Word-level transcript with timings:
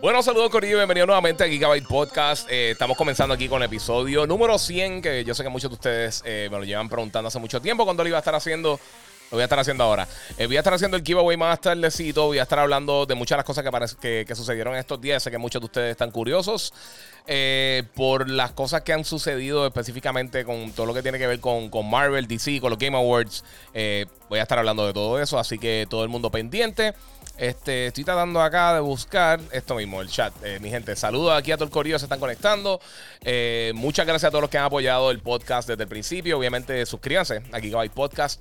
Bueno, 0.00 0.22
saludos 0.22 0.50
Corillo, 0.50 0.76
bienvenido 0.76 1.06
nuevamente 1.06 1.42
a 1.42 1.48
Gigabyte 1.48 1.88
Podcast. 1.88 2.48
Eh, 2.48 2.70
estamos 2.70 2.96
comenzando 2.96 3.34
aquí 3.34 3.48
con 3.48 3.60
el 3.62 3.66
episodio 3.66 4.28
número 4.28 4.56
100, 4.56 5.02
que 5.02 5.24
yo 5.24 5.34
sé 5.34 5.42
que 5.42 5.48
muchos 5.48 5.70
de 5.70 5.74
ustedes 5.74 6.22
eh, 6.24 6.48
me 6.52 6.56
lo 6.56 6.62
llevan 6.62 6.88
preguntando 6.88 7.26
hace 7.26 7.40
mucho 7.40 7.60
tiempo 7.60 7.84
cuando 7.84 8.04
lo 8.04 8.08
iba 8.08 8.16
a 8.16 8.20
estar 8.20 8.34
haciendo. 8.36 8.78
Lo 9.30 9.36
voy 9.36 9.42
a 9.42 9.44
estar 9.44 9.58
haciendo 9.58 9.82
ahora. 9.82 10.06
Eh, 10.38 10.46
voy 10.46 10.54
a 10.54 10.60
estar 10.60 10.72
haciendo 10.72 10.96
el 10.96 11.02
giveaway 11.02 11.36
más 11.36 11.60
tardecito. 11.60 12.26
Voy 12.26 12.38
a 12.38 12.44
estar 12.44 12.60
hablando 12.60 13.06
de 13.06 13.16
muchas 13.16 13.34
de 13.34 13.38
las 13.38 13.44
cosas 13.44 13.64
que, 13.64 13.96
que, 14.00 14.24
que 14.24 14.34
sucedieron 14.36 14.76
estos 14.76 15.00
días. 15.00 15.20
Sé 15.20 15.32
que 15.32 15.36
muchos 15.36 15.60
de 15.60 15.66
ustedes 15.66 15.90
están 15.90 16.12
curiosos 16.12 16.72
por 17.94 18.30
las 18.30 18.52
cosas 18.52 18.80
que 18.82 18.94
han 18.94 19.04
sucedido 19.04 19.66
específicamente 19.66 20.46
con 20.46 20.72
todo 20.72 20.86
lo 20.86 20.94
que 20.94 21.02
tiene 21.02 21.18
que 21.18 21.26
ver 21.26 21.40
con, 21.40 21.70
Marvel, 21.90 22.26
DC, 22.26 22.58
con 22.60 22.70
los 22.70 22.78
Game 22.78 22.96
Awards. 22.96 23.44
Voy 24.30 24.38
a 24.38 24.42
estar 24.42 24.58
hablando 24.58 24.86
de 24.86 24.94
todo 24.94 25.20
eso, 25.20 25.38
así 25.38 25.58
que 25.58 25.86
todo 25.90 26.04
el 26.04 26.08
mundo 26.08 26.30
pendiente. 26.30 26.94
Este, 27.38 27.86
estoy 27.86 28.02
tratando 28.02 28.42
acá 28.42 28.74
de 28.74 28.80
buscar 28.80 29.40
esto 29.52 29.76
mismo, 29.76 30.02
el 30.02 30.08
chat. 30.08 30.32
Eh, 30.44 30.58
mi 30.60 30.70
gente, 30.70 30.96
saludos 30.96 31.38
aquí 31.38 31.52
a 31.52 31.56
todo 31.56 31.66
el 31.66 31.70
corillo, 31.70 31.98
se 31.98 32.06
están 32.06 32.18
conectando. 32.18 32.80
Eh, 33.22 33.70
muchas 33.76 34.06
gracias 34.06 34.28
a 34.28 34.30
todos 34.30 34.42
los 34.42 34.50
que 34.50 34.58
han 34.58 34.64
apoyado 34.64 35.10
el 35.12 35.20
podcast 35.20 35.68
desde 35.68 35.84
el 35.84 35.88
principio. 35.88 36.36
Obviamente, 36.36 36.84
suscríbanse 36.84 37.42
a 37.52 37.60
Gigabyte 37.60 37.92
Podcast. 37.92 38.40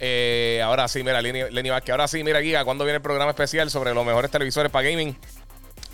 Eh, 0.00 0.62
ahora 0.64 0.88
sí, 0.88 1.02
mira, 1.02 1.20
Lenny, 1.20 1.50
Lenny 1.50 1.68
Vázquez. 1.68 1.90
Ahora 1.92 2.08
sí, 2.08 2.24
mira, 2.24 2.40
Giga, 2.40 2.64
¿cuándo 2.64 2.84
viene 2.84 2.96
el 2.96 3.02
programa 3.02 3.30
especial 3.32 3.70
sobre 3.70 3.92
los 3.92 4.06
mejores 4.06 4.30
televisores 4.30 4.72
para 4.72 4.88
gaming? 4.88 5.14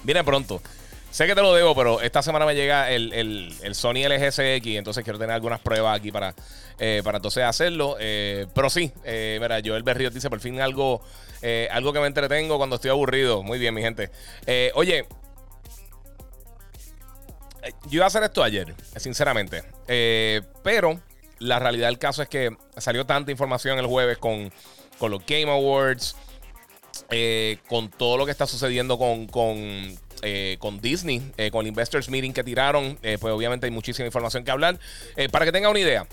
Viene 0.05 0.23
pronto. 0.23 0.63
Sé 1.11 1.27
que 1.27 1.35
te 1.35 1.43
lo 1.43 1.55
debo, 1.55 1.75
pero 1.77 2.01
esta 2.01 2.23
semana 2.23 2.45
me 2.45 2.55
llega 2.57 2.91
el, 2.91 3.13
el- 3.13 3.55
el 3.63 3.75
Sony 3.77 4.05
LGSX, 4.09 4.67
entonces 4.67 5.05
quiero 5.05 5.19
tener 5.19 5.33
algunas 5.35 5.61
pruebas 5.61 5.97
aquí 5.97 6.11
para, 6.11 6.35
eh, 6.79 7.03
para 7.05 7.19
entonces 7.19 7.45
hacerlo. 7.45 7.97
Eh, 8.01 8.47
pero 8.53 8.69
sí, 8.69 8.91
eh, 9.05 9.39
mira, 9.41 9.61
Joel 9.65 9.85
Berrío 9.85 10.11
dice 10.11 10.29
por 10.29 10.41
fin 10.41 10.61
algo, 10.61 11.01
eh, 11.47 11.69
algo 11.71 11.93
que 11.93 12.01
me 12.01 12.07
entretengo 12.07 12.57
cuando 12.57 12.77
estoy 12.77 12.91
aburrido. 12.91 13.43
Muy 13.43 13.59
bien, 13.59 13.75
mi 13.75 13.83
gente. 13.83 14.11
Eh, 14.47 14.73
oye, 14.75 15.01
eh, 17.63 17.73
yo 17.83 17.97
iba 17.97 18.05
a 18.05 18.07
hacer 18.07 18.23
esto 18.23 18.43
ayer, 18.43 18.75
sinceramente. 18.97 19.63
Pero 20.63 20.99
la 21.41 21.59
realidad 21.59 21.89
del 21.89 21.99
caso 21.99 22.23
es 22.23 22.31
que 22.31 22.57
salió 22.79 23.05
tanta 23.05 23.31
información 23.31 23.79
el 23.79 23.85
jueves 23.85 24.17
con, 24.17 24.51
con 24.99 25.11
los 25.11 25.21
Game 25.27 25.53
Awards, 25.53 26.17
con 27.69 27.91
todo 27.91 28.17
lo 28.17 28.25
que 28.25 28.33
está 28.33 28.47
sucediendo 28.47 28.97
con, 28.97 29.27
con, 29.27 29.99
con 30.59 30.81
Disney, 30.81 31.21
con 31.53 31.61
el 31.61 31.67
Investors 31.67 32.09
Meeting 32.09 32.33
que 32.33 32.43
tiraron, 32.43 32.97
pues 33.03 33.35
obviamente 33.35 33.67
hay 33.67 33.71
muchísima 33.71 34.07
información 34.07 34.45
que 34.45 34.51
hablar. 34.51 34.79
Para 35.31 35.45
que 35.45 35.53
tengan 35.53 35.73
una 35.73 35.81
idea, 35.81 36.07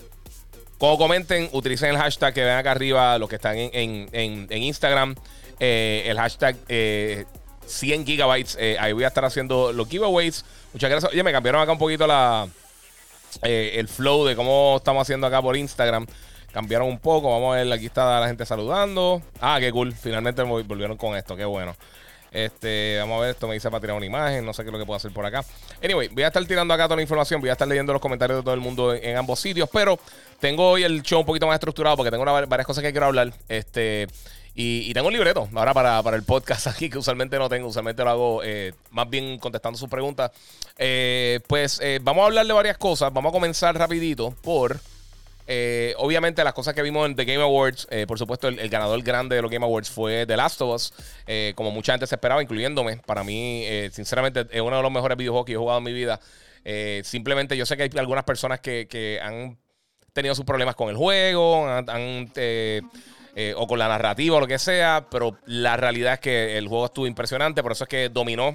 como 0.82 0.98
comenten, 0.98 1.48
utilicen 1.52 1.90
el 1.90 1.96
hashtag 1.96 2.34
que 2.34 2.42
ven 2.42 2.56
acá 2.56 2.72
arriba, 2.72 3.16
los 3.16 3.28
que 3.28 3.36
están 3.36 3.56
en, 3.56 3.70
en- 4.12 4.48
en- 4.50 4.62
Instagram, 4.64 5.14
eh, 5.60 6.02
el 6.06 6.16
hashtag 6.16 6.56
eh, 6.68 7.24
100 7.66 8.04
gigabytes. 8.04 8.56
eh, 8.58 8.76
ahí 8.80 8.92
voy 8.92 9.04
a 9.04 9.06
estar 9.06 9.24
haciendo 9.24 9.72
los 9.72 9.88
giveaways. 9.88 10.44
Muchas 10.72 10.90
gracias. 10.90 11.12
Oye, 11.12 11.22
me 11.22 11.30
cambiaron 11.30 11.60
acá 11.62 11.70
un 11.70 11.78
poquito 11.78 12.04
la, 12.08 12.48
eh, 13.44 13.74
el 13.76 13.86
flow 13.86 14.24
de 14.26 14.34
cómo 14.34 14.74
estamos 14.78 15.02
haciendo 15.02 15.24
acá 15.28 15.40
por 15.40 15.56
Instagram. 15.56 16.04
Cambiaron 16.52 16.88
un 16.88 16.98
poco. 16.98 17.30
Vamos 17.30 17.54
a 17.54 17.58
ver, 17.62 17.72
aquí 17.72 17.86
está 17.86 18.18
la 18.18 18.26
gente 18.26 18.44
saludando. 18.44 19.22
Ah, 19.40 19.58
qué 19.60 19.70
cool. 19.70 19.94
Finalmente 19.94 20.42
vol- 20.42 20.66
volvieron 20.66 20.96
con 20.96 21.16
esto. 21.16 21.36
Qué 21.36 21.44
bueno. 21.44 21.76
Este, 22.32 22.96
vamos 22.98 23.18
a 23.18 23.20
ver, 23.22 23.30
esto 23.32 23.46
me 23.46 23.54
dice 23.54 23.70
para 23.70 23.80
tirar 23.80 23.96
una 23.96 24.06
imagen. 24.06 24.44
No 24.44 24.52
sé 24.52 24.62
qué 24.62 24.68
es 24.68 24.72
lo 24.72 24.78
que 24.78 24.86
puedo 24.86 24.96
hacer 24.96 25.12
por 25.12 25.26
acá. 25.26 25.44
Anyway, 25.82 26.08
voy 26.08 26.22
a 26.22 26.28
estar 26.28 26.44
tirando 26.46 26.72
acá 26.72 26.84
toda 26.84 26.96
la 26.96 27.02
información. 27.02 27.40
Voy 27.40 27.50
a 27.50 27.52
estar 27.52 27.68
leyendo 27.68 27.92
los 27.92 28.00
comentarios 28.00 28.38
de 28.38 28.42
todo 28.42 28.54
el 28.54 28.60
mundo 28.60 28.94
en, 28.94 29.16
ambos 29.16 29.40
sitios. 29.40 29.68
Pero 29.72 29.98
tengo 30.40 30.70
hoy 30.70 30.82
el 30.82 31.02
show 31.02 31.20
un 31.20 31.26
poquito 31.26 31.46
más 31.46 31.54
estructurado 31.54 31.96
porque 31.96 32.10
tengo 32.10 32.24
varias 32.24 32.66
cosas 32.66 32.82
que 32.82 32.90
quiero 32.90 33.06
hablar. 33.06 33.32
Este. 33.48 34.08
Y, 34.54 34.90
y 34.90 34.92
tengo 34.92 35.06
un 35.06 35.14
libreto 35.14 35.48
ahora 35.54 35.72
para, 35.72 36.02
para 36.02 36.14
el 36.14 36.24
podcast 36.24 36.66
aquí, 36.68 36.90
que 36.90 36.98
usualmente 36.98 37.38
no 37.38 37.48
tengo. 37.48 37.68
Usualmente 37.68 38.02
lo 38.04 38.10
hago 38.10 38.42
eh, 38.44 38.72
más 38.90 39.08
bien 39.08 39.38
contestando 39.38 39.78
sus 39.78 39.88
preguntas. 39.88 40.30
Eh, 40.78 41.40
pues 41.46 41.80
eh, 41.82 42.00
vamos 42.02 42.22
a 42.22 42.26
hablar 42.26 42.46
de 42.46 42.52
varias 42.52 42.78
cosas. 42.78 43.12
Vamos 43.12 43.30
a 43.30 43.32
comenzar 43.32 43.76
rapidito 43.76 44.34
por... 44.42 44.80
eh, 45.46 45.94
obviamente 45.98 46.44
las 46.44 46.52
cosas 46.52 46.74
que 46.74 46.82
vimos 46.82 47.06
en 47.06 47.16
The 47.16 47.24
Game 47.24 47.42
Awards, 47.42 47.86
eh, 47.90 48.06
por 48.06 48.18
supuesto 48.18 48.48
el, 48.48 48.68
ganador 48.68 49.02
grande 49.02 49.36
de 49.36 49.42
los 49.42 49.50
Game 49.50 49.64
Awards 49.64 49.90
fue 49.90 50.26
The 50.26 50.36
Last 50.36 50.60
of 50.62 50.74
Us, 50.74 50.92
eh, 51.26 51.52
como 51.56 51.70
mucha 51.70 51.92
gente 51.92 52.06
se 52.06 52.14
esperaba, 52.14 52.42
incluyéndome. 52.42 52.98
Para 52.98 53.24
mí, 53.24 53.64
sinceramente, 53.92 54.46
es 54.50 54.60
uno 54.60 54.76
de 54.76 54.82
los 54.82 54.92
mejores 54.92 55.16
videojuegos 55.16 55.46
que 55.46 55.52
he 55.52 55.56
jugado 55.56 55.78
en 55.78 55.84
mi 55.84 55.92
vida. 55.92 56.20
Simplemente 57.02 57.56
yo 57.56 57.66
sé 57.66 57.76
que 57.76 57.84
hay 57.84 57.90
algunas 57.96 58.24
personas 58.24 58.60
que, 58.60 58.86
que 58.88 59.20
han 59.20 59.58
tenido 60.12 60.34
sus 60.34 60.44
problemas 60.44 60.76
con 60.76 60.88
el 60.88 60.96
juego, 60.96 61.68
han, 61.68 62.30
o 63.56 63.66
con 63.66 63.78
la 63.78 63.88
narrativa 63.88 64.36
o 64.36 64.40
lo 64.40 64.46
que 64.46 64.58
sea, 64.58 65.06
pero 65.10 65.38
la 65.46 65.76
realidad 65.76 66.14
es 66.14 66.20
que 66.20 66.58
el 66.58 66.68
juego 66.68 66.86
estuvo 66.86 67.06
impresionante, 67.06 67.62
por 67.62 67.72
eso 67.72 67.84
es 67.84 67.88
que 67.88 68.08
dominó. 68.08 68.54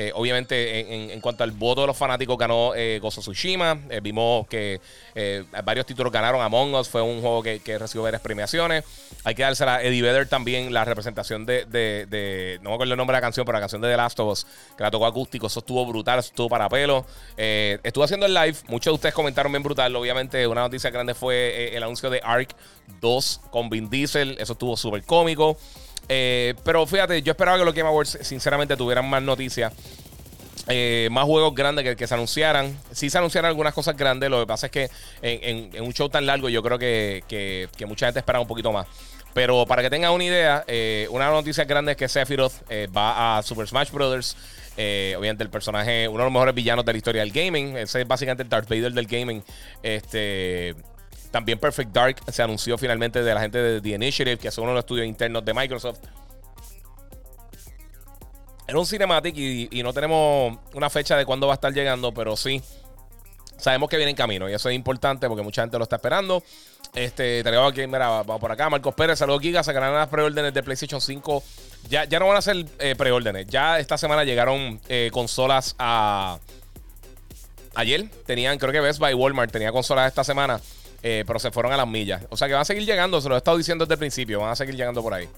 Eh, 0.00 0.12
obviamente, 0.14 0.78
en, 0.78 1.10
en- 1.10 1.20
cuanto 1.20 1.42
al 1.42 1.50
voto 1.50 1.80
de 1.80 1.88
los 1.88 1.96
fanáticos, 1.96 2.38
ganó 2.38 2.72
eh, 2.76 3.00
Gozo 3.02 3.20
Tsushima. 3.20 3.80
Eh, 3.90 3.98
vimos 4.00 4.46
que 4.46 4.80
eh, 5.16 5.42
varios 5.64 5.86
títulos 5.86 6.12
ganaron. 6.12 6.40
Among 6.40 6.72
Us 6.76 6.88
fue 6.88 7.02
un 7.02 7.20
juego 7.20 7.42
que, 7.42 7.58
que 7.58 7.76
recibió 7.78 8.04
varias 8.04 8.22
premiaciones. 8.22 8.84
Hay 9.24 9.34
que 9.34 9.42
dársela 9.42 9.74
a 9.76 9.82
Eddie 9.82 10.02
Vedder 10.02 10.28
también, 10.28 10.72
la 10.72 10.84
representación 10.84 11.44
de, 11.46 11.64
de- 11.66 12.60
No 12.62 12.70
me 12.70 12.74
acuerdo 12.74 12.92
el 12.94 12.96
nombre 12.96 13.14
de 13.16 13.18
la 13.18 13.26
canción, 13.26 13.44
pero 13.44 13.56
la 13.58 13.60
canción 13.62 13.82
de 13.82 13.88
The 13.90 13.96
Last 13.96 14.20
of 14.20 14.30
Us, 14.32 14.46
que 14.76 14.84
la 14.84 14.90
tocó 14.92 15.04
acústico. 15.06 15.48
Eso 15.48 15.58
estuvo 15.58 15.84
brutal, 15.84 16.20
eso 16.20 16.28
estuvo 16.28 16.48
para 16.48 16.68
pelo. 16.68 17.04
Estuve 17.36 18.04
haciendo 18.04 18.26
el 18.26 18.34
live. 18.34 18.56
Muchos 18.68 18.92
de 18.92 18.94
ustedes 18.94 19.14
comentaron 19.16 19.50
bien 19.50 19.64
brutal. 19.64 19.96
Obviamente, 19.96 20.46
una 20.46 20.60
noticia 20.60 20.90
grande 20.90 21.14
fue 21.14 21.76
el 21.76 21.82
anuncio 21.82 22.08
de 22.08 22.20
Ark 22.22 22.54
2 23.00 23.40
con 23.50 23.68
Vin 23.68 23.90
Diesel. 23.90 24.36
Eso 24.38 24.52
estuvo 24.52 24.76
súper 24.76 25.02
cómico. 25.02 25.58
Eh, 26.08 26.54
pero 26.64 26.86
fíjate, 26.86 27.22
yo 27.22 27.32
esperaba 27.32 27.58
que 27.58 27.64
los 27.64 27.74
Game 27.74 27.88
Awards 27.88 28.18
sinceramente 28.22 28.76
tuvieran 28.76 29.08
más 29.08 29.22
noticias. 29.22 29.72
eh, 30.70 31.08
más 31.10 31.24
juegos 31.24 31.54
grandes 31.54 31.96
que, 31.96 32.06
se 32.06 32.14
anunciaran. 32.14 32.78
Sí 32.92 33.08
se 33.08 33.16
anunciaron 33.18 33.48
algunas 33.48 33.72
cosas 33.72 33.96
grandes. 33.96 34.28
Lo 34.28 34.40
que 34.40 34.46
pasa 34.46 34.66
es 34.66 34.72
que 34.72 34.90
en, 35.22 35.82
un 35.82 35.92
show 35.94 36.08
tan 36.10 36.26
largo 36.26 36.48
yo 36.50 36.62
creo 36.62 36.78
que, 36.78 37.24
que- 37.28 37.86
mucha 37.86 38.06
gente 38.06 38.18
esperaba 38.20 38.42
un 38.42 38.48
poquito 38.48 38.70
más. 38.72 38.86
Pero 39.34 39.66
para 39.66 39.82
que 39.82 39.90
tengan 39.90 40.12
una 40.12 40.24
idea, 40.24 40.64
eh, 40.66 41.06
una 41.10 41.30
noticia 41.30 41.64
grande 41.64 41.92
es 41.92 41.98
que 41.98 42.08
Sephiroth 42.08 42.52
eh, 42.68 42.88
va 42.94 43.38
a 43.38 43.42
Super 43.42 43.66
Smash 43.66 43.90
Bros. 43.90 44.36
Obviamente 44.76 45.42
el 45.42 45.50
personaje, 45.50 46.06
uno 46.06 46.18
de 46.18 46.24
los 46.24 46.32
mejores 46.32 46.54
villanos 46.54 46.84
de 46.84 46.92
la 46.92 46.98
historia 46.98 47.22
del 47.22 47.32
gaming. 47.32 47.76
Ese 47.76 48.02
es 48.02 48.08
básicamente 48.08 48.42
el 48.42 48.48
Darth 48.48 48.68
Vader 48.68 48.92
del 48.92 49.06
gaming. 49.06 49.42
Este... 49.82 50.74
También 51.30 51.58
Perfect 51.58 51.92
Dark 51.92 52.16
se 52.32 52.42
anunció 52.42 52.78
finalmente 52.78 53.22
de 53.22 53.34
la 53.34 53.40
gente 53.40 53.58
de 53.58 53.80
The 53.80 53.88
Initiative, 53.90 54.38
que 54.38 54.50
son 54.50 54.64
uno 54.64 54.72
de 54.72 54.76
los 54.76 54.82
estudios 54.82 55.06
internos 55.06 55.44
de 55.44 55.54
Microsoft. 55.54 56.00
Era 58.66 58.78
un 58.78 58.86
cinematic 58.86 59.34
y, 59.36 59.82
no 59.82 59.92
tenemos 59.92 60.58
una 60.74 60.90
fecha 60.90 61.16
de 61.16 61.24
cuándo 61.24 61.46
va 61.46 61.54
a 61.54 61.56
estar 61.56 61.72
llegando, 61.72 62.12
pero 62.12 62.36
sí 62.36 62.62
sabemos 63.56 63.88
que 63.88 63.96
viene 63.96 64.10
en 64.10 64.16
camino 64.16 64.48
y 64.48 64.52
eso 64.52 64.68
es 64.68 64.76
importante 64.76 65.26
porque 65.26 65.42
mucha 65.42 65.62
gente 65.62 65.78
lo 65.78 65.84
está 65.84 65.96
esperando. 65.96 66.42
Este, 66.94 67.42
tenemos 67.42 67.72
aquí, 67.72 67.86
mira, 67.86 68.08
vamos 68.08 68.40
por 68.40 68.52
acá. 68.52 68.68
Marcos 68.68 68.94
Pérez, 68.94 69.18
saludos 69.18 69.40
Giga, 69.42 69.62
sacarán 69.62 69.94
las 69.94 70.08
preórdenes 70.08 70.52
de 70.54 70.62
PlayStation 70.62 71.00
5. 71.00 71.42
Ya, 71.88 72.04
ya 72.04 72.18
no 72.18 72.28
van 72.28 72.36
a 72.36 72.42
ser 72.42 72.64
eh, 72.78 72.94
preórdenes. 72.96 73.46
Ya 73.46 73.78
esta 73.78 73.96
semana 73.98 74.24
llegaron 74.24 74.80
eh, 74.88 75.10
consolas 75.12 75.74
a. 75.78 76.38
Ayer 77.74 78.08
tenían, 78.26 78.58
creo 78.58 78.72
que 78.72 78.80
Best 78.80 78.98
Buy 78.98 79.14
Walmart 79.14 79.52
tenía 79.52 79.70
consolas 79.70 80.08
esta 80.08 80.24
semana, 80.24 80.60
eh, 81.02 81.24
pero 81.26 81.38
se 81.38 81.50
fueron 81.50 81.72
a 81.72 81.76
las 81.76 81.86
millas. 81.86 82.22
O 82.30 82.36
sea 82.36 82.48
que 82.48 82.54
van 82.54 82.62
a 82.62 82.64
seguir 82.64 82.84
llegando, 82.84 83.20
se 83.20 83.28
lo 83.28 83.34
he 83.34 83.38
estado 83.38 83.56
diciendo 83.56 83.84
desde 83.84 83.94
el 83.94 83.98
principio, 83.98 84.40
van 84.40 84.50
a 84.50 84.56
seguir 84.56 84.74
llegando 84.74 85.02
por 85.02 85.14
ahí. 85.14 85.28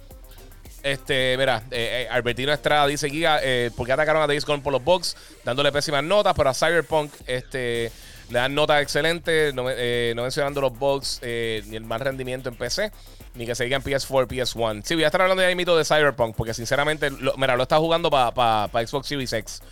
Este, 0.82 1.36
mira, 1.36 1.62
eh, 1.70 2.06
eh, 2.06 2.08
Albertino 2.10 2.52
Estrada 2.52 2.86
dice, 2.86 3.10
Giga, 3.10 3.40
¿por 3.76 3.86
qué 3.86 3.92
atacaron 3.92 4.22
a 4.22 4.26
Days 4.26 4.44
por 4.44 4.72
los 4.72 4.82
bugs? 4.82 5.16
Dándole 5.44 5.72
pésimas 5.72 6.02
notas, 6.02 6.34
pero 6.34 6.48
a 6.48 6.54
Cyberpunk 6.54 7.12
este, 7.26 7.92
le 8.30 8.38
dan 8.38 8.54
notas 8.54 8.80
excelentes, 8.80 9.52
no, 9.54 9.64
mencionando 9.64 10.60
los 10.60 11.18
eh, 11.22 11.62
ni 11.66 11.76
el 11.76 11.84
mal 11.84 12.00
rendimiento 12.00 12.48
en 12.48 12.54
PC, 12.54 12.92
ni 13.34 13.44
que 13.44 13.54
se 13.54 13.64
diga 13.64 13.76
en 13.76 13.82
PS4, 13.82 14.28
PS1. 14.28 14.82
Sí, 14.84 14.94
voy 14.94 15.04
a 15.04 15.08
estar 15.08 15.20
hablando 15.20 15.42
de 15.42 15.54
mito 15.54 15.76
de 15.76 15.84
Cyberpunk, 15.84 16.36
porque 16.36 16.54
sinceramente, 16.54 17.10
mira, 17.36 17.56
lo 17.56 17.64
está 17.64 17.78
jugando 17.78 18.08
para 18.10 18.68
Xbox 18.86 19.08
Series 19.08 19.32
X. 19.32 19.62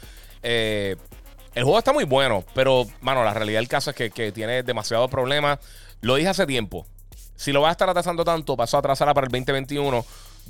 Eh, 0.43 0.97
el 1.59 1.65
juego 1.65 1.79
está 1.79 1.93
muy 1.93 2.05
bueno, 2.05 2.45
pero, 2.55 2.87
mano, 3.01 3.25
la 3.25 3.35
realidad 3.35 3.59
del 3.59 3.67
caso 3.67 3.91
es 3.91 3.97
que, 3.97 4.11
que 4.11 4.31
tiene 4.31 4.63
demasiados 4.63 5.11
problemas. 5.11 5.59
Lo 6.01 6.15
dije 6.15 6.29
hace 6.29 6.47
tiempo. 6.47 6.87
Si 7.35 7.51
lo 7.51 7.61
vas 7.61 7.71
a 7.71 7.73
estar 7.73 7.91
atrasando 7.91 8.25
tanto, 8.25 8.57
pasó 8.57 8.77
a 8.77 8.81
atrasarla 8.81 9.13
para 9.13 9.27
el 9.27 9.33
2021. 9.33 10.05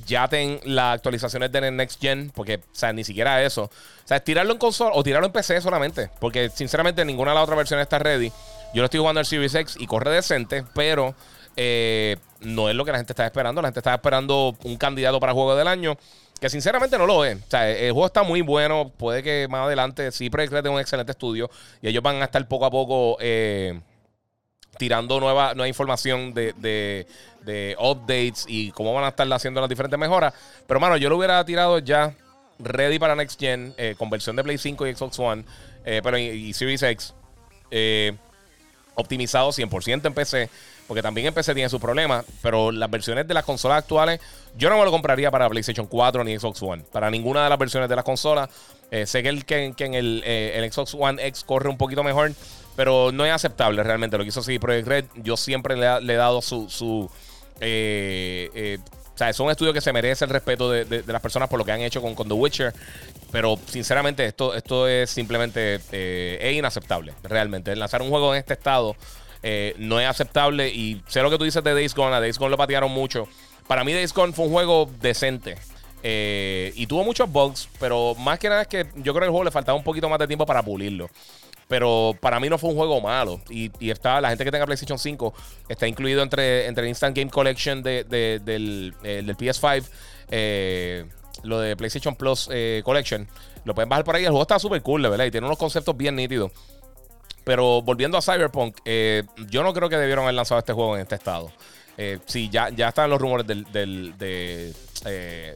Ya 0.07 0.29
ten 0.29 0.61
las 0.65 0.97
actualizaciones 0.97 1.51
de 1.51 1.71
Next 1.71 1.99
Gen, 1.99 2.31
porque, 2.35 2.57
o 2.57 2.61
sea, 2.73 2.93
ni 2.93 3.05
siquiera 3.05 3.43
eso. 3.43 3.65
O 3.65 4.07
sea, 4.07 4.21
tirarlo 4.21 4.53
en 4.53 4.59
consola 4.59 4.91
o 4.93 5.03
tirarlo 5.03 5.29
en 5.29 5.33
PC 5.33 5.63
solamente. 5.63 6.11
Porque, 6.21 6.51
sinceramente, 6.51 7.03
ninguna 7.07 7.31
de 7.31 7.37
las 7.37 7.45
otras 7.45 7.57
versiones 7.57 7.85
está 7.85 7.99
ready. 7.99 8.31
Yo 8.75 8.83
lo 8.83 8.85
estoy 8.85 9.01
jugando 9.01 9.21
al 9.21 9.25
Series 9.25 9.55
X 9.55 9.77
y 9.79 9.87
corre 9.87 10.11
decente, 10.11 10.63
pero 10.75 11.15
eh, 11.57 12.19
no 12.41 12.69
es 12.69 12.77
lo 12.77 12.85
que 12.85 12.93
la 12.93 12.99
gente 12.99 13.15
está 13.15 13.25
esperando. 13.25 13.63
La 13.63 13.69
gente 13.69 13.81
está 13.81 13.95
esperando 13.95 14.55
un 14.63 14.77
candidato 14.77 15.19
para 15.21 15.33
juego 15.33 15.57
del 15.57 15.69
año. 15.69 15.97
Que 16.41 16.49
sinceramente 16.49 16.97
no 16.99 17.07
lo 17.07 17.25
es. 17.25 17.37
O 17.37 17.51
sea, 17.51 17.69
el 17.69 17.93
juego 17.93 18.07
está 18.07 18.23
muy 18.23 18.43
bueno. 18.43 18.93
Puede 18.97 19.23
que 19.23 19.49
más 19.51 19.67
adelante 19.67 20.13
sí 20.13 20.31
es 20.33 20.51
un 20.71 20.81
excelente 20.81 21.13
estudio. 21.13 21.51
Y 21.83 21.89
ellos 21.89 22.03
van 22.03 22.23
a 22.23 22.27
estar 22.27 22.47
poco 22.47 22.65
a 22.65 22.71
poco 22.71 23.17
eh, 23.21 23.81
tirando 24.79 25.19
nueva, 25.19 25.55
nueva 25.55 25.69
información 25.69 26.33
de, 26.35 26.53
de, 26.57 27.07
de 27.45 27.77
updates 27.81 28.45
y 28.47 28.71
cómo 28.71 28.95
van 28.95 29.05
a 29.05 29.09
estar 29.09 29.31
haciendo 29.33 29.61
las 29.61 29.69
diferentes 29.69 29.99
mejoras. 29.99 30.33
Pero, 30.67 30.79
mano, 30.79 30.97
yo 30.97 31.09
lo 31.09 31.17
hubiera 31.17 31.45
tirado 31.45 31.81
ya 31.81 32.15
ready 32.61 32.99
para 32.99 33.17
Next 33.17 33.39
Gen, 33.41 33.75
eh, 33.77 33.97
con 33.99 34.09
versión 34.09 34.37
de 34.37 34.45
Play 34.45 34.59
5 34.59 34.87
y 34.87 34.95
Xbox 34.95 35.19
One, 35.19 35.45
eh, 35.85 36.01
pero 36.03 36.19
y, 36.19 36.53
Series 36.53 36.83
X, 36.83 37.15
optimizado 38.95 39.51
100% 39.51 40.07
en 40.07 40.15
PC, 40.15 40.51
porque 40.89 41.03
también 41.03 41.29
en 41.29 41.35
PC 41.35 41.55
tiene 41.55 41.69
sus 41.69 41.81
problemas, 41.81 42.25
pero 42.43 42.73
las 42.73 42.91
versiones 42.91 43.29
de 43.29 43.35
las 43.35 43.45
consolas 43.45 43.79
actuales, 43.79 44.21
yo 44.57 44.71
no 44.71 44.79
me 44.79 44.85
lo 44.85 44.91
compraría 44.91 45.31
para 45.31 45.49
PlayStation 45.49 45.87
4 45.87 46.25
ni 46.25 46.37
Xbox 46.37 46.63
One, 46.63 46.83
para 46.91 47.11
ninguna 47.11 47.45
de 47.45 47.51
las 47.51 47.59
versiones 47.59 47.89
de 47.89 47.95
las 47.95 48.05
consolas. 48.05 48.49
sé 49.05 49.23
que, 49.23 49.29
el, 49.29 49.45
que, 49.45 49.75
en 49.79 49.95
el, 49.95 50.25
el, 50.25 50.73
Xbox 50.73 50.95
One 50.99 51.25
X 51.29 51.45
corre 51.45 51.69
un 51.69 51.77
poquito 51.77 52.03
mejor, 52.03 52.33
pero 52.75 53.13
no 53.13 53.25
es 53.25 53.33
aceptable 53.33 53.83
realmente 53.83 54.17
lo 54.17 54.25
que 54.25 54.31
hizo 54.31 54.43
CD 54.43 54.59
Projekt 54.59 54.89
Red. 54.89 55.05
Yo 55.17 55.37
siempre 55.37 55.77
le, 55.77 55.87
he 55.87 56.17
dado 56.17 56.43
su... 56.43 56.69
su 56.71 57.11
o 57.59 59.19
sea, 59.19 59.31
es 59.31 59.41
un 59.41 59.51
estudio 59.51 59.73
que 59.73 59.81
se 59.81 59.93
merece 59.93 60.25
el 60.25 60.31
respeto 60.31 60.71
de, 60.71 61.03
las 61.05 61.21
personas 61.21 61.49
por 61.49 61.59
lo 61.59 61.65
que 61.65 61.73
han 61.73 61.81
hecho 61.81 62.01
con, 62.01 62.15
The 62.15 62.35
Witcher. 62.35 62.73
Pero 63.33 63.59
sinceramente, 63.67 64.25
esto, 64.25 64.55
esto 64.55 64.87
es 64.87 65.11
simplemente 65.11 65.81
eh, 65.91 66.55
inaceptable, 66.57 67.15
realmente. 67.25 67.75
Lanzar 67.75 68.01
un 68.01 68.11
juego 68.11 68.33
en 68.33 68.39
este 68.39 68.55
estado 68.55 68.95
eh, 69.43 69.75
no 69.79 70.01
es 70.01 70.07
aceptable. 70.09 70.69
Y 70.69 71.03
sé 71.07 71.23
lo 71.23 71.31
que 71.31 71.39
tú 71.39 71.45
dices 71.45 71.63
de 71.63 71.75
Days 71.75 71.95
Gone. 71.95 72.15
A 72.15 72.21
Days 72.21 72.39
Gone 72.39 72.51
lo 72.51 72.57
patearon 72.57 72.91
mucho. 72.91 73.29
Para 73.67 73.85
mí, 73.85 73.93
Days 73.93 74.13
Gone 74.13 74.33
fue 74.33 74.47
un 74.47 74.53
juego 74.53 74.91
decente. 75.01 75.57
Eh, 76.03 76.73
y 76.77 76.87
tuvo 76.87 77.03
muchos 77.05 77.31
bugs, 77.31 77.69
pero 77.81 78.15
más 78.15 78.39
que 78.39 78.49
nada 78.49 78.63
es 78.63 78.69
que 78.69 78.87
yo 78.97 79.13
creo 79.13 79.21
que 79.21 79.25
el 79.25 79.31
juego 79.31 79.45
le 79.45 79.51
faltaba 79.51 79.77
un 79.77 79.85
poquito 79.85 80.09
más 80.09 80.19
de 80.19 80.27
tiempo 80.27 80.47
para 80.47 80.63
pulirlo. 80.63 81.09
Pero 81.67 82.17
para 82.21 82.41
mí 82.41 82.49
no 82.49 82.57
fue 82.57 82.71
un 82.71 82.77
juego 82.77 83.01
malo. 83.01 83.41
Y, 83.51 83.71
está, 83.91 84.21
la 84.21 84.31
gente 84.31 84.45
que 84.45 84.51
tenga 84.51 84.65
PlayStation 84.65 84.99
5 84.99 85.35
está 85.69 85.87
incluido 85.87 86.23
entre, 86.23 86.67
entre 86.67 86.85
el 86.85 86.89
Instant 86.89 87.15
Game 87.15 87.31
Collection 87.31 87.83
de, 87.83 88.05
del, 88.05 88.95
eh, 89.03 89.23
del, 89.25 89.37
PS5. 89.37 89.85
Eh, 90.31 91.05
lo 91.43 91.61
de 91.61 91.77
PlayStation 91.77 92.17
Plus 92.17 92.49
Collection. 92.85 93.29
Lo 93.65 93.75
pueden 93.75 93.91
bajar 93.91 94.05
por 94.05 94.17
ahí. 94.17 94.25
El 94.25 94.31
juego 94.31 94.43
está 94.43 94.59
súper 94.59 94.81
cool, 94.81 95.03
¿verdad? 95.03 95.27
Y 95.27 95.31
tiene 95.31 95.47
unos 95.47 95.59
conceptos 95.59 95.95
bien 95.95 96.17
nítidos. 96.17 96.53
Pero 97.49 97.81
volviendo 97.81 98.19
a 98.19 98.21
Cyberpunk, 98.21 98.77
yo 98.85 99.63
no 99.63 99.73
creo 99.73 99.89
que 99.89 99.97
debieron 99.97 100.25
haber 100.25 100.35
lanzado 100.35 100.59
este 100.59 100.75
juego 100.75 100.97
en 100.97 101.01
este 101.01 101.15
estado. 101.15 101.51
Eh, 102.01 102.21
sí, 102.27 102.49
ya, 102.49 102.69
ya 102.69 102.91
están 102.91 103.11
los 103.11 103.19
rumores 103.21 103.45
del, 103.45 103.67
eh, 104.21 104.73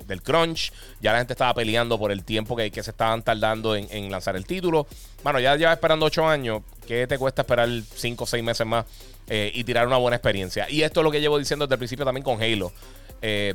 del, 0.04 0.22
crunch. 0.22 0.72
Ya 1.00 1.12
la 1.12 1.18
gente 1.18 1.34
estaba 1.34 1.54
peleando 1.54 1.96
por 2.00 2.10
el 2.10 2.24
tiempo 2.24 2.56
que, 2.56 2.70
se 2.82 2.90
estaban 2.90 3.22
tardando 3.22 3.76
en, 3.76 4.10
lanzar 4.10 4.36
el 4.36 4.44
título. 4.44 4.88
Bueno, 5.22 5.38
ya 5.38 5.54
lleva 5.54 5.72
esperando 5.72 6.06
8 6.06 6.26
años. 6.26 6.62
¿Qué 6.88 7.06
te 7.06 7.16
cuesta 7.16 7.42
esperar 7.42 7.68
5 7.94 8.24
o 8.24 8.26
6 8.26 8.42
meses 8.42 8.66
más 8.66 8.86
eh, 9.28 9.52
y 9.54 9.62
tirar 9.62 9.86
una 9.86 9.98
buena 9.98 10.16
experiencia? 10.16 10.66
Y 10.68 10.82
esto 10.82 11.00
es 11.00 11.04
lo 11.04 11.12
que 11.12 11.20
llevo 11.20 11.38
diciendo 11.38 11.66
desde 11.66 11.74
el 11.74 11.78
principio 11.78 12.04
también 12.04 12.24
con 12.24 12.42
Halo. 12.42 12.72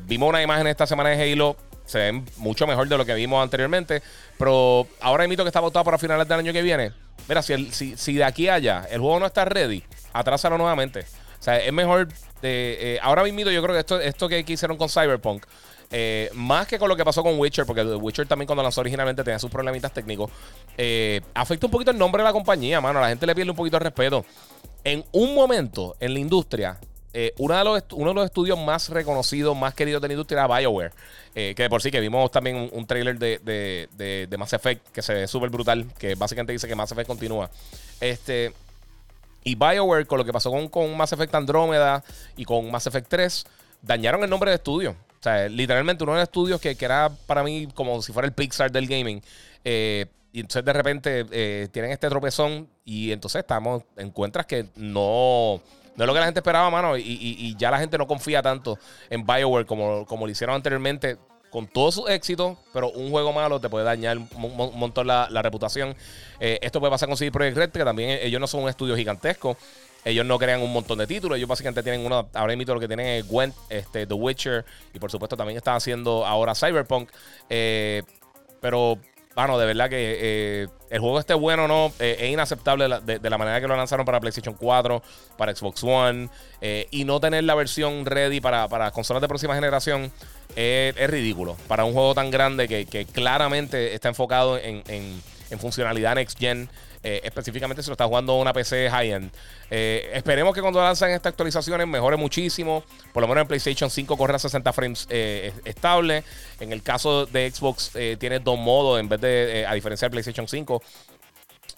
vimos 0.06 0.30
una 0.30 0.42
imagen 0.42 0.68
esta 0.68 0.88
semana 0.88 1.10
de 1.10 1.34
Halo. 1.34 1.58
Se 1.86 1.98
ven 2.00 2.26
mucho 2.38 2.68
mejor 2.68 2.88
de 2.88 2.98
lo 2.98 3.06
que 3.06 3.16
vimos 3.16 3.44
anteriormente. 3.44 4.02
Pero 4.38 4.88
ahora 5.02 5.26
invito 5.26 5.44
que 5.44 5.50
está 5.50 5.60
votado 5.60 5.84
para 5.84 5.98
finales 5.98 6.26
del 6.26 6.40
año 6.40 6.54
que 6.54 6.62
viene. 6.62 7.07
Mira, 7.28 7.42
si, 7.42 7.72
si, 7.72 7.98
si 7.98 8.14
de 8.14 8.24
aquí 8.24 8.48
allá 8.50 8.88
el 8.90 9.02
juego 9.02 9.20
no 9.20 9.26
está 9.26 9.46
ready, 9.46 9.84
atrásalo 10.14 10.58
nuevamente. 10.58 11.06
O 11.40 11.44
sea, 11.44 11.58
es 11.60 11.72
mejor 11.72 12.08
eh, 12.42 13.00
ahora 13.02 13.24
mismo 13.24 13.40
yo 13.50 13.62
creo 13.62 13.74
que 13.74 13.80
esto, 13.80 14.00
esto 14.00 14.30
que, 14.30 14.44
hicieron 14.48 14.78
con 14.78 14.90
Cyberpunk, 14.90 15.46
eh, 15.90 16.30
más 16.34 16.68
que 16.68 16.78
con 16.78 16.90
lo 16.90 16.96
que 16.96 17.06
pasó 17.06 17.24
con 17.24 17.40
Witcher, 17.40 17.66
porque 17.66 17.84
Witcher 17.84 18.28
también 18.28 18.48
cuando 18.48 18.64
lanzó 18.64 18.82
originalmente 18.82 19.24
tenía 19.24 19.40
sus 19.40 19.50
problemitas 19.50 19.92
técnicos, 19.94 20.32
eh, 20.78 21.22
afecta 21.34 21.68
un 21.68 21.72
poquito 21.72 21.92
el 21.92 21.98
nombre 21.98 22.22
de 22.22 22.28
la 22.28 22.34
compañía, 22.34 22.82
mano. 22.82 23.00
La 23.00 23.10
gente 23.10 23.26
le 23.26 23.36
pierde 23.36 23.52
un 23.52 23.58
poquito 23.58 23.78
de 23.78 23.84
respeto. 23.86 24.26
En 24.84 25.04
un 25.12 25.34
momento 25.34 25.96
en 26.00 26.14
la 26.14 26.20
industria, 26.20 26.80
uno, 27.38 27.58
de 27.58 27.64
los 27.64 27.84
uno 27.94 28.10
de 28.10 28.16
los 28.16 28.26
estudios 28.26 28.60
más 28.60 28.90
reconocidos, 28.90 29.56
más 29.56 29.74
queridos 29.74 30.02
de 30.02 30.08
la 30.08 30.14
industria 30.14 30.46
era 30.46 30.60
BioWare. 30.60 30.92
que 31.34 31.56
de 31.56 31.70
por 31.70 31.82
sí 31.82 31.92
que 31.92 32.00
vimos 32.00 32.30
también 32.32 32.70
un, 32.72 32.86
trailer 32.86 33.18
de, 33.18 33.40
de, 33.44 34.28
de, 34.28 34.38
Mass 34.38 34.54
Effect 34.54 34.88
que 34.92 35.02
se 35.02 35.14
ve 35.14 35.28
súper 35.28 35.50
brutal, 35.50 35.86
que 35.98 36.16
básicamente 36.16 36.54
dice 36.54 36.68
que 36.68 36.76
Mass 36.76 36.92
Effect 36.92 37.08
continúa. 37.08 37.50
Este, 38.00 38.54
y 39.44 39.56
BioWare, 39.56 40.06
con 40.06 40.18
lo 40.18 40.26
que 40.26 40.34
pasó 40.34 40.52
con, 40.52 40.68
con 40.68 40.96
Mass 40.98 41.14
Effect 41.14 41.34
Andrómeda 41.34 42.04
y 42.36 42.44
con 42.44 42.70
Mass 42.70 42.88
Effect 42.88 43.08
3, 43.08 43.46
dañaron 43.82 44.24
el 44.24 44.30
nombre 44.30 44.52
de 44.52 44.56
estudio. 44.56 44.92
O 44.92 45.24
sea, 45.24 45.48
literalmente 45.48 46.04
uno 46.04 46.14
de 46.14 46.20
los 46.20 46.28
estudios 46.28 46.60
que, 46.60 46.76
que 46.76 46.86
era 46.86 47.10
para 47.26 47.44
mí 47.44 47.68
como 47.74 48.02
si 48.02 48.12
fuera 48.12 48.28
el 48.28 48.34
Pixar 48.34 48.72
del 48.72 48.88
gaming. 48.88 49.22
Eh, 49.64 50.06
y 50.34 50.42
entonces 50.42 50.66
de 50.66 50.74
repente 50.74 51.26
eh, 51.32 51.70
tienen 51.72 51.92
este 51.92 52.10
tropezón 52.10 52.68
y 52.86 53.12
entonces 53.12 53.40
estamos, 53.40 53.84
encuentras 53.96 54.46
que 54.46 54.66
no, 54.76 55.62
no 55.98 56.04
es 56.04 56.08
lo 56.08 56.14
que 56.14 56.20
la 56.20 56.26
gente 56.26 56.40
esperaba, 56.40 56.70
mano. 56.70 56.96
Y, 56.96 57.02
y, 57.02 57.56
ya 57.58 57.72
la 57.72 57.80
gente 57.80 57.98
no 57.98 58.06
confía 58.06 58.42
tanto 58.42 58.78
en 59.10 59.26
BioWare 59.26 59.66
como, 59.66 60.06
como 60.06 60.26
lo 60.26 60.32
hicieron 60.32 60.56
anteriormente 60.56 61.18
con 61.50 61.68
todo 61.68 61.92
su 61.92 62.08
éxito, 62.08 62.58
pero 62.72 62.92
un 62.92 63.10
juego 63.10 63.34
malo 63.34 63.60
te 63.60 63.68
puede 63.68 63.84
dañar 63.84 64.18
un, 64.18 64.30
montón 64.76 65.08
la, 65.08 65.28
reputación. 65.42 65.96
Eh, 66.40 66.60
esto 66.62 66.80
puede 66.80 66.92
pasar 66.92 67.10
con 67.10 67.18
CD 67.18 67.32
Projekt 67.32 67.58
Red, 67.58 67.72
que 67.72 67.84
también 67.84 68.20
ellos 68.22 68.40
no 68.40 68.46
son 68.46 68.64
un 68.64 68.70
estudio 68.70 68.96
gigantesco. 68.96 69.58
Ellos 70.06 70.26
no 70.26 70.38
crean 70.38 70.62
un 70.62 70.72
montón 70.72 71.00
de 71.00 71.08
títulos. 71.08 71.38
Ellos 71.38 71.50
básicamente 71.50 71.82
tienen 71.84 72.06
uno. 72.06 72.30
Ahora 72.34 72.56
mismo 72.56 72.76
lo 72.76 72.80
que 72.80 72.88
tienen 72.88 73.08
es 73.08 73.28
Gwent, 73.28 73.56
este, 73.70 74.06
The 74.06 74.14
Witcher. 74.14 74.66
Y 74.94 75.00
por 75.00 75.12
supuesto 75.12 75.36
también 75.36 75.58
están 75.58 75.76
haciendo 75.76 76.26
ahora 76.26 76.54
Cyberpunk. 76.54 77.10
Eh, 77.50 78.04
pero, 78.62 79.00
bueno, 79.38 79.58
de 79.60 79.66
verdad 79.68 79.90
que 79.90 80.18
eh, 80.20 80.68
el 80.90 81.00
juego 81.00 81.20
esté 81.20 81.34
bueno 81.34 81.66
o 81.66 81.68
no, 81.68 81.94
es 82.00 82.30
inaceptable 82.30 82.88
de, 83.04 83.30
la 83.30 83.38
manera 83.38 83.62
que 83.62 83.68
lo 83.68 83.78
lanzaron 83.78 84.06
para 84.06 84.20
PlayStation 84.20 84.56
4, 84.56 85.02
para 85.38 85.56
Xbox 85.56 85.84
One. 85.84 86.30
y 86.92 87.06
no 87.06 87.20
tener 87.20 87.44
la 87.44 87.56
versión 87.56 88.06
ready 88.06 88.42
para, 88.42 88.68
para 88.68 88.92
consolas 88.92 89.22
de 89.22 89.28
próxima 89.28 89.56
generación 89.56 90.12
es, 90.56 91.10
ridículo 91.10 91.56
para 91.68 91.86
un 91.86 91.94
juego 91.94 92.16
tan 92.16 92.32
grande 92.32 92.68
que, 92.68 93.06
claramente 93.06 93.94
está 93.94 94.10
enfocado 94.10 94.58
en, 94.58 95.22
funcionalidad 95.60 96.16
next 96.16 96.38
gen. 96.40 96.70
Eh, 97.08 97.22
específicamente 97.24 97.82
si 97.82 97.88
lo 97.88 97.94
está 97.94 98.06
jugando 98.06 98.36
una 98.36 98.52
PC 98.52 98.90
high-end. 98.90 99.32
Eh, 99.72 100.12
esperemos 100.14 100.54
que 100.54 100.60
cuando 100.60 100.82
lanzan 100.82 101.12
estas 101.12 101.30
actualizaciones 101.32 101.88
mejore 101.88 102.18
muchísimo. 102.18 102.84
Por 103.14 103.22
lo 103.22 103.30
menos 103.30 103.44
en 103.44 103.48
PlayStation 103.48 103.90
5 103.90 104.18
corre 104.18 104.36
a 104.36 104.40
60 104.40 104.74
frames 104.74 105.08
eh, 105.10 105.54
estable. 105.64 106.26
En 106.60 106.74
el 106.74 106.84
caso 106.84 107.26
de 107.26 107.50
Xbox 107.50 107.94
tiene 108.20 108.40
dos 108.40 108.60
modos 108.60 109.00
en 109.00 109.08
vez 109.08 109.22
de, 109.22 109.66
a 109.66 109.74
diferencia 109.74 110.08
de 110.08 110.12
PlayStation 110.12 110.50
5, 110.50 110.82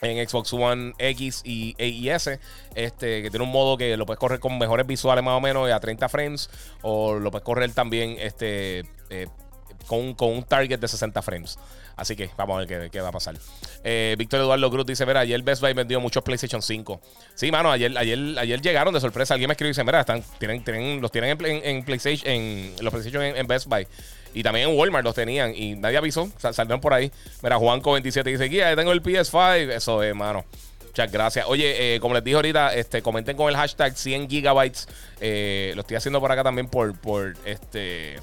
en 0.02 0.28
Xbox 0.28 0.52
One 0.52 0.94
X 0.98 1.42
y, 1.46 1.76
e 1.78 1.90
y 1.90 2.10
S, 2.10 2.40
este, 2.74 3.22
que 3.22 3.30
tiene 3.30 3.46
un 3.46 3.52
modo 3.52 3.78
que 3.78 3.98
lo 3.98 4.08
puedes 4.08 4.20
correr 4.20 4.40
con 4.40 4.58
mejores 4.58 4.88
visuales 4.88 5.24
más 5.24 5.38
o 5.38 5.42
menos 5.42 5.70
a 5.70 5.80
30 5.80 6.10
frames, 6.10 6.50
o 6.82 7.20
lo 7.20 7.30
puedes 7.30 7.46
correr 7.46 7.72
también 7.72 8.16
este, 8.18 8.84
con, 9.86 10.16
con, 10.16 10.32
un 10.32 10.44
target 10.44 10.80
de 10.80 10.88
60 10.88 11.22
frames. 11.22 11.60
Así 12.00 12.16
que 12.16 12.30
vamos 12.38 12.56
a 12.56 12.66
ver 12.66 12.90
qué, 12.90 13.02
va 13.02 13.10
a 13.10 13.12
pasar. 13.12 13.36
Eh, 13.84 14.16
Víctor 14.18 14.42
Eduardo 14.42 14.72
Cruz 14.72 14.86
dice: 14.86 15.06
Mira, 15.06 15.22
ayer 15.22 15.42
Best 15.42 15.62
Buy 15.62 15.74
vendió 15.74 16.00
muchos 16.00 16.24
PlayStation 16.24 16.62
5. 16.62 17.02
Sí, 17.36 17.52
mano, 17.52 17.72
ayer, 17.72 17.96
ayer, 17.98 18.18
ayer 18.38 18.62
llegaron 18.62 18.94
de 18.94 19.00
sorpresa. 19.00 19.34
Alguien 19.34 19.48
me 19.48 19.54
escribió 19.54 19.70
y 19.70 19.74
dice: 19.74 19.84
Mira, 19.84 20.00
están, 20.00 20.24
tienen, 20.40 20.64
tienen, 20.64 21.02
los 21.02 21.12
tienen 21.12 21.38
en, 21.44 21.84
PlayStation, 21.84 22.32
en 22.32 22.76
los 22.82 22.92
PlayStation 22.92 23.24
en 23.24 23.48
Best 23.48 23.68
Buy. 23.68 23.88
Y 24.34 24.44
también 24.44 24.70
en 24.70 24.78
Walmart 24.78 25.04
los 25.04 25.16
tenían 25.16 25.54
y 25.56 25.76
nadie 25.76 25.98
avisó. 25.98 26.30
salieron 26.38 26.82
por 26.82 26.94
ahí. 26.94 27.12
Mira, 27.42 27.58
Juanco27 27.58 28.24
dice: 28.24 28.46
Guía, 28.46 28.76
tengo 28.76 28.92
el 28.92 29.02
PS5. 29.02 29.72
Eso 29.72 30.04
es, 30.04 30.16
mano. 30.16 30.46
Muchas 30.86 31.12
gracias. 31.12 31.46
Oye, 31.48 31.96
eh, 31.96 32.00
como 32.00 32.16
les 32.16 32.24
dije 32.24 32.36
ahorita, 32.36 32.74
este, 32.74 33.02
comenten 33.02 33.38
con 33.38 33.50
el 33.50 33.56
hashtag 33.56 33.96
100 33.96 34.30
gigabytes. 34.30 34.88
Eh, 35.20 35.72
lo 35.76 35.82
estoy 35.82 35.98
haciendo 35.98 36.20
por 36.20 36.32
acá 36.32 36.44
también 36.44 36.68
por, 36.68 36.98
por 37.00 37.36
este. 37.46 38.18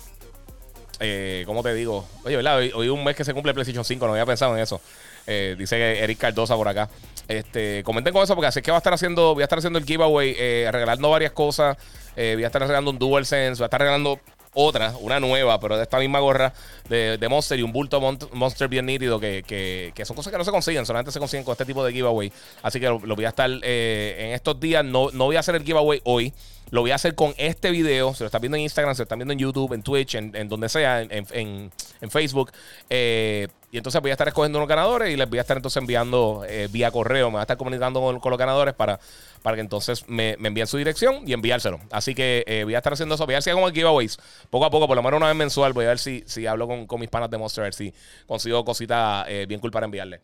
Eh, 1.00 1.42
¿Cómo 1.46 1.62
te 1.62 1.74
digo? 1.74 2.06
Oye, 2.24 2.36
¿verdad? 2.36 2.58
Hoy, 2.74 2.88
un 2.88 3.04
mes 3.04 3.16
que 3.16 3.24
se 3.24 3.34
cumple 3.34 3.52
PlayStation 3.52 3.84
5, 3.84 4.06
no 4.06 4.12
había 4.12 4.26
pensado 4.26 4.56
en 4.56 4.62
eso. 4.62 4.80
Eh, 5.26 5.56
dice 5.58 5.98
Eric 5.98 6.18
Cardosa 6.18 6.56
por 6.56 6.68
acá. 6.68 6.88
Este, 7.28 7.82
comenten 7.82 8.12
con 8.12 8.22
eso 8.22 8.34
porque 8.34 8.46
así 8.46 8.60
es 8.60 8.64
que 8.64 8.70
va 8.70 8.76
a 8.76 8.78
estar 8.78 8.94
haciendo, 8.94 9.34
voy 9.34 9.42
a 9.42 9.44
estar 9.44 9.58
haciendo 9.58 9.78
el 9.78 9.84
giveaway, 9.84 10.34
regalando 10.70 11.10
varias 11.10 11.32
cosas. 11.32 11.76
voy 12.14 12.44
a 12.44 12.46
estar 12.46 12.62
regalando 12.62 12.90
un 12.90 12.98
DualSense, 12.98 13.58
voy 13.58 13.64
a 13.64 13.66
estar 13.66 13.80
regalando 13.80 14.20
otra, 14.56 14.94
una 15.00 15.20
nueva, 15.20 15.60
pero 15.60 15.76
de 15.76 15.82
esta 15.82 15.98
misma 15.98 16.18
gorra 16.18 16.52
de, 16.88 17.26
Monster 17.28 17.58
y 17.58 17.62
un 17.62 17.72
bulto 17.72 18.00
Monster 18.32 18.68
bien 18.68 18.86
nítido, 18.86 19.20
que, 19.20 19.92
son 20.04 20.16
cosas 20.16 20.32
que 20.32 20.38
no 20.38 20.44
se 20.44 20.50
consiguen, 20.50 20.86
solamente 20.86 21.12
se 21.12 21.18
consiguen 21.18 21.44
con 21.44 21.52
este 21.52 21.66
tipo 21.66 21.84
de 21.84 21.92
giveaway. 21.92 22.32
Así 22.62 22.80
que 22.80 22.86
lo, 22.86 22.98
voy 22.98 23.24
a 23.26 23.28
estar 23.28 23.50
eh, 23.62 24.16
en 24.18 24.32
estos 24.32 24.58
días. 24.58 24.84
No, 24.84 25.10
no 25.12 25.26
voy 25.26 25.36
a 25.36 25.40
hacer 25.40 25.54
el 25.54 25.62
giveaway 25.62 26.00
hoy. 26.04 26.32
Lo 26.70 26.80
voy 26.80 26.90
a 26.90 26.96
hacer 26.96 27.14
con 27.14 27.32
este 27.38 27.70
video. 27.70 28.12
Se 28.14 28.24
lo 28.24 28.26
están 28.26 28.40
viendo 28.40 28.56
en 28.56 28.62
Instagram, 28.62 28.94
se 28.94 29.00
lo 29.00 29.04
están 29.04 29.18
viendo 29.18 29.32
en 29.32 29.38
YouTube, 29.38 29.72
en 29.72 29.82
Twitch, 29.82 30.16
en, 30.16 30.48
donde 30.48 30.68
sea, 30.68 31.00
en, 31.02 31.70
Facebook. 32.10 32.50
Eh, 32.90 33.46
y 33.70 33.76
entonces 33.76 34.00
voy 34.00 34.10
a 34.10 34.14
estar 34.14 34.26
escogiendo 34.26 34.58
unos 34.58 34.68
ganadores 34.68 35.12
y 35.12 35.16
les 35.16 35.28
voy 35.28 35.38
a 35.38 35.42
estar 35.42 35.56
entonces 35.56 35.80
enviando 35.80 36.44
eh, 36.48 36.68
vía 36.70 36.90
correo. 36.90 37.28
Me 37.28 37.32
voy 37.32 37.40
a 37.40 37.42
estar 37.42 37.56
comunicando 37.56 38.00
con, 38.00 38.30
los 38.30 38.38
ganadores 38.38 38.74
para, 38.74 38.98
para 39.42 39.56
que 39.56 39.60
entonces 39.60 40.08
me, 40.08 40.32
envíen 40.32 40.66
su 40.66 40.76
dirección 40.76 41.22
y 41.26 41.34
enviárselo. 41.34 41.78
Así 41.92 42.14
que 42.14 42.42
eh, 42.46 42.64
voy 42.64 42.74
a 42.74 42.78
estar 42.78 42.92
haciendo 42.92 43.14
eso. 43.14 43.26
Voy 43.26 43.34
a 43.34 43.36
ver 43.36 43.42
si 43.44 43.50
hago 43.50 43.66
el 43.66 43.72
giveaways 43.72 44.18
poco 44.50 44.64
a 44.64 44.70
poco, 44.70 44.88
por 44.88 44.96
lo 44.96 45.02
menos 45.02 45.18
una 45.18 45.28
vez 45.28 45.36
mensual. 45.36 45.72
Voy 45.72 45.84
a 45.84 45.88
ver 45.88 45.98
si, 46.00 46.24
si 46.26 46.46
hablo 46.46 46.66
con, 46.66 47.00
mis 47.00 47.08
panas 47.08 47.30
de 47.30 47.38
Monster, 47.38 47.62
a 47.62 47.66
ver 47.66 47.74
si 47.74 47.94
consigo 48.26 48.64
cositas 48.64 49.26
bien 49.46 49.60
cool 49.60 49.70
para 49.70 49.84
enviarle. 49.84 50.20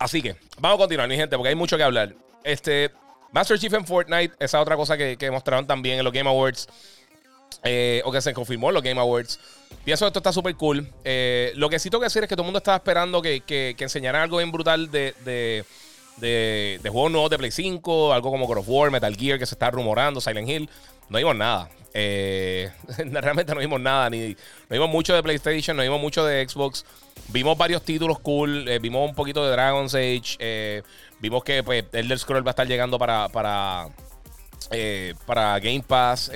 Así 0.00 0.22
que 0.22 0.34
vamos 0.58 0.76
a 0.76 0.78
continuar, 0.78 1.08
mi 1.08 1.16
gente, 1.16 1.36
porque 1.36 1.50
hay 1.50 1.54
mucho 1.54 1.76
que 1.76 1.82
hablar. 1.82 2.14
Este, 2.42 2.90
Master 3.32 3.58
Chief 3.58 3.72
en 3.72 3.86
Fortnite, 3.86 4.34
esa 4.38 4.60
otra 4.60 4.76
cosa 4.76 4.96
que, 4.96 5.30
mostraron 5.30 5.66
también 5.66 5.98
en 5.98 6.04
los 6.04 6.12
Game 6.12 6.28
Awards. 6.28 6.68
eh, 7.62 8.00
o 8.04 8.12
que 8.12 8.20
se 8.22 8.32
confirmó 8.32 8.68
en 8.68 8.74
los 8.74 8.82
Game 8.82 9.00
Awards. 9.00 9.38
Pienso 9.84 10.04
que 10.04 10.08
esto 10.08 10.18
está 10.18 10.32
súper 10.32 10.54
cool. 10.56 10.86
Eh, 11.04 11.52
lo 11.56 11.68
que 11.68 11.78
sí 11.78 11.90
tengo 11.90 12.00
que 12.00 12.06
decir 12.06 12.22
es 12.22 12.28
que 12.28 12.34
todo 12.34 12.42
el 12.42 12.46
mundo 12.46 12.58
estaba 12.58 12.76
esperando 12.76 13.20
que, 13.20 13.40
que, 13.42 13.74
enseñaran 13.78 14.22
algo 14.22 14.38
bien 14.38 14.50
brutal 14.50 14.90
de, 14.90 15.14
de, 15.24 15.64
de, 16.16 16.90
juegos 16.90 17.12
nuevos 17.12 17.30
de 17.30 17.38
Play 17.38 17.50
5, 17.50 18.12
algo 18.12 18.30
como 18.30 18.46
God 18.46 18.58
of 18.58 18.68
War, 18.68 18.90
Metal 18.90 19.14
Gear, 19.14 19.38
que 19.38 19.46
se 19.46 19.54
está 19.54 19.70
rumorando, 19.70 20.20
Silent 20.20 20.48
Hill. 20.48 20.70
No 21.08 21.18
vimos 21.18 21.36
nada. 21.36 21.68
Eh, 21.92 22.70
realmente 22.98 23.54
no 23.54 23.60
vimos 23.60 23.80
nada. 23.80 24.08
Ni, 24.10 24.28
no 24.28 24.36
vimos 24.70 24.88
mucho 24.88 25.14
de 25.14 25.22
PlayStation, 25.22 25.76
no 25.76 25.82
vimos 25.82 26.00
mucho 26.00 26.24
de 26.24 26.48
Xbox. 26.48 26.84
Vimos 27.28 27.58
varios 27.58 27.82
títulos 27.82 28.18
cool. 28.20 28.64
vimos 28.80 29.08
un 29.08 29.14
poquito 29.14 29.44
de 29.44 29.52
Dragon's 29.52 29.94
Age. 29.94 30.82
Vimos 31.20 31.44
que 31.44 31.62
pues, 31.62 31.84
Elder 31.92 32.18
Scrolls 32.18 32.44
va 32.44 32.50
a 32.50 32.52
estar 32.52 32.66
llegando 32.66 32.98
para, 32.98 33.28
para, 33.28 33.88
para 35.26 35.58
Game 35.58 35.84
Pass. 35.86 36.30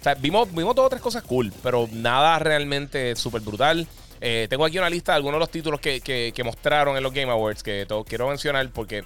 Sea, 0.00 0.14
vimos, 0.14 0.52
vimos 0.54 0.74
o 0.78 0.88
tres 0.88 1.02
cosas 1.02 1.22
cool, 1.24 1.52
pero 1.62 1.86
nada 1.92 2.38
realmente 2.38 3.14
súper 3.16 3.42
brutal. 3.42 3.86
Eh, 4.20 4.46
tengo 4.48 4.64
aquí 4.64 4.78
una 4.78 4.90
lista 4.90 5.12
de 5.12 5.16
algunos 5.16 5.36
de 5.36 5.40
los 5.40 5.50
títulos 5.50 5.80
que, 5.80 6.42
mostraron 6.44 6.96
en 6.96 7.02
los 7.02 7.12
Game 7.12 7.30
Awards 7.30 7.62
que 7.62 7.86
quiero 8.06 8.28
mencionar 8.28 8.68
porque, 8.70 9.04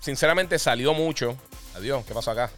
sinceramente, 0.00 0.58
salió 0.58 0.92
mucho. 0.92 1.36
Adiós, 1.76 2.04
¿qué 2.04 2.12
pasó 2.12 2.30
acá? 2.30 2.50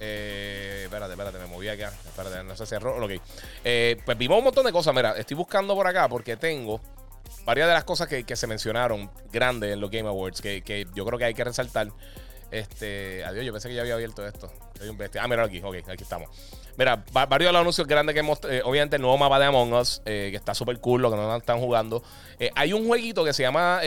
Eh, 0.00 0.82
espérate, 0.84 1.12
espérate, 1.12 1.38
me 1.38 1.46
moví 1.46 1.68
acá. 1.68 1.92
Espérate, 2.06 2.42
no 2.42 2.56
sé 2.56 2.66
si 2.66 2.74
error. 2.74 3.02
Ok. 3.02 3.20
Eh, 3.64 4.00
pues 4.04 4.18
vimos 4.18 4.38
un 4.38 4.44
montón 4.44 4.66
de 4.66 4.72
cosas. 4.72 4.94
Mira, 4.94 5.12
estoy 5.12 5.36
buscando 5.36 5.74
por 5.74 5.86
acá 5.86 6.08
porque 6.08 6.36
tengo 6.36 6.80
varias 7.44 7.68
de 7.68 7.74
las 7.74 7.84
cosas 7.84 8.08
que, 8.08 8.36
se 8.36 8.46
mencionaron 8.46 9.10
grandes 9.32 9.72
en 9.72 9.80
los 9.80 9.90
Game 9.90 10.08
Awards 10.08 10.40
que, 10.40 10.62
que 10.62 10.86
yo 10.94 11.04
creo 11.04 11.18
que 11.18 11.24
hay 11.26 11.34
que 11.34 11.44
resaltar. 11.44 11.88
Este, 12.50 13.24
adiós, 13.24 13.44
yo 13.44 13.52
pensé 13.52 13.68
que 13.68 13.74
ya 13.74 13.82
había 13.82 13.94
abierto 13.94 14.26
esto. 14.26 14.52
Ah, 15.20 15.28
mira 15.28 15.44
aquí, 15.44 15.60
ok, 15.62 15.76
aquí 15.88 16.02
estamos. 16.02 16.30
Mira, 16.76 17.04
varios 17.12 17.48
de 17.48 17.52
los 17.52 17.60
anuncios 17.60 17.86
grandes 17.86 18.14
que 18.14 18.20
hemos. 18.20 18.38
Eh, 18.48 18.62
obviamente, 18.64 18.96
el 18.96 19.02
nuevo 19.02 19.18
mapa 19.18 19.38
de 19.38 19.44
Among 19.46 19.74
Us, 19.74 20.02
eh, 20.04 20.28
que 20.30 20.36
está 20.36 20.54
súper 20.54 20.80
cool, 20.80 21.02
lo 21.02 21.10
que 21.10 21.16
no 21.16 21.36
están 21.36 21.60
jugando. 21.60 22.02
Eh, 22.38 22.50
hay 22.54 22.72
un 22.72 22.86
jueguito 22.86 23.24
que 23.24 23.32
se 23.32 23.42
llama 23.42 23.80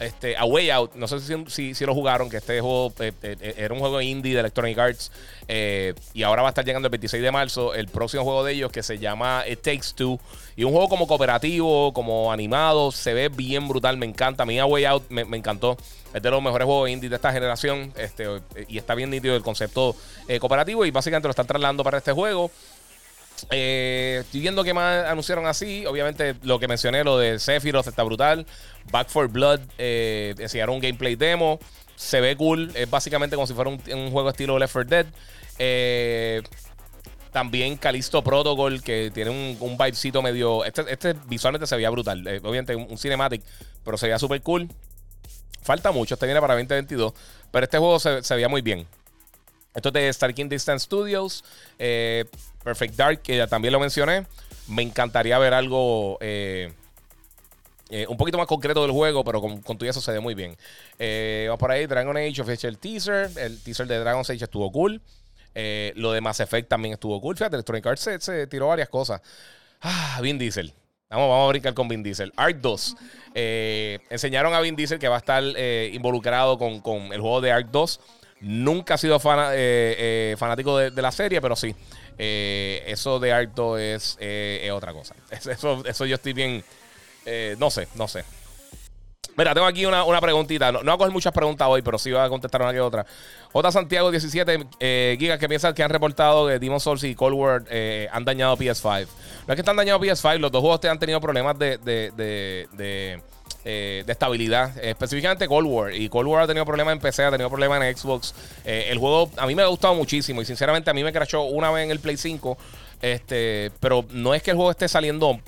este, 0.00 0.36
A 0.36 0.44
Way 0.44 0.70
Out. 0.70 0.94
No 0.94 1.08
sé 1.08 1.20
si, 1.48 1.74
si, 1.74 1.86
lo 1.86 1.94
jugaron, 1.94 2.28
que 2.30 2.38
este 2.38 2.60
juego 2.60 2.92
era 2.98 3.72
un 3.74 3.80
juego 3.80 4.00
indie 4.00 4.34
de 4.34 4.40
Electronic 4.40 4.78
Arts. 4.78 5.12
y 6.14 6.22
ahora 6.22 6.42
va 6.42 6.48
a 6.48 6.50
estar 6.50 6.64
llegando 6.64 6.86
el 6.86 6.90
26 6.90 7.22
de 7.22 7.30
marzo 7.30 7.74
el 7.74 7.88
próximo 7.88 8.24
juego 8.24 8.44
de 8.44 8.52
ellos 8.52 8.72
que 8.72 8.82
se 8.82 8.98
llama 8.98 9.44
It 9.48 9.60
Takes 9.62 9.94
Two. 9.94 10.18
Y 10.56 10.64
un 10.64 10.72
juego 10.72 10.88
como 10.88 11.06
cooperativo, 11.06 11.92
como 11.92 12.32
animado. 12.32 12.92
Se 12.92 13.14
ve 13.14 13.28
bien 13.28 13.68
brutal, 13.68 13.96
me 13.96 14.06
encanta. 14.06 14.42
A 14.42 14.46
mí 14.46 14.58
A 14.58 14.66
Way 14.66 14.84
Out 14.84 15.04
me, 15.08 15.24
me 15.24 15.36
encantó. 15.36 15.76
Es 16.12 16.22
de 16.22 16.30
los 16.30 16.42
mejores 16.42 16.66
juegos 16.66 16.90
indie 16.90 17.08
de 17.08 17.16
esta 17.16 17.32
generación. 17.32 17.92
Este, 17.96 18.26
y 18.68 18.76
está 18.76 18.94
bien 18.94 19.10
nítido 19.10 19.34
el 19.34 19.42
concepto 19.42 19.96
eh, 20.28 20.38
cooperativo. 20.38 20.84
Y 20.84 20.90
básicamente 20.90 21.28
lo 21.28 21.30
están 21.30 21.46
trasladando 21.46 21.82
para 21.82 21.98
este 21.98 22.12
juego. 22.12 22.50
Eh, 23.50 24.18
estoy 24.20 24.40
viendo 24.40 24.64
que 24.64 24.74
más 24.74 25.06
anunciaron 25.06 25.46
así. 25.46 25.84
Obviamente, 25.86 26.34
lo 26.42 26.58
que 26.58 26.68
mencioné, 26.68 27.04
lo 27.04 27.18
de 27.18 27.38
Sephiroth 27.38 27.86
está 27.86 28.02
brutal. 28.02 28.46
Back 28.90 29.08
for 29.08 29.28
Blood 29.28 29.60
eh, 29.78 30.34
enseñaron 30.38 30.76
un 30.76 30.80
gameplay 30.80 31.16
demo. 31.16 31.58
Se 31.96 32.20
ve 32.20 32.36
cool. 32.36 32.70
Es 32.74 32.88
básicamente 32.90 33.36
como 33.36 33.46
si 33.46 33.54
fuera 33.54 33.70
un, 33.70 34.10
juego 34.10 34.30
estilo 34.30 34.58
Left 34.58 34.72
4 34.72 34.88
Dead. 34.88 35.06
Eh, 35.58 36.42
también 37.30 37.76
Calisto 37.76 38.22
Protocol, 38.22 38.82
que 38.82 39.10
tiene 39.12 39.30
un, 39.30 39.56
un 39.60 39.78
vibecito 39.78 40.22
medio. 40.22 40.64
Este, 40.64 40.84
este 40.92 41.14
visualmente 41.26 41.66
se 41.66 41.76
veía 41.76 41.90
brutal. 41.90 42.20
obviamente, 42.42 42.76
un, 42.76 42.86
un, 42.90 42.98
cinematic, 42.98 43.42
pero 43.84 43.96
se 43.96 44.06
veía 44.06 44.18
súper 44.18 44.42
cool. 44.42 44.68
Falta 45.62 45.92
mucho, 45.92 46.14
este 46.14 46.26
viene 46.26 46.40
para 46.40 46.54
2022. 46.54 47.12
Pero 47.50 47.64
este 47.64 47.78
juego 47.78 48.00
se, 48.00 48.34
veía 48.34 48.48
muy 48.48 48.62
bien. 48.62 48.86
Esto 49.74 49.88
es 49.88 49.92
de 49.92 50.12
Starking 50.12 50.48
Distance 50.48 50.84
Studios. 50.84 51.44
Eh, 51.78 52.24
Perfect 52.62 52.94
Dark, 52.94 53.22
que 53.22 53.36
ya 53.36 53.46
también 53.46 53.72
lo 53.72 53.80
mencioné. 53.80 54.26
Me 54.68 54.82
encantaría 54.82 55.38
ver 55.38 55.54
algo 55.54 56.18
eh, 56.20 56.72
eh, 57.90 58.06
un 58.08 58.16
poquito 58.16 58.38
más 58.38 58.46
concreto 58.46 58.82
del 58.82 58.92
juego, 58.92 59.24
pero 59.24 59.40
con, 59.40 59.60
con 59.60 59.76
todo 59.76 59.88
eso 59.88 60.00
se 60.00 60.12
ve 60.12 60.20
muy 60.20 60.34
bien. 60.34 60.56
vamos 61.46 61.58
por 61.58 61.70
ahí, 61.70 61.86
Dragon 61.86 62.16
Age 62.16 62.40
Official 62.40 62.78
Teaser. 62.78 63.30
El 63.36 63.62
teaser 63.62 63.86
de 63.86 63.98
Dragon 63.98 64.20
Age 64.20 64.44
estuvo 64.44 64.70
cool. 64.70 65.00
lo 65.94 66.12
de 66.12 66.20
Mass 66.20 66.40
Effect 66.40 66.68
también 66.68 66.94
estuvo 66.94 67.20
cool. 67.20 67.36
Fíjate, 67.36 67.56
Electronic 67.56 67.86
Arts 67.86 68.00
se, 68.00 68.20
se 68.20 68.46
tiró 68.46 68.68
varias 68.68 68.88
cosas. 68.88 69.20
Ah, 69.80 70.20
Vin 70.22 70.38
Diesel. 70.38 70.72
Vamos, 71.12 71.46
a 71.46 71.48
brincar 71.50 71.74
con 71.74 71.88
Vin 71.88 72.02
Diesel. 72.02 72.32
Ark 72.36 72.58
2. 72.60 72.96
Eh, 73.34 73.98
enseñaron 74.08 74.54
a 74.54 74.60
Vin 74.60 74.76
Diesel 74.76 74.98
que 74.98 75.08
va 75.08 75.16
a 75.16 75.18
estar 75.18 75.42
eh, 75.44 75.90
involucrado 75.92 76.56
con, 76.56 77.12
el 77.12 77.20
juego 77.20 77.40
de 77.42 77.52
Ark 77.52 77.68
2. 77.70 78.00
Nunca 78.42 78.94
ha 78.94 78.98
sido 78.98 79.20
eh, 79.24 80.36
fanático 80.38 80.78
de, 80.78 81.02
la 81.02 81.12
serie, 81.12 81.40
pero 81.40 81.56
sí. 81.56 81.74
eso 82.18 83.18
de 83.18 83.48
2 83.54 83.80
es, 83.80 84.18
otra 84.72 84.92
cosa. 84.92 85.14
Eso, 85.30 85.82
eso 85.86 86.06
yo 86.06 86.16
estoy 86.16 86.32
bien. 86.32 86.62
no 87.58 87.70
sé, 87.70 87.88
no 87.94 88.08
sé. 88.08 88.24
Mira, 89.36 89.54
tengo 89.54 89.66
aquí 89.66 89.86
una, 89.86 90.20
preguntita. 90.20 90.70
No, 90.70 90.82
no, 90.82 90.84
voy 90.84 90.94
a 90.94 90.98
coger 90.98 91.12
muchas 91.12 91.32
preguntas 91.32 91.66
hoy, 91.68 91.82
pero 91.82 91.98
sí 91.98 92.10
voy 92.10 92.20
a 92.20 92.28
contestar 92.28 92.60
una 92.60 92.72
que 92.72 92.80
otra. 92.80 93.06
J. 93.52 93.72
Santiago 93.72 94.10
17 94.10 94.66
eh, 94.78 95.16
Gigas 95.18 95.38
que 95.38 95.48
piensan 95.48 95.74
que 95.74 95.82
han 95.82 95.90
reportado 95.90 96.48
que 96.48 96.58
Demon 96.58 96.80
Souls 96.80 97.02
y 97.04 97.14
Cold 97.14 97.34
War 97.34 97.64
eh, 97.70 98.08
han 98.12 98.24
dañado 98.24 98.56
PS5. 98.56 99.06
No 99.46 99.52
es 99.52 99.56
que 99.56 99.60
están 99.60 99.76
dañado 99.76 100.00
PS5, 100.00 100.38
los 100.38 100.52
dos 100.52 100.60
juegos 100.60 100.80
te 100.80 100.88
han 100.88 100.98
tenido 100.98 101.20
problemas 101.20 101.58
de, 101.58 101.78
eh, 103.64 104.04
estabilidad. 104.06 104.76
específicamente 104.82 105.46
Cold 105.48 105.66
War. 105.68 105.94
Y 105.94 106.08
Cold 106.08 106.28
War 106.28 106.42
ha 106.42 106.46
tenido 106.46 106.64
problemas 106.64 106.92
en 106.92 107.00
PC, 107.00 107.24
ha 107.24 107.30
tenido 107.30 107.48
problemas 107.48 107.82
en 107.82 107.96
Xbox. 107.96 108.34
el 108.64 108.98
juego 108.98 109.30
a 109.36 109.46
mí 109.46 109.54
me 109.54 109.62
ha 109.62 109.66
gustado 109.66 109.94
muchísimo 109.94 110.42
y 110.42 110.44
sinceramente 110.44 110.90
a 110.90 110.94
mí 110.94 111.02
me 111.04 111.12
crashó 111.12 111.42
una 111.42 111.70
vez 111.70 111.84
en 111.84 111.90
el 111.90 112.00
Play 112.00 112.16
5. 112.16 112.56
Este, 113.02 113.72
pero 113.80 114.04
no 114.10 114.32
es 114.32 114.42
que 114.42 114.52
el 114.52 114.56
juego 114.56 114.70
esté 114.70 114.86
saliendo 114.88 115.40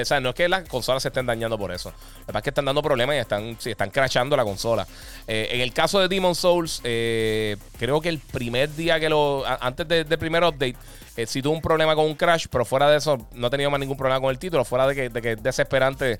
o 0.00 0.04
sea, 0.04 0.20
no 0.20 0.30
es 0.30 0.34
que 0.34 0.48
las 0.48 0.68
consolas 0.68 1.02
se 1.02 1.08
estén 1.08 1.26
dañando 1.26 1.58
por 1.58 1.72
eso. 1.72 1.90
La 1.90 2.26
verdad 2.26 2.40
es 2.40 2.42
que 2.44 2.50
están 2.50 2.64
dando 2.64 2.82
problemas 2.82 3.16
y 3.16 3.18
están, 3.18 3.56
están 3.64 3.90
crashando 3.90 4.36
la 4.36 4.44
consola. 4.44 4.86
Eh, 5.26 5.48
en 5.52 5.60
el 5.60 5.72
caso 5.72 6.00
de 6.00 6.08
Demon 6.08 6.34
Souls, 6.34 6.80
eh, 6.84 7.56
creo 7.78 8.00
que 8.00 8.08
el 8.08 8.18
primer 8.18 8.74
día 8.74 8.98
que 8.98 9.08
lo. 9.08 9.44
Antes 9.60 9.86
del 9.86 10.18
primer 10.18 10.44
update, 10.44 10.76
eh, 11.16 11.26
sí 11.26 11.42
tuvo 11.42 11.54
un 11.54 11.60
problema 11.60 11.94
con 11.94 12.06
un 12.06 12.14
crash, 12.14 12.46
pero 12.50 12.64
fuera 12.64 12.88
de 12.90 12.96
eso, 12.98 13.26
no 13.32 13.48
ha 13.48 13.50
tenido 13.50 13.70
más 13.70 13.80
ningún 13.80 13.96
problema 13.96 14.20
con 14.20 14.30
el 14.30 14.38
título. 14.38 14.64
Fuera 14.64 14.86
de 14.86 14.94
que, 14.94 15.08
de 15.10 15.22
que 15.22 15.32
es 15.32 15.42
desesperante 15.42 16.18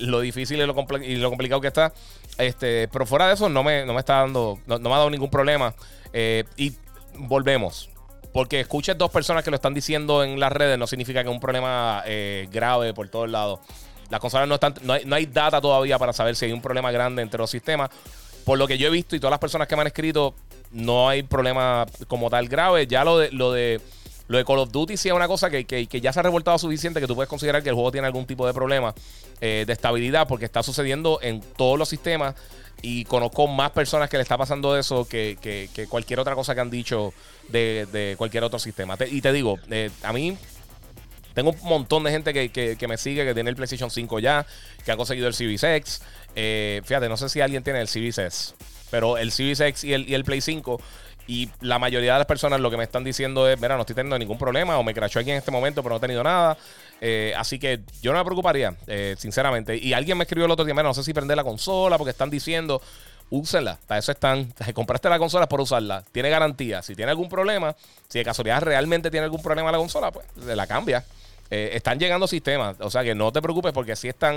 lo 0.00 0.20
difícil 0.20 0.60
y 0.60 0.66
lo, 0.66 0.74
complicado 1.30 1.60
que 1.60 1.68
está. 1.68 1.92
Este, 2.38 2.88
pero 2.88 3.06
fuera 3.06 3.28
de 3.28 3.34
eso, 3.34 3.48
no 3.48 3.62
me, 3.62 3.84
no 3.84 3.92
me 3.92 4.00
está 4.00 4.20
dando. 4.20 4.58
no 4.66 4.78
me 4.78 4.88
ha 4.88 4.98
dado 4.98 5.10
ningún 5.10 5.30
problema. 5.30 5.74
y 6.56 6.72
volvemos 7.18 7.90
porque 8.36 8.60
escuches 8.60 8.98
dos 8.98 9.10
personas 9.10 9.42
que 9.42 9.50
lo 9.50 9.54
están 9.54 9.72
diciendo 9.72 10.22
en 10.22 10.38
las 10.38 10.52
redes 10.52 10.78
no 10.78 10.86
significa 10.86 11.22
que 11.22 11.30
es 11.30 11.34
un 11.34 11.40
problema 11.40 12.02
eh, 12.04 12.46
grave 12.52 12.92
por 12.92 13.08
todos 13.08 13.30
lados. 13.30 13.60
Las 14.10 14.20
consolas 14.20 14.46
no 14.46 14.56
están, 14.56 14.74
no 14.82 15.14
hay, 15.14 15.24
data 15.24 15.58
todavía 15.58 15.98
para 15.98 16.12
saber 16.12 16.36
si 16.36 16.44
hay 16.44 16.52
un 16.52 16.60
problema 16.60 16.92
grande 16.92 17.22
entre 17.22 17.38
los 17.38 17.48
sistemas. 17.48 17.88
Por 18.44 18.58
lo 18.58 18.66
que 18.68 18.76
yo 18.76 18.88
he 18.88 18.90
visto 18.90 19.16
y 19.16 19.20
todas 19.20 19.30
las 19.30 19.40
personas 19.40 19.66
que 19.66 19.74
me 19.74 19.80
han 19.80 19.86
escrito, 19.86 20.34
no 20.70 21.08
hay 21.08 21.22
problema 21.22 21.86
como 22.08 22.28
tal 22.28 22.46
grave. 22.46 22.86
Ya 22.86 23.04
lo 23.04 23.16
de, 23.16 23.30
lo 23.30 23.52
de, 23.52 23.80
lo 24.28 24.36
de 24.36 24.44
Call 24.44 24.58
of 24.58 24.70
Duty 24.70 24.98
sí 24.98 25.08
es 25.08 25.14
una 25.14 25.28
cosa 25.28 25.48
que, 25.48 25.88
ya 25.88 26.12
se 26.12 26.20
ha 26.20 26.22
revoltado 26.22 26.58
suficiente 26.58 27.00
que 27.00 27.06
tú 27.06 27.14
puedes 27.14 27.30
considerar 27.30 27.62
que 27.62 27.70
el 27.70 27.74
juego 27.74 27.90
tiene 27.90 28.06
algún 28.06 28.26
tipo 28.26 28.46
de 28.46 28.52
problema 28.52 28.94
eh, 29.40 29.64
de 29.66 29.72
estabilidad 29.72 30.28
porque 30.28 30.44
está 30.44 30.62
sucediendo 30.62 31.20
en 31.22 31.40
todos 31.40 31.78
los 31.78 31.88
sistemas 31.88 32.34
y 32.82 33.04
conozco 33.04 33.46
más 33.46 33.70
personas 33.70 34.08
que 34.08 34.16
le 34.16 34.22
está 34.22 34.36
pasando 34.36 34.76
eso 34.76 35.06
que, 35.08 35.36
cualquier 35.88 36.20
otra 36.20 36.34
cosa 36.34 36.54
que 36.54 36.60
han 36.60 36.70
dicho 36.70 37.12
de, 37.48 38.14
cualquier 38.18 38.44
otro 38.44 38.58
sistema. 38.58 38.96
y 39.10 39.20
te 39.20 39.32
digo, 39.32 39.58
eh, 39.70 39.90
a 40.02 40.12
mí 40.12 40.36
tengo 41.34 41.50
un 41.50 41.68
montón 41.68 42.04
de 42.04 42.10
gente 42.10 42.32
que, 42.32 42.88
me 42.88 42.96
sigue, 42.96 43.24
que 43.24 43.34
tiene 43.34 43.50
el 43.50 43.56
PlayStation 43.56 43.90
5 43.90 44.20
ya, 44.20 44.46
que 44.84 44.92
ha 44.92 44.96
conseguido 44.96 45.28
el 45.28 45.34
Series 45.34 45.62
X. 45.62 46.02
Eh, 46.34 46.80
fíjate, 46.84 47.08
no 47.08 47.16
sé 47.16 47.28
si 47.28 47.40
alguien 47.40 47.62
tiene 47.62 47.80
el 47.80 47.88
Series 47.88 48.54
pero 48.90 49.18
el 49.18 49.32
Series 49.32 49.84
y 49.84 49.92
el, 49.92 50.08
y 50.08 50.14
el 50.14 50.24
Play 50.24 50.40
5 50.40 50.80
y 51.26 51.50
la 51.60 51.78
mayoría 51.78 52.12
de 52.12 52.18
las 52.18 52.26
personas 52.26 52.60
lo 52.60 52.70
que 52.70 52.76
me 52.76 52.84
están 52.84 53.02
diciendo 53.02 53.48
es, 53.48 53.60
mira, 53.60 53.74
no 53.74 53.80
estoy 53.80 53.96
teniendo 53.96 54.18
ningún 54.18 54.38
problema 54.38 54.78
o 54.78 54.82
me 54.82 54.94
crashó 54.94 55.18
aquí 55.18 55.30
en 55.30 55.38
este 55.38 55.50
momento, 55.50 55.82
pero 55.82 55.94
no 55.94 55.96
he 55.98 56.00
tenido 56.00 56.22
nada. 56.22 56.56
Eh, 57.00 57.34
así 57.36 57.58
que 57.58 57.80
yo 58.00 58.12
no 58.12 58.18
me 58.18 58.24
preocuparía, 58.24 58.74
eh, 58.86 59.16
sinceramente. 59.18 59.76
Y 59.76 59.92
alguien 59.92 60.16
me 60.16 60.24
escribió 60.24 60.46
el 60.46 60.50
otro 60.52 60.64
día, 60.64 60.74
mira, 60.74 60.84
no 60.84 60.94
sé 60.94 61.02
si 61.02 61.12
prender 61.12 61.36
la 61.36 61.44
consola 61.44 61.98
porque 61.98 62.10
están 62.10 62.30
diciendo, 62.30 62.80
úsenla. 63.30 63.78
Para 63.86 63.98
eso 63.98 64.12
están. 64.12 64.52
Compraste 64.74 65.08
la 65.08 65.18
consola 65.18 65.48
por 65.48 65.60
usarla. 65.60 66.04
Tiene 66.12 66.30
garantía. 66.30 66.82
Si 66.82 66.94
tiene 66.94 67.10
algún 67.10 67.28
problema, 67.28 67.74
si 68.08 68.18
de 68.18 68.24
casualidad 68.24 68.62
realmente 68.62 69.10
tiene 69.10 69.24
algún 69.24 69.42
problema 69.42 69.72
la 69.72 69.78
consola, 69.78 70.10
pues 70.12 70.26
la 70.36 70.66
cambia. 70.66 71.04
Eh, 71.50 71.70
están 71.74 71.98
llegando 71.98 72.26
sistemas, 72.26 72.76
o 72.80 72.90
sea 72.90 73.04
que 73.04 73.14
no 73.14 73.32
te 73.32 73.40
preocupes 73.40 73.72
porque 73.72 73.94
si 73.96 74.08
están, 74.08 74.34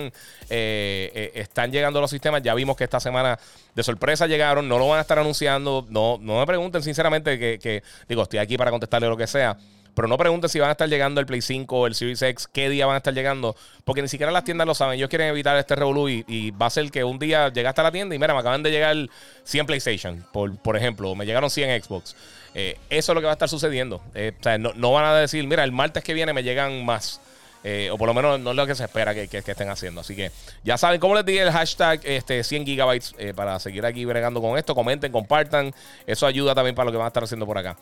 eh, 0.49 1.11
eh, 1.13 1.31
están 1.35 1.71
llegando 1.71 2.01
los 2.01 2.09
sistemas. 2.09 2.41
Ya 2.43 2.53
vimos 2.53 2.75
que 2.75 2.83
esta 2.83 2.99
semana 2.99 3.39
de 3.73 3.83
sorpresa 3.83 4.27
llegaron, 4.27 4.67
no 4.67 4.77
lo 4.77 4.87
van 4.87 4.99
a 4.99 5.01
estar 5.01 5.19
anunciando. 5.19 5.85
No, 5.89 6.17
no 6.21 6.39
me 6.39 6.45
pregunten 6.45 6.83
sinceramente 6.83 7.39
que, 7.59 7.83
digo, 8.07 8.23
estoy 8.23 8.39
aquí 8.39 8.57
para 8.57 8.71
contestarle 8.71 9.07
lo 9.07 9.17
que 9.17 9.27
sea. 9.27 9.57
Pero 9.93 10.07
no 10.07 10.17
preguntes 10.17 10.51
si 10.51 10.59
van 10.59 10.69
a 10.69 10.71
estar 10.73 10.87
llegando 10.87 11.19
el 11.19 11.25
Play 11.25 11.41
5 11.41 11.77
o 11.77 11.87
el 11.87 11.95
Series 11.95 12.21
X, 12.21 12.47
qué 12.51 12.69
día 12.69 12.85
van 12.85 12.95
a 12.95 12.97
estar 12.97 13.13
llegando, 13.13 13.55
porque 13.83 14.01
ni 14.01 14.07
siquiera 14.07 14.31
las 14.31 14.43
tiendas 14.43 14.65
lo 14.65 14.73
saben. 14.73 14.97
Ellos 14.97 15.09
quieren 15.09 15.27
evitar 15.27 15.57
este 15.57 15.75
revolú 15.75 16.09
y, 16.09 16.51
va 16.51 16.67
a 16.67 16.69
ser 16.69 16.89
que 16.91 17.03
un 17.03 17.19
día 17.19 17.49
llegaste 17.49 17.81
a 17.81 17.83
la 17.85 17.91
tienda 17.91 18.15
y 18.15 18.19
mira, 18.19 18.33
me 18.33 18.39
acaban 18.39 18.63
de 18.63 18.71
llegar 18.71 18.95
100 19.43 19.65
PlayStation, 19.65 20.25
por, 20.31 20.55
por 20.57 20.77
ejemplo, 20.77 21.11
o 21.11 21.15
me 21.15 21.25
llegaron 21.25 21.49
100 21.49 21.83
Xbox. 21.83 22.15
Eh, 22.55 22.77
eso 22.89 23.11
es 23.11 23.15
lo 23.15 23.21
que 23.21 23.25
va 23.25 23.31
a 23.31 23.33
estar 23.33 23.49
sucediendo. 23.49 24.01
Eh, 24.15 24.33
o 24.37 24.43
sea, 24.43 24.57
no, 24.57 24.73
no, 24.75 24.91
van 24.91 25.05
a 25.05 25.15
decir, 25.15 25.45
mira, 25.45 25.63
el 25.63 25.71
martes 25.71 26.03
que 26.03 26.13
viene 26.13 26.33
me 26.33 26.43
llegan 26.43 26.85
más. 26.85 27.21
Eh, 27.61 27.89
o 27.91 27.97
por 27.97 28.07
lo 28.07 28.13
menos 28.13 28.39
no 28.39 28.51
es 28.51 28.55
lo 28.55 28.65
que 28.65 28.73
se 28.73 28.85
espera 28.85 29.13
que, 29.13 29.23
estén 29.23 29.69
haciendo. 29.69 30.01
Así 30.01 30.15
que 30.15 30.31
ya 30.63 30.77
saben, 30.77 30.99
como 30.99 31.13
les 31.15 31.25
dije, 31.25 31.41
el 31.41 31.51
hashtag 31.51 31.99
este, 32.05 32.41
100 32.43 32.65
gigabytes 32.65 33.13
para 33.35 33.59
seguir 33.59 33.85
aquí 33.85 34.05
bregando 34.05 34.41
con 34.41 34.57
esto. 34.57 34.73
Comenten, 34.73 35.11
compartan. 35.11 35.73
Eso 36.07 36.25
ayuda 36.25 36.55
también 36.55 36.73
para 36.73 36.85
lo 36.85 36.91
que 36.91 36.97
van 36.97 37.05
a 37.05 37.09
estar 37.09 37.23
haciendo 37.23 37.45
por 37.45 37.57
acá. 37.57 37.75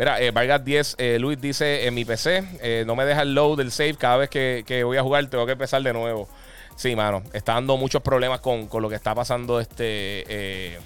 Mira, 0.00 0.18
Vargas 0.32 0.64
10, 0.64 0.96
Luis 1.20 1.40
dice, 1.40 1.86
en 1.86 1.94
mi 1.94 2.04
PC 2.04 2.84
no 2.86 2.96
me 2.96 3.04
deja 3.04 3.22
el 3.22 3.34
load 3.34 3.58
del 3.58 3.70
save. 3.70 3.94
Cada 3.94 4.16
vez 4.16 4.30
que, 4.30 4.64
que, 4.66 4.82
voy 4.82 4.96
a 4.96 5.02
jugar 5.02 5.26
tengo 5.26 5.46
que 5.46 5.52
empezar 5.52 5.82
de 5.82 5.92
nuevo. 5.92 6.26
Sí, 6.74 6.96
mano. 6.96 7.22
Está 7.34 7.52
dando 7.52 7.76
muchos 7.76 8.00
problemas 8.02 8.40
con, 8.40 8.66
con 8.66 8.80
lo 8.80 8.88
que 8.88 8.94
está 8.94 9.14
pasando 9.14 9.60
este... 9.60 10.78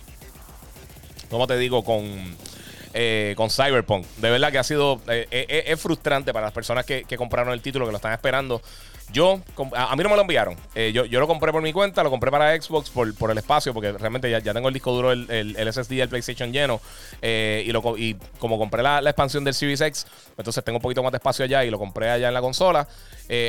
¿Cómo 1.31 1.47
te 1.47 1.57
digo? 1.57 1.85
Con 1.85 2.37
eh, 2.97 3.35
con 3.37 3.51
Cyberpunk. 3.51 4.07
De 4.19 4.31
verdad 4.31 4.53
que 4.53 4.59
ha 4.59 4.63
sido. 4.63 5.01
Eh, 5.09 5.27
eh, 5.33 5.65
es 5.67 5.81
frustrante 5.81 6.33
para 6.33 6.47
las 6.47 6.55
personas 6.55 6.87
que, 6.87 7.05
compraron 7.17 7.53
el 7.53 7.61
título, 7.61 7.87
que 7.87 7.91
lo 7.91 7.97
están 7.97 8.13
esperando. 8.13 8.63
Yo, 9.13 9.41
a, 9.75 9.95
mí 9.95 10.03
no 10.03 10.09
me 10.09 10.17
lo 10.17 10.23
enviaron. 10.23 10.57
yo, 10.93 11.05
yo, 11.05 11.21
lo 11.21 11.27
compré 11.27 11.53
por 11.53 11.63
mi 11.63 11.73
cuenta, 11.73 12.03
lo 12.03 12.11
compré 12.11 12.31
para 12.31 12.61
Xbox 12.61 12.91
por, 12.91 13.15
por 13.15 13.31
el 13.31 13.39
espacio, 13.39 13.73
porque 13.73 13.93
realmente 13.93 14.31
ya, 14.31 14.53
tengo 14.53 14.69
el 14.69 14.75
disco 14.75 14.93
duro, 14.93 15.13
el, 15.13 15.31
el, 15.31 15.73
SSD 15.73 15.97
del 15.97 16.09
PlayStation 16.09 16.53
lleno. 16.53 16.81
y, 17.23 17.71
lo, 17.71 17.97
y 17.97 18.17
como 18.39 18.59
compré 18.59 18.83
la, 18.83 18.99
expansión 19.01 19.45
del 19.45 19.55
Series 19.55 19.81
X, 19.81 20.07
entonces 20.37 20.65
tengo 20.65 20.79
un 20.79 20.83
poquito 20.83 21.03
más 21.03 21.13
de 21.13 21.19
espacio 21.19 21.45
allá 21.45 21.65
y 21.65 21.71
lo 21.71 21.79
compré 21.79 22.11
allá 22.11 22.29
en 22.29 22.35
la 22.35 22.41
consola. 22.41 22.89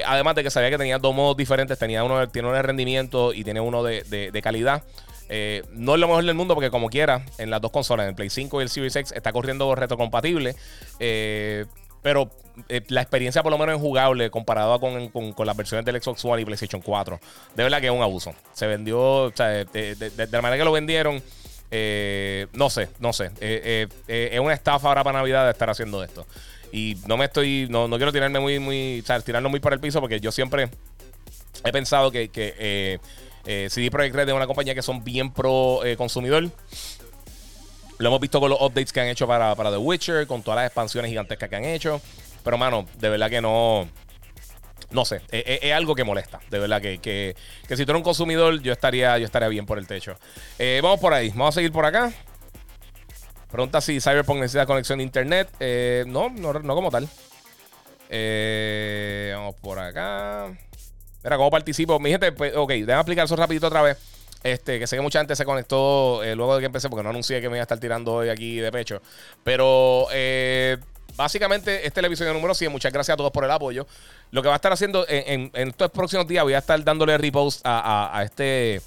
además 0.06 0.36
de 0.36 0.44
que 0.44 0.52
sabía 0.52 0.70
que 0.70 0.78
tenía 0.78 1.00
dos 1.00 1.16
modos 1.16 1.36
diferentes: 1.36 1.80
tenía 1.80 2.04
uno, 2.04 2.28
tiene 2.30 2.48
uno 2.48 2.58
de 2.58 2.64
rendimiento 2.64 3.34
y 3.34 3.44
tiene 3.44 3.60
uno 3.60 3.84
de, 3.84 4.04
de 4.04 4.42
calidad. 4.42 4.84
Eh, 5.28 5.64
no 5.72 5.96
es 5.96 6.00
lo 6.00 6.08
mejor 6.08 6.24
del 6.24 6.36
mundo 6.36 6.54
porque 6.54 6.70
como 6.70 6.90
quiera, 6.90 7.26
en 7.38 7.50
las 7.50 7.62
dos 7.62 7.72
consolas, 7.72 8.06
en 8.06 8.10
el 8.10 8.16
Play 8.16 8.30
5 8.30 8.60
y 8.60 8.64
el 8.64 8.70
Series 8.70 8.96
X, 8.96 9.12
está 9.12 9.32
corriendo 9.32 9.74
retrocompatible. 9.76 10.56
Eh, 11.00 11.66
pero 12.06 12.30
eh, 12.70 12.84
la 12.90 13.02
experiencia 13.02 13.42
por 13.42 13.52
lo 13.52 13.58
menos 13.58 13.78
es 13.78 13.82
jugable 13.82 14.30
comparada 14.30 14.78
con, 14.78 15.12
las 15.44 15.58
versiones 15.58 15.84
del 15.88 16.00
Xbox 16.00 16.24
One 16.24 16.44
y 16.44 16.46
PlayStation 16.46 16.80
4. 16.80 17.20
De 17.56 17.64
verdad 17.64 17.82
que 17.82 17.88
es 17.88 17.92
un 17.92 18.04
abuso. 18.04 18.32
Se 18.54 18.68
vendió, 18.68 19.00
o 19.24 19.32
sea, 19.34 19.48
de, 19.48 20.28
la 20.30 20.42
manera 20.44 20.60
que 20.60 20.66
lo 20.66 20.72
vendieron, 20.72 21.16
no 22.54 22.70
sé, 22.70 22.90
no 23.00 23.12
sé. 23.12 23.32
es 23.42 24.40
una 24.40 24.54
estafa 24.54 24.88
ahora 24.88 25.04
para 25.04 25.18
Navidad 25.18 25.46
de 25.46 25.52
estar 25.52 25.68
haciendo 25.68 26.04
esto. 26.04 26.28
Y 26.72 26.96
no 27.08 27.18
me 27.18 27.26
estoy, 27.26 27.66
no, 27.72 27.90
quiero 27.90 28.14
tirarme 28.14 28.40
muy, 28.40 28.60
muy, 28.60 29.00
o 29.00 29.04
sea, 29.04 29.20
tirarlo 29.22 29.50
muy 29.50 29.60
por 29.60 29.74
el 29.74 29.80
piso 29.80 30.00
porque 30.00 30.20
yo 30.20 30.32
siempre 30.32 30.70
he 31.64 31.72
pensado 31.72 32.12
que, 32.12 32.30
que 32.30 33.00
eh, 33.48 33.68
CD 33.72 33.90
Projekt 33.90 34.14
Red 34.14 34.30
es 34.30 34.36
una 34.36 34.46
compañía 34.46 34.76
que 34.76 34.84
son 34.84 35.04
bien 35.04 35.34
pro 35.34 35.84
eh, 35.84 35.98
consumidor. 35.98 36.52
Lo 37.98 38.10
hemos 38.10 38.20
visto 38.20 38.40
con 38.40 38.50
los 38.50 38.62
updates 38.62 38.92
que 38.92 39.02
han 39.02 39.08
hecho 39.08 39.28
para, 39.28 39.56
The 39.56 39.78
Witcher, 39.78 40.28
con 40.28 40.44
todas 40.44 40.58
las 40.58 40.68
expansiones 40.68 41.10
gigantescas 41.10 41.50
que 41.50 41.56
han 41.56 41.66
hecho. 41.66 42.02
Pero, 42.44 42.58
mano, 42.58 42.86
de 42.98 43.10
verdad 43.10 43.30
que 43.30 43.42
no. 43.42 43.88
No 44.92 45.04
sé, 45.04 45.22
es, 45.32 45.74
algo 45.74 45.96
que 45.96 46.04
molesta. 46.04 46.40
De 46.50 46.60
verdad 46.60 46.82
que, 46.82 47.00
que, 47.00 47.36
si 47.70 47.86
tú 47.86 47.92
eres 47.92 47.96
un 47.96 48.04
consumidor, 48.04 48.62
yo 48.62 48.72
estaría, 48.72 49.18
yo 49.18 49.26
estaría 49.26 49.48
bien 49.48 49.66
por 49.66 49.80
el 49.80 49.88
techo. 49.88 50.16
Eh, 50.60 50.80
vamos 50.84 51.00
por 51.00 51.14
ahí, 51.14 51.30
vamos 51.30 51.50
a 51.50 51.52
seguir 51.54 51.72
por 51.72 51.86
acá. 51.86 52.14
Pregunta 53.52 53.82
si 53.82 54.00
Cyberpunk 54.00 54.40
necesita 54.40 54.66
conexión 54.66 55.00
de 55.00 55.04
internet. 55.04 55.50
no, 56.08 56.30
no, 56.30 56.54
no 56.54 56.76
como 56.76 56.92
tal. 56.92 57.10
vamos 58.10 59.56
por 59.62 59.80
acá. 59.80 60.54
Mira, 61.24 61.38
¿cómo 61.38 61.50
participo? 61.50 62.00
Mi 62.00 62.12
gente, 62.12 62.32
pues, 62.32 62.56
ok, 62.56 62.70
déjame 62.70 63.00
explicar 63.00 63.26
eso 63.26 63.36
rapidito 63.36 63.66
otra 63.66 63.82
vez. 63.82 63.98
Este, 64.46 64.78
que 64.78 64.86
sé 64.86 64.96
que 64.96 65.02
mucha 65.02 65.18
gente 65.18 65.36
se 65.36 65.44
conectó 65.44 66.24
eh, 66.24 66.36
luego 66.36 66.54
de 66.54 66.60
que 66.60 66.68
empecé, 66.68 66.88
porque 66.88 67.02
no 67.02 67.10
anuncié 67.10 67.42
que 67.42 67.50
me 67.50 67.58
iba 67.58 67.62
a 67.62 67.64
estar 67.64 67.80
tirando 67.80 68.14
hoy 68.14 68.30
aquí 68.30 68.58
de 68.58 68.72
pecho. 68.72 69.02
Pero 69.44 70.06
eh, 70.12 70.78
básicamente, 71.16 71.78
este 71.78 71.88
es 71.88 71.98
el 71.98 72.06
episodio 72.06 72.34
número 72.34 72.54
100. 72.54 72.72
Muchas 72.72 72.94
gracias 72.94 73.16
a 73.16 73.18
todos 73.18 73.32
por 73.32 73.44
el 73.44 73.50
apoyo. 73.50 73.88
Lo 74.30 74.44
que 74.44 74.48
va 74.48 74.54
a 74.54 74.58
estar 74.58 74.72
haciendo 74.72 75.04
en, 75.10 75.50
estos 75.54 75.90
próximos 75.90 76.28
días, 76.28 76.44
voy 76.44 76.54
a 76.54 76.60
estar 76.60 76.84
dándole 76.84 77.18
repost 77.18 77.62
a 77.66 78.22
este 78.24 78.82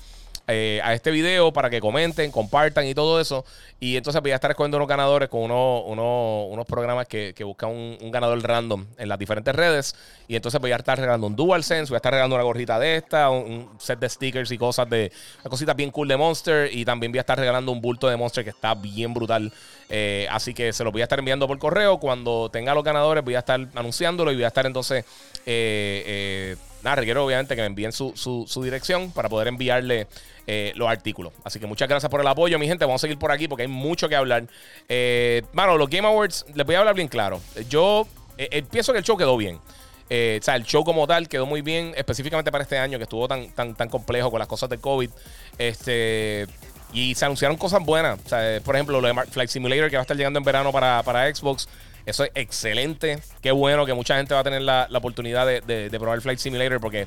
eh, 0.51 0.81
a 0.83 0.95
este 0.95 1.11
video 1.11 1.53
para 1.53 1.69
que 1.69 1.79
comenten, 1.79 2.31
compartan 2.31 2.87
y 2.87 2.95
todo 2.95 3.21
eso. 3.21 3.45
Y 3.81 3.99
entonces 3.99 4.23
voy 4.23 4.31
a 4.31 4.37
estar 4.37 4.51
escogiendo 4.51 4.79
unos 4.79 4.89
ganadores 4.89 5.29
con 5.29 5.43
unos, 5.43 5.83
unos, 5.87 6.67
programas 6.67 7.07
que, 7.07 7.35
buscan 7.45 7.69
un, 7.69 8.11
ganador 8.11 8.43
random 8.43 8.87
en 8.97 9.09
las 9.11 9.19
diferentes 9.19 9.55
redes. 9.55 9.95
Y 10.27 10.37
entonces 10.37 10.59
voy 10.59 10.73
a 10.73 10.77
estar 10.77 10.99
regalando 10.99 11.27
un 11.27 11.37
DualSense, 11.37 11.91
voy 11.91 11.97
a 11.97 11.99
estar 11.99 12.13
regalando 12.13 12.37
una 12.37 12.45
gorrita 12.45 12.79
de 12.79 12.97
esta, 12.97 13.29
un, 13.29 13.69
set 13.79 13.99
de 13.99 14.09
stickers 14.09 14.51
y 14.51 14.57
cosas 14.57 14.89
de. 14.89 15.13
cositas 15.51 15.77
bien 15.77 15.91
cool 15.91 16.09
de 16.09 16.17
Monster. 16.17 16.71
Y 16.73 16.87
también 16.87 17.13
voy 17.13 17.19
a 17.19 17.21
estar 17.21 17.39
regalando 17.39 17.71
un 17.71 17.83
bulto 17.83 18.09
de 18.09 18.17
Monster 18.17 18.43
que 18.43 18.51
está 18.51 18.75
bien 18.75 19.13
brutal. 19.13 19.53
Eh, 19.91 20.27
así 20.31 20.55
que 20.55 20.73
se 20.73 20.83
los 20.83 20.95
voy 20.95 21.03
a 21.03 21.05
estar 21.05 21.19
enviando 21.19 21.47
por 21.47 21.59
correo. 21.59 21.99
Cuando 21.99 22.49
tenga 22.51 22.73
los 22.73 22.85
ganadores, 22.85 23.23
voy 23.23 23.35
a 23.35 23.41
estar 23.41 23.61
anunciándolo 23.75 24.33
y 24.33 24.37
voy 24.37 24.45
a 24.45 24.49
estar 24.49 24.65
entonces. 24.65 25.05
Eh, 25.45 26.57
nada, 26.83 26.97
requiero 26.97 27.25
obviamente 27.25 27.55
que 27.55 27.63
me 27.63 27.67
envíen 27.67 27.93
su, 27.93 28.13
su 28.15 28.63
dirección 28.63 29.11
para 29.13 29.29
poder 29.29 29.49
enviarle 29.49 30.07
eh, 30.51 30.73
los 30.77 30.89
artículos. 30.89 31.35
Así 31.45 31.61
que 31.61 31.67
muchas 31.67 31.87
gracias 31.91 32.09
por 32.09 32.23
el 32.23 32.27
apoyo, 32.27 32.59
mi 32.59 32.67
gente. 32.67 32.87
Vamos 32.87 33.01
a 33.01 33.03
seguir 33.03 33.19
por 33.19 33.31
aquí 33.31 33.49
porque 33.49 33.65
hay 33.65 33.69
mucho 33.69 34.09
que 34.09 34.17
hablar. 34.17 34.45
Eh, 34.89 35.43
mano, 35.53 35.77
los 35.77 35.91
Game 35.91 36.09
Awards, 36.09 36.47
les 36.55 36.65
voy 36.65 36.75
a 36.75 36.79
hablar 36.79 36.95
bien 36.95 37.09
claro. 37.09 37.39
Yo 37.69 38.09
eh, 38.39 38.63
pienso 38.71 38.93
que 38.93 38.99
el 39.01 39.05
show 39.05 39.19
quedó 39.19 39.37
bien. 39.37 39.57
o 39.57 40.43
sea, 40.43 40.57
el 40.57 40.65
show 40.65 40.85
como 40.85 41.07
tal 41.07 41.29
quedó 41.29 41.45
muy 41.45 41.61
bien, 41.61 41.93
específicamente 41.99 42.51
para 42.51 42.63
este 42.63 42.79
año 42.79 42.97
que 42.97 43.03
estuvo 43.03 43.29
tan, 43.29 43.51
tan, 43.51 43.75
tan 43.75 43.91
complejo 43.91 44.31
con 44.31 44.39
las 44.39 44.49
cosas 44.49 44.71
del 44.71 44.81
COVID. 44.81 45.11
Este. 45.59 46.47
Y 46.95 47.15
se 47.15 47.27
anunciaron 47.27 47.59
cosas 47.59 47.85
buenas. 47.85 48.19
por 48.65 48.75
ejemplo, 48.75 49.03
lo 49.03 49.07
de 49.07 49.23
Flight 49.31 49.51
Simulator 49.51 49.91
que 49.91 49.97
va 49.97 50.01
a 50.01 50.05
estar 50.05 50.17
llegando 50.17 50.39
en 50.39 50.45
verano 50.47 50.73
para, 50.73 51.35
Xbox. 51.35 51.69
Eso 52.07 52.25
es 52.25 52.31
excelente. 52.35 53.19
Qué 53.41 53.51
bueno 53.53 53.87
que 53.87 53.95
mucha 53.95 54.17
gente 54.17 54.35
va 54.35 54.41
a 54.41 54.45
tener 54.45 54.63
la, 54.63 54.89
oportunidad 54.95 55.47
de, 55.47 55.61
de, 55.61 55.99
probar 55.99 56.21
Flight 56.21 56.39
Simulator 56.39 56.81
porque 56.81 57.07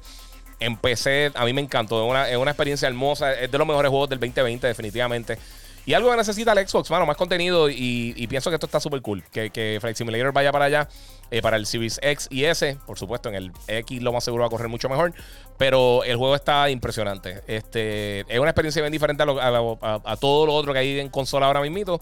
empecé, 0.59 1.31
a 1.33 1.45
mí 1.45 1.53
me 1.53 1.61
encantó, 1.61 2.03
es 2.03 2.09
una, 2.09 2.29
es 2.29 2.37
una 2.37 2.51
experiencia 2.51 2.87
hermosa, 2.87 3.33
es 3.33 3.51
de 3.51 3.57
los 3.57 3.67
mejores 3.67 3.89
juegos 3.89 4.09
del 4.09 4.19
2020 4.19 4.67
definitivamente. 4.67 5.37
Y 5.85 5.93
algo 5.93 6.11
que 6.11 6.17
necesita 6.17 6.53
el 6.53 6.67
Xbox, 6.67 6.91
mano, 6.91 7.05
más 7.05 7.17
contenido. 7.17 7.69
Y, 7.69 8.27
pienso 8.27 8.49
que 8.49 8.55
esto 8.55 8.67
está 8.67 8.79
súper 8.79 9.01
cool. 9.01 9.23
Que, 9.31 9.49
que 9.49 9.77
Flight 9.81 9.97
Simulator 9.97 10.31
vaya 10.31 10.51
para 10.51 10.65
allá, 10.65 10.87
eh, 11.31 11.41
para 11.41 11.57
el 11.57 11.65
Series 11.65 11.99
X 12.03 12.27
y 12.29 12.45
S. 12.45 12.77
Por 12.85 12.99
supuesto, 12.99 13.29
en 13.29 13.35
el 13.35 13.51
X 13.67 14.01
lo 14.01 14.13
más 14.13 14.23
seguro 14.23 14.41
va 14.41 14.47
a 14.47 14.49
correr 14.49 14.67
mucho 14.67 14.89
mejor. 14.89 15.13
Pero 15.57 16.03
el 16.03 16.17
juego 16.17 16.35
está 16.35 16.69
impresionante. 16.69 17.41
Este, 17.47 18.19
es 18.31 18.39
una 18.39 18.51
experiencia 18.51 18.81
bien 18.81 18.91
diferente 18.91 19.23
a, 19.23 20.17
todo 20.17 20.45
lo 20.45 20.53
otro 20.53 20.73
que 20.73 20.79
hay 20.79 20.99
en 20.99 21.09
consola 21.09 21.47
ahora 21.47 21.61
mismo. 21.61 21.99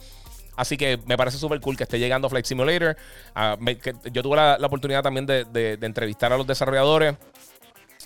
Así 0.60 0.76
que 0.76 1.00
me 1.06 1.16
parece 1.16 1.38
súper 1.38 1.62
cool 1.62 1.78
que 1.78 1.84
esté 1.84 2.00
llegando 2.00 2.30
Flight 2.30 2.46
Simulator. 2.46 2.98
Ah, 3.34 3.58
yo 4.12 4.22
tuve 4.22 4.36
la, 4.36 4.58
oportunidad 4.62 5.02
también 5.02 5.26
de, 5.26 5.78
entrevistar 5.82 6.34
a 6.34 6.38
los 6.38 6.46
desarrolladores. 6.46 7.16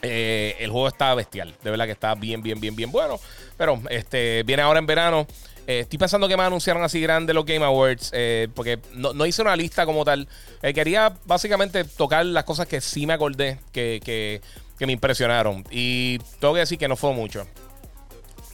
Eh, 0.04 0.56
el 0.60 0.70
juego 0.70 0.88
está 0.88 1.16
bestial. 1.16 1.56
De 1.64 1.72
verdad 1.72 1.86
que 1.86 1.94
está 1.94 2.14
bien, 2.14 2.44
bien, 2.44 2.62
bien, 2.62 2.76
bien 2.76 2.92
bueno. 2.92 3.20
Pero 3.58 3.82
este 3.90 4.44
viene 4.44 4.62
ahora 4.62 4.78
en 4.78 4.86
verano. 4.86 5.26
Eh, 5.66 5.80
estoy 5.80 5.98
pensando 5.98 6.28
que 6.28 6.38
me 6.38 6.44
anunciaron 6.44 6.84
así 6.84 7.02
grande 7.02 7.34
los 7.34 7.44
Game 7.44 7.66
Awards. 7.66 8.12
Eh, 8.14 8.48
porque 8.54 8.78
no, 8.94 9.26
hice 9.26 9.42
una 9.42 9.56
lista 9.56 9.88
como 9.88 10.06
tal. 10.06 10.28
quería 10.62 11.12
básicamente 11.26 11.86
tocar 11.86 12.24
las 12.24 12.44
cosas 12.44 12.68
que 12.68 12.82
sí 12.82 13.08
me 13.08 13.14
acordé 13.14 13.58
que, 13.72 14.00
que, 14.06 14.42
me 14.86 14.94
impresionaron. 14.94 15.66
Y 15.72 16.20
tengo 16.40 16.54
que 16.54 16.60
decir 16.60 16.78
que 16.78 16.88
no 16.88 16.98
fue 16.98 17.14
mucho. 17.14 17.48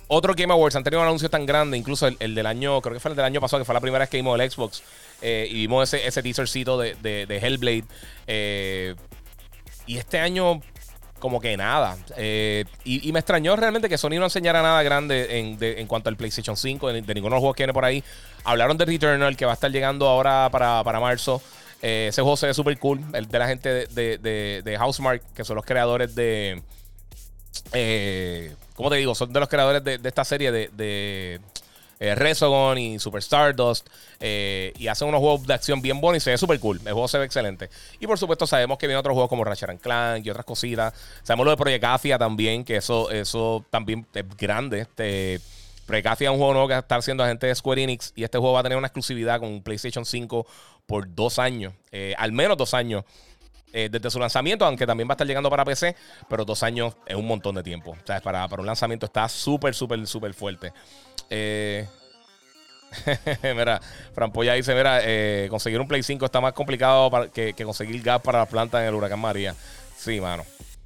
Otros 0.09 0.35
Game 0.35 0.51
Awards 0.51 0.75
han 0.75 0.83
tenido 0.83 1.01
un 1.01 1.07
anuncio 1.07 1.29
tan 1.29 1.45
grande, 1.45 1.77
incluso 1.77 2.07
el, 2.07 2.35
del 2.35 2.45
año, 2.45 2.81
creo 2.81 2.93
que 2.93 2.99
fue 2.99 3.11
el 3.11 3.15
del 3.15 3.25
año 3.25 3.39
pasado, 3.39 3.61
que 3.61 3.65
fue 3.65 3.73
la 3.73 3.81
primera 3.81 4.03
vez 4.03 4.09
que 4.09 4.17
vimos 4.17 4.37
el 4.39 4.51
Xbox. 4.51 4.83
y 5.21 5.53
vimos 5.53 5.93
ese, 5.93 6.05
ese 6.05 6.21
teasercito 6.21 6.77
de, 6.77 6.95
de, 6.95 7.25
de 7.25 7.37
Hellblade. 7.37 7.85
y 9.87 9.97
este 9.97 10.19
año 10.19 10.61
como 11.19 11.39
que 11.39 11.55
nada. 11.55 11.97
Eh, 12.17 12.65
y, 12.83 13.11
me 13.11 13.19
extrañó 13.19 13.55
realmente 13.55 13.87
que 13.89 13.97
Sony 13.97 14.11
no 14.11 14.23
enseñara 14.23 14.61
nada 14.61 14.81
grande 14.81 15.39
en, 15.59 15.87
cuanto 15.87 16.09
al 16.09 16.17
PlayStation 16.17 16.57
5, 16.57 16.93
de, 16.93 17.01
ninguno 17.01 17.23
de 17.23 17.29
los 17.29 17.39
juegos 17.39 17.55
que 17.55 17.63
viene 17.63 17.73
por 17.73 17.85
ahí. 17.85 18.03
Hablaron 18.43 18.77
de 18.77 18.85
Returnal, 18.85 19.37
que 19.37 19.45
va 19.45 19.51
a 19.51 19.53
estar 19.53 19.71
llegando 19.71 20.07
ahora 20.07 20.49
para, 20.51 20.99
marzo. 20.99 21.41
Eh, 21.81 22.07
ese 22.09 22.21
juego 22.21 22.37
se 22.37 22.47
ve 22.47 22.53
súper 22.53 22.77
cool. 22.79 23.01
El 23.13 23.27
de 23.27 23.39
la 23.39 23.47
gente 23.47 23.69
de, 23.87 24.61
de, 24.63 24.77
Housemark, 24.77 25.21
que 25.33 25.43
son 25.43 25.55
los 25.55 25.65
creadores 25.65 26.15
de. 26.15 26.61
¿Cómo 28.79 28.89
te 28.89 28.95
digo? 28.95 29.13
Son 29.13 29.33
de 29.33 29.41
los 29.41 29.49
creadores 29.49 29.83
de, 29.83 29.99
esta 30.01 30.23
serie 30.23 30.53
de 30.53 31.41
eh, 31.99 32.15
Resogon 32.15 32.77
y 32.77 32.97
Super 32.97 33.19
Stardust. 33.19 33.87
Eh, 34.19 34.73
y 34.77 34.87
hacen 34.87 35.07
unos 35.07 35.19
juegos 35.19 35.45
de 35.45 35.53
acción 35.53 35.81
bien 35.81 35.99
buenos 35.99 36.23
y 36.23 36.23
se 36.23 36.31
ve 36.31 36.37
súper 36.37 36.59
cool. 36.59 36.77
El 36.77 36.93
juego 36.93 37.07
se 37.07 37.17
ve 37.17 37.25
excelente. 37.25 37.69
Y 37.99 38.07
por 38.07 38.17
supuesto, 38.17 38.47
sabemos 38.47 38.77
que 38.77 38.87
vienen 38.87 38.99
otros 38.99 39.13
juegos 39.13 39.29
como 39.29 39.43
Ratchet 39.43 39.81
Clank 39.81 40.25
y 40.25 40.29
otras 40.29 40.45
cositas. 40.45 40.93
Sabemos 41.23 41.45
lo 41.45 41.51
de 41.51 41.57
Project 41.57 41.83
Afia 41.83 42.17
también, 42.17 42.63
que 42.63 42.77
eso, 42.77 43.11
eso 43.11 43.65
también 43.69 44.05
es 44.13 44.25
grande. 44.37 44.81
Este, 44.81 45.41
Precasti 45.85 46.25
es 46.25 46.29
un 46.29 46.37
juego 46.37 46.53
nuevo 46.53 46.67
que 46.67 46.77
está 46.77 46.95
haciendo 46.95 47.25
gente 47.25 47.47
de 47.47 47.55
Square 47.55 47.83
Enix 47.83 48.13
y 48.15 48.23
este 48.23 48.37
juego 48.37 48.53
va 48.53 48.61
a 48.61 48.63
tener 48.63 48.77
una 48.77 48.87
exclusividad 48.87 49.39
con 49.39 49.61
PlayStation 49.61 50.05
5 50.05 50.47
por 50.85 51.13
dos 51.13 51.37
años, 51.37 51.73
eh, 51.91 52.13
al 52.17 52.31
menos 52.31 52.57
dos 52.57 52.73
años. 52.73 53.03
Eh, 53.71 53.87
desde 53.91 54.09
su 54.09 54.19
lanzamiento, 54.19 54.65
aunque 54.65 54.87
también 54.87 55.07
va 55.07 55.11
a 55.11 55.15
estar 55.15 55.27
llegando 55.27 55.49
para 55.49 55.63
PC, 55.63 55.95
pero 56.27 56.43
dos 56.43 56.63
años 56.63 56.95
es 57.05 57.15
un 57.15 57.27
montón 57.27 57.53
de 57.53 57.61
tiempo. 57.61 57.91
O 57.91 58.05
sea, 58.05 58.19
para, 58.19 58.47
para 58.47 58.61
un 58.61 58.65
lanzamiento 58.65 59.05
está 59.05 59.29
súper, 59.29 59.75
súper, 59.75 60.05
súper 60.07 60.33
fuerte. 60.33 60.73
Eh, 61.29 61.87
mira, 63.43 63.79
Frampolla 64.13 64.53
dice, 64.53 64.73
mira, 64.73 64.99
eh, 65.03 65.47
conseguir 65.49 65.79
un 65.79 65.87
Play 65.87 66.03
5 66.03 66.25
está 66.25 66.41
más 66.41 66.53
complicado 66.53 67.31
que, 67.31 67.53
conseguir 67.63 68.01
gas 68.01 68.21
para 68.21 68.39
la 68.39 68.45
planta 68.45 68.81
en 68.81 68.87
el 68.87 68.95
huracán 68.95 69.19
María. 69.19 69.55
Sí, 69.97 70.19
mano. 70.19 70.45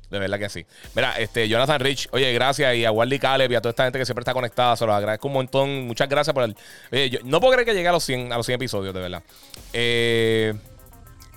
De 0.09 0.19
verdad 0.19 0.37
que 0.37 0.49
sí. 0.49 0.65
Mira, 0.93 1.17
este, 1.17 1.47
Jonathan 1.47 1.79
Rich, 1.79 2.09
oye, 2.11 2.31
gracias. 2.33 2.75
Y 2.75 2.85
a 2.85 2.91
Wally 2.91 3.17
Caleb 3.17 3.51
y 3.51 3.55
a 3.55 3.61
toda 3.61 3.71
esta 3.71 3.83
gente 3.85 3.97
que 3.97 4.05
siempre 4.05 4.21
está 4.21 4.33
conectada. 4.33 4.75
Se 4.75 4.85
los 4.85 4.93
agradezco 4.93 5.27
un 5.27 5.33
montón. 5.33 5.87
Muchas 5.87 6.07
gracias 6.07 6.33
por 6.33 6.43
el. 6.43 6.55
Oye, 6.91 7.09
yo 7.09 7.19
no 7.23 7.39
puedo 7.39 7.53
creer 7.53 7.65
que 7.65 7.73
llegue 7.73 7.87
a 7.87 7.93
los 7.93 8.03
100, 8.03 8.31
a 8.31 8.37
los 8.37 8.45
100 8.45 8.55
episodios, 8.57 8.93
de 8.93 8.99
verdad. 8.99 9.23
Eh, 9.71 10.53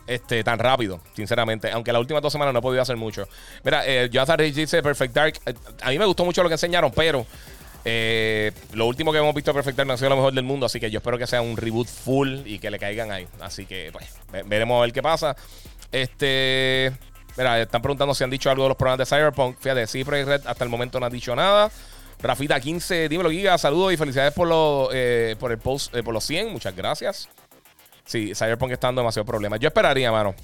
este, 0.06 0.42
tan 0.44 0.58
rápido, 0.58 1.00
sinceramente. 1.14 1.70
Aunque 1.70 1.92
las 1.92 2.00
últimas 2.00 2.22
dos 2.22 2.32
semanas 2.32 2.52
no 2.52 2.60
he 2.60 2.62
podido 2.62 2.82
hacer 2.82 2.96
mucho. 2.96 3.28
Mira, 3.64 3.86
eh, 3.86 4.08
Jonathan 4.10 4.38
Rich 4.38 4.54
dice 4.54 4.82
Perfect 4.82 5.14
Dark. 5.14 5.34
A 5.82 5.90
mí 5.90 5.98
me 5.98 6.06
gustó 6.06 6.24
mucho 6.24 6.42
lo 6.42 6.48
que 6.48 6.54
enseñaron, 6.54 6.92
pero 6.92 7.26
eh, 7.84 8.50
lo 8.72 8.86
último 8.86 9.12
que 9.12 9.18
hemos 9.18 9.34
visto 9.34 9.54
perfectar 9.54 9.86
no 9.86 9.92
ha 9.92 9.96
sido 9.96 10.10
lo 10.10 10.16
mejor 10.16 10.32
del 10.32 10.44
mundo, 10.44 10.66
así 10.66 10.80
que 10.80 10.90
yo 10.90 10.98
espero 10.98 11.18
que 11.18 11.26
sea 11.28 11.40
un 11.40 11.56
reboot 11.56 11.86
full 11.86 12.40
y 12.44 12.58
que 12.58 12.70
le 12.70 12.78
caigan 12.78 13.12
ahí. 13.12 13.28
Así 13.40 13.64
que, 13.64 13.90
pues, 13.92 14.06
veremos 14.46 14.78
a 14.78 14.82
ver 14.82 14.92
qué 14.92 15.02
pasa. 15.02 15.36
Este. 15.92 16.92
Mira, 17.36 17.60
están 17.60 17.82
preguntando 17.82 18.14
si 18.14 18.24
han 18.24 18.30
dicho 18.30 18.50
algo 18.50 18.64
de 18.64 18.70
los 18.70 18.76
programas 18.76 19.08
de 19.08 19.16
Cyberpunk. 19.16 19.58
Fíjate, 19.60 19.86
sí, 19.86 20.02
Red 20.02 20.46
hasta 20.46 20.64
el 20.64 20.70
momento 20.70 20.98
no 20.98 21.06
ha 21.06 21.10
dicho 21.10 21.36
nada. 21.36 21.70
Rafita 22.20 22.58
15, 22.58 23.08
dímelo, 23.08 23.30
Giga. 23.30 23.58
Saludos 23.58 23.92
y 23.92 23.96
felicidades 23.96 24.32
por, 24.32 24.48
lo, 24.48 24.88
eh, 24.92 25.36
por 25.38 25.52
el 25.52 25.58
post, 25.58 25.94
eh, 25.94 26.02
por 26.02 26.14
los 26.14 26.24
100. 26.24 26.50
Muchas 26.50 26.74
gracias. 26.74 27.28
Sí, 28.06 28.34
Cyberpunk 28.34 28.72
está 28.72 28.86
dando 28.88 29.02
demasiados 29.02 29.26
problemas. 29.26 29.60
Yo 29.60 29.68
esperaría, 29.68 30.10
mano. 30.10 30.34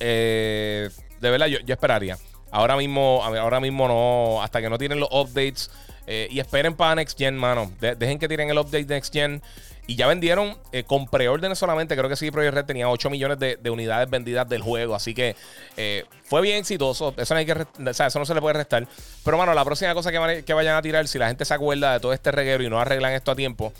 de 0.00 0.90
verdad, 1.20 1.46
yo, 1.46 1.58
esperaría. 1.66 2.18
Ahora 2.50 2.76
mismo, 2.76 3.22
ahora 3.22 3.60
mismo 3.60 3.86
no, 3.86 4.42
hasta 4.42 4.60
que 4.60 4.70
no 4.70 4.78
tienen 4.78 4.98
los 4.98 5.10
updates 5.12 5.70
eh, 6.10 6.26
y 6.30 6.40
esperen 6.40 6.74
para 6.74 6.94
Next 6.94 7.18
Gen, 7.18 7.36
mano. 7.36 7.70
dejen 7.78 8.18
que 8.18 8.28
tiren 8.28 8.48
el 8.48 8.58
update 8.58 8.86
de 8.86 8.94
Next 8.94 9.12
Gen. 9.12 9.42
Y 9.86 9.96
ya 9.96 10.06
vendieron 10.06 10.56
eh, 10.72 10.84
con 10.84 11.06
preórdenes 11.06 11.58
solamente. 11.58 11.96
Creo 11.96 12.10
que 12.10 12.16
sí, 12.16 12.30
Project 12.30 12.54
Red 12.54 12.64
tenía 12.66 12.90
8 12.90 13.08
millones 13.08 13.38
de, 13.38 13.70
unidades 13.70 14.08
vendidas 14.08 14.46
del 14.46 14.60
juego. 14.60 14.94
Así 14.94 15.14
que 15.14 15.34
eh, 15.78 16.04
fue 16.24 16.42
bien 16.42 16.58
exitoso. 16.58 17.14
Eso 17.16 17.34
no, 17.34 17.38
hay 17.38 17.46
que, 17.46 17.52
eso 17.52 18.18
no 18.18 18.26
se 18.26 18.34
le 18.34 18.40
puede 18.40 18.54
restar. 18.54 18.86
Pero, 19.24 19.38
mano, 19.38 19.54
la 19.54 19.64
próxima 19.64 19.94
cosa 19.94 20.10
que, 20.10 20.52
vayan 20.52 20.76
a 20.76 20.82
tirar, 20.82 21.08
si 21.08 21.18
la 21.18 21.28
gente 21.28 21.46
se 21.46 21.54
acuerda 21.54 21.94
de 21.94 22.00
todo 22.00 22.12
este 22.12 22.30
reguero 22.30 22.62
y 22.62 22.68
no 22.68 22.78
arreglan 22.78 23.12
esto 23.12 23.30
a 23.30 23.36
tiempo, 23.36 23.72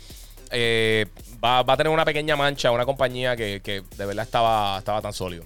va, 0.51 1.59
a 1.59 1.77
tener 1.77 1.91
una 1.91 2.05
pequeña 2.05 2.35
mancha, 2.35 2.71
una 2.71 2.85
compañía 2.85 3.35
que, 3.35 3.61
de 3.61 4.05
verdad 4.05 4.25
estaba, 4.25 4.77
estaba 4.79 5.01
tan 5.01 5.13
sólido. 5.13 5.45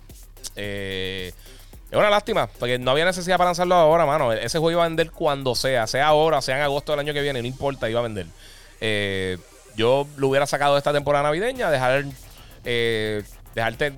Eh. 0.56 1.34
Es 1.94 2.00
una 2.00 2.10
lástima, 2.10 2.48
porque 2.48 2.80
no 2.80 2.89
había 2.89 3.06
necesidad 3.06 3.38
para 3.38 3.50
lanzarlo 3.50 3.76
ahora, 3.76 4.08
mano. 4.08 4.34
Ese 4.34 4.58
juego 4.58 4.72
iba 4.72 4.84
a 4.84 4.88
vender 4.88 5.12
cuando 5.12 5.54
sea, 5.54 5.86
sea 5.86 6.08
ahora, 6.08 6.42
sea 6.42 6.58
en 6.58 6.63
agosto 6.63 6.92
del 6.92 7.02
año 7.02 7.13
que 7.13 7.22
viene, 7.22 7.39
no 7.39 7.48
importa, 7.48 7.88
iba 7.88 8.00
a 8.00 8.04
vender. 8.04 8.26
Eh, 8.82 9.38
yo 9.76 10.08
lo 10.18 10.30
hubiera 10.30 10.48
sacado 10.48 10.74
de 10.74 10.80
esta 10.80 10.92
temporada 10.92 11.26
navideña, 11.26 11.70
dejar, 11.70 12.06
eh, 12.66 13.24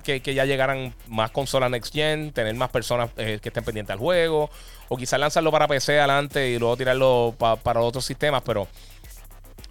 que, 0.04 0.34
ya 0.34 0.44
llegaran 0.44 0.94
más 1.08 1.30
consolas 1.30 1.70
Next 1.70 1.94
Gen, 1.94 2.32
tener 2.32 2.54
más 2.54 2.68
personas 2.68 3.08
eh, 3.16 3.38
que 3.40 3.48
estén 3.48 3.64
pendientes 3.64 3.94
al 3.94 3.98
juego, 3.98 4.50
o 4.90 4.96
quizás 4.98 5.18
lanzarlo 5.18 5.50
para 5.50 5.66
PC 5.66 5.98
adelante 5.98 6.50
y 6.50 6.58
luego 6.58 6.76
tirarlo 6.76 7.34
para 7.38 7.80
otros 7.80 8.04
sistemas, 8.04 8.42
pero 8.44 8.68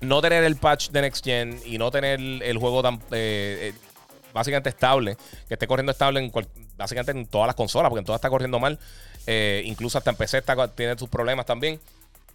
no 0.01 0.21
tener 0.21 0.43
el 0.43 0.55
patch 0.55 0.89
de 0.89 1.01
Next 1.01 1.23
Gen 1.23 1.59
y 1.65 1.77
no 1.77 1.91
tener 1.91 2.19
el 2.19 2.57
juego 2.57 2.81
tan 2.81 2.99
básicamente 4.35 4.69
estable, 4.69 5.15
que 5.47 5.53
esté 5.53 5.65
corriendo 5.65 5.93
estable 5.93 6.19
en 6.19 6.31
básicamente 6.77 7.11
en 7.11 7.25
todas 7.25 7.47
las 7.47 7.55
consolas, 7.55 7.89
porque 7.89 7.99
en 7.99 8.05
todas 8.05 8.19
está 8.19 8.29
corriendo 8.29 8.59
mal. 8.59 8.77
Eh, 9.25 9.63
incluso 9.65 9.97
hasta 9.97 10.09
en 10.09 10.17
PC 10.17 10.39
está, 10.39 10.67
tiene 10.67 10.97
sus 10.97 11.09
problemas 11.09 11.45
también. 11.45 11.79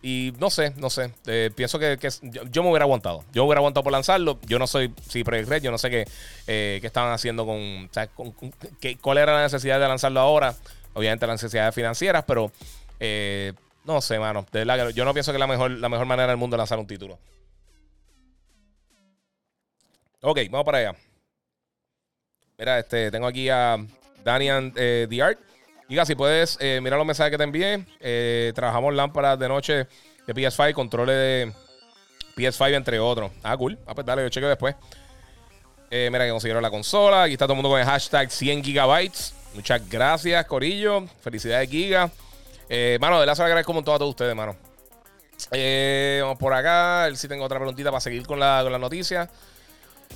Y 0.03 0.33
no 0.39 0.49
sé, 0.49 0.73
no 0.79 0.89
sé. 0.89 1.13
Eh, 1.27 1.51
pienso 1.55 1.79
que, 1.79 1.99
yo, 2.23 2.63
me 2.63 2.71
hubiera 2.71 2.85
aguantado. 2.85 3.23
Yo 3.33 3.43
me 3.43 3.49
hubiera 3.49 3.59
aguantado 3.59 3.85
por 3.85 3.93
lanzarlo. 3.93 4.41
Yo 4.47 4.59
no 4.59 4.67
soy 4.67 4.95
sí, 5.09 5.23
Project 5.25 5.49
Red. 5.51 5.63
Yo 5.63 5.71
no 5.71 5.77
sé 5.77 5.91
qué, 5.91 6.07
eh, 6.47 6.81
estaban 6.83 7.13
haciendo 7.13 7.45
con, 7.45 7.91
¿Cuál 9.03 9.19
era 9.19 9.35
la 9.35 9.43
necesidad 9.43 9.79
de 9.79 9.87
lanzarlo 9.87 10.21
ahora? 10.21 10.55
Obviamente 10.95 11.27
las 11.27 11.35
necesidades 11.35 11.75
financieras, 11.75 12.25
pero 12.27 12.51
no 13.85 14.01
sé, 14.01 14.19
mano. 14.19 14.47
De 14.51 14.93
yo 14.95 15.05
no 15.05 15.13
pienso 15.13 15.33
que 15.33 15.39
la 15.39 15.47
mejor, 15.47 15.71
la 15.71 15.91
mejor 15.91 16.07
manera 16.07 16.29
del 16.29 16.39
mundo 16.39 16.57
es 16.57 16.59
lanzar 16.59 16.79
un 16.79 16.87
título. 16.87 17.19
Ok, 20.23 20.39
vamos 20.51 20.67
para 20.67 20.79
allá. 20.79 20.95
Mira, 22.59 22.79
este, 22.79 23.11
tengo 23.11 23.27
aquí 23.27 23.49
a 23.49 23.79
Danian 24.23 24.73
eh, 24.77 25.07
The 25.09 25.23
Art. 25.23 25.39
Diga, 25.89 26.05
si 26.05 26.15
puedes 26.15 26.59
eh, 26.61 26.79
mirar 26.83 26.99
los 26.99 27.07
mensajes 27.07 27.31
que 27.31 27.39
te 27.39 27.43
envié. 27.45 27.85
Eh, 28.01 28.53
trabajamos 28.55 28.95
lámparas 28.95 29.39
de 29.39 29.49
noche 29.49 29.89
de 30.27 30.35
PS5, 30.35 30.73
controles 30.75 31.17
de 31.17 31.53
PS5, 32.37 32.77
entre 32.77 33.01
otros. 33.01 33.33
Ah, 33.43 33.57
cool. 33.57 33.79
Ah, 33.87 33.95
pues 33.95 34.07
dale, 34.07 34.23
yo 34.23 34.29
chequeo 34.29 34.51
después. 34.51 34.77
Eh, 35.91 36.09
mira 36.13 36.27
que 36.27 36.31
consiguieron 36.31 36.63
la 36.63 36.71
consola. 36.71 37.25
Aquí 37.25 37.33
está 37.33 37.47
todo 37.47 37.55
el 37.55 37.57
mundo 37.57 37.71
con 37.71 37.81
el 37.81 37.87
hashtag 37.87 38.31
100 38.31 38.63
gigabytes. 38.63 39.35
Muchas 39.55 39.89
gracias, 39.89 40.45
Corillo. 40.45 41.07
Felicidades, 41.23 41.69
Giga. 41.69 42.11
mano, 43.01 43.19
de 43.19 43.27
la 43.27 43.35
se 43.35 43.43
agradezco 43.43 43.73
como 43.73 43.81
a 43.81 43.99
todos 43.99 44.11
ustedes, 44.11 44.37
mano. 44.37 44.55
vamos 45.51 46.39
por 46.39 46.53
acá. 46.53 47.05
A 47.05 47.07
ver 47.07 47.17
si 47.17 47.27
tengo 47.27 47.43
otra 47.43 47.59
preguntita 47.59 47.91
para 47.91 48.01
seguir 48.01 48.27
con 48.27 48.39
la, 48.39 48.61
con 48.63 48.71
la 48.71 48.79
noticia. 48.79 49.29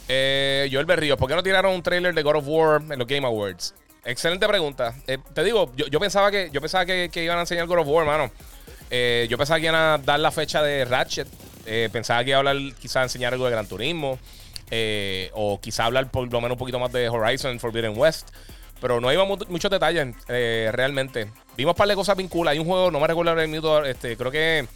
Eh, 0.09 0.69
Joel 0.71 0.87
Berrío, 0.87 1.17
¿por 1.17 1.29
qué 1.29 1.35
no 1.35 1.43
tiraron 1.43 1.75
un 1.75 1.83
trailer 1.83 2.15
de 2.15 2.23
God 2.23 2.37
of 2.37 2.45
War 2.47 2.83
en 2.91 2.99
los 2.99 3.09
Game 3.09 3.27
Awards? 3.27 3.75
Excelente 4.05 4.47
pregunta. 4.47 4.95
Eh, 5.07 5.19
te 5.33 5.43
digo, 5.43 5.73
yo, 5.77 5.99
pensaba 5.99 6.31
que 6.31 6.51
yo 6.53 6.61
pensaba 6.61 6.85
que, 6.85 7.11
iban 7.15 7.39
a 7.39 7.41
enseñar 7.41 7.67
God 7.67 7.79
of 7.79 7.89
War, 7.89 8.07
hermano. 8.07 8.31
Eh, 8.91 9.27
yo 9.31 9.39
pensaba 9.39 9.59
que 9.59 9.67
iban 9.67 9.81
a 9.81 9.99
dar 9.99 10.21
la 10.21 10.31
fecha 10.31 10.63
de 10.63 10.85
Ratchet. 10.85 11.27
Eh, 11.67 11.89
pensaba 11.91 12.23
que 12.23 12.31
iba 12.31 12.37
a 12.37 12.41
hablar, 12.41 12.57
quizás 12.79 13.05
enseñar 13.05 13.33
algo 13.33 13.47
de 13.47 13.53
Gran 13.53 13.67
Turismo. 13.67 14.19
o 15.33 15.61
quizá 15.61 15.87
hablar 15.87 16.11
por 16.11 16.31
lo 16.31 16.41
menos 16.41 16.57
un 16.57 16.59
poquito 16.59 16.79
más 16.79 16.93
de 16.93 17.09
Horizon 17.09 17.59
Forbidden 17.59 17.97
West. 17.97 18.29
Pero 18.81 19.01
no 19.01 19.11
iba 19.11 19.25
muchos 19.25 19.71
detalles 19.71 20.15
realmente. 20.27 21.31
Vimos 21.57 21.73
un 21.73 21.77
par 21.77 21.89
de 21.89 21.95
cosas 21.95 22.17
vinculadas. 22.17 22.53
Hay 22.53 22.59
un 22.59 22.67
juego, 22.67 22.91
no 22.91 23.01
me 23.01 23.07
recuerdo 23.07 23.41
el 23.41 23.49
minuto, 23.49 23.85
este, 23.85 24.17
creo 24.19 24.31
que. 24.31 24.67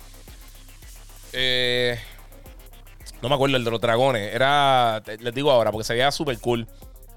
No 3.22 3.28
me 3.28 3.34
acuerdo 3.34 3.56
el 3.56 3.64
de 3.64 3.70
los 3.70 3.80
dragones. 3.80 4.34
Era. 4.34 5.02
Les 5.20 5.34
digo 5.34 5.50
ahora, 5.50 5.72
porque 5.72 5.84
se 5.84 5.94
veía 5.94 6.10
súper 6.10 6.38
cool. 6.38 6.66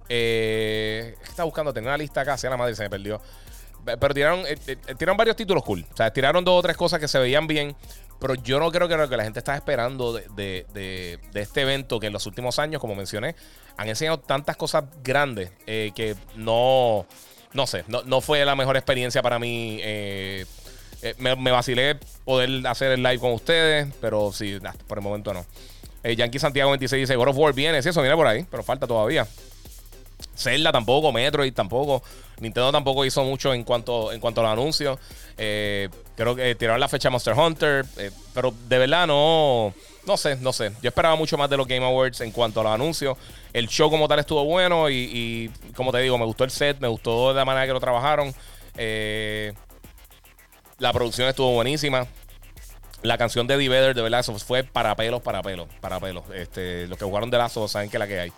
Eh, 0.10 1.16
estaba 1.24 1.46
buscando, 1.46 1.74
tener 1.74 1.88
una 1.88 1.98
lista 1.98 2.22
acá, 2.22 2.38
sea 2.38 2.50
la 2.50 2.58
madre, 2.58 2.76
se 2.76 2.84
me 2.84 2.90
perdió. 2.90 3.22
Pero 3.86 4.14
tiraron, 4.14 4.42
eh, 4.46 4.58
eh, 4.68 4.76
tiraron 4.98 5.18
varios 5.18 5.36
títulos 5.36 5.64
cool. 5.64 5.86
O 5.92 5.98
sea, 5.98 6.12
tiraron 6.12 6.44
dos 6.44 6.60
o 6.60 6.62
tres 6.62 6.76
cosas 6.76 7.00
que 7.00 7.08
se 7.08 7.20
veían 7.20 7.48
bien. 7.48 7.76
Pero 8.20 8.36
yo 8.36 8.60
no 8.60 8.72
creo 8.72 8.88
que 8.88 8.98
lo 8.98 9.10
que 9.10 9.18
la 9.18 9.24
gente 9.24 9.40
está 9.40 9.56
esperando 9.56 10.14
de, 10.14 11.18
este 11.34 11.62
evento, 11.62 12.00
que 12.00 12.08
en 12.08 12.14
los 12.14 12.26
últimos 12.28 12.60
años, 12.60 12.80
como 12.80 12.94
mencioné, 12.94 13.36
han 13.78 13.90
enseñado 13.90 14.20
tantas 14.20 14.58
cosas 14.58 14.84
grandes 15.02 15.50
que 15.66 16.16
no, 16.36 17.08
no 17.54 17.66
sé, 17.66 17.84
no, 17.88 18.22
fue 18.22 18.46
la 18.46 18.56
mejor 18.56 18.78
experiencia 18.78 19.24
para 19.24 19.40
mí. 19.40 19.82
me, 21.18 21.52
vacilé 21.52 21.98
poder 22.24 22.68
hacer 22.68 22.92
el 22.92 23.02
live 23.02 23.18
con 23.18 23.32
ustedes, 23.32 23.92
pero 24.00 24.32
sí, 24.32 24.60
por 24.86 25.00
el 25.00 25.04
momento 25.04 25.34
no. 25.34 25.44
Yankee 26.04 26.40
Santiago 26.40 26.72
26 26.72 27.02
dice: 27.02 27.16
God 27.16 27.30
of 27.30 27.38
War 27.38 27.54
viene, 27.54 27.82
sí, 27.82 27.90
eso 27.90 28.02
viene 28.02 28.16
por 28.16 28.28
ahí, 28.28 28.46
pero 28.50 28.64
falta 28.64 28.88
todavía. 28.88 29.28
Zelda 30.36 30.72
tampoco, 30.72 31.12
Metroid 31.12 31.54
tampoco. 31.54 32.04
Nintendo 32.40 32.72
tampoco 32.72 33.06
hizo 33.06 33.24
mucho 33.24 33.54
en 33.54 33.64
cuanto, 33.64 34.12
en 34.12 34.20
cuanto 34.20 34.42
a 34.42 34.46
los 34.46 34.54
anuncios. 34.54 34.98
Eh, 35.38 35.90
creo 36.16 36.36
que 36.36 36.56
tiraron 36.56 36.80
la 36.80 36.88
fecha 36.88 37.10
Monster 37.10 37.34
Hunter. 37.34 37.86
Eh, 37.98 38.12
pero 38.34 38.54
de 38.68 38.78
verdad 38.78 39.08
no. 39.08 39.74
No 40.08 40.18
sé, 40.18 40.36
no 40.38 40.52
sé. 40.52 40.72
Yo 40.82 40.88
esperaba 40.90 41.16
mucho 41.16 41.38
más 41.38 41.50
de 41.50 41.58
los 41.58 41.68
Game 41.68 41.86
Awards 41.86 42.22
en 42.22 42.32
cuanto 42.32 42.62
a 42.62 42.64
los 42.64 42.72
anuncios. 42.74 43.18
El 43.54 43.68
show 43.68 43.92
como 43.92 44.08
tal 44.08 44.18
estuvo 44.20 44.44
bueno 44.44 44.90
y, 44.90 45.52
como 45.76 45.92
te 45.92 46.00
digo, 46.00 46.18
me 46.18 46.26
gustó 46.26 46.44
el 46.44 46.50
set, 46.50 46.80
me 46.80 46.88
gustó 46.88 47.34
la 47.34 47.46
manera 47.46 47.68
que 47.68 47.74
lo 47.74 47.80
trabajaron. 47.80 48.34
Eh, 48.78 49.54
la 50.80 50.92
producción 50.92 51.28
estuvo 51.28 51.54
buenísima. 51.54 52.08
La 53.04 53.18
canción 53.18 53.48
de 53.48 53.58
The 53.58 53.94
de 53.94 54.02
verdad, 54.02 54.20
eso 54.20 54.38
fue 54.38 54.64
para 54.64 54.96
pelos, 54.96 55.22
para 55.22 55.42
pelos, 55.42 55.68
para 55.80 56.00
pelos. 56.00 56.24
Este, 56.36 56.88
los 56.88 56.98
que 57.00 57.06
jugaron 57.06 57.32
de 57.32 57.38
lazo 57.38 57.68
saben 57.68 57.90
que 57.90 57.98
la 57.98 58.08
que 58.08 58.20
hay. 58.20 58.32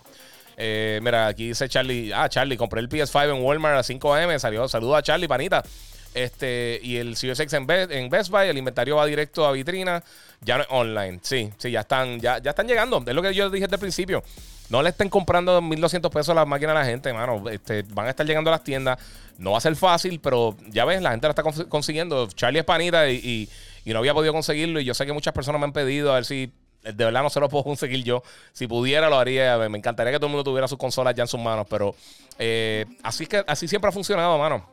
Eh, 0.56 1.00
mira, 1.02 1.26
aquí 1.26 1.48
dice 1.48 1.68
Charlie. 1.68 2.12
Ah, 2.12 2.28
Charlie, 2.28 2.56
compré 2.56 2.80
el 2.80 2.88
PS5 2.88 3.36
en 3.36 3.42
Walmart 3.42 3.78
a 3.78 3.82
5M. 3.82 4.38
Salió. 4.38 4.66
Saludo 4.68 4.96
a 4.96 5.02
Charlie, 5.02 5.28
panita. 5.28 5.62
Este, 6.14 6.78
y 6.82 6.96
el 6.96 7.16
Series 7.16 7.52
en 7.52 7.66
en 7.68 8.08
Best 8.08 8.30
Buy, 8.30 8.48
el 8.48 8.56
inventario 8.56 8.96
va 8.96 9.04
directo 9.04 9.44
a 9.44 9.52
vitrina, 9.52 10.02
ya 10.40 10.58
no 10.58 10.64
online. 10.70 11.18
Sí, 11.22 11.50
sí, 11.58 11.72
ya 11.72 11.80
están, 11.80 12.20
ya, 12.20 12.38
ya 12.38 12.50
están 12.50 12.68
llegando. 12.68 13.02
Es 13.04 13.14
lo 13.14 13.20
que 13.20 13.34
yo 13.34 13.50
dije 13.50 13.66
desde 13.66 13.74
el 13.74 13.80
principio. 13.80 14.22
No 14.70 14.80
le 14.80 14.90
estén 14.90 15.10
comprando 15.10 15.60
1200 15.60 16.10
pesos 16.12 16.34
las 16.34 16.46
máquinas 16.46 16.76
a 16.76 16.78
la 16.78 16.84
gente, 16.86 17.12
mano. 17.12 17.50
Este, 17.50 17.82
van 17.90 18.06
a 18.06 18.10
estar 18.10 18.24
llegando 18.24 18.48
a 18.48 18.52
las 18.52 18.64
tiendas. 18.64 18.98
No 19.38 19.52
va 19.52 19.58
a 19.58 19.60
ser 19.60 19.74
fácil, 19.74 20.20
pero 20.20 20.56
ya 20.68 20.84
ves, 20.84 21.02
la 21.02 21.10
gente 21.10 21.26
la 21.26 21.34
está 21.34 21.66
consiguiendo. 21.68 22.28
Charlie 22.28 22.60
es 22.60 22.64
panita 22.64 23.10
y 23.10 23.48
no 23.92 23.98
había 23.98 24.14
podido 24.14 24.32
conseguirlo. 24.32 24.80
Y 24.80 24.84
yo 24.84 24.94
sé 24.94 25.06
que 25.06 25.12
muchas 25.12 25.34
personas 25.34 25.60
me 25.60 25.66
han 25.66 25.72
pedido 25.72 26.12
a 26.12 26.14
ver 26.14 26.24
si 26.24 26.52
de 26.82 27.04
verdad 27.04 27.22
no 27.22 27.30
se 27.30 27.40
lo 27.40 27.48
puedo 27.48 27.64
conseguir 27.64 28.04
yo. 28.04 28.22
Si 28.52 28.66
pudiera, 28.66 29.08
lo 29.08 29.18
haría. 29.18 29.56
Me 29.68 29.78
encantaría 29.78 30.12
que 30.12 30.18
todo 30.18 30.26
el 30.26 30.32
mundo 30.32 30.44
tuviera 30.44 30.68
sus 30.68 30.78
consolas 30.78 31.14
ya 31.14 31.22
en 31.22 31.28
sus 31.28 31.40
manos. 31.40 31.66
Pero 31.68 31.94
eh, 32.38 32.86
así 33.02 33.26
que 33.26 33.44
así 33.46 33.68
siempre 33.68 33.88
ha 33.88 33.92
funcionado, 33.92 34.38
mano. 34.38 34.66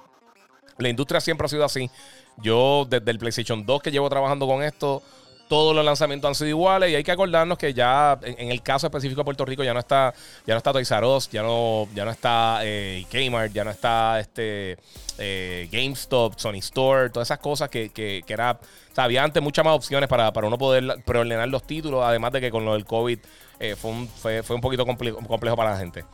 La 0.78 0.90
industria 0.90 1.22
siempre 1.22 1.46
ha 1.46 1.50
sido 1.50 1.66
así. 1.66 1.90
Yo, 2.38 2.88
desde 2.90 3.12
el 3.12 3.20
PlayStation 3.20 3.66
2 3.66 3.82
que 3.82 3.92
llevo 3.92 4.10
trabajando 4.10 4.48
con 4.48 4.64
esto, 4.64 5.04
todos 5.52 5.76
los 5.76 5.84
lanzamientos 5.84 6.30
han 6.30 6.36
sido 6.36 6.48
iguales 6.48 6.92
y 6.92 6.96
hay 6.96 7.04
que 7.04 7.12
acordarnos 7.12 7.58
que 7.58 7.74
ya 7.74 8.18
en, 8.24 8.52
el 8.52 8.62
caso 8.62 8.88
específico 8.88 9.20
de 9.20 9.26
Puerto 9.26 9.44
Rico 9.44 9.66
ya 9.66 9.74
no 9.74 9.82
está 9.82 10.14
ya 10.48 10.54
no 10.54 10.60
está 10.60 10.72
Toys 10.72 10.90
R 10.90 11.06
Us, 11.06 11.30
ya 11.30 11.44
no, 11.44 11.90
ya 11.94 12.06
no 12.06 12.12
está 12.12 12.62
eh, 12.64 13.06
Kmart, 13.12 13.52
ya 13.52 13.66
no 13.66 13.72
está 13.72 14.22
este 14.22 14.78
eh, 15.18 15.68
GameStop, 15.70 16.40
Sony 16.40 16.60
Store, 16.60 17.10
todas 17.10 17.28
esas 17.28 17.40
cosas 17.40 17.68
que, 17.68 17.90
que, 17.90 18.24
que 18.26 18.32
era, 18.32 18.62
había 18.96 19.26
antes 19.26 19.44
muchas 19.44 19.66
más 19.66 19.76
opciones 19.76 20.08
para, 20.08 20.32
para 20.32 20.48
uno 20.48 20.58
poder 20.58 21.04
preordenar 21.04 21.50
los 21.50 21.68
títulos, 21.68 22.02
además 22.02 22.32
de 22.32 22.40
que 22.40 22.50
con 22.50 22.64
lo 22.64 22.72
del 22.72 22.86
COVID 22.86 23.20
eh, 23.60 23.76
fue, 23.76 23.92
un, 23.92 24.08
fue, 24.08 24.44
fue 24.44 24.56
un 24.56 24.62
poquito 24.62 24.86
complejo 24.86 25.58
para 25.58 25.72
la 25.72 25.78
gente. 25.78 26.06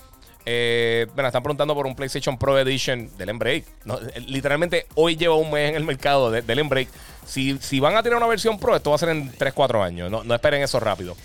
Eh, 0.50 1.08
bueno, 1.14 1.28
están 1.28 1.44
preguntando 1.44 1.76
por 1.76 1.86
un 1.86 1.94
PlayStation 1.94 2.38
Pro 2.38 2.58
Edition 2.58 3.10
del 3.18 3.28
Embrace. 3.28 3.66
Eh, 4.14 4.22
literalmente 4.28 4.86
hoy 4.96 5.18
lleva 5.18 5.36
un 5.36 5.52
mes 5.52 5.72
en 5.72 5.76
el 5.76 5.84
mercado 5.84 6.32
del 6.32 6.60
Embrace. 6.60 6.88
Si, 7.26 7.58
si 7.58 7.82
van 7.82 7.98
a 7.98 8.02
tener 8.02 8.16
una 8.16 8.28
versión 8.28 8.58
Pro, 8.58 8.74
esto 8.74 8.92
va 8.92 8.96
a 8.96 9.00
ser 9.00 9.10
en 9.10 9.30
3-4 9.34 9.84
años. 9.84 10.10
No, 10.10 10.34
esperen 10.34 10.64
eso 10.64 10.80
rápido. 10.80 11.18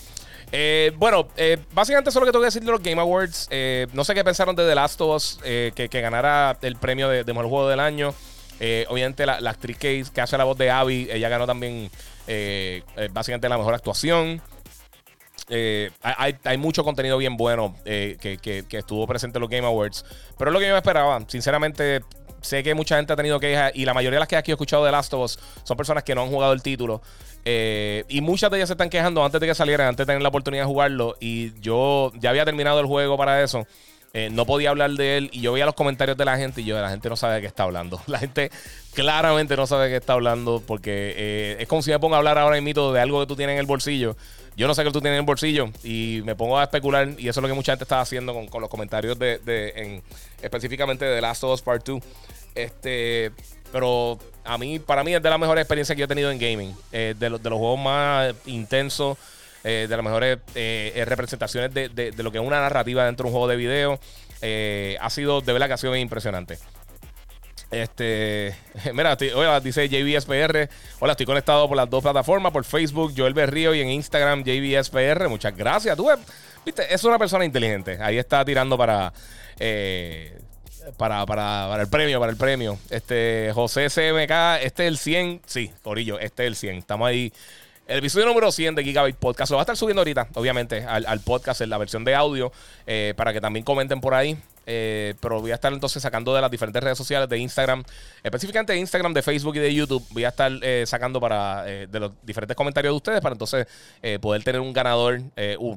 Eh, 0.51 0.91
bueno, 0.97 1.29
básicamente 1.73 2.11
eso 2.11 2.19
es 2.19 2.21
lo 2.21 2.27
que 2.27 2.33
tengo 2.33 2.43
que 2.43 2.47
decir 2.47 2.65
de 2.65 2.73
los 2.73 2.83
Game 2.83 3.01
Awards. 3.01 3.49
no 3.93 4.03
sé 4.03 4.13
qué 4.13 4.25
pensaron 4.25 4.57
de 4.57 4.67
The 4.67 4.75
Last 4.75 5.01
of 5.01 5.15
Us, 5.15 5.39
que, 5.41 5.89
ganara 5.93 6.59
el 6.61 6.75
premio 6.75 7.09
de, 7.09 7.25
mejor 7.25 7.47
juego 7.47 7.69
del 7.69 7.79
año. 7.79 8.13
obviamente 8.89 9.25
la, 9.25 9.35
actriz 9.49 9.79
que, 9.79 10.05
que, 10.13 10.21
hace 10.21 10.37
la 10.37 10.43
voz 10.43 10.59
de 10.59 10.69
Abby, 10.69 11.09
ella 11.13 11.29
ganó 11.29 11.47
también 11.47 11.93
básicamente 13.13 13.49
la 13.49 13.57
mejor 13.57 13.75
actuación. 13.75 14.43
Eh, 15.49 15.91
hay, 16.01 16.57
mucho 16.59 16.85
contenido 16.85 17.19
bien 17.19 17.37
bueno 17.37 17.75
eh, 17.85 18.17
que, 18.21 18.65
estuvo 18.71 19.07
presente 19.07 19.39
en 19.39 19.41
los 19.41 19.51
Game 19.51 19.67
Awards. 19.67 20.05
Pero 20.39 20.51
es 20.51 20.53
lo 20.53 20.61
que 20.61 20.67
yo 20.67 20.73
me 20.73 20.79
esperaba. 20.79 21.21
Sinceramente, 21.27 22.01
sé 22.41 22.63
que 22.63 22.75
mucha 22.75 22.97
gente 22.97 23.13
ha 23.13 23.17
tenido 23.17 23.41
quejas. 23.41 23.73
Y 23.75 23.85
la 23.85 23.95
mayoría 23.95 24.17
de 24.17 24.21
las 24.21 24.29
quejas 24.29 24.45
que 24.45 24.53
he 24.53 24.55
escuchado 24.55 24.85
de 24.85 24.93
Last 24.93 25.13
of 25.15 25.25
Us 25.25 25.39
son 25.65 25.77
personas 25.77 26.05
que 26.05 26.15
no 26.15 26.23
han 26.23 26.29
jugado 26.29 26.53
el 26.53 26.63
título. 26.63 27.03
Eh, 27.45 28.05
y 28.09 28.21
muchas 28.21 28.51
de 28.51 28.59
ellas 28.59 28.69
se 28.69 28.75
están 28.75 28.89
quejando 28.91 29.25
antes 29.25 29.41
de 29.41 29.47
que 29.47 29.55
salieran, 29.55 29.89
antes 29.89 30.07
de 30.07 30.11
tener 30.11 30.23
la 30.23 30.29
oportunidad 30.29 30.63
de 30.63 30.69
jugarlo. 30.69 31.17
Y 31.21 31.59
yo 31.61 32.13
ya 32.19 32.31
había 32.31 32.45
terminado 32.45 32.81
el 32.81 32.87
juego 32.87 33.17
para 33.17 33.43
eso. 33.43 33.67
no 34.31 34.47
podía 34.47 34.71
hablar 34.71 34.91
de 34.93 35.17
él 35.17 35.31
y 35.33 35.41
yo 35.41 35.53
veía 35.53 35.65
los 35.65 35.75
comentarios 35.75 36.19
de 36.19 36.25
la 36.27 36.37
gente 36.37 36.61
y 36.61 36.65
yo, 36.65 36.79
la 36.81 36.91
gente 36.91 37.09
no 37.09 37.17
sabe 37.17 37.37
de 37.37 37.41
qué 37.41 37.47
está 37.47 37.65
hablando. 37.65 38.01
La 38.07 38.19
gente 38.19 38.51
claramente 38.95 39.57
no 39.57 39.67
sabe 39.67 39.85
de 39.85 39.91
qué 39.91 39.97
está 39.97 40.13
hablando 40.13 40.63
porque 40.67 41.57
es 41.59 41.67
como 41.67 41.83
si 41.83 41.91
me 41.91 41.99
pongo 41.99 42.15
a 42.15 42.19
hablar 42.19 42.39
ahora 42.39 42.59
en 42.59 42.65
mito 42.65 42.93
de 42.93 43.01
algo 43.01 43.21
que 43.21 43.27
tú 43.27 43.37
tienes 43.37 43.55
en 43.55 43.61
el 43.61 43.67
bolsillo 43.67 44.17
yo 44.57 44.67
no 44.67 44.75
sé 44.75 44.85
qué 44.85 44.91
tú 44.91 45.01
tienes 45.01 45.17
en 45.17 45.21
el 45.23 45.27
bolsillo 45.27 45.71
y 45.83 46.21
me 46.25 46.35
pongo 46.35 46.59
a 46.59 46.65
especular 46.65 47.09
y 47.19 47.29
eso 47.29 47.41
es 47.41 47.43
lo 47.43 47.49
que 47.49 47.55
mucha 47.55 47.73
gente 47.73 47.85
está 47.85 48.01
haciendo 48.01 48.35
con, 48.35 48.61
los 48.61 48.71
comentarios 48.71 49.19
de, 49.19 49.41
en, 49.77 50.03
específicamente 50.43 51.05
de 51.05 51.17
The 51.17 51.21
Last 51.21 51.45
of 51.45 51.55
Us 51.55 51.63
Part 51.63 51.87
2. 51.87 52.03
Este, 52.55 53.33
pero 53.73 54.19
a 54.45 54.59
mí, 54.59 54.79
para 54.79 55.03
mí 55.03 55.15
es 55.15 55.23
de 55.23 55.31
las 55.31 55.39
mejores 55.39 55.63
experiencias 55.63 55.97
que 55.97 56.01
yo 56.01 56.05
he 56.05 56.09
tenido 56.09 56.31
en 56.31 56.39
gaming. 56.39 56.75
Eh, 56.93 57.15
de, 57.19 57.31
los, 57.31 57.43
de 57.43 57.49
juegos 57.49 57.81
más 57.81 58.35
intensos, 58.47 59.17
eh, 59.65 59.87
de 59.89 59.97
las 59.97 60.05
mejores 60.05 60.39
eh, 60.55 61.03
representaciones 61.07 61.73
de, 61.73 61.89
de, 61.89 62.23
lo 62.23 62.31
que 62.31 62.39
es 62.39 62.45
una 62.45 62.61
narrativa 62.61 63.07
dentro 63.07 63.25
de 63.25 63.29
un 63.29 63.33
juego 63.33 63.49
de 63.49 63.57
video. 63.57 63.99
ha 65.01 65.11
sido, 65.11 65.41
de 65.41 65.53
verdad 65.53 65.69
que 65.69 65.73
ha 65.73 65.79
sido 65.79 65.93
bien 65.93 66.03
impresionante. 66.03 66.59
Este, 67.73 68.55
mira, 68.93 69.17
hola, 69.35 69.59
dice 69.61 69.89
JBSPR. 69.89 70.69
Hola, 71.01 71.13
estoy 71.13 71.25
conectado 71.25 71.67
por 71.67 71.77
las 71.77 71.89
dos 71.89 72.03
plataformas, 72.03 72.53
por 72.53 72.65
Facebook, 72.65 73.15
Joel 73.17 73.33
Berrío 73.33 73.75
y 73.75 73.81
en 73.81 73.89
Instagram, 73.89 74.45
JBSPR. 74.45 75.29
Muchas 75.29 75.57
gracias. 75.57 75.97
Tú, 75.97 76.07
viste, 76.67 76.95
es 76.95 77.03
una 77.05 77.19
persona 77.19 77.47
inteligente. 77.47 77.99
Ahí 78.01 78.19
está 78.19 78.45
tirando 78.45 78.77
para, 78.77 79.15
eh, 79.59 80.39
para, 80.99 81.25
para, 81.25 81.81
el 81.81 81.89
premio, 81.89 82.21
para 82.21 82.31
el 82.31 82.37
premio. 82.37 82.79
Este, 82.91 83.51
José 83.55 83.89
CMK, 83.89 84.63
este 84.63 84.85
es 84.85 84.89
el 84.89 84.99
100. 84.99 85.41
Sí, 85.47 85.73
Corillo, 85.83 86.19
este 86.19 86.43
es 86.45 86.49
el 86.49 86.57
100. 86.57 86.77
Estamos 86.77 87.09
ahí. 87.09 87.33
El 87.89 87.99
episodio 87.99 88.27
número 88.27 88.53
100 88.53 88.75
de 88.75 88.85
Gigabyte 88.85 89.17
Podcast 89.17 89.51
lo 89.51 89.57
va 89.57 89.63
a 89.63 89.65
estar 89.65 89.79
subiendo 89.79 90.03
ahorita, 90.03 90.29
obviamente, 90.35 90.85
al, 90.85 91.21
podcast 91.21 91.63
en 91.63 91.71
la 91.71 91.79
versión 91.79 92.05
de 92.05 92.15
audio, 92.15 92.53
eh, 92.87 93.15
para 93.17 93.33
que 93.33 93.41
también 93.41 93.65
comenten 93.65 94.03
por 94.03 94.15
ahí. 94.15 94.37
Eh, 94.67 95.15
pero 95.21 95.41
voy 95.41 95.51
a 95.51 95.55
estar 95.55 95.73
entonces 95.73 96.03
sacando 96.03 96.35
de 96.35 96.41
las 96.41 96.51
diferentes 96.51 96.83
redes 96.83 96.99
sociales 96.99 97.29
de 97.29 97.39
Instagram, 97.39 97.83
específicamente 98.23 98.73
de 98.73 98.79
Instagram, 98.79 99.13
de 99.13 99.23
Facebook 99.23 99.57
y 99.57 99.59
de 99.59 99.75
YouTube. 99.75 100.05
Voy 100.11 100.25
a 100.25 100.29
estar 100.29 100.53
eh, 100.63 100.85
sacando 100.87 101.21
para 101.21 101.65
eh, 101.69 101.87
de 101.91 102.01
los 102.01 102.13
diferentes 102.23 102.57
comentarios 102.57 102.93
de 102.93 102.97
ustedes 102.97 103.21
para 103.21 103.35
entonces 103.35 103.67
poder 104.21 104.43
tener 104.43 104.61
un 104.61 104.73
ganador, 104.73 105.21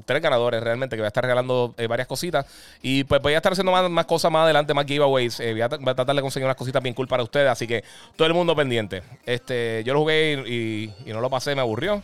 tres 0.05 0.21
ganadores 0.21 0.61
realmente, 0.61 0.95
que 0.95 1.01
voy 1.01 1.05
a 1.05 1.09
estar 1.09 1.23
regalando 1.23 1.75
varias 1.87 2.07
cositas. 2.07 2.45
Y 2.81 3.03
pues 3.03 3.21
voy 3.21 3.33
a 3.33 3.37
estar 3.37 3.51
haciendo 3.51 3.71
más, 3.71 4.05
cosas 4.05 4.31
más 4.31 4.43
adelante, 4.43 4.73
más 4.73 4.85
giveaways. 4.85 5.37
Voy 5.37 5.61
a, 5.61 5.69
tratar 5.69 6.15
de 6.15 6.21
conseguir 6.21 6.45
unas 6.45 6.55
cositas 6.55 6.81
bien 6.81 6.95
cool 6.95 7.07
para 7.07 7.23
ustedes. 7.23 7.49
Así 7.49 7.67
que 7.67 7.83
todo 8.15 8.27
el 8.27 8.33
mundo 8.33 8.55
pendiente. 8.55 9.03
Este, 9.25 9.83
yo 9.85 9.93
lo 9.93 10.01
jugué 10.01 10.33
y, 10.47 11.11
no 11.11 11.21
lo 11.21 11.29
pasé, 11.29 11.55
me 11.55 11.61
aburrió. 11.61 12.01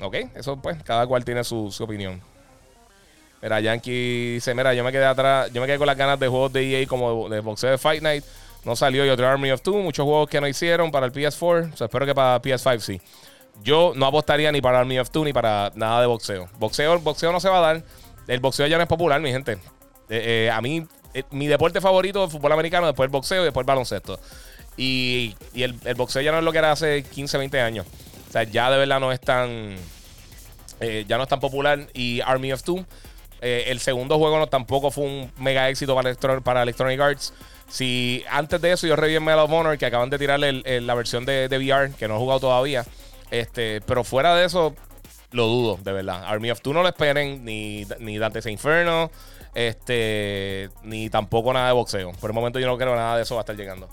Ok, 0.00 0.16
eso 0.34 0.60
pues, 0.60 0.82
cada 0.82 1.06
cual 1.06 1.24
tiene 1.24 1.44
su 1.44 1.74
opinión. 1.80 2.20
Mira, 3.44 3.60
Yankee 3.60 4.36
dice, 4.36 4.54
mira, 4.54 4.72
yo 4.72 4.82
me 4.82 4.90
quedé 4.90 5.04
atrás, 5.04 5.52
yo 5.52 5.60
me 5.60 5.66
quedé 5.66 5.76
con 5.76 5.86
las 5.86 5.98
ganas 5.98 6.18
de 6.18 6.28
juegos 6.28 6.50
de 6.50 6.80
EA 6.80 6.86
como 6.86 7.28
de 7.28 7.40
boxeo 7.40 7.72
de 7.72 7.76
Fight 7.76 8.02
Night. 8.02 8.24
No 8.64 8.74
salió 8.74 9.04
y 9.04 9.10
otro 9.10 9.28
Army 9.28 9.50
of 9.50 9.60
Two, 9.60 9.76
muchos 9.82 10.02
juegos 10.02 10.30
que 10.30 10.40
no 10.40 10.48
hicieron 10.48 10.90
para 10.90 11.04
el 11.04 11.12
PS4. 11.12 11.78
O 11.78 11.84
espero 11.84 12.06
que 12.06 12.14
para 12.14 12.40
PS5 12.40 12.80
sí. 12.80 13.02
Yo 13.62 13.92
no 13.96 14.06
apostaría 14.06 14.50
ni 14.50 14.62
para 14.62 14.80
Army 14.80 14.98
of 14.98 15.10
Two 15.10 15.26
ni 15.26 15.34
para 15.34 15.70
nada 15.74 16.00
de 16.00 16.06
boxeo. 16.06 16.48
Boxeo, 16.58 16.98
boxeo 17.00 17.32
no 17.32 17.38
se 17.38 17.50
va 17.50 17.58
a 17.58 17.60
dar. 17.60 17.84
El 18.28 18.40
boxeo 18.40 18.66
ya 18.66 18.78
no 18.78 18.82
es 18.82 18.88
popular, 18.88 19.20
mi 19.20 19.30
gente. 19.30 19.58
Eh, 20.08 20.46
eh, 20.46 20.50
a 20.50 20.62
mí, 20.62 20.86
eh, 21.12 21.24
mi 21.30 21.46
deporte 21.46 21.82
favorito 21.82 22.24
es 22.24 22.32
el 22.32 22.38
fútbol 22.38 22.52
americano, 22.52 22.86
después 22.86 23.08
el 23.08 23.12
boxeo 23.12 23.42
y 23.42 23.44
después 23.44 23.64
el 23.64 23.66
baloncesto. 23.66 24.18
Y, 24.78 25.36
el, 25.54 25.78
el, 25.84 25.94
boxeo 25.96 26.22
ya 26.22 26.32
no 26.32 26.38
es 26.38 26.44
lo 26.44 26.50
que 26.50 26.58
era 26.58 26.72
hace 26.72 27.02
15, 27.02 27.36
20 27.36 27.60
años. 27.60 27.86
O 28.26 28.32
sea, 28.32 28.44
ya 28.44 28.70
de 28.70 28.78
verdad 28.78 29.00
no 29.00 29.12
es 29.12 29.20
tan. 29.20 29.76
ya 30.80 31.18
no 31.18 31.24
es 31.24 31.28
tan 31.28 31.40
popular. 31.40 31.86
Y 31.92 32.22
Army 32.22 32.50
of 32.50 32.62
Two 32.62 32.86
eh, 33.46 33.70
el 33.70 33.78
segundo 33.78 34.16
juego 34.16 34.38
no, 34.38 34.46
tampoco 34.46 34.90
fue 34.90 35.04
un 35.04 35.30
mega 35.36 35.68
éxito 35.68 35.94
para, 35.94 36.14
para 36.40 36.62
Electronic 36.62 36.98
Arts. 36.98 37.34
Si 37.68 38.24
antes 38.30 38.58
de 38.62 38.72
eso 38.72 38.86
yo 38.86 38.96
reví 38.96 39.14
en 39.14 39.22
Medal 39.22 39.40
of 39.40 39.52
Honor, 39.52 39.76
que 39.76 39.84
acaban 39.84 40.08
de 40.08 40.18
tirarle 40.18 40.80
la 40.80 40.94
versión 40.94 41.26
de, 41.26 41.46
VR, 41.50 41.92
que 41.92 42.08
no 42.08 42.16
he 42.16 42.18
jugado 42.18 42.40
todavía. 42.40 42.86
Este, 43.30 43.82
pero 43.82 44.02
fuera 44.02 44.34
de 44.34 44.46
eso, 44.46 44.74
lo 45.30 45.46
dudo, 45.46 45.78
de 45.82 45.92
verdad. 45.92 46.24
Army 46.24 46.50
of 46.50 46.62
Two 46.62 46.72
no 46.72 46.82
lo 46.82 46.88
esperen, 46.88 47.44
ni, 47.44 47.84
ni 47.98 48.16
Dante's 48.16 48.46
Inferno, 48.46 49.10
este, 49.54 50.70
ni 50.82 51.10
tampoco 51.10 51.52
nada 51.52 51.66
de 51.66 51.74
boxeo. 51.74 52.12
Por 52.12 52.30
el 52.30 52.34
momento 52.34 52.58
yo 52.58 52.66
no 52.66 52.78
creo 52.78 52.96
nada 52.96 53.16
de 53.16 53.24
eso 53.24 53.34
va 53.34 53.40
a 53.40 53.42
estar 53.42 53.56
llegando. 53.56 53.90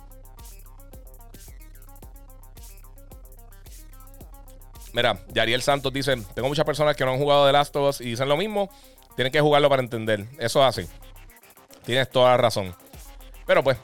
Mira, 4.94 5.20
Yariel 5.34 5.62
Santos 5.62 5.92
dice: 5.92 6.16
Tengo 6.34 6.48
muchas 6.48 6.66
personas 6.66 6.96
que 6.96 7.04
no 7.04 7.12
han 7.12 7.18
jugado 7.18 7.46
The 7.46 7.52
Last 7.52 7.76
of 7.76 7.90
Us 7.90 8.02
y 8.02 8.06
dicen 8.06 8.30
lo 8.30 8.38
mismo. 8.38 8.70
Tienes 9.16 9.32
que 9.32 9.42
jugarlo 9.42 9.70
para 9.70 9.82
entender. 9.82 10.26
Eso 10.38 10.62
es 10.68 10.78
así. 10.78 10.90
Tienes 11.86 12.10
toda 12.10 12.32
la 12.32 12.38
razón. 12.38 12.76
Pero 13.46 13.64
pues, 13.64 13.78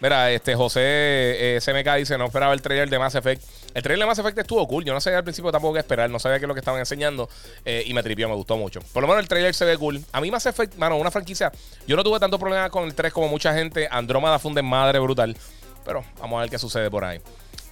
mira, 0.00 0.30
este 0.30 0.54
José 0.54 0.80
eh, 0.82 1.94
dice: 1.98 2.18
No 2.18 2.26
esperaba 2.26 2.52
el 2.52 2.62
trailer 2.62 2.88
de 2.88 2.98
Mass 2.98 3.14
Effect. 3.14 3.42
El 3.74 3.82
trailer 3.82 4.04
de 4.04 4.06
Mass 4.06 4.18
Effect 4.18 4.38
estuvo 4.38 4.66
cool. 4.68 4.84
Yo 4.84 4.92
no 4.92 5.00
sabía 5.00 5.18
al 5.18 5.24
principio 5.24 5.50
tampoco 5.50 5.74
qué 5.74 5.80
esperar. 5.80 6.10
No 6.10 6.18
sabía 6.18 6.38
qué 6.38 6.44
es 6.44 6.48
lo 6.48 6.54
que 6.54 6.60
estaban 6.60 6.80
enseñando. 6.80 7.28
Eh, 7.64 7.84
y 7.86 7.94
me 7.94 8.02
tripió, 8.02 8.28
me 8.28 8.34
gustó 8.34 8.56
mucho. 8.56 8.80
Por 8.92 9.02
lo 9.02 9.08
menos 9.08 9.22
el 9.22 9.28
trailer 9.28 9.54
se 9.54 9.64
ve 9.64 9.76
cool. 9.78 10.02
A 10.12 10.20
mí 10.20 10.30
Mass 10.30 10.46
Effect, 10.46 10.76
mano, 10.76 10.96
una 10.96 11.10
franquicia. 11.10 11.50
Yo 11.86 11.96
no 11.96 12.04
tuve 12.04 12.20
tanto 12.20 12.38
problema 12.38 12.68
con 12.70 12.84
el 12.84 12.94
3 12.94 13.12
como 13.12 13.28
mucha 13.28 13.54
gente. 13.54 13.88
Andrómeda 13.90 14.38
fue 14.38 14.52
un 14.52 14.64
madre 14.66 14.98
brutal. 14.98 15.36
Pero 15.84 16.04
vamos 16.20 16.38
a 16.38 16.42
ver 16.42 16.50
qué 16.50 16.58
sucede 16.58 16.90
por 16.90 17.04
ahí. 17.04 17.20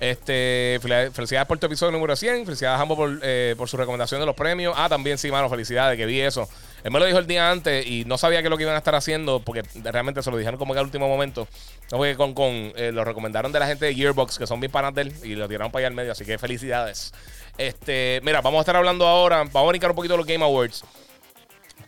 Este, 0.00 0.78
felicidades 1.12 1.46
por 1.46 1.58
tu 1.58 1.66
episodio 1.66 1.92
número 1.92 2.16
100. 2.16 2.46
Felicidades 2.46 2.78
a 2.78 2.82
ambos 2.82 2.96
por, 2.96 3.20
eh, 3.22 3.54
por 3.58 3.68
su 3.68 3.76
recomendación 3.76 4.18
de 4.18 4.26
los 4.26 4.34
premios. 4.34 4.74
Ah, 4.76 4.88
también 4.88 5.18
sí, 5.18 5.30
mano, 5.30 5.48
felicidades, 5.50 5.96
que 5.98 6.06
vi 6.06 6.20
eso. 6.20 6.48
Él 6.82 6.90
me 6.90 6.98
lo 6.98 7.06
dijo 7.06 7.18
el 7.18 7.26
día 7.26 7.50
antes 7.50 7.86
y 7.86 8.04
no 8.04 8.18
sabía 8.18 8.40
qué 8.40 8.46
es 8.46 8.50
lo 8.50 8.56
que 8.56 8.62
iban 8.64 8.74
a 8.74 8.78
estar 8.78 8.94
haciendo 8.94 9.40
porque 9.40 9.62
realmente 9.82 10.22
se 10.22 10.30
lo 10.30 10.36
dijeron 10.36 10.58
como 10.58 10.72
que 10.72 10.80
al 10.80 10.86
último 10.86 11.08
momento. 11.08 11.46
No 11.90 11.98
fue 11.98 12.16
con, 12.16 12.34
con 12.34 12.52
eh, 12.76 12.90
lo 12.92 13.04
recomendaron 13.04 13.52
de 13.52 13.60
la 13.60 13.66
gente 13.66 13.86
de 13.86 13.94
Gearbox, 13.94 14.38
que 14.38 14.46
son 14.46 14.60
bien 14.60 14.72
panas 14.72 14.94
de 14.94 15.02
él, 15.02 15.14
y 15.22 15.34
lo 15.34 15.48
tiraron 15.48 15.72
para 15.72 15.80
allá 15.80 15.88
al 15.88 15.94
medio. 15.94 16.12
Así 16.12 16.24
que 16.24 16.38
felicidades. 16.38 17.12
Este, 17.58 18.20
mira, 18.22 18.40
vamos 18.40 18.58
a 18.58 18.60
estar 18.60 18.76
hablando 18.76 19.06
ahora. 19.06 19.38
Vamos 19.38 19.56
a 19.56 19.68
brincar 19.68 19.90
un 19.90 19.96
poquito 19.96 20.14
de 20.14 20.18
los 20.18 20.26
Game 20.26 20.44
Awards. 20.44 20.84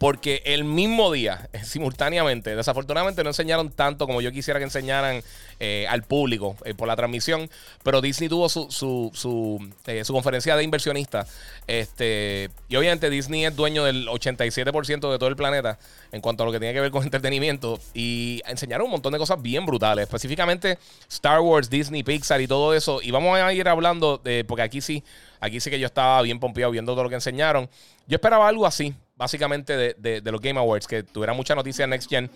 Porque 0.02 0.42
el 0.46 0.64
mismo 0.64 1.12
día, 1.12 1.48
simultáneamente, 1.62 2.56
desafortunadamente 2.56 3.22
no 3.22 3.30
enseñaron 3.30 3.70
tanto 3.70 4.08
como 4.08 4.20
yo 4.20 4.32
quisiera 4.32 4.58
que 4.58 4.64
enseñaran 4.64 5.22
eh, 5.60 5.86
al 5.88 6.02
público 6.02 6.56
eh, 6.64 6.74
por 6.74 6.88
la 6.88 6.96
transmisión, 6.96 7.48
pero 7.84 8.00
Disney 8.00 8.28
tuvo 8.28 8.48
su, 8.48 8.68
su, 8.68 9.12
su, 9.14 9.64
eh, 9.86 10.04
su, 10.04 10.12
conferencia 10.12 10.56
de 10.56 10.64
inversionistas. 10.64 11.30
Este, 11.68 12.50
y 12.68 12.74
obviamente 12.74 13.10
Disney 13.10 13.44
es 13.44 13.54
dueño 13.54 13.84
del 13.84 14.08
87% 14.08 15.12
de 15.12 15.18
todo 15.20 15.28
el 15.28 15.36
planeta 15.36 15.78
en 16.10 16.20
cuanto 16.20 16.42
a 16.42 16.46
lo 16.46 16.52
que 16.52 16.58
tiene 16.58 16.74
que 16.74 16.80
ver 16.80 16.90
con 16.90 17.02
entretenimiento. 17.04 17.78
Y 17.94 18.42
enseñaron 18.48 18.86
un 18.86 18.90
montón 18.90 19.12
de 19.12 19.20
cosas 19.20 19.40
bien 19.40 19.64
brutales, 19.66 20.02
específicamente 20.02 20.80
Star 21.08 21.38
Wars, 21.38 21.70
Disney, 21.70 22.02
Pixar 22.02 22.40
y 22.40 22.48
todo 22.48 22.74
eso. 22.74 23.00
Y 23.02 23.12
vamos 23.12 23.38
a 23.38 23.52
ir 23.54 23.68
hablando, 23.68 24.18
de, 24.18 24.44
porque 24.44 24.62
aquí 24.62 24.80
sí, 24.80 25.04
aquí 25.38 25.60
sí 25.60 25.70
que 25.70 25.78
yo 25.78 25.86
estaba 25.86 26.22
bien 26.22 26.40
pompeado 26.40 26.72
viendo 26.72 26.90
todo 26.90 27.04
lo 27.04 27.08
que 27.08 27.14
enseñaron. 27.14 27.70
Yo 28.08 28.16
esperaba 28.16 28.48
algo 28.48 28.66
así, 28.66 28.96
básicamente 29.16 29.94
de, 29.94 30.22
los 30.24 30.40
Game 30.40 30.58
Awards, 30.58 30.86
que 30.86 31.02
tuviera 31.02 31.32
mucha 31.32 31.54
noticia 31.54 31.86
Next 31.86 32.08
Gen. 32.08 32.30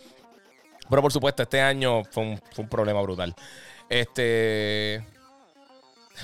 Pero 0.89 1.03
por 1.03 1.13
supuesto, 1.13 1.43
este 1.43 1.61
año 1.61 2.05
fue 2.05 2.39
un, 2.57 2.69
problema 2.69 3.01
brutal. 3.03 3.35
Este. 3.89 5.05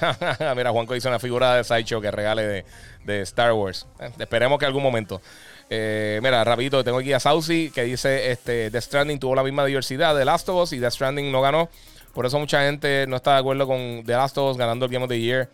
Mira, 0.56 0.70
Juanco 0.70 0.96
hizo 0.96 1.08
una 1.08 1.18
figura 1.18 1.56
de 1.56 1.64
Sideshow 1.64 2.00
que 2.00 2.10
regale 2.10 2.64
de, 3.04 3.20
Star 3.22 3.52
Wars. 3.52 3.86
Eh, 4.00 4.10
esperemos 4.18 4.58
que 4.58 4.66
algún 4.66 4.82
momento. 4.82 5.20
Eh, 5.68 6.20
mira, 6.22 6.44
rapidito, 6.44 6.84
tengo 6.84 6.98
aquí 6.98 7.12
a 7.12 7.20
Saucy 7.20 7.70
que 7.74 7.82
dice: 7.82 8.30
este, 8.30 8.70
Death 8.70 8.84
Stranding 8.84 9.18
tuvo 9.18 9.34
la 9.34 9.42
misma 9.42 9.64
diversidad 9.64 10.14
de 10.14 10.24
Last 10.24 10.48
of 10.48 10.62
Us 10.62 10.72
y 10.72 10.78
Death 10.78 10.92
Stranding 10.92 11.32
no 11.32 11.40
ganó. 11.40 11.68
Por 12.14 12.26
eso 12.26 12.38
mucha 12.38 12.62
gente 12.62 13.06
no 13.08 13.16
está 13.16 13.34
de 13.34 13.40
acuerdo 13.40 13.66
con 13.66 14.02
The 14.04 14.12
Last 14.12 14.36
of 14.38 14.52
Us 14.52 14.56
ganando 14.58 14.86
el 14.86 14.92
Game 14.92 15.04
of 15.04 15.08
the 15.08 15.18
Year. 15.18 15.48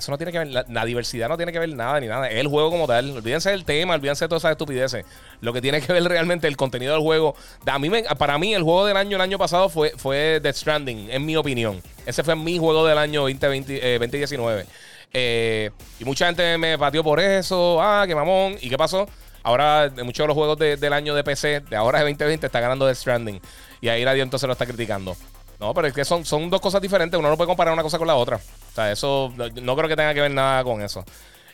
Eso 0.00 0.10
no 0.10 0.16
tiene 0.16 0.32
que 0.32 0.38
ver, 0.38 0.48
la, 0.48 0.84
diversidad 0.86 1.28
no 1.28 1.36
tiene 1.36 1.52
que 1.52 1.58
ver 1.58 1.68
nada 1.74 2.00
ni 2.00 2.06
nada. 2.06 2.28
Es 2.28 2.36
el 2.36 2.48
juego 2.48 2.70
como 2.70 2.86
tal. 2.86 3.10
Olvídense 3.10 3.50
del 3.50 3.66
tema, 3.66 3.94
olvídense 3.94 4.24
de 4.24 4.28
todas 4.30 4.40
esas 4.40 4.52
estupideces. 4.52 5.04
Lo 5.42 5.52
que 5.52 5.60
tiene 5.60 5.82
que 5.82 5.92
ver 5.92 6.02
realmente 6.04 6.48
el 6.48 6.56
contenido 6.56 6.94
del 6.94 7.02
juego. 7.02 7.36
A 7.66 7.78
mí 7.78 7.90
para 8.18 8.38
mí, 8.38 8.54
el 8.54 8.62
juego 8.62 8.86
del 8.86 8.96
año 8.96 9.16
el 9.16 9.20
año 9.20 9.36
pasado 9.38 9.68
fue, 9.68 9.92
fue 9.96 10.40
Death 10.42 10.56
Stranding, 10.56 11.10
en 11.10 11.26
mi 11.26 11.36
opinión. 11.36 11.82
Ese 12.06 12.24
fue 12.24 12.34
mi 12.34 12.58
juego 12.58 12.86
del 12.86 12.96
año 12.96 13.20
2020, 13.20 13.98
2019. 13.98 14.62
Eh, 14.62 14.66
eh, 15.12 15.70
y 15.98 16.04
mucha 16.04 16.26
gente 16.26 16.56
me 16.56 16.78
pateó 16.78 17.04
por 17.04 17.20
eso. 17.20 17.78
Ah, 17.82 18.04
qué 18.06 18.14
mamón. 18.14 18.56
¿Y 18.60 18.70
qué 18.70 18.78
pasó? 18.78 19.06
Ahora, 19.42 19.92
muchos 20.02 20.24
de 20.24 20.28
los 20.28 20.34
juegos 20.34 20.58
de, 20.58 20.76
del 20.78 20.92
año 20.94 21.14
de 21.14 21.24
PC, 21.24 21.60
de 21.60 21.76
ahora 21.76 21.98
de 21.98 22.04
2020, 22.06 22.46
está 22.46 22.60
ganando 22.60 22.86
Death 22.86 22.96
Stranding. 22.96 23.40
Y 23.82 23.88
ahí 23.88 24.04
nadie 24.04 24.22
entonces 24.22 24.46
lo 24.46 24.52
está 24.52 24.66
criticando. 24.66 25.16
No, 25.60 25.74
pero 25.74 25.88
es 25.88 25.92
que 25.92 26.06
son, 26.06 26.24
son 26.24 26.48
dos 26.48 26.60
cosas 26.60 26.80
diferentes. 26.80 27.18
Uno 27.18 27.28
no 27.28 27.36
puede 27.36 27.48
comparar 27.48 27.74
una 27.74 27.82
cosa 27.82 27.98
con 27.98 28.06
la 28.06 28.16
otra. 28.16 28.36
O 28.36 28.74
sea, 28.74 28.90
eso 28.90 29.32
no, 29.36 29.76
creo 29.76 29.88
que 29.88 29.96
tenga 29.96 30.14
que 30.14 30.22
ver 30.22 30.30
nada 30.30 30.64
con 30.64 30.80
eso. 30.80 31.04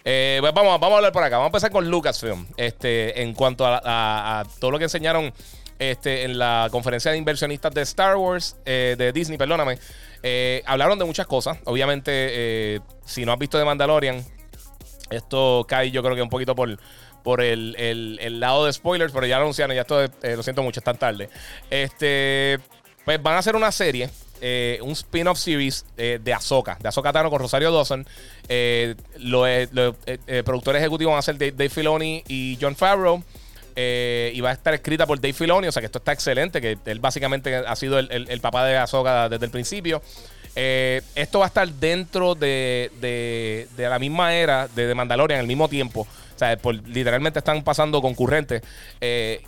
Eh, 0.04 0.38
pues 0.40 0.54
vamos, 0.54 0.78
vamos 0.78 0.94
a 0.94 0.96
hablar 0.98 1.12
por 1.12 1.24
acá. 1.24 1.38
Vamos 1.38 1.46
a 1.46 1.48
empezar 1.48 1.72
con 1.72 1.90
Lucasfilm. 1.90 2.46
Este, 2.56 3.20
en 3.22 3.34
cuanto 3.34 3.66
a, 3.66 4.44
todo 4.60 4.70
lo 4.70 4.78
que 4.78 4.84
enseñaron 4.84 5.34
este, 5.80 6.22
en 6.22 6.38
la 6.38 6.68
conferencia 6.70 7.10
de 7.10 7.18
inversionistas 7.18 7.74
de 7.74 7.82
Star 7.82 8.16
Wars, 8.16 8.56
eh, 8.64 8.94
de 8.96 9.12
Disney, 9.12 9.38
perdóname. 9.38 9.80
Eh, 10.22 10.62
hablaron 10.66 11.00
de 11.00 11.04
muchas 11.04 11.26
cosas. 11.26 11.58
Obviamente, 11.64 12.80
si 13.04 13.24
no 13.24 13.32
has 13.32 13.38
visto 13.40 13.58
de 13.58 13.64
Mandalorian, 13.64 14.24
esto 15.10 15.66
cae 15.68 15.90
yo 15.90 16.04
creo 16.04 16.14
que 16.14 16.22
un 16.22 16.28
poquito 16.28 16.54
por, 16.54 16.78
por 17.24 17.40
el, 17.40 18.38
lado 18.38 18.66
de 18.66 18.72
spoilers, 18.72 19.12
pero 19.12 19.26
ya 19.26 19.38
lo 19.38 19.42
anunciaron, 19.42 19.74
ya 19.74 19.82
esto, 19.82 20.00
lo 20.22 20.42
siento 20.44 20.62
mucho, 20.62 20.78
es 20.78 20.84
tan 20.84 20.96
tarde. 20.96 21.28
Este, 21.70 22.60
pues 23.06 23.22
van 23.22 23.36
a 23.36 23.38
hacer 23.38 23.56
una 23.56 23.72
serie 23.72 24.10
eh, 24.40 24.78
un 24.82 24.92
spin-off 24.92 25.38
series 25.38 25.86
eh, 25.96 26.20
de 26.22 26.34
Ahsoka, 26.34 26.76
de 26.80 26.88
Ahsoka 26.88 27.12
Tano 27.12 27.30
con 27.30 27.40
Rosario 27.40 27.72
Dawson. 27.72 28.06
Eh, 28.48 28.94
los 29.18 29.48
productores 30.44 30.80
ejecutivos 30.80 31.12
van 31.12 31.18
a 31.18 31.22
ser 31.22 31.38
Dave, 31.38 31.68
Filoni 31.70 32.22
y 32.28 32.58
John 32.60 32.76
Favreau. 32.76 33.22
y 33.76 34.40
va 34.40 34.50
a 34.50 34.52
estar 34.52 34.74
escrita 34.74 35.06
por 35.06 35.20
Dave 35.20 35.32
Filoni, 35.32 35.68
o 35.68 35.72
sea 35.72 35.80
que 35.80 35.86
esto 35.86 35.98
está 35.98 36.12
excelente, 36.12 36.60
que 36.60 36.78
él 36.84 37.00
básicamente 37.00 37.56
ha 37.56 37.76
sido 37.76 37.98
el, 37.98 38.40
papá 38.40 38.66
de 38.66 38.76
Ahsoka 38.76 39.28
desde 39.28 39.46
el 39.46 39.50
principio. 39.50 40.02
esto 40.54 41.38
va 41.38 41.46
a 41.46 41.48
estar 41.48 41.68
dentro 41.68 42.34
de, 42.34 42.90
de, 43.00 43.88
la 43.88 43.98
misma 43.98 44.34
era 44.34 44.68
de 44.68 44.86
The 44.86 44.94
Mandalorian, 44.94 45.40
al 45.40 45.46
mismo 45.46 45.68
tiempo. 45.68 46.06
O 46.34 46.38
sea, 46.38 46.58
literalmente 46.86 47.38
están 47.38 47.62
pasando 47.62 48.02
concurrentes. 48.02 48.60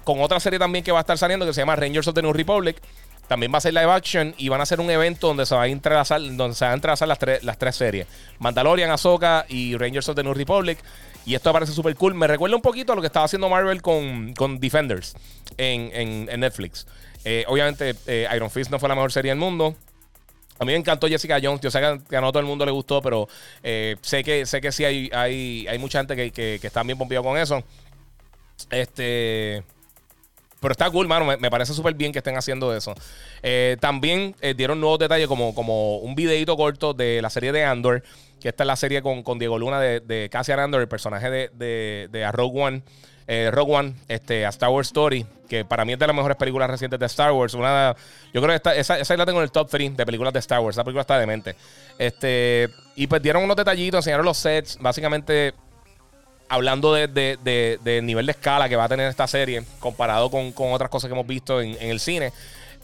con 0.04 0.22
otra 0.22 0.40
serie 0.40 0.58
también 0.58 0.82
que 0.82 0.92
va 0.92 0.98
a 0.98 1.02
estar 1.02 1.18
saliendo 1.18 1.44
que 1.44 1.52
se 1.52 1.60
llama 1.60 1.76
Rangers 1.76 2.08
of 2.08 2.14
the 2.14 2.22
New 2.22 2.32
Republic. 2.32 2.80
También 3.28 3.52
va 3.52 3.58
a 3.58 3.60
ser 3.60 3.74
live 3.74 3.90
action 3.90 4.34
y 4.38 4.48
van 4.48 4.60
a 4.60 4.62
hacer 4.62 4.80
un 4.80 4.90
evento 4.90 5.28
donde 5.28 5.44
se 5.44 5.54
va 5.54 5.62
a 5.62 5.66
entrelazar, 5.68 6.20
donde 6.20 6.54
se 6.54 6.64
van 6.64 6.72
a 6.72 6.74
entrelazar 6.74 7.06
las, 7.06 7.18
tres, 7.18 7.44
las 7.44 7.58
tres 7.58 7.76
series. 7.76 8.06
Mandalorian, 8.38 8.90
Ahsoka 8.90 9.44
y 9.48 9.76
Rangers 9.76 10.08
of 10.08 10.16
the 10.16 10.22
New 10.22 10.34
Republic. 10.34 10.78
Y 11.26 11.34
esto 11.34 11.52
parece 11.52 11.72
súper 11.72 11.94
cool. 11.94 12.14
Me 12.14 12.26
recuerda 12.26 12.56
un 12.56 12.62
poquito 12.62 12.94
a 12.94 12.96
lo 12.96 13.02
que 13.02 13.06
estaba 13.08 13.26
haciendo 13.26 13.50
Marvel 13.50 13.82
con, 13.82 14.32
con 14.32 14.58
Defenders 14.58 15.14
en, 15.58 16.24
Netflix. 16.40 16.86
Eh, 17.22 17.44
obviamente, 17.48 17.94
eh, 18.06 18.26
Iron 18.34 18.50
Fist 18.50 18.70
no 18.70 18.78
fue 18.78 18.88
la 18.88 18.94
mejor 18.94 19.12
serie 19.12 19.30
del 19.30 19.38
mundo. 19.38 19.76
A 20.58 20.64
mí 20.64 20.72
me 20.72 20.78
encantó 20.78 21.06
Jessica 21.06 21.38
Jones. 21.42 21.60
Yo 21.60 21.70
sé 21.70 21.80
que 22.08 22.16
a 22.16 22.20
no 22.22 22.32
todo 22.32 22.40
el 22.40 22.46
mundo 22.46 22.64
le 22.64 22.72
gustó, 22.72 23.02
pero 23.02 23.28
eh, 23.62 23.96
sé, 24.00 24.24
que, 24.24 24.46
sé 24.46 24.62
que 24.62 24.72
sí 24.72 24.86
hay, 24.86 25.10
hay, 25.12 25.66
hay 25.68 25.78
mucha 25.78 25.98
gente 25.98 26.16
que, 26.16 26.30
que, 26.30 26.58
que 26.60 26.66
está 26.66 26.82
bien 26.82 26.96
pompido 26.96 27.22
con 27.22 27.36
eso. 27.36 27.62
Este. 28.70 29.62
Pero 30.60 30.72
está 30.72 30.90
cool, 30.90 31.06
mano. 31.06 31.24
Me, 31.24 31.50
parece 31.50 31.72
súper 31.72 31.94
bien 31.94 32.12
que 32.12 32.18
estén 32.18 32.36
haciendo 32.36 32.74
eso. 32.74 32.94
Eh, 33.42 33.76
también 33.80 34.34
eh, 34.40 34.54
dieron 34.54 34.80
nuevos 34.80 34.98
detalles, 34.98 35.28
como, 35.28 35.54
como 35.54 35.98
un 35.98 36.14
videito 36.14 36.56
corto 36.56 36.94
de 36.94 37.22
la 37.22 37.30
serie 37.30 37.52
de 37.52 37.64
Andor. 37.64 38.02
Que 38.40 38.48
esta 38.48 38.64
es 38.64 38.66
la 38.66 38.76
serie 38.76 39.02
con, 39.02 39.22
con 39.22 39.38
Diego 39.38 39.58
Luna 39.58 39.80
de, 39.80 40.00
de 40.00 40.28
Cassian 40.30 40.60
Andor, 40.60 40.80
el 40.80 40.88
personaje 40.88 41.30
de, 41.30 41.50
de, 41.54 42.08
de 42.10 42.32
Rogue 42.32 42.60
One. 42.60 42.82
Eh, 43.30 43.50
Rogue 43.52 43.74
One, 43.74 43.94
este, 44.08 44.46
a 44.46 44.48
Star 44.48 44.70
Wars 44.70 44.88
Story, 44.88 45.26
que 45.50 45.62
para 45.62 45.84
mí 45.84 45.92
es 45.92 45.98
de 45.98 46.06
las 46.06 46.16
mejores 46.16 46.38
películas 46.38 46.70
recientes 46.70 46.98
de 46.98 47.04
Star 47.04 47.30
Wars. 47.32 47.52
Una, 47.52 47.94
yo 48.32 48.40
creo 48.40 48.58
que 48.58 48.80
esa, 48.80 48.98
esa 48.98 49.16
la 49.18 49.26
tengo 49.26 49.40
en 49.40 49.44
el 49.44 49.50
top 49.50 49.68
3 49.68 49.98
de 49.98 50.06
películas 50.06 50.32
de 50.32 50.38
Star 50.38 50.60
Wars. 50.60 50.76
Esa 50.76 50.82
película 50.82 51.02
está 51.02 51.18
demente. 51.18 51.54
Este, 51.98 52.70
y 52.96 53.06
pues 53.06 53.20
dieron 53.20 53.44
unos 53.44 53.56
detallitos, 53.56 53.98
enseñaron 53.98 54.24
los 54.24 54.38
sets. 54.38 54.78
Básicamente 54.80 55.52
hablando 56.48 56.94
del 56.94 57.12
de, 57.12 58.00
nivel 58.02 58.26
de 58.26 58.32
escala 58.32 58.68
que 58.68 58.76
va 58.76 58.84
a 58.84 58.88
tener 58.88 59.08
esta 59.08 59.26
serie 59.26 59.64
comparado 59.78 60.30
con, 60.30 60.52
otras 60.72 60.90
cosas 60.90 61.08
que 61.08 61.14
hemos 61.14 61.26
visto 61.26 61.60
en, 61.60 61.76
el 61.80 62.00
cine. 62.00 62.32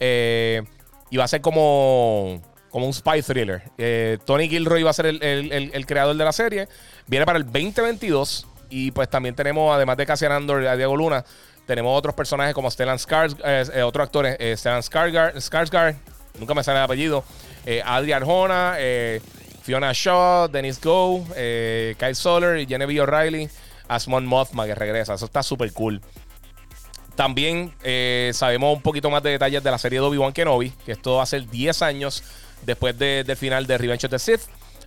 Eh, 0.01 0.63
y 1.11 1.21
a 1.21 1.29
ser 1.29 1.41
como, 1.41 2.43
como 2.71 2.87
un 2.87 2.93
spy 2.93 3.23
thriller. 3.23 3.63
Eh, 3.79 4.19
Tony 4.25 4.49
Gilroy 4.49 4.83
va 4.83 4.91
a 4.91 4.95
ser 4.95 5.07
el, 5.07 5.87
creador 5.87 6.17
de 6.17 6.25
la 6.25 6.33
serie. 6.33 6.69
Viene 7.07 7.25
para 7.25 7.39
el 7.39 7.45
2022. 7.45 8.47
Y 8.71 8.91
pues 8.91 9.09
también 9.09 9.35
tenemos, 9.35 9.75
además 9.75 9.97
de 9.97 10.07
Cassian 10.07 10.33
Andor 10.33 10.63
y 10.63 10.77
Diego 10.77 10.97
Luna, 10.97 11.25
tenemos 11.67 11.97
otros 11.97 12.15
personajes 12.15 12.55
como 12.55 12.71
Stellan 12.71 12.99
Skarsgård, 12.99 13.71
eh, 13.73 13.83
otros 13.83 14.05
actores, 14.05 14.59
Stellan 14.59 14.81
Skarsgård, 14.83 15.95
nunca 16.41 16.55
me 16.55 16.65
sale 16.65 16.79
el 16.79 16.85
apellido, 16.85 17.23
Adrian 17.85 18.23
Arjona, 18.23 18.77
Fiona 19.65 19.93
Shaw, 19.95 20.49
Dennis 20.49 20.79
Go, 20.79 21.25
eh, 21.35 21.95
Kyle 21.99 22.15
Soler 22.15 22.59
y 22.59 22.67
Genevieve 22.67 23.01
O'Reilly. 23.01 23.49
Asmon 23.89 24.27
Mothma 24.27 24.67
que 24.67 24.75
regresa. 24.75 25.15
Eso 25.15 25.25
está 25.25 25.43
súper 25.43 25.73
cool. 25.73 26.03
También 27.15 27.73
eh, 27.83 28.31
sabemos 28.35 28.77
un 28.77 28.83
poquito 28.83 29.09
más 29.09 29.23
de 29.23 29.31
detalles 29.31 29.63
de 29.63 29.71
la 29.71 29.79
serie 29.79 30.01
de 30.01 30.05
Obi-Wan 30.05 30.35
Kenobi, 30.35 30.71
que 30.85 30.93
esto 30.93 31.17
va 31.17 31.23
a 31.23 31.27
ser 31.27 31.49
10 31.49 31.81
años 31.81 32.25
después 32.67 32.99
del 32.99 33.37
final 33.37 33.67
de 33.67 33.79
Revenge 33.79 34.05
of 34.07 34.11
the 34.11 34.19
Sith. 34.19 34.43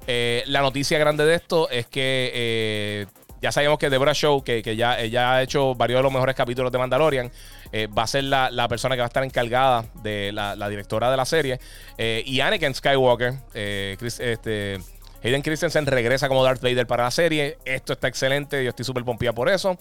Eh, 0.06 0.44
la 0.46 0.62
noticia 0.62 1.00
grande 1.00 1.26
de 1.26 1.36
esto 1.36 1.70
es 1.70 1.88
que 1.88 3.08
ya 3.42 3.52
sabemos 3.52 3.78
que 3.78 3.90
Deborah 3.90 4.14
Show, 4.14 4.44
que, 4.44 4.62
ya, 4.76 5.04
ya, 5.06 5.34
ha 5.34 5.44
hecho 5.44 5.76
varios 5.76 6.00
de 6.00 6.04
los 6.04 6.12
mejores 6.12 6.36
capítulos 6.36 6.72
de 6.72 6.78
Mandalorian, 6.78 7.32
eh, 7.72 7.88
va 7.88 8.04
a 8.04 8.08
ser 8.08 8.24
la, 8.24 8.68
persona 8.68 8.96
que 8.96 9.02
va 9.02 9.06
a 9.06 9.08
estar 9.08 9.24
encargada 9.24 9.86
de 10.02 10.32
la, 10.32 10.70
directora 10.70 11.12
de 11.12 11.18
la 11.18 11.26
serie. 11.26 11.60
Eh, 11.98 12.24
y 12.26 12.40
Anakin 12.40 12.74
Skywalker, 12.74 13.36
eh, 13.54 13.98
este, 14.20 14.80
Hayden 15.24 15.42
Christensen 15.42 15.86
regresa 15.86 16.28
como 16.28 16.44
Darth 16.44 16.62
Vader 16.62 16.88
para 16.88 17.04
la 17.04 17.12
serie. 17.12 17.58
Esto 17.66 17.94
está 17.94 18.08
excelente, 18.08 18.64
yo 18.64 18.70
estoy 18.70 18.86
súper 18.86 19.04
pompía 19.04 19.34
por 19.34 19.50
eso. 19.50 19.78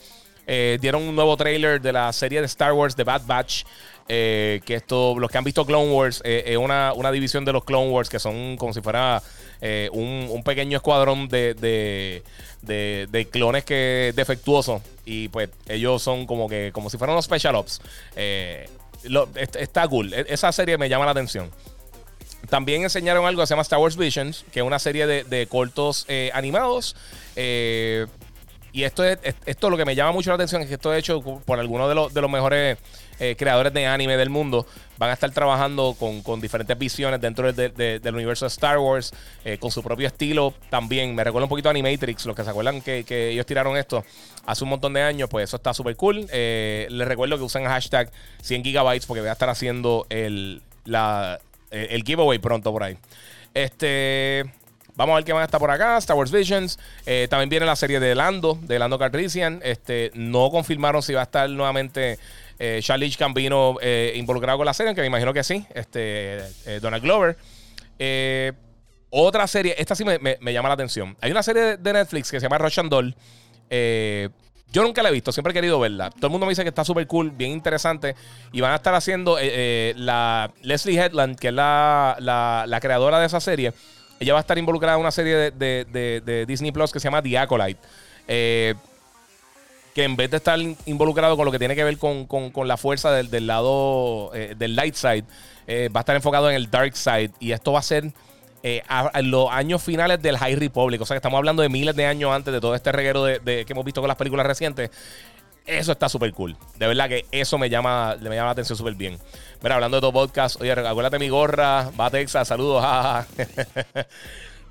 dieron 0.46 1.02
un 1.02 1.14
nuevo 1.14 1.36
trailer 1.36 1.80
de 1.80 1.92
la 1.92 2.12
serie 2.12 2.40
de 2.40 2.46
Star 2.46 2.72
Wars, 2.72 2.94
The 2.94 3.04
Bad 3.04 3.22
Batch. 3.26 3.64
que 4.06 4.62
esto, 4.66 5.18
los 5.18 5.30
que 5.30 5.38
han 5.38 5.44
visto 5.44 5.64
Clone 5.64 5.92
Wars, 5.92 6.20
es 6.24 6.56
una, 6.56 6.92
una, 6.92 7.10
división 7.10 7.44
de 7.44 7.52
los 7.52 7.64
Clone 7.64 7.90
Wars 7.90 8.08
que 8.08 8.18
son 8.18 8.56
como 8.56 8.72
si 8.72 8.80
fuera 8.80 9.22
un, 9.92 10.42
pequeño 10.44 10.76
escuadrón 10.76 11.28
de, 11.28 11.54
de, 12.62 13.28
clones 13.30 13.64
que 13.64 14.12
defectuosos. 14.14 14.82
Y 15.04 15.28
pues 15.28 15.50
ellos 15.68 16.02
son 16.02 16.26
como 16.26 16.48
que 16.48 16.70
como 16.72 16.90
si 16.90 16.98
fueran 16.98 17.16
los 17.16 17.24
Special 17.24 17.54
Ops. 17.54 17.80
Eh, 18.16 18.68
está 19.58 19.86
cool. 19.88 20.12
E, 20.12 20.26
esa 20.28 20.52
serie 20.52 20.78
me 20.78 20.88
llama 20.88 21.04
la 21.04 21.12
atención. 21.12 21.50
También 22.48 22.82
enseñaron 22.82 23.26
algo 23.26 23.42
que 23.42 23.46
se 23.46 23.52
llama 23.52 23.62
Star 23.62 23.78
Wars 23.80 23.96
Visions, 23.96 24.44
que 24.52 24.60
es 24.60 24.66
una 24.66 24.78
serie 24.78 25.06
de, 25.06 25.46
cortos 25.48 26.04
eh, 26.08 26.30
animados. 26.32 26.94
Eh, 27.34 28.06
y 28.76 28.84
esto 28.84 29.02
es, 29.04 29.18
esto 29.46 29.70
lo 29.70 29.78
que 29.78 29.86
me 29.86 29.94
llama 29.94 30.12
mucho 30.12 30.28
la 30.28 30.34
atención 30.34 30.60
es 30.60 30.68
que 30.68 30.74
esto 30.74 30.92
es 30.92 30.98
hecho 30.98 31.22
por 31.22 31.58
algunos 31.58 31.88
de 31.88 31.94
los, 31.94 32.12
de 32.12 32.20
los 32.20 32.30
mejores 32.30 32.76
eh, 33.18 33.34
creadores 33.34 33.72
de 33.72 33.86
anime 33.86 34.18
del 34.18 34.28
mundo. 34.28 34.66
Van 34.98 35.08
a 35.08 35.14
estar 35.14 35.30
trabajando 35.30 35.96
con, 35.98 36.42
diferentes 36.42 36.76
visiones 36.76 37.18
dentro 37.18 37.50
del 37.54 38.14
universo 38.14 38.44
de 38.44 38.48
Star 38.48 38.76
Wars, 38.76 39.14
eh, 39.46 39.56
con 39.56 39.70
su 39.70 39.82
propio 39.82 40.06
estilo 40.06 40.52
también. 40.68 41.14
Me 41.14 41.24
recuerda 41.24 41.46
un 41.46 41.48
poquito 41.48 41.70
a 41.70 41.70
Animatrix, 41.70 42.26
los 42.26 42.36
que 42.36 42.44
se 42.44 42.50
acuerdan 42.50 42.82
que, 42.82 43.30
ellos 43.30 43.46
tiraron 43.46 43.78
esto 43.78 44.04
hace 44.44 44.64
un 44.64 44.68
montón 44.68 44.92
de 44.92 45.00
años, 45.00 45.30
pues 45.30 45.44
eso 45.44 45.56
está 45.56 45.72
súper 45.72 45.96
cool. 45.96 46.26
Eh, 46.30 46.86
les 46.90 47.08
recuerdo 47.08 47.38
que 47.38 47.44
usan 47.44 47.64
hashtag 47.64 48.10
100 48.42 48.62
gigabytes 48.62 49.06
porque 49.06 49.22
voy 49.22 49.30
a 49.30 49.32
estar 49.32 49.48
haciendo 49.48 50.04
el, 50.10 50.60
la, 50.84 51.40
el 51.70 52.02
giveaway 52.02 52.38
pronto 52.40 52.72
por 52.72 52.82
ahí. 52.82 52.98
Este. 53.54 54.44
Vamos 54.96 55.12
a 55.12 55.16
ver 55.16 55.24
qué 55.24 55.34
más 55.34 55.44
está 55.44 55.58
por 55.58 55.70
acá. 55.70 55.98
Star 55.98 56.16
Wars 56.16 56.32
Visions. 56.32 56.78
Eh, 57.04 57.26
también 57.28 57.50
viene 57.50 57.66
la 57.66 57.76
serie 57.76 58.00
de 58.00 58.14
Lando, 58.14 58.58
de 58.62 58.78
Lando 58.78 58.98
Calrissian. 58.98 59.60
Este, 59.62 60.10
no 60.14 60.50
confirmaron 60.50 61.02
si 61.02 61.12
va 61.12 61.20
a 61.20 61.24
estar 61.24 61.48
nuevamente 61.50 62.18
eh, 62.58 62.80
Charlie 62.82 63.14
Gambino 63.18 63.76
eh, 63.82 64.14
involucrado 64.16 64.56
con 64.56 64.64
la 64.66 64.72
serie, 64.72 64.94
que 64.94 65.02
me 65.02 65.08
imagino 65.08 65.34
que 65.34 65.44
sí. 65.44 65.66
Este, 65.74 66.38
eh, 66.64 66.80
Donald 66.80 67.02
Glover. 67.02 67.36
otra 69.10 69.46
serie, 69.46 69.74
esta 69.78 69.94
sí 69.94 70.04
me, 70.04 70.52
llama 70.52 70.68
la 70.68 70.74
atención. 70.74 71.16
Hay 71.20 71.30
una 71.30 71.42
serie 71.42 71.76
de 71.76 71.92
Netflix 71.92 72.30
que 72.30 72.40
se 72.40 72.44
llama 72.44 72.58
Russian 72.58 72.88
Doll. 72.88 73.14
yo 73.68 74.82
nunca 74.82 75.02
la 75.02 75.10
he 75.10 75.12
visto, 75.12 75.30
siempre 75.30 75.50
he 75.50 75.54
querido 75.54 75.78
verla. 75.78 76.08
Todo 76.08 76.28
el 76.28 76.30
mundo 76.30 76.46
me 76.46 76.52
dice 76.52 76.62
que 76.62 76.70
está 76.70 76.84
súper 76.84 77.06
cool, 77.06 77.30
bien 77.32 77.50
interesante. 77.50 78.14
Y 78.52 78.62
van 78.62 78.72
a 78.72 78.76
estar 78.76 78.94
haciendo 78.94 79.36
la 79.96 80.50
Leslie 80.62 80.98
Headland, 80.98 81.38
que 81.38 81.48
es 81.48 81.54
la, 81.54 82.16
la 82.18 82.80
creadora 82.80 83.20
de 83.20 83.26
esa 83.26 83.40
serie 83.40 83.74
ella 84.20 84.32
va 84.32 84.38
a 84.38 84.40
estar 84.40 84.56
involucrada 84.58 84.96
en 84.96 85.00
una 85.00 85.10
serie 85.10 85.50
de, 85.50 86.44
Disney 86.46 86.72
Plus 86.72 86.92
que 86.92 87.00
se 87.00 87.04
llama 87.04 87.22
The 87.22 87.38
Acolyte. 87.38 87.80
Eh, 88.28 88.74
que 89.94 90.04
en 90.04 90.16
vez 90.16 90.30
de 90.30 90.36
estar 90.36 90.58
involucrado 90.84 91.36
con 91.36 91.46
lo 91.46 91.52
que 91.52 91.58
tiene 91.58 91.74
que 91.74 91.82
ver 91.82 91.96
con, 91.96 92.52
la 92.68 92.76
fuerza 92.76 93.12
del, 93.12 93.46
lado 93.46 94.30
eh, 94.34 94.54
del 94.56 94.76
light 94.76 94.94
side, 94.94 95.24
eh, 95.66 95.88
va 95.94 96.00
a 96.00 96.02
estar 96.02 96.14
enfocado 96.16 96.50
en 96.50 96.56
el 96.56 96.70
dark 96.70 96.94
side. 96.96 97.30
Y 97.40 97.52
esto 97.52 97.72
va 97.72 97.80
a 97.80 97.82
ser 97.82 98.12
en 98.62 99.30
los 99.30 99.48
años 99.50 99.82
finales 99.82 100.20
del 100.20 100.36
High 100.36 100.56
Republic. 100.56 101.00
O 101.00 101.06
sea 101.06 101.14
que 101.14 101.18
estamos 101.18 101.38
hablando 101.38 101.62
de 101.62 101.68
miles 101.68 101.94
de 101.94 102.04
años 102.04 102.32
antes 102.32 102.52
de 102.52 102.60
todo 102.60 102.74
este 102.74 102.90
reguero 102.92 103.24
de, 103.24 103.64
que 103.64 103.72
hemos 103.72 103.84
visto 103.84 104.00
con 104.00 104.08
las 104.08 104.16
películas 104.16 104.46
recientes. 104.46 104.90
Eso 105.64 105.92
está 105.92 106.08
súper 106.08 106.32
cool. 106.32 106.56
De 106.76 106.86
verdad 106.86 107.08
que 107.08 107.26
eso 107.30 107.58
me 107.58 107.70
llama, 107.70 108.16
me 108.20 108.36
llama 108.36 108.46
la 108.46 108.50
atención 108.50 108.76
súper 108.76 108.94
bien. 108.94 109.18
Mira, 109.62 109.76
hablando 109.76 109.96
de 109.96 110.00
tu 110.06 110.12
podcast, 110.12 110.60
oye, 110.60 110.72
acuérdate 110.72 111.18
mi 111.18 111.28
gorra, 111.28 111.90
va 111.98 112.06
a 112.06 112.10
Texas, 112.10 112.46
saludos, 112.46 112.82
jaja. 112.82 113.26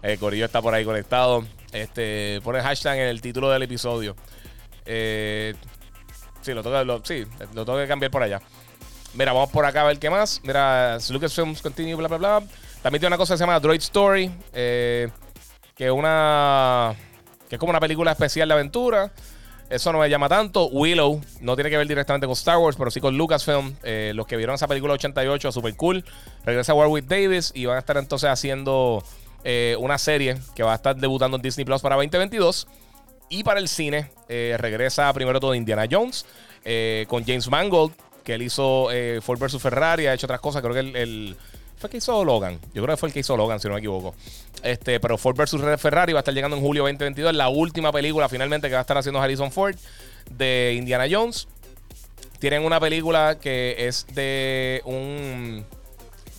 el 0.04 0.20
Corillo 0.20 0.46
está 0.46 0.62
por 0.62 0.74
ahí 0.74 0.86
conectado. 0.86 1.44
Este, 1.72 2.40
pone 2.44 2.62
hashtag 2.62 3.00
en 3.00 3.08
el 3.08 3.20
título 3.20 3.50
del 3.50 3.64
episodio. 3.64 4.16
Eh, 4.86 5.56
sí, 6.42 6.54
lo 6.54 6.62
tengo, 6.62 7.02
sí, 7.04 7.26
lo 7.54 7.66
tengo 7.66 7.80
que 7.80 7.88
cambiar 7.88 8.12
por 8.12 8.24
allá. 8.24 8.40
Mira, 9.16 9.34
vamos 9.34 9.50
por 9.50 9.66
acá 9.66 9.82
a 9.82 9.86
ver 9.86 9.98
qué 9.98 10.10
más. 10.10 10.42
Mira, 10.44 10.98
Lucasfilms 11.10 11.62
Continue, 11.62 11.96
bla, 11.96 12.08
bla, 12.08 12.18
bla. 12.18 12.44
También 12.82 13.00
tiene 13.00 13.08
una 13.08 13.18
cosa 13.18 13.34
que 13.34 13.38
se 13.40 13.44
llama 13.44 13.60
Droid 13.60 13.80
Story, 13.80 14.32
eh, 14.54 15.10
que 15.76 15.90
una. 15.90 16.94
que 17.50 17.56
es 17.56 17.60
como 17.60 17.72
una 17.72 17.80
película 17.80 18.12
especial 18.12 18.48
de 18.48 18.54
aventura. 18.54 19.12
Eso 19.70 19.92
no 19.92 20.00
me 20.00 20.10
llama 20.10 20.30
tanto. 20.30 20.68
Willow 20.68 21.22
no 21.42 21.56
tiene 21.56 21.70
que 21.70 21.78
ver 21.78 21.88
directamente 21.88 22.28
con 22.28 22.34
Star 22.34 22.58
Wars, 22.58 22.78
pero 22.78 22.92
sí 22.92 23.00
con 23.00 23.18
Lucasfilm. 23.18 23.76
Eh, 23.84 24.12
los 24.16 24.28
que 24.28 24.38
vieron 24.38 24.56
esa 24.56 24.68
película 24.68 24.94
88, 24.94 25.52
super 25.52 25.76
cool. 25.76 26.06
Regresa 26.46 26.74
Warwick 26.74 27.06
Davis 27.06 27.52
y 27.56 27.66
van 27.66 27.78
a 27.78 27.80
estar 27.80 27.98
entonces 27.98 28.30
haciendo 28.30 29.04
eh, 29.44 29.76
una 29.80 29.98
serie 29.98 30.38
que 30.56 30.64
va 30.64 30.74
a 30.74 30.76
estar 30.76 30.96
debutando 30.96 31.38
en 31.38 31.42
Disney 31.42 31.66
Plus 31.66 31.82
para 31.82 31.96
2022. 31.96 32.68
Y 33.30 33.44
para 33.44 33.60
el 33.60 33.68
cine 33.68 34.12
eh, 34.30 34.56
regresa 34.60 35.12
primero 35.14 35.40
todo 35.40 35.56
Indiana 35.56 35.86
Jones 35.90 36.26
con 37.08 37.24
James 37.24 37.48
Mangold, 37.48 37.94
que 38.24 38.34
él 38.34 38.42
hizo 38.42 38.88
Ford 39.22 39.40
vs 39.40 39.62
Ferrari, 39.62 40.08
ha 40.08 40.16
hecho 40.16 40.26
otras 40.26 40.40
cosas. 40.40 40.64
Creo 40.64 40.74
que 40.74 40.80
el 40.80 41.38
fue 41.78 41.88
el 41.88 41.92
que 41.92 41.98
hizo 41.98 42.24
Logan. 42.24 42.60
Yo 42.74 42.84
creo 42.84 42.96
que 42.96 42.98
fue 42.98 43.10
el 43.10 43.14
que 43.14 43.20
hizo 43.20 43.36
Logan, 43.38 43.60
si 43.60 43.68
no 43.68 43.74
me 43.74 43.80
equivoco. 43.80 44.16
Este, 44.64 45.00
pero 45.00 45.18
Ford 45.18 45.36
vs. 45.36 45.80
Ferrari 45.80 46.14
va 46.14 46.20
a 46.20 46.22
estar 46.22 46.34
llegando 46.34 46.58
en 46.58 46.64
julio 46.64 46.84
2022. 46.84 47.34
La 47.36 47.50
última 47.50 47.92
película 47.92 48.30
finalmente 48.30 48.68
que 48.68 48.74
va 48.74 48.80
a 48.80 48.82
estar 48.82 48.98
haciendo 48.98 49.22
Harrison 49.22 49.52
Ford 49.52 49.76
de 50.32 50.76
Indiana 50.78 51.06
Jones. 51.10 51.48
Tienen 52.40 52.64
una 52.64 52.80
película 52.80 53.38
que 53.40 53.88
es 53.88 54.06
de 54.14 54.82
un 54.86 55.66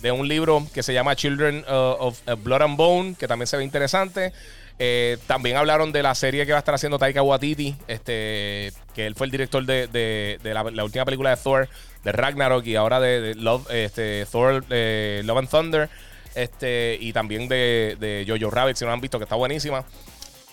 de 0.01 0.11
un 0.11 0.27
libro 0.27 0.65
que 0.73 0.83
se 0.83 0.93
llama 0.93 1.15
Children 1.15 1.65
of 1.67 2.21
Blood 2.43 2.61
and 2.61 2.77
Bone, 2.77 3.15
que 3.17 3.27
también 3.27 3.47
se 3.47 3.57
ve 3.57 3.63
interesante. 3.63 4.31
Eh, 4.79 5.17
también 5.25 5.57
hablaron 5.57 5.91
de 5.91 6.03
la 6.03 6.13
serie 6.13 6.45
que 6.45 6.51
va 6.51 6.59
a 6.59 6.59
estar 6.59 6.75
haciendo 6.75 6.99
Taika 6.99 7.23
Waititi, 7.23 7.75
este, 7.87 8.71
que 8.93 9.07
él 9.07 9.15
fue 9.15 9.25
el 9.25 9.31
director 9.31 9.65
de, 9.65 10.39
la, 10.43 10.83
última 10.83 11.03
película 11.03 11.31
de 11.31 11.37
Thor, 11.37 11.67
de 12.03 12.11
Ragnarok, 12.11 12.65
y 12.65 12.75
ahora 12.75 12.99
de, 12.99 13.35
Love, 13.35 13.69
este, 13.71 14.25
Thor, 14.31 14.63
eh, 14.69 15.21
Love 15.25 15.37
and 15.39 15.49
Thunder, 15.49 15.89
este, 16.35 16.97
y 16.99 17.13
también 17.13 17.47
de, 17.47 18.25
Jojo 18.27 18.51
Rabbit, 18.51 18.77
si 18.77 18.85
no 18.85 18.91
han 18.91 19.01
visto, 19.01 19.17
que 19.17 19.23
está 19.23 19.35
buenísima. 19.35 19.83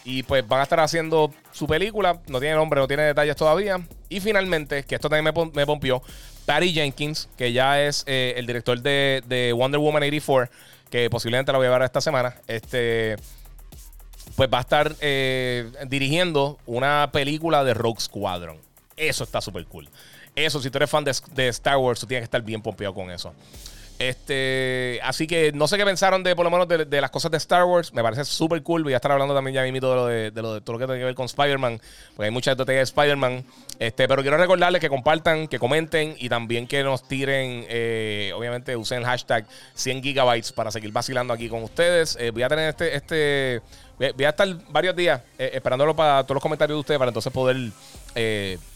Y 0.07 0.23
pues 0.23 0.47
van 0.47 0.61
a 0.61 0.65
estar 0.65 0.81
haciendo 0.81 1.33
su 1.53 1.67
película, 1.67 2.21
no 2.29 2.39
tiene 2.39 2.57
nombre, 2.57 2.79
no 2.79 2.87
tiene 2.87 3.05
detalles 3.05 3.37
todavía. 3.37 3.81
Y 4.11 4.21
finalmente, 4.21 4.85
que 4.85 4.97
esto 4.97 5.09
también 5.09 5.35
me, 5.35 5.51
me 5.55 5.65
pompió, 5.65 6.03
Patty 6.47 6.73
Jenkins, 6.73 7.29
que 7.37 7.53
ya 7.53 7.83
es 7.83 8.05
eh, 8.07 8.35
el 8.37 8.47
director 8.47 8.81
de, 8.81 9.53
Wonder 9.57 9.81
Woman 9.81 10.03
84, 10.03 10.51
que 10.91 11.09
posiblemente 11.09 11.53
la 11.53 11.59
voy 11.59 11.67
a 11.67 11.71
ver 11.71 11.83
esta 11.83 12.01
semana. 12.01 12.35
Este 12.47 13.17
pues 14.37 14.51
va 14.53 14.59
a 14.59 14.63
estar 14.63 14.97
eh, 15.01 15.71
dirigiendo 15.87 16.59
una 16.67 17.11
película 17.13 17.63
de 17.63 17.75
Rogue 17.75 18.01
Squadron. 18.01 18.59
Eso 18.97 19.25
está 19.25 19.41
súper 19.41 19.65
cool. 19.67 19.89
Eso, 20.37 20.61
si 20.61 20.71
tú 20.71 20.79
eres 20.79 20.91
fan 20.91 21.05
de, 21.05 21.49
Star 21.49 21.77
Wars, 21.77 22.01
tú 22.01 22.07
tienes 22.07 22.23
que 22.23 22.25
estar 22.25 22.43
bien 22.43 22.61
pompeado 22.61 22.95
con 22.95 23.11
eso. 23.11 23.33
Este, 23.97 24.99
así 25.05 25.29
que 25.29 25.53
no 25.53 25.69
sé 25.69 25.77
qué 25.77 25.85
pensaron 25.85 26.25
de 26.25 26.35
por 26.35 26.45
lo 26.45 26.51
menos 26.51 26.67
de, 26.67 27.01
las 27.01 27.11
cosas 27.11 27.31
de 27.31 27.37
Star 27.37 27.65
Wars. 27.65 27.93
Me 27.95 28.03
parece 28.03 28.25
súper 28.25 28.61
cool. 28.65 28.83
Voy 28.83 28.93
a 28.93 28.97
estar 28.97 29.13
hablando 29.13 29.35
también 29.35 29.55
ya 29.55 29.63
mismo 29.63 29.89
de 29.89 29.95
lo 29.95 30.07
de, 30.07 30.43
lo 30.43 30.55
de 30.55 30.61
todo 30.61 30.73
lo 30.73 30.79
que 30.81 30.87
tiene 30.87 30.99
que 30.99 31.05
ver 31.05 31.15
con 31.15 31.27
Spider-Man. 31.27 31.81
Porque 32.17 32.25
hay 32.25 32.31
muchas 32.33 32.57
detalles 32.57 32.81
de 32.81 32.83
Spider-Man. 32.83 33.45
Este, 33.79 34.09
pero 34.09 34.23
quiero 34.23 34.37
recordarles 34.37 34.81
que 34.81 34.89
compartan, 34.89 35.47
que 35.47 35.61
comenten 35.61 36.17
y 36.19 36.29
también 36.29 36.67
que 36.67 36.83
nos 36.83 37.07
tiren. 37.07 37.65
Eh, 37.69 38.33
obviamente 38.35 38.77
usen 38.77 38.99
el 38.99 39.05
hashtag 39.05 39.47
100 39.75 40.03
gigabytes 40.03 40.53
para 40.53 40.73
seguir 40.73 40.91
vacilando 40.91 41.33
aquí 41.33 41.49
con 41.49 41.63
ustedes. 41.63 42.17
Eh, 42.21 42.33
voy 42.33 42.43
a 42.43 42.49
tener 42.49 42.71
este, 42.71 42.97
este 42.97 43.63
Voy 43.97 44.25
a 44.25 44.31
estar 44.31 44.49
varios 44.71 44.97
días 44.97 45.21
eh, 45.39 45.53
esperándolo 45.55 45.95
para 45.95 46.25
todos 46.25 46.35
los 46.35 46.43
comentarios 46.43 46.75
de 46.77 46.81
ustedes 46.81 46.99
para 46.99 47.11
entonces 47.11 47.33
poder 47.33 47.71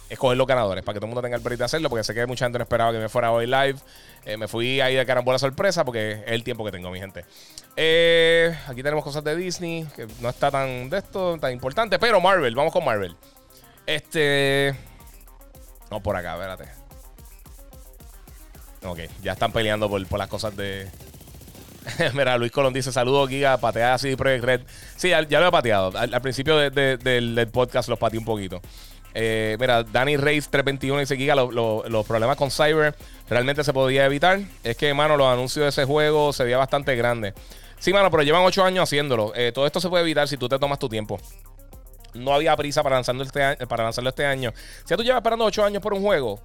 escoger 0.09 0.37
los 0.37 0.47
ganadores, 0.47 0.85
para 0.85 0.95
que 0.95 1.01
todo 1.01 1.07
el 1.07 1.11
mundo 1.11 1.23
tenga 1.23 1.37
el 1.37 1.43
perito 1.43 1.61
de 1.61 1.65
hacerlo, 1.67 1.89
porque 1.89 2.05
sé 2.05 2.15
que 2.15 2.27
mucha 2.27 2.45
gente 2.47 2.59
no 2.59 2.63
esperaba 2.63 2.93
que 2.93 2.99
me 2.99 3.09
fuera 3.09 3.33
hoy 3.33 3.47
live. 3.47 3.77
Eh, 4.25 4.37
me 4.37 4.49
fui 4.49 4.81
ahí 4.81 4.95
de 4.95 5.07
carambola 5.07 5.39
sorpresa 5.39 5.85
porque 5.85 6.13
es 6.13 6.23
el 6.27 6.45
tiempo 6.45 6.65
que 6.65 6.71
tengo, 6.71 6.91
mi 6.91 6.99
gente. 6.99 7.25
aquí 8.67 8.83
tenemos 8.83 9.05
cosas 9.05 9.25
de 9.25 9.37
Disney, 9.37 9.87
que 9.95 10.07
no 10.21 10.29
está 10.29 10.51
tan 10.51 10.91
de 10.91 10.99
esto, 10.99 11.39
tan 11.39 11.53
importante, 11.53 11.99
pero 11.99 12.21
Marvel, 12.21 12.55
vamos 12.55 12.73
con 12.73 12.85
Marvel. 12.85 13.17
Este. 13.87 14.75
No, 15.91 16.03
por 16.03 16.17
acá, 16.17 16.35
espérate. 16.35 16.65
Ok, 18.85 19.01
ya 19.23 19.33
están 19.33 19.53
peleando 19.53 19.89
por 19.89 20.19
las 20.19 20.29
cosas 20.29 20.57
de, 20.57 20.89
Mira, 22.15 22.37
Luis 22.39 22.53
Colón 22.53 22.73
dice: 22.73 22.93
Saludos, 22.93 23.29
Giga, 23.29 23.57
patea 23.59 23.95
así 23.95 24.17
Project 24.17 24.45
Red. 24.45 24.61
Sí, 24.97 25.09
ya, 25.09 25.41
lo 25.41 25.49
he 25.49 25.51
pateado. 25.51 25.97
Al, 25.97 26.21
principio 26.21 26.57
del, 26.57 27.49
podcast 27.53 27.89
los 27.89 27.99
pateé 27.99 28.19
un 28.19 28.25
poquito. 28.25 28.61
Eh, 29.15 29.57
mira, 29.59 29.83
Danny 29.83 30.17
Reyes 30.17 30.49
321 30.49 31.01
dice: 31.01 31.17
Giga, 31.17 31.35
los 31.35 32.07
problemas 32.07 32.37
con 32.37 32.51
Cyber 32.51 32.95
realmente 33.29 33.65
se 33.65 33.73
podía 33.73 34.05
evitar. 34.07 34.41
Es 34.63 34.77
que, 34.77 34.93
mano, 34.95 35.17
los 35.17 35.27
anuncios 35.27 35.65
de 35.65 35.69
ese 35.71 35.85
juego 35.85 36.33
se 36.33 36.45
veía 36.45 36.59
bastante 36.59 36.95
grande. 36.97 37.35
Sí, 37.79 37.93
mano, 37.93 38.11
pero 38.11 38.23
llevan 38.23 38.43
8 38.43 38.65
años 38.65 38.85
haciéndolo. 38.85 39.33
Eh, 39.35 39.53
todo 39.53 39.67
esto 39.67 39.81
se 39.81 39.89
puede 39.89 40.03
evitar 40.03 40.27
si 40.29 40.37
tú 40.37 40.49
te 40.49 40.59
tomas 40.59 40.79
tu 40.79 40.89
tiempo. 40.89 41.19
No 42.15 42.33
había 42.33 42.57
prisa 42.57 42.83
para 42.83 42.97
lanzarlo 42.97 43.23
este, 43.23 43.67
para 43.67 43.85
lanzarlo 43.85 44.11
este 44.11 44.27
año. 44.27 44.53
Si 44.85 44.97
tú 44.97 45.03
llevas 45.03 45.19
esperando 45.19 45.45
8 45.45 45.65
años 45.65 45.83
por 45.83 45.95
un 45.95 46.03
juego, 46.03 46.41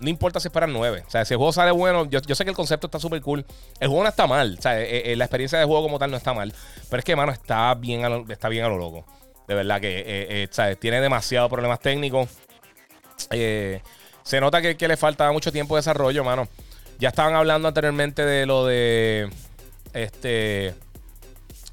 no 0.00 0.10
importa 0.10 0.40
si 0.40 0.48
esperan 0.48 0.72
nueve. 0.72 1.04
O 1.06 1.10
sea, 1.10 1.24
si 1.24 1.34
el 1.34 1.38
juego 1.38 1.52
sale 1.52 1.70
bueno, 1.70 2.06
yo, 2.06 2.20
sé 2.34 2.44
que 2.44 2.50
el 2.50 2.56
concepto 2.56 2.88
está 2.88 2.98
súper 2.98 3.20
cool. 3.20 3.46
El 3.78 3.88
juego 3.88 4.02
no 4.02 4.08
está 4.08 4.26
mal. 4.26 4.56
O 4.58 4.62
sea, 4.62 4.80
eh, 4.80 5.14
la 5.16 5.24
experiencia 5.24 5.58
de 5.58 5.64
juego 5.64 5.82
como 5.82 5.98
tal 6.00 6.10
no 6.10 6.16
está 6.16 6.34
mal. 6.34 6.52
Pero 6.90 6.98
es 6.98 7.04
que, 7.04 7.14
mano, 7.14 7.30
está 7.30 7.72
bien 7.74 8.04
a 8.04 8.08
lo, 8.08 8.24
está 8.28 8.48
bien 8.48 8.64
a 8.64 8.68
lo 8.68 8.78
loco. 8.78 9.04
De 9.48 9.54
verdad 9.54 9.80
que 9.80 10.04
eh, 10.06 10.76
tiene 10.78 11.00
demasiados 11.00 11.50
problemas 11.50 11.80
técnicos. 11.80 12.28
se 13.30 14.40
nota 14.40 14.62
que, 14.62 14.88
le 14.88 14.96
falta 14.96 15.30
mucho 15.32 15.52
tiempo 15.52 15.74
de 15.76 15.80
desarrollo, 15.80 16.24
mano. 16.24 16.48
Ya 16.98 17.08
estaban 17.08 17.34
hablando 17.34 17.68
anteriormente 17.68 18.24
de 18.24 18.46
lo 18.46 18.66
de. 18.66 19.30
Este. 19.92 20.74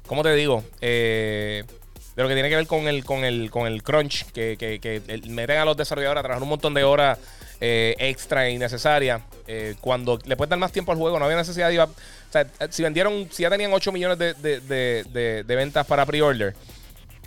¿Cómo 0.06 0.22
te 0.22 0.34
digo? 0.34 0.64
de 0.80 2.22
lo 2.22 2.28
que 2.28 2.34
tiene 2.34 2.48
que 2.48 2.56
ver 2.56 2.66
con 2.66 2.88
el, 2.88 3.04
con 3.04 3.24
el, 3.24 3.50
con 3.50 3.66
el 3.66 3.82
crunch. 3.82 4.26
Que, 4.32 4.56
que, 4.58 5.20
meten 5.28 5.58
a 5.58 5.64
los 5.64 5.76
desarrolladores 5.76 6.20
a 6.20 6.22
trabajar 6.22 6.42
un 6.42 6.48
montón 6.48 6.74
de 6.74 6.84
horas 6.84 7.18
eh, 7.60 7.94
extra 7.98 8.46
e 8.46 8.52
innecesaria. 8.52 9.20
Eh, 9.46 9.74
cuando 9.80 10.18
le 10.24 10.36
puedes 10.36 10.50
dar 10.50 10.58
más 10.58 10.72
tiempo 10.72 10.92
al 10.92 10.98
juego, 10.98 11.18
no 11.18 11.24
había 11.24 11.36
necesidad 11.36 11.68
de. 11.68 11.80
o 11.80 11.88
sea, 12.30 12.46
si 12.70 12.82
vendieron, 12.82 13.28
si 13.30 13.42
ya 13.42 13.50
tenían 13.50 13.72
8 13.72 13.92
millones 13.92 14.18
de, 14.18 15.44
ventas 15.46 15.86
para 15.86 16.06
pre-order, 16.06 16.54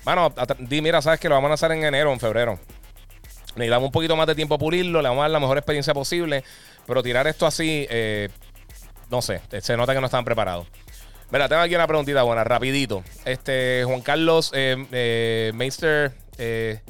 Mano, 0.06 0.34
di, 0.60 0.82
mira, 0.82 1.02
sabes 1.02 1.20
que 1.20 1.30
lo 1.30 1.36
vamos 1.36 1.52
a 1.52 1.54
hacer 1.54 1.72
en 1.72 1.84
enero 1.84 2.12
en 2.12 2.20
febrero. 2.20 2.60
Necesitamos 3.56 3.88
un 3.88 3.92
poquito 3.92 4.16
más 4.16 4.28
de 4.28 4.36
tiempo 4.36 4.56
a 4.56 4.58
pulirlo, 4.58 5.02
le 5.02 5.08
vamos 5.08 5.22
a 5.22 5.24
dar 5.24 5.32
la 5.32 5.40
mejor 5.40 5.58
experiencia 5.58 5.94
posible. 5.94 6.44
Pero 6.86 7.02
tirar 7.02 7.28
esto 7.28 7.46
así, 7.46 7.88
eh, 7.90 8.30
no 9.10 9.22
sé, 9.22 9.42
se 9.62 9.78
nota 9.78 9.94
que 9.94 10.00
no 10.00 10.08
estaban 10.08 10.26
preparados. 10.26 10.68
Mira, 11.32 11.48
tengo 11.48 11.62
aquí 11.62 11.74
una 11.76 11.88
preguntita 11.88 12.24
buena, 12.24 12.44
rapidito. 12.44 13.04
Este, 13.26 13.84
Juan 13.86 14.02
Carlos 14.02 14.52
eh, 14.54 14.86
eh 14.92 15.52
Meister, 15.56 16.14
eh, 16.38 16.82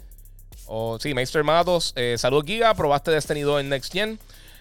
o 0.65 0.97
sí, 0.99 1.13
Meister 1.13 1.43
Matos, 1.43 1.93
eh, 1.95 2.15
saludos 2.17 2.45
Giga, 2.45 2.73
probaste 2.73 3.11
Destiny 3.11 3.41
2 3.41 3.61
en 3.61 3.69
Next 3.69 3.93
Gen. 3.93 4.19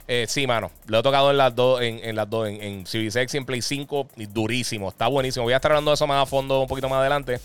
Eh, 0.09 0.26
sí, 0.28 0.46
mano. 0.46 0.70
Lo 0.86 0.98
he 0.98 1.03
tocado 1.03 1.30
en 1.30 1.36
las 1.36 1.55
dos, 1.55 1.80
en, 1.80 2.00
en 2.05 2.16
las 2.16 2.28
dos, 2.28 2.48
en, 2.48 2.61
en 2.62 2.84
y 2.92 3.36
en 3.36 3.44
Play 3.46 3.62
5. 3.62 4.09
durísimo. 4.30 4.88
Está 4.88 5.07
buenísimo. 5.07 5.44
Voy 5.44 5.53
a 5.53 5.57
estar 5.57 5.70
hablando 5.70 5.90
de 5.90 5.94
eso 5.94 6.07
más 6.07 6.22
a 6.22 6.26
fondo 6.26 6.61
un 6.61 6.68
poquito 6.68 6.88
más 6.88 6.98
adelante. 6.98 7.40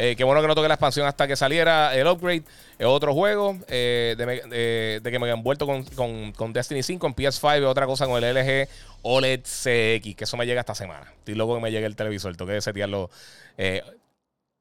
Eh, 0.00 0.14
qué 0.14 0.22
bueno 0.22 0.40
que 0.40 0.46
no 0.46 0.54
toque 0.54 0.68
la 0.68 0.74
expansión 0.74 1.08
hasta 1.08 1.26
que 1.26 1.34
saliera 1.34 1.92
el 1.94 2.06
upgrade. 2.06 2.44
Es 2.78 2.86
otro 2.86 3.12
juego 3.12 3.58
eh, 3.66 4.14
de, 4.16 5.00
de, 5.02 5.10
que 5.10 5.18
me 5.18 5.26
he 5.26 5.32
envuelto 5.32 5.66
con, 5.66 5.82
con, 6.32 6.52
Destiny 6.52 6.84
5 6.84 7.04
en 7.08 7.14
PS5 7.16 7.60
y 7.60 7.64
otra 7.64 7.84
cosa 7.86 8.06
con 8.06 8.22
el 8.22 8.34
LG 8.34 8.68
OLED 9.02 9.40
CX, 9.40 10.14
que 10.14 10.24
eso 10.24 10.36
me 10.36 10.46
llega 10.46 10.60
esta 10.60 10.76
semana. 10.76 11.12
Estoy 11.18 11.34
loco 11.34 11.56
que 11.56 11.62
me 11.62 11.72
llegue 11.72 11.86
el 11.86 11.96
televisor. 11.96 12.36
Tengo 12.36 12.48
que 12.52 12.60
setearlo 12.60 13.10
eh, 13.56 13.82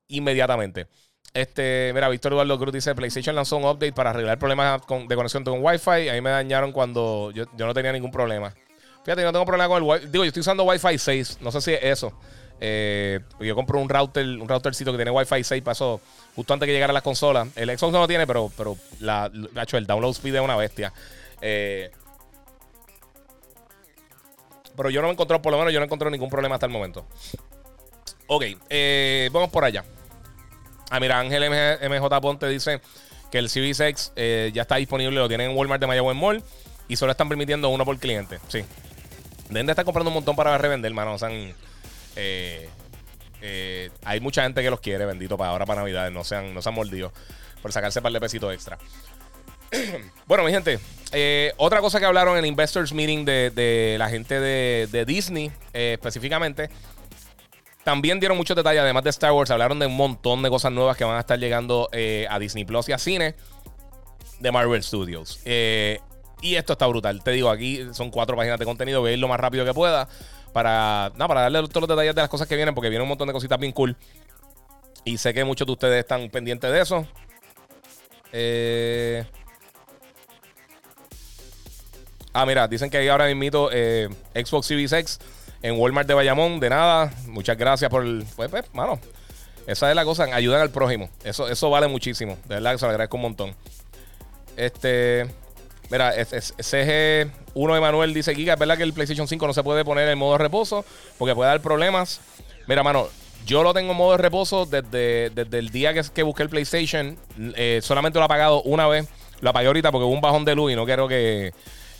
inmediatamente. 0.07 0.87
Este, 1.35 1.91
mira, 1.93 2.09
Víctor 2.09 2.33
Eduardo 2.33 2.57
Cruz 2.57 2.73
dice: 2.73 2.95
PlayStation 2.95 3.35
lanzó 3.35 3.57
un 3.57 3.65
update 3.65 3.93
para 3.93 4.09
arreglar 4.09 4.39
problemas 4.39 4.81
de 5.07 5.15
conexión 5.15 5.43
con 5.43 5.63
Wi-Fi. 5.63 6.09
A 6.09 6.13
mí 6.13 6.21
me 6.21 6.31
dañaron 6.31 6.71
cuando 6.71 7.29
yo, 7.29 7.45
yo, 7.55 7.67
no 7.67 7.75
tenía 7.75 7.91
ningún 7.91 8.09
problema. 8.09 8.55
Fíjate, 9.05 9.21
yo 9.21 9.27
no 9.27 9.33
tengo 9.33 9.45
problema 9.45 9.67
con 9.67 9.83
el 9.83 9.87
Wi-Fi. 9.87 10.07
Digo, 10.07 10.23
yo 10.23 10.29
estoy 10.29 10.41
usando 10.41 10.63
Wi-Fi 10.63 10.97
6. 10.97 11.37
No 11.41 11.51
sé 11.51 11.61
si 11.61 11.73
es 11.73 11.83
eso. 11.83 12.11
Eh, 12.59 13.19
yo 13.39 13.55
compré 13.55 13.77
un 13.77 13.87
router, 13.87 14.25
un 14.25 14.47
routercito 14.47 14.91
que 14.91 14.97
tiene 14.97 15.11
Wi-Fi 15.11 15.43
6 15.43 15.61
pasó 15.63 16.01
justo 16.35 16.53
antes 16.53 16.65
que 16.65 16.73
llegara 16.73 16.93
las 16.93 17.03
consolas. 17.03 17.47
El 17.55 17.69
Xbox 17.77 17.93
no 17.93 17.99
lo 17.99 18.07
tiene, 18.07 18.25
pero, 18.25 18.51
pero 18.55 18.77
hecho, 19.61 19.77
el 19.77 19.85
download 19.85 20.11
speed 20.11 20.35
es 20.35 20.41
una 20.41 20.55
bestia. 20.55 20.93
Eh, 21.41 21.91
pero 24.75 24.89
yo 24.89 25.01
no 25.01 25.07
me 25.07 25.13
encontré, 25.13 25.39
por 25.39 25.51
lo 25.51 25.57
menos 25.57 25.73
yo 25.73 25.79
no 25.79 25.85
encontré 25.85 26.09
ningún 26.11 26.29
problema 26.29 26.55
hasta 26.55 26.67
el 26.67 26.71
momento. 26.71 27.05
Ok, 28.27 28.43
eh, 28.69 29.29
vamos 29.31 29.49
por 29.49 29.63
allá. 29.63 29.83
Ah, 30.89 30.99
mira, 30.99 31.19
Ángel 31.19 31.49
MJ 31.49 32.21
Ponte 32.21 32.47
dice 32.47 32.81
que 33.31 33.39
el 33.39 33.49
Series 33.49 33.79
X 33.79 34.13
eh, 34.15 34.51
ya 34.53 34.61
está 34.61 34.75
disponible, 34.75 35.15
lo 35.15 35.27
tienen 35.27 35.51
en 35.51 35.57
Walmart 35.57 35.81
de 35.81 35.87
Mayagüez 35.87 36.15
Mall 36.15 36.43
y 36.87 36.95
solo 36.95 37.11
están 37.11 37.27
permitiendo 37.27 37.69
uno 37.69 37.85
por 37.85 37.97
cliente. 37.97 38.39
Sí. 38.47 38.63
Deben 39.49 39.65
de 39.65 39.71
estar 39.71 39.85
comprando 39.85 40.09
un 40.09 40.15
montón 40.15 40.35
para 40.35 40.57
revender, 40.57 40.89
hermano. 40.89 41.13
O 41.13 41.17
sea, 41.17 41.29
eh, 42.17 42.69
eh, 43.41 43.89
hay 44.03 44.19
mucha 44.19 44.43
gente 44.43 44.61
que 44.61 44.69
los 44.69 44.79
quiere, 44.79 45.05
bendito, 45.05 45.37
para 45.37 45.51
ahora 45.51 45.65
para 45.65 45.81
Navidad. 45.81 46.11
No 46.11 46.23
sean, 46.23 46.53
no 46.53 46.61
sean 46.61 46.75
mordidos 46.75 47.13
por 47.61 47.71
sacarse 47.71 47.99
un 47.99 48.03
par 48.03 48.11
de 48.11 48.19
pesitos 48.19 48.53
extra. 48.53 48.77
bueno, 50.27 50.43
mi 50.43 50.51
gente, 50.51 50.79
otra 51.57 51.81
cosa 51.81 51.99
que 51.99 52.05
hablaron 52.05 52.33
en 52.33 52.39
el 52.39 52.45
Investors 52.45 52.93
Meeting 52.93 53.25
de, 53.25 53.95
la 53.97 54.09
gente 54.09 54.39
de, 54.39 55.05
Disney, 55.05 55.51
específicamente, 55.73 56.69
también 57.87 58.19
dieron 58.19 58.35
muchos 58.35 58.53
detalles, 58.53 58.81
además 58.81 59.05
de 59.05 59.11
Star 59.11 59.31
Wars, 59.31 59.49
hablaron 59.49 59.79
de 59.79 59.85
un 59.85 59.95
montón 59.95 60.43
de 60.43 60.49
cosas 60.49 60.73
nuevas 60.73 60.97
que 60.97 61.05
van 61.05 61.15
a 61.15 61.21
estar 61.21 61.39
llegando 61.39 61.87
eh, 61.93 62.27
a 62.29 62.37
Disney 62.37 62.65
Plus 62.65 62.89
y 62.89 62.91
a 62.91 62.97
cine 62.97 63.33
de 64.41 64.51
Marvel 64.51 64.83
Studios. 64.83 65.39
Eh, 65.45 66.01
y 66.41 66.55
esto 66.55 66.73
está 66.73 66.85
brutal. 66.85 67.23
Te 67.23 67.31
digo, 67.31 67.49
aquí 67.49 67.87
son 67.93 68.11
cuatro 68.11 68.35
páginas 68.35 68.59
de 68.59 68.65
contenido. 68.65 69.07
Ir 69.07 69.17
lo 69.19 69.29
más 69.29 69.39
rápido 69.39 69.63
que 69.63 69.73
pueda 69.73 70.09
para, 70.57 71.11
para 71.15 71.41
darle 71.41 71.59
todos 71.67 71.81
los 71.81 71.89
detalles 71.89 72.15
de 72.15 72.21
las 72.21 72.29
cosas 72.31 72.47
que 72.47 72.55
vienen, 72.55 72.73
porque 72.73 72.89
viene 72.89 73.03
un 73.03 73.09
montón 73.09 73.27
de 73.27 73.33
cositas 73.33 73.59
bien 73.59 73.71
cool. 73.73 73.95
Y 75.05 75.19
sé 75.19 75.31
que 75.31 75.43
muchos 75.43 75.67
de 75.67 75.73
ustedes 75.73 75.99
están 75.99 76.27
pendientes 76.31 76.71
de 76.71 76.81
eso. 76.81 77.05
Eh... 78.31 79.23
Ah, 82.33 82.43
mira, 82.47 82.67
dicen 82.67 82.89
que 82.89 83.07
ahora 83.07 83.31
mismo 83.35 83.69
Xbox 83.69 84.65
Series 84.65 84.93
X 84.93 85.19
en 85.61 85.79
Walmart 85.79 86.07
de 86.07 86.15
Bayamón. 86.15 86.59
De 86.59 86.71
nada, 86.71 87.13
muchas 87.27 87.55
gracias 87.55 87.91
por 87.91 88.03
el. 88.03 88.25
Pues, 88.35 88.49
pues, 88.49 88.65
mano, 88.73 88.99
esa 89.67 89.91
es 89.91 89.95
la 89.95 90.05
cosa, 90.05 90.23
ayudan 90.23 90.61
al 90.61 90.71
prójimo. 90.71 91.07
Eso, 91.23 91.47
eso 91.47 91.69
vale 91.69 91.87
muchísimo. 91.87 92.35
De 92.45 92.55
verdad 92.55 92.71
que 92.71 92.77
se 92.79 92.85
lo 92.85 92.89
agradezco 92.89 93.17
un 93.17 93.21
montón. 93.21 93.55
Este. 94.55 95.27
Mira, 95.89 96.15
CG1 96.15 97.77
Emanuel 97.77 98.13
dice: 98.13 98.35
Giga, 98.35 98.53
es 98.53 98.59
verdad 98.59 98.77
que 98.77 98.83
el 98.83 98.93
PlayStation 98.93 99.27
5 99.27 99.47
no 99.47 99.53
se 99.53 99.63
puede 99.63 99.85
poner 99.85 100.07
en 100.09 100.17
modo 100.17 100.33
de 100.33 100.39
reposo 100.39 100.85
porque 101.17 101.35
puede 101.35 101.49
dar 101.49 101.61
problemas. 101.61 102.21
Mira, 102.67 102.83
mano, 102.83 103.07
yo 103.45 103.63
lo 103.63 103.73
tengo 103.73 103.91
en 103.91 103.97
modo 103.97 104.11
de 104.11 104.17
reposo 104.17 104.65
desde, 104.65 105.29
desde 105.29 105.59
el 105.59 105.69
día 105.69 105.93
que, 105.93 106.01
que 106.13 106.23
busqué 106.23 106.43
el 106.43 106.49
PlayStation. 106.49 107.17
Eh, 107.55 107.79
solamente 107.81 108.19
lo 108.19 108.23
he 108.23 108.25
apagado 108.25 108.61
una 108.63 108.87
vez. 108.87 109.07
Lo 109.39 109.49
apagué 109.51 109.67
ahorita 109.67 109.91
porque 109.91 110.05
hubo 110.05 110.13
un 110.13 110.21
bajón 110.21 110.45
de 110.45 110.55
luz 110.55 110.71
y 110.71 110.75
no 110.75 110.85
quiero 110.85 111.07
que. 111.07 111.53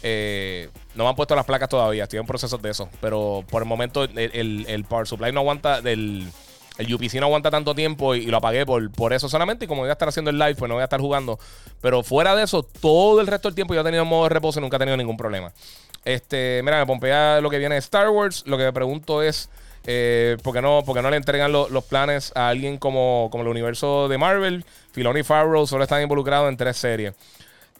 Eh, 0.04 0.70
no 0.96 1.04
me 1.04 1.10
han 1.10 1.16
puesto 1.16 1.36
las 1.36 1.46
placas 1.46 1.70
todavía, 1.70 2.04
estoy 2.04 2.20
en 2.20 2.26
proceso 2.26 2.58
de 2.58 2.70
eso. 2.70 2.90
Pero 3.02 3.44
por 3.50 3.62
el 3.62 3.68
momento 3.68 4.04
el, 4.04 4.86
Power 4.88 5.08
Supply 5.08 5.32
no 5.32 5.40
aguanta, 5.42 5.80
el, 5.80 6.28
el 6.78 6.94
UPC 6.94 7.16
no 7.16 7.26
aguanta 7.26 7.50
tanto 7.50 7.74
tiempo 7.74 8.16
y, 8.16 8.26
lo 8.26 8.38
apagué 8.38 8.66
por, 8.66 8.92
por 8.92 9.14
eso 9.14 9.30
solamente. 9.30 9.66
Y 9.66 9.68
como 9.68 9.82
voy 9.82 9.90
a 9.90 9.94
estar 9.94 10.08
haciendo 10.08 10.32
el 10.32 10.38
live, 10.38 10.56
pues 10.56 10.70
no 10.70 10.76
voy 10.76 10.82
a 10.82 10.86
estar 10.86 11.00
jugando. 11.00 11.40
Pero 11.82 12.04
fuera 12.04 12.36
de 12.36 12.44
eso, 12.44 12.64
todo 12.64 13.22
el 13.22 13.28
resto 13.28 13.48
del 13.48 13.56
tiempo 13.56 13.74
yo 13.74 13.82
he 13.82 13.84
tenido 13.84 14.06
modo 14.06 14.24
de 14.24 14.30
reposo 14.30 14.60
y 14.60 14.62
nunca 14.62 14.78
he 14.78 14.80
tenido 14.80 14.98
ningún 14.98 15.18
problema. 15.18 15.52
Este, 16.06 16.62
mira, 16.64 16.80
me 16.80 16.86
pompea 16.86 17.42
lo 17.42 17.50
que 17.50 17.58
viene 17.58 17.76
de 17.76 17.80
Star 17.80 18.10
Wars. 18.10 18.44
Lo 18.46 18.58
que 18.58 18.64
me 18.64 18.74
pregunto 18.74 19.22
es. 19.22 19.50
Eh, 19.90 20.36
¿por, 20.44 20.54
qué 20.54 20.62
no, 20.62 20.84
porque 20.86 21.02
no 21.02 21.10
le 21.10 21.16
entregan 21.16 21.50
los 21.54 21.84
planes 21.86 22.34
a 22.36 22.50
alguien 22.50 22.78
como, 22.78 23.30
como 23.32 23.44
el 23.44 23.50
universo 23.50 24.10
de 24.10 24.18
Marvel? 24.18 24.66
Filoni 24.92 25.22
y 25.22 25.24
Farrell 25.24 25.66
solo 25.66 25.84
están 25.84 26.02
involucrados 26.02 26.50
en 26.50 26.58
tres 26.58 26.76
series. 26.76 27.14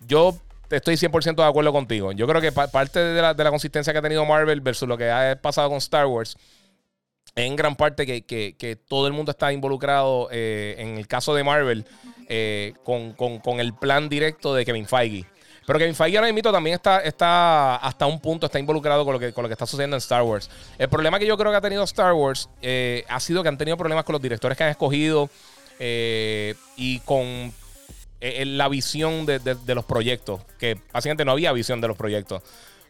Yo 0.08 0.38
estoy 0.70 0.96
100% 0.96 1.36
de 1.36 1.44
acuerdo 1.44 1.72
contigo. 1.72 2.12
Yo 2.12 2.28
creo 2.28 2.42
que 2.42 2.52
parte 2.52 3.00
de 3.00 3.22
la, 3.22 3.50
consistencia 3.50 3.94
que 3.94 4.00
ha 4.00 4.02
tenido 4.02 4.26
Marvel 4.26 4.62
versus 4.62 4.88
lo 4.88 4.98
que 4.98 5.10
ha 5.10 5.38
pasado 5.42 5.70
con 5.70 5.78
Star 5.78 6.08
Wars, 6.08 6.38
en 7.38 7.56
gran 7.56 7.76
parte 7.76 8.06
que, 8.06 8.78
todo 8.88 9.08
el 9.08 9.14
mundo 9.14 9.32
está 9.32 9.54
involucrado, 9.54 10.28
eh, 10.32 10.76
en 10.80 10.98
el 10.98 11.08
caso 11.08 11.36
de 11.36 11.44
Marvel, 11.44 11.86
eh, 12.28 12.74
con, 12.84 13.60
el 13.60 13.74
plan 13.76 14.10
directo 14.10 14.56
de 14.56 14.66
Kevin 14.66 14.88
Feige. 14.88 15.26
Pero 15.66 15.78
Kevin 15.78 15.94
Feige 15.94 16.18
ahora 16.18 16.34
mismo 16.34 16.52
también 16.52 16.76
está, 16.76 17.00
está 17.02 17.76
hasta 17.76 18.08
un 18.08 18.20
punto 18.20 18.48
está 18.48 18.58
involucrado 18.58 19.06
con 19.06 19.14
lo, 19.14 19.20
que, 19.20 19.34
con 19.34 19.44
lo 19.44 19.50
que 19.50 19.54
está 19.54 19.68
sucediendo 19.68 19.96
en 19.96 20.00
Star 20.00 20.24
Wars. 20.24 20.50
El 20.80 20.90
problema 20.90 21.20
que 21.20 21.28
yo 21.28 21.38
creo 21.38 21.52
que 21.52 21.58
ha 21.58 21.62
tenido 21.62 21.84
Star 21.84 22.14
Wars 22.14 22.50
eh, 22.62 23.06
ha 23.08 23.20
sido 23.20 23.44
que 23.44 23.50
han 23.50 23.58
tenido 23.58 23.78
problemas 23.78 24.04
con 24.04 24.14
los 24.14 24.22
directores 24.22 24.58
que 24.58 24.64
han 24.64 24.72
escogido 24.72 25.30
y 25.80 27.00
con 27.02 27.54
la 28.20 28.68
visión 28.68 29.28
de, 29.28 29.76
los 29.76 29.86
proyectos, 29.86 30.42
que 30.58 30.80
básicamente 30.92 31.24
no 31.24 31.34
había 31.34 31.52
visión 31.52 31.82
de 31.82 31.88
los 31.88 31.98
proyectos. 31.98 32.42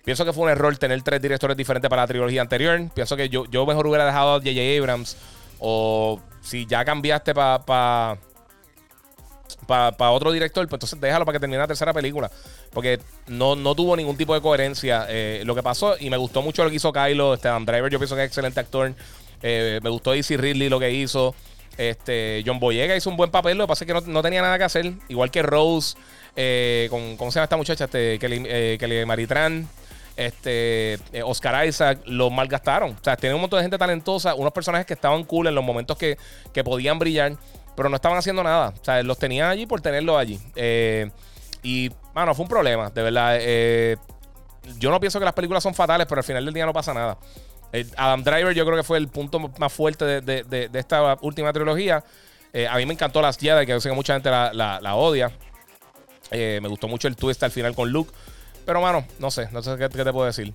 Pienso 0.08 0.24
que 0.24 0.32
fue 0.32 0.46
un 0.46 0.50
error 0.50 0.78
tener 0.78 1.02
tres 1.02 1.22
directores 1.22 1.58
diferentes 1.58 1.90
para 1.90 2.04
la 2.04 2.08
trilogía 2.08 2.40
anterior. 2.40 2.80
Pienso 2.94 3.18
que 3.18 3.28
yo, 3.28 3.44
yo 3.48 3.66
mejor 3.66 3.86
hubiera 3.88 4.06
dejado 4.06 4.36
a 4.36 4.38
J.J. 4.38 4.80
Abrams. 4.80 5.18
O 5.60 6.22
si 6.40 6.66
ya 6.66 6.86
cambiaste 6.86 7.36
para 7.36 7.66
pa, 7.66 8.18
pa, 9.68 10.12
otro 10.12 10.32
director, 10.32 10.66
pues 10.66 10.78
entonces 10.78 11.02
déjalo 11.02 11.26
para 11.26 11.36
que 11.36 11.42
termine 11.42 11.58
la 11.60 11.68
tercera 11.68 11.92
película. 11.92 12.32
Porque 12.72 13.02
no, 13.28 13.58
no 13.58 13.76
tuvo 13.76 13.98
ningún 13.98 14.16
tipo 14.16 14.34
de 14.34 14.40
coherencia 14.40 15.08
eh, 15.10 15.42
lo 15.44 15.54
que 15.54 15.62
pasó. 15.62 15.98
Y 16.00 16.10
me 16.10 16.16
gustó 16.16 16.42
mucho 16.42 16.64
lo 16.64 16.70
que 16.70 16.78
hizo 16.78 16.94
Kylo. 16.94 17.34
Este 17.34 17.50
Adam 17.50 17.66
Driver, 17.66 17.92
yo 17.92 18.00
pienso 18.00 18.16
que 18.16 18.22
es 18.22 18.28
excelente 18.28 18.62
actor. 18.62 18.96
Eh, 19.42 19.82
me 19.84 19.90
gustó 19.90 20.14
Easy 20.14 20.38
Ridley 20.38 20.70
lo 20.70 20.80
que 20.80 20.90
hizo. 20.90 21.36
Este, 21.78 22.44
John 22.46 22.62
Boyega 22.62 22.96
hizo 22.96 23.10
un 23.10 23.18
buen 23.18 23.30
papel, 23.30 23.58
lo 23.58 23.66
que 23.66 23.68
pasa 23.68 23.84
es 23.84 23.92
que 23.92 24.10
no, 24.10 24.22
tenía 24.22 24.42
nada 24.42 24.58
que 24.58 24.64
hacer. 24.64 24.94
Igual 25.10 25.32
que 25.32 25.42
Rose, 25.42 25.98
eh, 26.38 26.88
con, 26.90 27.18
¿cómo 27.18 27.30
se 27.30 27.40
llama 27.40 27.44
esta 27.44 27.58
muchacha? 27.58 27.84
Este, 27.84 28.18
Kelly, 28.20 28.44
eh, 28.48 28.78
Kelly 28.80 29.06
Maritran, 29.06 29.68
este, 30.18 30.96
eh, 31.14 31.24
Oscar 31.24 31.66
Isaac, 31.66 32.00
lo 32.06 32.30
malgastaron. 32.30 32.92
O 32.92 33.04
sea, 33.04 33.16
tiene 33.16 33.36
un 33.36 33.42
montón 33.42 33.60
de 33.60 33.64
gente 33.64 33.78
talentosa, 33.78 34.36
unos 34.36 34.52
personajes 34.52 34.86
que 34.86 34.94
estaban 34.94 35.24
cool 35.24 35.48
en 35.48 35.56
los 35.56 35.64
momentos 35.64 35.98
que, 35.98 36.18
podían 36.64 37.00
brillar, 37.00 37.38
pero 37.76 37.88
no 37.88 37.96
estaban 37.96 38.18
haciendo 38.18 38.44
nada. 38.44 38.74
O 38.80 38.84
sea, 38.84 39.02
los 39.04 39.18
tenían 39.18 39.50
allí 39.50 39.66
por 39.66 39.80
tenerlos 39.80 40.18
allí. 40.18 40.40
y, 41.64 41.90
bueno, 42.14 42.34
fue 42.36 42.44
un 42.44 42.50
problema, 42.50 42.90
de 42.90 43.04
verdad. 43.04 43.40
yo 44.80 44.92
no 44.92 45.00
pienso 45.00 45.20
que 45.20 45.26
las 45.26 45.34
películas 45.34 45.64
son 45.64 45.74
fatales, 45.74 46.08
pero 46.08 46.20
al 46.20 46.26
final 46.26 46.44
del 46.44 46.54
día 46.54 46.66
no 46.66 46.74
pasa 46.74 46.94
nada. 46.94 47.18
Adam 47.96 48.24
Driver 48.24 48.54
yo 48.54 48.66
creo 48.66 48.78
que 48.78 48.84
fue 48.84 48.98
el 48.98 49.08
punto 49.08 49.40
más 49.40 49.74
fuerte 49.74 50.22
de, 50.22 50.70
esta 50.74 51.18
última 51.22 51.52
trilogía. 51.54 52.04
Eh, 52.54 52.68
a 52.68 52.78
mí 52.78 52.86
me 52.86 52.94
encantó 52.94 53.22
Las 53.22 53.38
Jedi, 53.38 53.66
que 53.66 53.74
yo 53.74 53.82
sé 53.82 53.90
que 53.90 53.96
mucha 53.96 54.14
gente 54.14 54.30
la, 54.30 54.96
odia. 54.96 55.32
Eh, 56.32 56.60
me 56.62 56.68
gustó 56.68 56.88
mucho 56.88 57.08
el 57.08 57.16
twist 57.16 57.44
al 57.44 57.52
final 57.52 57.76
con 57.76 57.92
Luke. 57.92 58.12
Pero, 58.68 58.82
mano, 58.82 59.06
no 59.18 59.32
sé, 59.32 59.48
no 59.54 59.64
sé 59.64 59.78
qué, 59.78 59.88
te 59.88 60.12
puedo 60.12 60.26
decir. 60.26 60.54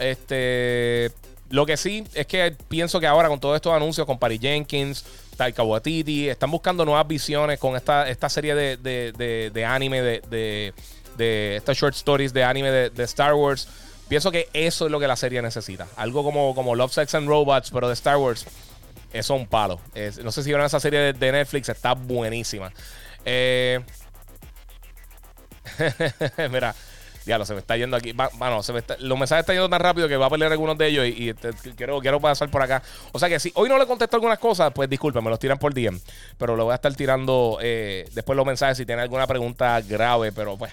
Este. 0.00 1.12
Lo 1.50 1.64
que 1.64 1.76
sí 1.76 2.02
es 2.12 2.26
que 2.26 2.56
pienso 2.68 2.98
que 2.98 3.06
ahora 3.06 3.28
con 3.28 3.38
todos 3.38 3.54
estos 3.54 3.72
anuncios, 3.72 4.08
con 4.08 4.18
Patty 4.18 4.40
Jenkins, 4.40 5.04
Taika 5.36 5.62
Waititi, 5.62 6.28
están 6.28 6.50
buscando 6.50 6.84
nuevas 6.84 7.06
visiones 7.06 7.60
con 7.60 7.76
esta, 7.76 8.08
esta 8.08 8.28
serie 8.28 8.56
de, 8.56 9.64
anime, 9.64 10.02
de, 10.02 10.74
de, 11.16 11.56
estas 11.56 11.76
short 11.76 11.94
stories 11.94 12.32
de 12.32 12.42
anime 12.42 12.72
de, 12.90 13.04
Star 13.04 13.34
Wars. 13.34 13.68
Pienso 14.08 14.32
que 14.32 14.48
eso 14.52 14.86
es 14.86 14.90
lo 14.90 14.98
que 14.98 15.06
la 15.06 15.14
serie 15.14 15.40
necesita. 15.40 15.86
Algo 15.94 16.24
como, 16.24 16.56
como 16.56 16.74
Love, 16.74 16.92
Sex 16.92 17.14
and 17.14 17.28
Robots, 17.28 17.70
pero 17.70 17.86
de 17.86 17.94
Star 17.94 18.16
Wars. 18.16 18.46
eso 19.12 19.34
es 19.34 19.40
un 19.40 19.46
palo. 19.46 19.80
no 20.24 20.32
sé 20.32 20.42
si 20.42 20.48
vieron 20.48 20.66
esa 20.66 20.80
serie 20.80 21.12
de, 21.12 21.32
Netflix, 21.32 21.68
está 21.68 21.94
buenísima. 21.94 22.72
Eh, 23.24 23.78
mira, 26.50 26.74
lo 27.26 27.44
se 27.44 27.54
me 27.54 27.60
está 27.60 27.76
yendo 27.76 27.96
aquí. 27.96 28.12
Bueno, 28.12 28.60
los 28.98 29.18
mensajes 29.18 29.42
están 29.42 29.56
yendo 29.56 29.68
tan 29.68 29.80
rápido 29.80 30.08
que 30.08 30.16
va 30.16 30.26
a 30.26 30.30
pelear 30.30 30.52
algunos 30.52 30.76
de 30.76 30.86
ellos 30.86 31.06
y, 31.06 31.32
quiero, 31.76 32.00
quiero 32.00 32.20
pasar 32.20 32.50
por 32.50 32.62
acá. 32.62 32.82
O 33.12 33.18
sea 33.18 33.28
que 33.28 33.40
si 33.40 33.50
hoy 33.54 33.68
no 33.68 33.78
le 33.78 33.86
contesto 33.86 34.16
algunas 34.16 34.38
cosas, 34.38 34.72
pues 34.74 34.88
disculpen, 34.88 35.24
me 35.24 35.30
los 35.30 35.38
tiran 35.38 35.58
por 35.58 35.72
DM. 35.74 35.98
Pero 36.38 36.56
lo 36.56 36.64
voy 36.64 36.72
a 36.72 36.76
estar 36.76 36.94
tirando 36.94 37.58
eh, 37.62 38.08
después 38.12 38.36
los 38.36 38.46
mensajes 38.46 38.76
si 38.76 38.86
tienen 38.86 39.02
alguna 39.02 39.26
pregunta 39.26 39.80
grave. 39.80 40.32
Pero 40.32 40.56
pues, 40.56 40.72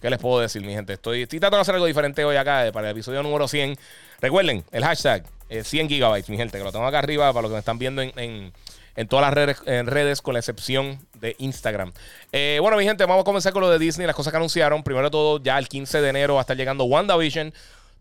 ¿qué 0.00 0.10
les 0.10 0.18
puedo 0.18 0.40
decir, 0.40 0.62
mi 0.62 0.72
gente? 0.72 0.94
Estoy, 0.94 1.26
tratando 1.26 1.56
de 1.58 1.62
hacer 1.62 1.74
algo 1.74 1.86
diferente 1.86 2.24
hoy 2.24 2.36
acá 2.36 2.66
eh, 2.66 2.72
para 2.72 2.88
el 2.88 2.92
episodio 2.92 3.22
número 3.22 3.46
100. 3.46 3.76
Recuerden, 4.20 4.64
el 4.72 4.84
hashtag 4.84 5.24
100 5.48 5.86
eh, 5.86 5.88
gigabytes, 5.88 6.30
mi 6.30 6.36
gente, 6.36 6.58
que 6.58 6.64
lo 6.64 6.72
tengo 6.72 6.86
acá 6.86 6.98
arriba 7.00 7.32
para 7.32 7.42
los 7.42 7.50
que 7.50 7.54
me 7.54 7.60
están 7.60 7.78
viendo 7.78 8.02
en 8.02 8.12
en 8.16 8.52
todas 9.08 9.24
las 9.24 9.34
redes, 9.34 9.62
en 9.66 9.86
redes 9.86 10.22
con 10.22 10.34
la 10.34 10.40
excepción 10.40 10.98
de 11.20 11.36
Instagram. 11.38 11.92
Eh, 12.32 12.58
bueno, 12.60 12.76
mi 12.76 12.84
gente, 12.84 13.04
vamos 13.04 13.22
a 13.22 13.24
comenzar 13.24 13.52
con 13.52 13.62
lo 13.62 13.70
de 13.70 13.78
Disney, 13.78 14.06
las 14.06 14.16
cosas 14.16 14.32
que 14.32 14.36
anunciaron. 14.36 14.82
Primero 14.82 15.06
de 15.06 15.10
todo, 15.10 15.42
ya 15.42 15.58
el 15.58 15.68
15 15.68 16.00
de 16.00 16.08
enero 16.08 16.34
va 16.34 16.40
a 16.40 16.42
estar 16.42 16.56
llegando 16.56 16.84
WandaVision. 16.84 17.52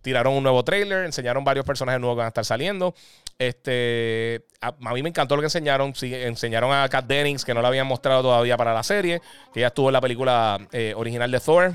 Tiraron 0.01 0.33
un 0.33 0.43
nuevo 0.43 0.63
trailer, 0.63 1.05
enseñaron 1.05 1.43
varios 1.43 1.65
personajes 1.65 1.99
nuevos 1.99 2.15
que 2.15 2.19
van 2.19 2.25
a 2.25 2.29
estar 2.29 2.45
saliendo. 2.45 2.95
Este, 3.37 4.45
a, 4.61 4.71
mí 4.93 5.03
me 5.03 5.09
encantó 5.09 5.35
lo 5.35 5.41
que 5.41 5.47
enseñaron. 5.47 5.93
enseñaron 6.01 6.71
a 6.71 6.87
Kat 6.87 7.05
Dennings, 7.05 7.43
que 7.43 7.53
no 7.53 7.61
la 7.61 7.67
habían 7.67 7.87
mostrado 7.87 8.21
todavía 8.21 8.55
para 8.55 8.73
la 8.73 8.83
serie, 8.83 9.21
que 9.53 9.59
ya 9.59 9.67
estuvo 9.67 9.89
en 9.89 9.93
la 9.93 10.01
película 10.01 10.57
eh, 10.71 10.93
original 10.95 11.29
de 11.31 11.39
Thor. 11.39 11.73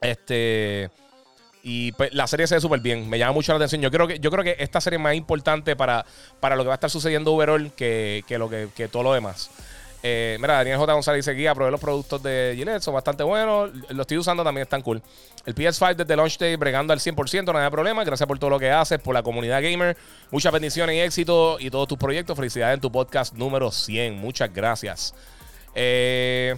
Este. 0.00 0.90
Y 1.70 1.92
pues, 1.92 2.14
la 2.14 2.26
serie 2.26 2.46
se 2.46 2.54
ve 2.54 2.62
súper 2.62 2.80
bien. 2.80 3.10
Me 3.10 3.18
llama 3.18 3.32
mucho 3.32 3.52
la 3.52 3.56
atención. 3.56 3.82
Yo 3.82 3.90
creo 3.90 4.08
que, 4.08 4.18
yo 4.18 4.30
creo 4.30 4.42
que 4.42 4.56
esta 4.58 4.80
serie 4.80 4.96
es 4.96 5.02
más 5.02 5.14
importante 5.14 5.76
para, 5.76 6.06
para 6.40 6.56
lo 6.56 6.62
que 6.62 6.68
va 6.68 6.72
a 6.72 6.76
estar 6.76 6.88
sucediendo 6.88 7.34
overall 7.34 7.70
que, 7.76 8.24
que 8.26 8.38
lo 8.38 8.48
que, 8.48 8.68
que 8.74 8.88
todo 8.88 9.02
lo 9.02 9.12
demás. 9.12 9.50
Eh, 10.02 10.38
mira, 10.40 10.54
Daniel 10.54 10.78
J. 10.78 10.90
González 10.94 11.26
dice 11.26 11.36
guía, 11.36 11.54
probé 11.54 11.70
los 11.70 11.80
productos 11.80 12.22
de 12.22 12.54
Gillette, 12.56 12.80
son 12.80 12.94
bastante 12.94 13.22
buenos. 13.22 13.70
Los 13.90 14.00
estoy 14.00 14.16
usando 14.16 14.42
también, 14.42 14.62
están 14.62 14.80
cool. 14.80 15.02
El 15.44 15.54
PS5 15.54 15.94
desde 15.94 16.16
launch 16.16 16.38
day 16.38 16.56
bregando 16.56 16.94
al 16.94 17.00
100%, 17.00 17.52
no 17.52 17.58
hay 17.58 17.70
problema. 17.70 18.02
Gracias 18.02 18.26
por 18.26 18.38
todo 18.38 18.48
lo 18.48 18.58
que 18.58 18.70
haces, 18.70 18.98
por 18.98 19.12
la 19.12 19.22
comunidad 19.22 19.60
gamer. 19.60 19.94
Muchas 20.30 20.50
bendiciones 20.50 20.96
y 20.96 21.00
éxito 21.00 21.58
y 21.60 21.68
todos 21.68 21.86
tus 21.86 21.98
proyectos. 21.98 22.34
Felicidades 22.34 22.76
en 22.76 22.80
tu 22.80 22.90
podcast 22.90 23.34
número 23.34 23.70
100. 23.70 24.16
Muchas 24.16 24.50
gracias. 24.54 25.14
Eh, 25.74 26.56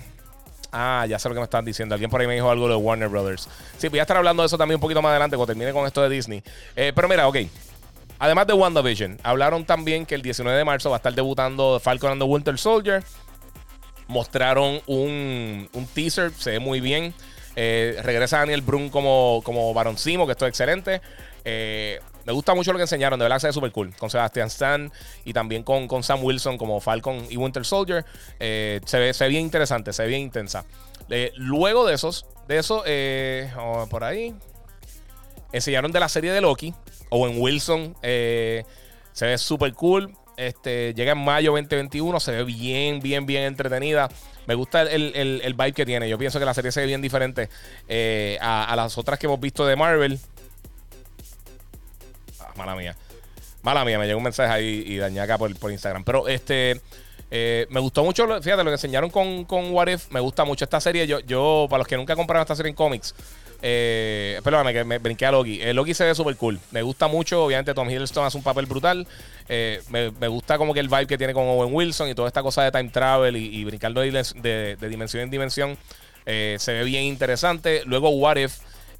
Ah, 0.72 1.04
ya 1.08 1.18
sé 1.18 1.28
lo 1.28 1.34
que 1.34 1.40
me 1.40 1.44
están 1.44 1.64
diciendo. 1.64 1.94
Alguien 1.94 2.10
por 2.10 2.20
ahí 2.20 2.26
me 2.26 2.34
dijo 2.34 2.50
algo 2.50 2.68
de 2.68 2.76
Warner 2.76 3.08
Brothers. 3.08 3.48
Sí, 3.78 3.88
voy 3.88 3.98
a 3.98 4.02
estar 4.02 4.16
hablando 4.16 4.42
de 4.42 4.46
eso 4.46 4.56
también 4.58 4.76
un 4.76 4.80
poquito 4.80 5.02
más 5.02 5.10
adelante 5.10 5.36
cuando 5.36 5.52
termine 5.52 5.72
con 5.72 5.86
esto 5.86 6.02
de 6.02 6.08
Disney. 6.08 6.42
Eh, 6.76 6.92
pero 6.94 7.08
mira, 7.08 7.26
ok. 7.28 7.36
Además 8.18 8.46
de 8.46 8.52
WandaVision, 8.52 9.18
hablaron 9.22 9.64
también 9.64 10.04
que 10.04 10.14
el 10.14 10.22
19 10.22 10.56
de 10.56 10.64
marzo 10.64 10.90
va 10.90 10.96
a 10.96 10.98
estar 10.98 11.14
debutando 11.14 11.80
Falcon 11.80 12.12
and 12.12 12.20
the 12.20 12.26
Winter 12.26 12.58
Soldier. 12.58 13.02
Mostraron 14.08 14.80
un, 14.86 15.68
teaser, 15.94 16.32
se 16.32 16.52
ve 16.52 16.60
muy 16.60 16.80
bien. 16.80 17.14
Eh, 17.56 17.98
regresa 18.02 18.38
Daniel 18.38 18.60
Brun 18.60 18.90
como, 18.90 19.40
como 19.42 19.72
varoncimo, 19.72 20.26
que 20.26 20.32
esto 20.32 20.44
es 20.44 20.50
excelente. 20.50 21.00
Eh, 21.44 22.00
me 22.30 22.34
gusta 22.34 22.54
mucho 22.54 22.72
lo 22.72 22.78
que 22.78 22.84
enseñaron, 22.84 23.18
de 23.18 23.24
verdad 23.24 23.40
se 23.40 23.48
ve 23.48 23.52
súper 23.52 23.72
cool. 23.72 23.92
Con 23.96 24.08
Sebastian 24.08 24.46
Stan 24.46 24.92
y 25.24 25.32
también 25.32 25.64
con, 25.64 25.88
con, 25.88 26.04
Sam 26.04 26.22
Wilson 26.22 26.58
como 26.58 26.80
Falcon 26.80 27.26
y 27.28 27.36
Winter 27.36 27.64
Soldier. 27.64 28.04
Eh, 28.38 28.80
se, 28.84 29.00
ve, 29.00 29.12
se 29.12 29.26
bien 29.26 29.42
interesante, 29.42 29.92
se 29.92 30.04
ve 30.04 30.10
bien 30.10 30.20
intensa. 30.20 30.64
Eh, 31.08 31.32
luego 31.34 31.84
de 31.84 31.94
esos, 31.94 32.26
de 32.46 32.58
eso, 32.58 32.84
eh, 32.86 33.52
por 33.90 34.04
ahí, 34.04 34.32
enseñaron 35.50 35.90
de 35.90 35.98
la 35.98 36.08
serie 36.08 36.30
de 36.30 36.40
Loki. 36.40 36.72
Owen 37.08 37.34
Wilson 37.36 37.96
se 38.00 38.64
ve 39.20 39.36
súper 39.36 39.74
cool. 39.74 40.16
Este, 40.36 40.94
llega 40.94 41.12
en 41.12 41.18
mayo 41.18 41.50
2021, 41.50 42.20
se 42.20 42.30
ve 42.30 42.44
bien, 42.44 43.00
bien, 43.00 43.26
bien 43.26 43.42
entretenida. 43.42 44.08
Me 44.46 44.54
gusta 44.54 44.82
el, 44.82 45.16
el, 45.16 45.54
vibe 45.54 45.72
que 45.72 45.84
tiene. 45.84 46.08
Yo 46.08 46.16
pienso 46.16 46.38
que 46.38 46.44
la 46.44 46.54
serie 46.54 46.70
se 46.70 46.78
ve 46.78 46.86
bien 46.86 47.02
diferente 47.02 47.48
a, 48.40 48.72
las 48.76 48.96
otras 48.98 49.18
que 49.18 49.26
hemos 49.26 49.40
visto 49.40 49.66
de 49.66 49.74
Marvel 49.74 50.20
mala 52.60 52.76
mía. 52.76 52.96
Mala 53.62 53.84
mía, 53.84 53.98
me 53.98 54.06
llegó 54.06 54.18
un 54.18 54.24
mensaje 54.24 54.52
ahí 54.52 54.84
y 54.86 54.96
dañé 54.96 55.20
acá 55.20 55.38
por, 55.38 55.50
Instagram. 55.50 56.04
Pero 56.04 56.28
este. 56.28 56.80
Eh, 57.32 57.66
me 57.70 57.78
gustó 57.78 58.02
mucho, 58.02 58.26
fíjate, 58.42 58.64
lo 58.64 58.70
que 58.70 58.74
enseñaron 58.74 59.08
con, 59.08 59.44
con 59.44 59.72
What. 59.72 59.88
Me 60.10 60.20
gusta 60.20 60.44
mucho 60.44 60.64
esta 60.64 60.80
serie. 60.80 61.06
Yo, 61.06 61.20
yo 61.20 61.66
para 61.70 61.78
los 61.78 61.86
que 61.86 61.96
nunca 61.96 62.16
compraron 62.16 62.42
esta 62.42 62.56
serie 62.56 62.70
en 62.70 62.76
cómics, 62.76 63.14
eh, 63.62 64.40
perdóname 64.42 64.72
que 64.72 64.84
me 64.84 64.98
brinqué 64.98 65.26
a 65.26 65.32
Loki. 65.32 65.60
El 65.60 65.76
Loki 65.76 65.94
se 65.94 66.04
ve 66.04 66.14
súper 66.14 66.36
cool. 66.36 66.58
Me 66.70 66.82
gusta 66.82 67.08
mucho. 67.08 67.44
Obviamente, 67.44 67.74
Tom 67.74 67.88
Hiddleston 67.90 68.24
hace 68.24 68.36
un 68.36 68.42
papel 68.42 68.66
brutal. 68.66 69.06
Eh, 69.48 69.82
me, 69.90 70.28
gusta 70.28 70.58
como 70.58 70.72
que 70.72 70.80
el 70.80 70.88
vibe 70.88 71.06
que 71.06 71.18
tiene 71.18 71.34
con 71.34 71.44
Owen 71.44 71.74
Wilson 71.74 72.08
y 72.08 72.14
toda 72.14 72.28
esta 72.28 72.42
cosa 72.42 72.62
de 72.62 72.70
time 72.70 72.88
travel 72.88 73.36
y, 73.36 73.64
brincando 73.64 74.00
de, 74.00 74.76
dimensión 74.80 75.22
en 75.22 75.30
dimensión. 75.30 75.78
Eh, 76.26 76.56
se 76.58 76.72
ve 76.72 76.84
bien 76.84 77.04
interesante. 77.04 77.82
Luego, 77.86 78.10
What. 78.10 78.38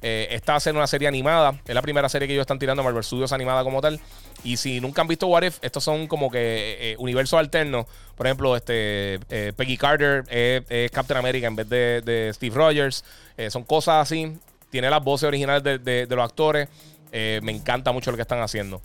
Eh, 0.01 0.27
esta 0.31 0.57
una 0.71 0.87
serie 0.87 1.07
animada. 1.07 1.59
Es 1.65 1.75
la 1.75 1.81
primera 1.81 2.09
serie 2.09 2.27
que 2.27 2.33
ellos 2.33 2.43
están 2.43 2.59
tirando 2.59 2.83
Marvel 2.83 3.03
Studios 3.03 3.31
animada 3.31 3.63
como 3.63 3.81
tal. 3.81 3.99
Y 4.43 4.57
si 4.57 4.81
nunca 4.81 5.01
han 5.01 5.07
visto 5.07 5.27
What 5.27 5.43
If, 5.43 5.59
estos 5.61 5.83
son 5.83 6.07
como 6.07 6.31
que 6.31 6.77
eh, 6.79 6.95
universos 6.97 7.37
alternos. 7.39 7.85
Por 8.15 8.25
ejemplo, 8.25 8.55
este 8.55 9.19
eh, 9.29 9.53
Peggy 9.55 9.77
Carter 9.77 10.23
es 10.29 10.91
Captain 10.91 11.17
America 11.17 11.47
en 11.47 11.55
vez 11.55 11.69
de, 11.69 12.31
Steve 12.33 12.55
Rogers. 12.55 13.03
son 13.49 13.63
cosas 13.63 14.01
así. 14.01 14.37
Tiene 14.69 14.89
las 14.89 15.03
voces 15.03 15.27
originales 15.27 15.63
de, 15.63 16.07
los 16.09 16.23
actores. 16.25 16.67
me 17.11 17.51
encanta 17.51 17.91
mucho 17.91 18.11
lo 18.11 18.17
que 18.17 18.23
están 18.23 18.41
haciendo. 18.41 18.81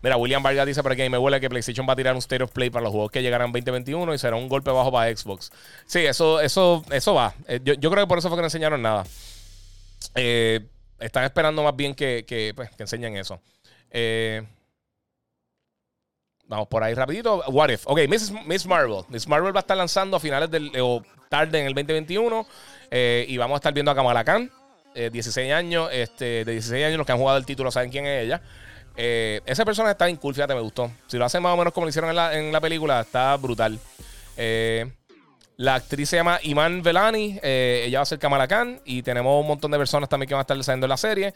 Mira, 0.00 0.16
William 0.16 0.42
Vargas 0.42 0.64
dice 0.64 0.80
por 0.80 0.92
aquí, 0.92 1.08
me 1.08 1.18
huele 1.18 1.40
que 1.40 1.48
PlayStation 1.48 1.88
va 1.88 1.94
a 1.94 1.96
tirar 1.96 2.14
un 2.14 2.20
State 2.20 2.44
of 2.44 2.52
Play 2.52 2.70
para 2.70 2.84
los 2.84 2.92
juegos 2.92 3.10
que 3.10 3.20
llegarán 3.20 3.48
en 3.48 3.52
2021 3.52 4.14
y 4.14 4.18
será 4.18 4.36
un 4.36 4.48
golpe 4.48 4.70
bajo 4.70 4.92
para 4.92 5.14
Xbox. 5.14 5.50
Sí, 5.86 6.00
eso, 6.00 6.40
eso, 6.40 6.84
eso 6.90 7.14
va. 7.14 7.34
Yo, 7.64 7.74
yo 7.74 7.90
creo 7.90 8.04
que 8.04 8.08
por 8.08 8.18
eso 8.18 8.28
fue 8.28 8.36
que 8.36 8.42
no 8.42 8.46
enseñaron 8.46 8.80
nada. 8.80 9.04
Eh, 10.14 10.66
están 10.98 11.24
esperando 11.24 11.62
más 11.62 11.76
bien 11.76 11.94
que, 11.94 12.24
que, 12.26 12.52
pues, 12.54 12.70
enseñen 12.78 13.16
eso. 13.16 13.40
Eh, 13.90 14.42
vamos 16.46 16.68
por 16.68 16.82
ahí 16.82 16.94
rapidito. 16.94 17.42
What 17.48 17.70
If. 17.70 17.86
Ok, 17.86 18.00
Miss, 18.08 18.66
Marvel. 18.66 19.04
Miss 19.08 19.26
Marvel 19.26 19.54
va 19.54 19.60
a 19.60 19.62
estar 19.62 19.76
lanzando 19.76 20.16
a 20.16 20.20
finales 20.20 20.50
del... 20.50 20.72
o 20.80 21.02
tarde 21.28 21.60
en 21.60 21.66
el 21.66 21.74
2021. 21.74 22.46
Eh, 22.90 23.26
y 23.28 23.36
vamos 23.36 23.56
a 23.56 23.58
estar 23.58 23.72
viendo 23.72 23.90
a 23.90 23.94
Kamala 23.94 24.24
Khan. 24.24 24.50
16 24.94 25.52
años. 25.52 25.88
Este, 25.92 26.44
de 26.44 26.52
16 26.52 26.86
años 26.86 26.98
los 26.98 27.06
que 27.06 27.12
han 27.12 27.18
jugado 27.18 27.38
el 27.38 27.46
título 27.46 27.70
saben 27.70 27.90
quién 27.90 28.06
es 28.06 28.24
ella. 28.24 28.42
esa 28.96 29.64
persona 29.64 29.92
está 29.92 30.06
bien 30.06 30.16
cool, 30.16 30.34
fíjate, 30.34 30.54
me 30.54 30.60
gustó. 30.60 30.90
Si 31.06 31.16
lo 31.16 31.24
hacen 31.24 31.40
más 31.40 31.54
o 31.54 31.56
menos 31.56 31.72
como 31.72 31.86
lo 31.86 31.90
hicieron 31.90 32.10
en 32.10 32.16
la, 32.16 32.36
en 32.36 32.50
la 32.50 32.60
película, 32.60 33.00
está 33.00 33.36
brutal. 33.36 33.78
Eh, 34.40 34.90
la 35.58 35.74
actriz 35.74 36.08
se 36.08 36.16
llama 36.16 36.38
Iman 36.44 36.82
Velani. 36.82 37.38
Eh, 37.42 37.82
ella 37.86 37.98
va 37.98 38.04
a 38.04 38.06
ser 38.06 38.20
Kamala 38.20 38.46
Khan. 38.46 38.80
Y 38.84 39.02
tenemos 39.02 39.40
un 39.40 39.46
montón 39.46 39.72
de 39.72 39.78
personas 39.78 40.08
también 40.08 40.28
que 40.28 40.34
van 40.34 40.40
a 40.40 40.42
estar 40.42 40.62
saliendo 40.62 40.86
en 40.86 40.90
la 40.90 40.96
serie. 40.96 41.34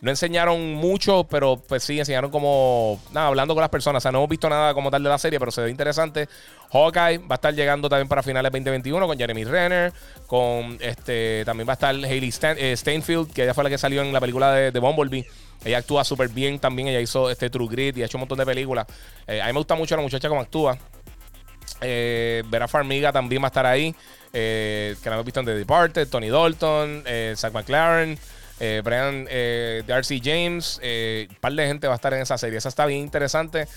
No 0.00 0.10
enseñaron 0.10 0.74
mucho, 0.74 1.24
pero 1.24 1.56
pues 1.56 1.82
sí, 1.82 1.98
enseñaron 1.98 2.30
como. 2.30 3.00
Nada, 3.12 3.26
hablando 3.26 3.52
con 3.52 3.62
las 3.62 3.70
personas. 3.70 4.00
O 4.00 4.04
sea, 4.04 4.12
no 4.12 4.18
hemos 4.18 4.30
visto 4.30 4.48
nada 4.48 4.74
como 4.74 4.92
tal 4.92 5.02
de 5.02 5.08
la 5.08 5.18
serie, 5.18 5.40
pero 5.40 5.50
se 5.50 5.60
ve 5.60 5.70
interesante. 5.70 6.28
Hawkeye 6.72 7.18
va 7.18 7.30
a 7.30 7.34
estar 7.34 7.52
llegando 7.52 7.88
también 7.88 8.06
para 8.06 8.22
finales 8.22 8.52
de 8.52 8.58
2021 8.60 9.06
con 9.08 9.18
Jeremy 9.18 9.44
Renner. 9.44 9.92
Con 10.28 10.78
este. 10.80 11.44
También 11.44 11.66
va 11.66 11.72
a 11.72 11.74
estar 11.74 11.94
Hailey 11.96 12.32
eh, 12.42 12.76
Steinfeld, 12.76 13.32
que 13.32 13.42
ella 13.42 13.54
fue 13.54 13.64
la 13.64 13.70
que 13.70 13.78
salió 13.78 14.02
en 14.02 14.12
la 14.12 14.20
película 14.20 14.52
de, 14.52 14.70
de 14.70 14.78
Bumblebee. 14.78 15.26
Ella 15.64 15.78
actúa 15.78 16.04
súper 16.04 16.28
bien 16.28 16.60
también. 16.60 16.86
Ella 16.86 17.00
hizo 17.00 17.28
este 17.28 17.50
True 17.50 17.66
Grit 17.68 17.96
y 17.96 18.02
ha 18.02 18.06
hecho 18.06 18.18
un 18.18 18.20
montón 18.20 18.38
de 18.38 18.46
películas. 18.46 18.86
Eh, 19.26 19.42
a 19.42 19.46
mí 19.46 19.52
me 19.52 19.58
gusta 19.58 19.74
mucho 19.74 19.96
la 19.96 20.02
muchacha 20.02 20.28
como 20.28 20.42
actúa. 20.42 20.78
Eh, 21.80 22.42
Vera 22.48 22.68
Farmiga 22.68 23.12
también 23.12 23.42
va 23.42 23.46
a 23.46 23.48
estar 23.48 23.66
ahí. 23.66 23.94
Eh, 24.36 24.96
que 25.00 25.08
la 25.08 25.14
hemos 25.14 25.24
visto 25.24 25.38
en 25.38 25.46
The 25.46 25.54
Departed, 25.54 26.08
Tony 26.08 26.28
Dalton, 26.28 27.04
eh, 27.06 27.34
Zach 27.36 27.52
McLaren, 27.52 28.18
eh, 28.58 28.82
Brian 28.84 29.26
Darcy 29.86 30.20
James. 30.22 30.80
un 30.82 31.36
par 31.36 31.52
de 31.52 31.66
gente 31.66 31.86
va 31.86 31.94
a 31.94 31.96
estar 31.96 32.12
en 32.14 32.22
esa 32.22 32.36
serie. 32.36 32.58
Esa 32.58 32.68
está 32.68 32.84
bien 32.86 33.00
interesante. 33.00 33.68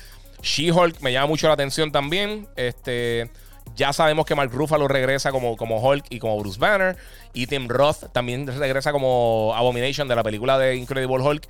She-Hulk 0.42 1.02
me 1.02 1.14
llama 1.14 1.28
mucho 1.28 1.48
la 1.48 1.54
atención 1.54 1.92
también. 1.92 2.48
Este. 2.56 3.30
Ya 3.76 3.92
sabemos 3.94 4.26
que 4.26 4.34
Mark 4.34 4.50
Ruffalo 4.52 4.88
regresa 4.88 5.32
como, 5.32 5.58
como 5.58 5.80
Hulk 5.80 6.06
y 6.10 6.20
como 6.20 6.40
Bruce 6.40 6.58
Banner. 6.58 6.96
Y 7.34 7.46
Tim 7.46 7.68
Roth 7.68 8.12
también 8.12 8.48
regresa 8.48 8.92
como 8.92 9.54
Abomination 9.56 10.08
de 10.08 10.16
la 10.16 10.24
película 10.24 10.58
de 10.58 10.76
Incredible 10.76 11.22
Hulk. 11.22 11.48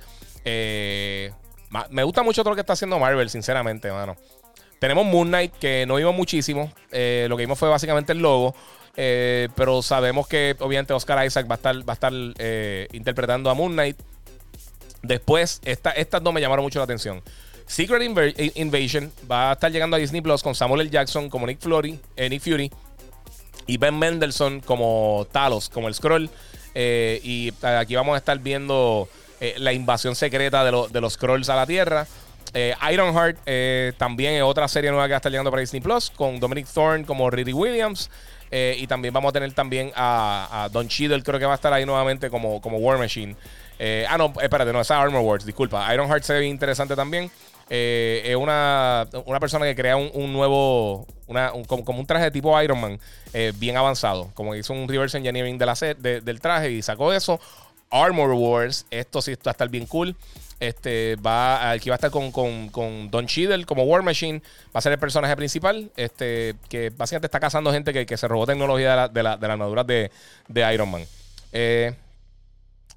me 1.90 2.02
gusta 2.02 2.22
mucho 2.22 2.42
todo 2.42 2.50
lo 2.50 2.56
que 2.56 2.60
está 2.60 2.74
haciendo 2.74 2.98
Marvel, 2.98 3.30
sinceramente, 3.30 3.90
mano. 3.90 4.16
Tenemos 4.78 5.06
Moon 5.06 5.28
Knight, 5.28 5.52
que 5.54 5.86
no 5.86 5.96
vimos 5.96 6.14
muchísimo. 6.14 6.72
Eh, 6.92 7.26
lo 7.28 7.36
que 7.36 7.42
vimos 7.42 7.58
fue 7.58 7.68
básicamente 7.68 8.12
el 8.12 8.18
logo. 8.18 8.54
Eh, 8.96 9.48
pero 9.54 9.82
sabemos 9.82 10.26
que 10.26 10.56
obviamente 10.58 10.92
Oscar 10.92 11.24
Isaac 11.24 11.48
va 11.48 11.54
a 11.54 11.56
estar, 11.56 11.88
va 11.88 11.92
a 11.92 11.94
estar 11.94 12.12
eh, 12.38 12.88
interpretando 12.92 13.50
a 13.50 13.54
Moon 13.54 13.72
Knight. 13.72 13.96
Después, 15.02 15.60
estas 15.64 16.22
dos 16.22 16.32
me 16.32 16.40
llamaron 16.40 16.64
mucho 16.64 16.78
la 16.78 16.84
atención. 16.84 17.22
Secret 17.66 18.02
Invasion 18.54 19.12
va 19.30 19.50
a 19.50 19.52
estar 19.52 19.70
llegando 19.70 19.96
a 19.96 19.98
Disney 19.98 20.20
Plus 20.20 20.42
con 20.42 20.54
Samuel 20.54 20.82
L. 20.82 20.90
Jackson 20.90 21.28
como 21.28 21.46
Nick, 21.46 21.60
Fury, 21.60 22.00
Nick 22.16 22.42
Fury 22.42 22.70
y 23.66 23.76
Ben 23.76 23.96
Mendelssohn 23.98 24.60
como 24.60 25.26
Talos, 25.30 25.68
como 25.68 25.86
el 25.86 25.94
Scroll. 25.94 26.30
y 26.74 27.52
aquí 27.62 27.94
vamos 27.94 28.14
a 28.14 28.18
estar 28.18 28.38
viendo 28.38 29.08
la 29.58 29.72
invasión 29.72 30.16
secreta 30.16 30.64
de, 30.64 30.88
de 30.90 31.00
los 31.00 31.12
Scrolls 31.12 31.48
a 31.50 31.56
la 31.56 31.66
Tierra. 31.66 32.06
Eh, 32.54 32.74
Ironheart 32.92 33.38
eh, 33.46 33.92
también 33.98 34.34
es 34.34 34.42
otra 34.42 34.66
serie 34.68 34.90
nueva 34.90 35.06
que 35.06 35.12
va 35.12 35.16
a 35.16 35.18
estar 35.18 35.30
llegando 35.30 35.50
para 35.50 35.60
Disney 35.60 35.80
Plus 35.80 36.10
con 36.10 36.40
Dominic 36.40 36.66
Thorne 36.66 37.04
como 37.04 37.30
Riri 37.30 37.52
Williams. 37.52 38.10
Eh, 38.50 38.76
y 38.78 38.86
también 38.86 39.12
vamos 39.12 39.28
a 39.28 39.32
tener 39.32 39.52
también 39.52 39.92
a, 39.94 40.68
Don 40.72 40.88
Cheadle, 40.88 41.22
creo 41.22 41.38
que 41.38 41.44
va 41.44 41.52
a 41.52 41.56
estar 41.56 41.72
ahí 41.72 41.84
nuevamente 41.84 42.30
como, 42.30 42.62
como 42.62 42.78
War 42.78 42.96
Machine. 42.98 43.36
ah, 44.08 44.16
no, 44.16 44.32
espérate, 44.40 44.72
no, 44.72 44.80
esa 44.80 45.00
Armor 45.00 45.20
Wars, 45.20 45.44
disculpa. 45.44 45.92
Ironheart 45.92 46.24
se 46.24 46.32
ve 46.32 46.46
interesante 46.46 46.96
también. 46.96 47.30
es 47.68 48.36
una, 48.36 49.06
persona 49.38 49.66
que 49.66 49.74
crea 49.74 49.96
un, 49.96 50.32
nuevo, 50.32 51.06
como, 51.66 52.00
un 52.00 52.06
traje 52.06 52.30
tipo 52.30 52.60
Iron 52.62 52.80
Man, 52.80 52.98
bien 53.56 53.76
avanzado. 53.76 54.30
Como 54.32 54.54
hizo 54.54 54.72
un 54.72 54.88
reverse 54.88 55.18
engineering 55.18 55.58
de 55.58 55.66
la 55.66 55.74
del 55.74 56.40
traje 56.40 56.70
y 56.70 56.80
sacó 56.80 57.12
eso. 57.12 57.38
Armor 57.90 58.32
Wars, 58.32 58.86
esto 58.90 59.20
sí 59.20 59.34
va 59.34 59.40
a 59.46 59.50
estar 59.50 59.68
bien 59.68 59.86
cool. 59.86 60.16
Este 60.60 61.16
va 61.16 61.70
aquí 61.70 61.88
va 61.88 61.94
a 61.94 61.98
estar 62.02 62.10
con, 62.10 63.10
Don 63.10 63.26
Cheadle 63.26 63.64
como 63.64 63.84
War 63.84 64.02
Machine. 64.02 64.40
Va 64.74 64.78
a 64.78 64.80
ser 64.80 64.92
el 64.92 64.98
personaje 64.98 65.36
principal. 65.36 65.90
Este, 65.96 66.56
que 66.68 66.90
básicamente 66.90 67.26
está 67.26 67.40
cazando 67.40 67.72
gente 67.72 68.06
que, 68.06 68.16
se 68.16 68.28
robó 68.28 68.46
tecnología 68.46 68.90
de, 68.90 69.22
la, 69.22 69.36
de, 69.36 69.48
las 69.48 69.50
armaduras 69.52 69.86
de, 69.86 70.10
Iron 70.74 70.90
Man. 70.90 71.04
Eh, 71.52 71.94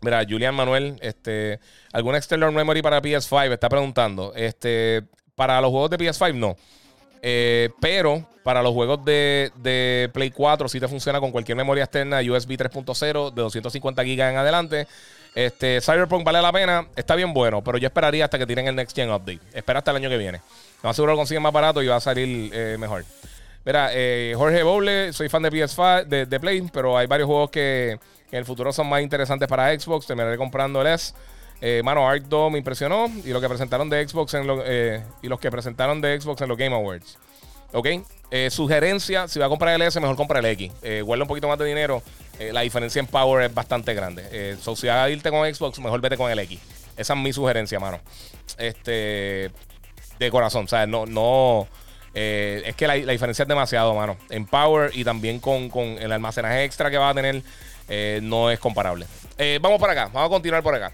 mira, 0.02 0.24
Julian 0.28 0.56
Manuel, 0.56 0.98
este, 1.02 1.60
¿alguna 1.94 2.18
external 2.18 2.52
memory 2.52 2.82
para 2.82 3.02
PS5? 3.02 3.54
Está 3.54 3.70
preguntando. 3.70 4.34
Este, 4.36 5.04
para 5.36 5.62
los 5.62 5.70
juegos 5.70 5.92
de 5.92 5.98
PS5, 5.98 6.36
no. 6.36 6.56
Eh, 7.22 7.70
pero 7.80 8.28
para 8.44 8.64
los 8.64 8.74
juegos 8.74 9.06
de, 9.06 9.52
de, 9.58 10.10
Play 10.12 10.32
4 10.32 10.68
sí 10.68 10.80
te 10.80 10.88
funciona 10.88 11.20
con 11.20 11.32
cualquier 11.32 11.56
memoria 11.56 11.84
externa 11.84 12.20
USB 12.20 12.58
3.0 12.58 13.32
de 13.32 13.42
250 13.42 14.04
GB 14.04 14.30
en 14.30 14.38
adelante. 14.38 14.88
Este, 15.34 15.80
Cyberpunk 15.80 16.26
vale 16.26 16.42
la 16.42 16.52
pena, 16.52 16.88
está 16.96 17.16
bien 17.16 17.34
bueno, 17.34 17.64
pero 17.64 17.78
yo 17.78 17.88
esperaría 17.88 18.26
hasta 18.26 18.38
que 18.38 18.46
tiren 18.46 18.68
el 18.68 18.76
Next 18.76 18.96
Gen 18.96 19.10
Update. 19.12 19.40
Espera 19.54 19.80
hasta 19.80 19.92
el 19.92 19.98
año 19.98 20.10
que 20.10 20.18
viene. 20.18 20.42
No 20.84 20.94
seguro 20.94 21.14
lo 21.14 21.18
consiguen 21.18 21.44
más 21.44 21.54
barato 21.54 21.82
y 21.82 21.88
va 21.88 21.98
a 21.98 22.02
salir 22.02 22.52
eh, 22.54 22.76
mejor. 22.78 23.06
Mira, 23.64 23.90
eh, 23.94 24.34
Jorge 24.36 24.64
Boble, 24.64 25.14
soy 25.14 25.30
fan 25.30 25.44
de 25.44 25.52
PS5, 25.52 26.06
de, 26.06 26.40
Play, 26.40 26.68
pero 26.74 26.98
hay 26.98 27.08
varios 27.08 27.28
juegos 27.28 27.52
que, 27.52 27.92
en 28.32 28.38
el 28.38 28.46
futuro 28.46 28.74
son 28.74 28.90
más 28.90 29.02
interesantes 29.02 29.48
para 29.48 29.78
Xbox. 29.78 30.08
Terminaré 30.08 30.38
comprando 30.38 30.82
el 30.82 30.88
S. 30.88 31.14
Eh, 31.62 31.82
mano, 31.84 32.10
Ark 32.10 32.24
2 32.28 32.52
me 32.52 32.58
impresionó. 32.58 33.08
Y 33.24 33.30
lo 33.30 33.40
que 33.40 33.48
presentaron 33.48 33.90
de 33.90 34.08
Xbox 34.08 34.34
lo, 34.34 34.64
y 35.22 35.28
los 35.28 35.40
que 35.40 35.52
presentaron 35.52 36.02
de 36.02 36.20
Xbox 36.20 36.42
en 36.42 36.50
los 36.50 36.58
Game 36.58 36.76
Awards. 36.76 37.18
¿Ok? 37.74 37.88
sugerencia, 38.50 39.28
si 39.28 39.40
va 39.40 39.48
a 39.48 39.50
comprar 39.50 39.76
el 39.76 39.82
S, 39.82 40.00
mejor 40.00 40.16
compra 40.16 40.40
el 40.40 40.46
X. 40.46 40.72
guarda 41.04 41.26
un 41.26 41.28
poquito 41.28 41.50
más 41.50 41.60
de 41.60 41.66
dinero 41.66 42.02
eh, 42.42 42.52
la 42.52 42.62
diferencia 42.62 43.00
en 43.00 43.06
power 43.06 43.44
es 43.44 43.54
bastante 43.54 43.94
grande. 43.94 44.28
Eh, 44.32 44.58
si 44.60 44.88
vas 44.88 44.98
a 44.98 45.10
irte 45.12 45.30
con 45.30 45.54
Xbox, 45.54 45.78
mejor 45.80 46.02
vete 46.02 46.18
con 46.18 46.32
el 46.32 46.40
X. 46.40 46.60
Esa 46.98 47.14
es 47.14 47.20
mi 47.20 47.32
sugerencia, 47.32 47.80
mano. 47.80 48.00
Este. 48.58 49.52
De 50.18 50.32
corazón. 50.32 50.68
Sea, 50.68 50.88
no. 50.88 51.06
no 51.06 51.68
eh, 52.16 52.64
es 52.66 52.76
que 52.76 52.88
la, 52.88 52.96
diferencia 52.96 53.44
es 53.44 53.48
demasiado, 53.48 53.94
mano. 53.94 54.18
En 54.32 54.48
power 54.48 54.90
y 54.96 55.04
también 55.04 55.40
con, 55.40 55.70
el 56.00 56.12
almacenaje 56.12 56.64
extra 56.64 56.90
que 56.90 56.98
va 56.98 57.10
a 57.10 57.14
tener, 57.14 57.44
no 58.24 58.50
es 58.50 58.58
comparable. 58.58 59.06
vamos 59.62 59.80
para 59.80 59.94
acá. 59.94 60.06
Vamos 60.12 60.28
a 60.28 60.30
continuar 60.30 60.64
por 60.64 60.74
acá. 60.74 60.94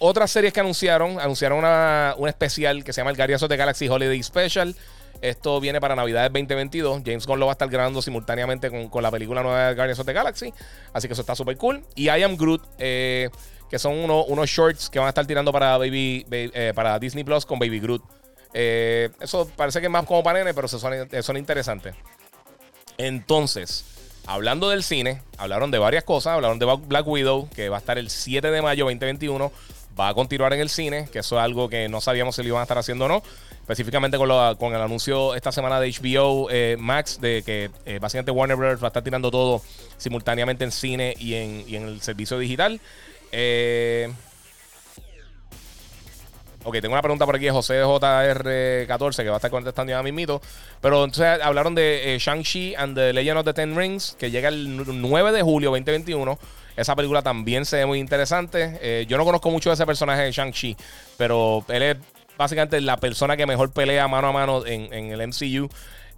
otras 0.00 0.30
series 0.30 0.52
que 0.52 0.60
anunciaron, 0.60 1.18
anunciaron 1.18 1.58
una, 1.60 2.14
un 2.18 2.28
especial 2.28 2.84
que 2.84 2.92
se 2.92 3.00
llama 3.00 3.10
el 3.10 3.16
Guardians 3.16 3.42
of 3.42 3.48
the 3.48 3.56
Galaxy 3.56 3.88
Holiday 3.88 4.22
Special. 4.22 4.76
Esto 5.20 5.60
viene 5.60 5.80
para 5.80 5.96
Navidad 5.96 6.22
del 6.22 6.32
2022. 6.32 7.02
James 7.04 7.26
Gunn 7.26 7.40
lo 7.40 7.46
va 7.46 7.52
a 7.52 7.54
estar 7.54 7.68
grabando 7.68 8.00
simultáneamente 8.02 8.70
con, 8.88 9.02
la 9.02 9.10
película 9.10 9.42
nueva 9.42 9.68
de 9.68 9.74
Guardians 9.74 9.98
of 9.98 10.06
the 10.06 10.12
Galaxy. 10.12 10.52
Así 10.92 11.08
que 11.08 11.12
eso 11.12 11.22
está 11.22 11.34
súper 11.34 11.56
cool. 11.56 11.84
Y 11.94 12.04
I 12.04 12.22
Am 12.22 12.36
Groot, 12.36 12.62
eh, 12.78 13.30
que 13.68 13.78
son 13.78 13.98
unos 13.98 14.48
shorts 14.48 14.88
que 14.88 14.98
van 14.98 15.06
a 15.06 15.08
estar 15.10 15.26
tirando 15.26 15.52
para, 15.52 15.76
Baby, 15.78 16.24
eh, 16.30 16.72
para 16.74 16.98
Disney 16.98 17.24
Plus 17.24 17.44
con 17.44 17.58
Baby 17.58 17.80
Groot. 17.80 18.02
Eh, 18.54 19.10
eso 19.20 19.50
parece 19.56 19.80
que 19.80 19.86
es 19.86 19.92
más 19.92 20.04
como 20.06 20.22
para 20.22 20.38
nene, 20.38 20.54
pero 20.54 20.68
son, 20.68 21.08
son 21.22 21.36
interesantes. 21.36 21.94
Entonces, 22.96 23.84
hablando 24.26 24.70
del 24.70 24.82
cine, 24.82 25.22
hablaron 25.36 25.70
de 25.70 25.78
varias 25.78 26.04
cosas. 26.04 26.34
Hablaron 26.34 26.58
de 26.58 26.66
Black 26.66 27.06
Widow, 27.06 27.48
que 27.50 27.68
va 27.68 27.76
a 27.76 27.80
estar 27.80 27.98
el 27.98 28.10
7 28.10 28.50
de 28.50 28.62
mayo 28.62 28.84
2021 28.84 29.52
va 29.98 30.08
a 30.08 30.14
continuar 30.14 30.52
en 30.52 30.60
el 30.60 30.68
cine, 30.68 31.08
que 31.12 31.20
eso 31.20 31.36
es 31.38 31.42
algo 31.42 31.68
que 31.68 31.88
no 31.88 32.00
sabíamos 32.00 32.36
si 32.36 32.42
lo 32.42 32.48
iban 32.48 32.60
a 32.60 32.62
estar 32.62 32.78
haciendo 32.78 33.06
o 33.06 33.08
no. 33.08 33.22
Específicamente 33.60 34.16
con, 34.16 34.28
con 34.56 34.74
el 34.74 34.80
anuncio 34.80 35.34
esta 35.34 35.52
semana 35.52 35.78
de 35.80 35.90
HBO 35.90 36.48
eh, 36.50 36.76
Max, 36.78 37.20
de 37.20 37.42
que 37.44 37.70
eh, 37.84 37.98
básicamente 37.98 38.30
Warner 38.30 38.56
Bros. 38.56 38.82
va 38.82 38.86
a 38.86 38.88
estar 38.88 39.02
tirando 39.02 39.30
todo 39.30 39.60
simultáneamente 39.98 40.64
en 40.64 40.72
cine 40.72 41.14
y 41.18 41.34
en, 41.34 41.64
y 41.66 41.76
en 41.76 41.88
el 41.88 42.00
servicio 42.00 42.38
digital. 42.38 42.80
Eh, 43.32 44.10
Ok, 46.64 46.80
tengo 46.82 46.92
una 46.92 47.02
pregunta 47.02 47.24
por 47.24 47.36
aquí 47.36 47.46
de 47.46 47.50
José 47.50 47.82
JR14 47.82 49.22
que 49.22 49.28
va 49.28 49.36
a 49.36 49.38
estar 49.38 49.50
contestando 49.50 49.90
ya 49.90 50.02
mismito. 50.02 50.42
Pero 50.82 51.04
entonces 51.04 51.40
hablaron 51.42 51.74
de 51.74 52.14
eh, 52.14 52.18
Shang-Chi 52.18 52.74
and 52.74 52.94
the 52.94 53.12
Legend 53.12 53.38
of 53.38 53.44
the 53.46 53.54
Ten 53.54 53.74
Rings, 53.74 54.16
que 54.18 54.30
llega 54.30 54.48
el 54.48 55.00
9 55.00 55.32
de 55.32 55.40
julio 55.40 55.70
2021. 55.70 56.38
Esa 56.78 56.94
película 56.94 57.22
también 57.22 57.64
se 57.64 57.78
ve 57.78 57.86
muy 57.86 57.98
interesante. 57.98 58.78
Eh, 58.80 59.04
yo 59.08 59.18
no 59.18 59.24
conozco 59.24 59.50
mucho 59.50 59.68
de 59.68 59.74
ese 59.74 59.84
personaje 59.84 60.22
de 60.22 60.30
Shang-Chi, 60.30 60.76
pero 61.16 61.64
él 61.66 61.82
es 61.82 61.96
básicamente 62.36 62.80
la 62.80 62.96
persona 62.98 63.36
que 63.36 63.46
mejor 63.46 63.72
pelea 63.72 64.06
mano 64.06 64.28
a 64.28 64.32
mano 64.32 64.64
en, 64.64 64.92
el 64.92 65.26
MCU. 65.26 65.68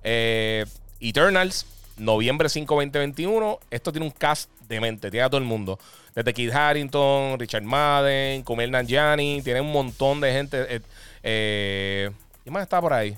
Eh, 0.05 0.67
Eternals, 1.01 1.65
noviembre 1.97 2.51
5, 2.51 2.75
2021. 2.75 3.59
Esto 3.71 3.91
tiene 3.91 4.07
un 4.07 4.13
cast 4.13 4.51
de 4.69 4.83
mente, 4.83 5.11
tiene 5.11 5.25
a 5.25 5.31
todo 5.31 5.39
el 5.39 5.47
mundo. 5.47 5.79
Desde 6.15 6.35
Kid 6.35 6.51
Harrington, 6.51 7.39
Richard 7.39 7.63
Madden, 7.63 8.43
Kumail 8.43 8.71
Nanjiani, 8.71 9.41
tiene 9.41 9.63
un 9.63 9.73
montón 9.73 10.21
de 10.21 10.31
gente. 10.31 10.77
Eh, 10.77 10.81
eh 11.23 12.11
¿Quién 12.43 12.53
más 12.53 12.65
está 12.65 12.83
por 12.83 12.93
ahí? 12.93 13.17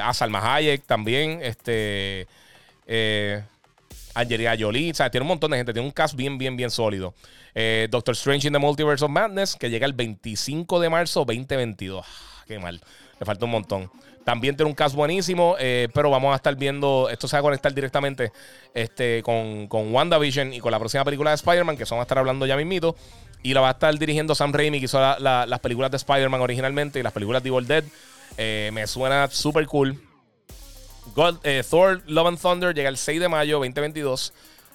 A 0.00 0.14
Salma 0.14 0.54
Hayek 0.54 0.86
también. 0.86 1.40
Este. 1.42 2.28
Angelina 4.14 4.54
Jolie. 4.58 4.90
O 4.90 4.94
sea, 4.94 5.10
tiene 5.10 5.22
un 5.22 5.28
montón 5.28 5.50
de 5.50 5.58
gente. 5.58 5.72
Tiene 5.72 5.86
un 5.86 5.92
cast 5.92 6.14
bien, 6.14 6.38
bien, 6.38 6.56
bien 6.56 6.70
sólido. 6.70 7.14
Eh, 7.54 7.88
Doctor 7.90 8.14
Strange 8.14 8.46
in 8.46 8.52
the 8.52 8.58
Multiverse 8.58 9.04
of 9.04 9.10
Madness, 9.10 9.56
que 9.56 9.70
llega 9.70 9.86
el 9.86 9.92
25 9.92 10.80
de 10.80 10.88
marzo 10.88 11.24
2022. 11.24 12.06
Ah, 12.06 12.44
qué 12.46 12.58
mal. 12.58 12.80
Le 13.18 13.26
falta 13.26 13.44
un 13.44 13.50
montón. 13.50 13.90
También 14.24 14.56
tiene 14.56 14.68
un 14.68 14.74
cast 14.74 14.94
buenísimo, 14.94 15.56
eh, 15.58 15.88
pero 15.94 16.10
vamos 16.10 16.32
a 16.32 16.36
estar 16.36 16.54
viendo, 16.54 17.08
esto 17.10 17.26
se 17.26 17.36
va 17.36 17.40
a 17.40 17.42
conectar 17.42 17.72
directamente 17.72 18.32
este, 18.74 19.22
con, 19.22 19.66
con 19.66 19.94
WandaVision 19.94 20.52
y 20.52 20.60
con 20.60 20.70
la 20.70 20.78
próxima 20.78 21.04
película 21.04 21.30
de 21.30 21.36
Spider-Man, 21.36 21.76
que 21.76 21.86
son 21.86 21.98
a 21.98 22.02
estar 22.02 22.18
hablando 22.18 22.44
ya 22.46 22.56
mismito. 22.56 22.96
Y 23.42 23.54
la 23.54 23.62
va 23.62 23.68
a 23.68 23.72
estar 23.72 23.98
dirigiendo 23.98 24.34
Sam 24.34 24.52
Raimi, 24.52 24.78
que 24.78 24.84
hizo 24.84 25.00
las 25.00 25.60
películas 25.60 25.90
de 25.90 25.96
Spider-Man 25.96 26.40
originalmente 26.42 27.00
y 27.00 27.02
las 27.02 27.12
películas 27.12 27.42
de 27.42 27.48
Evil 27.48 27.66
Dead. 27.66 27.84
Eh, 28.36 28.70
me 28.72 28.86
suena 28.86 29.28
súper 29.28 29.66
cool. 29.66 29.98
Eh, 31.44 31.62
Thor 31.68 32.02
Love 32.06 32.28
and 32.28 32.38
Thunder 32.38 32.74
llega 32.74 32.88
el 32.88 32.96
6 32.96 33.20
de 33.20 33.28
mayo 33.28 33.58
2022. 33.58 34.32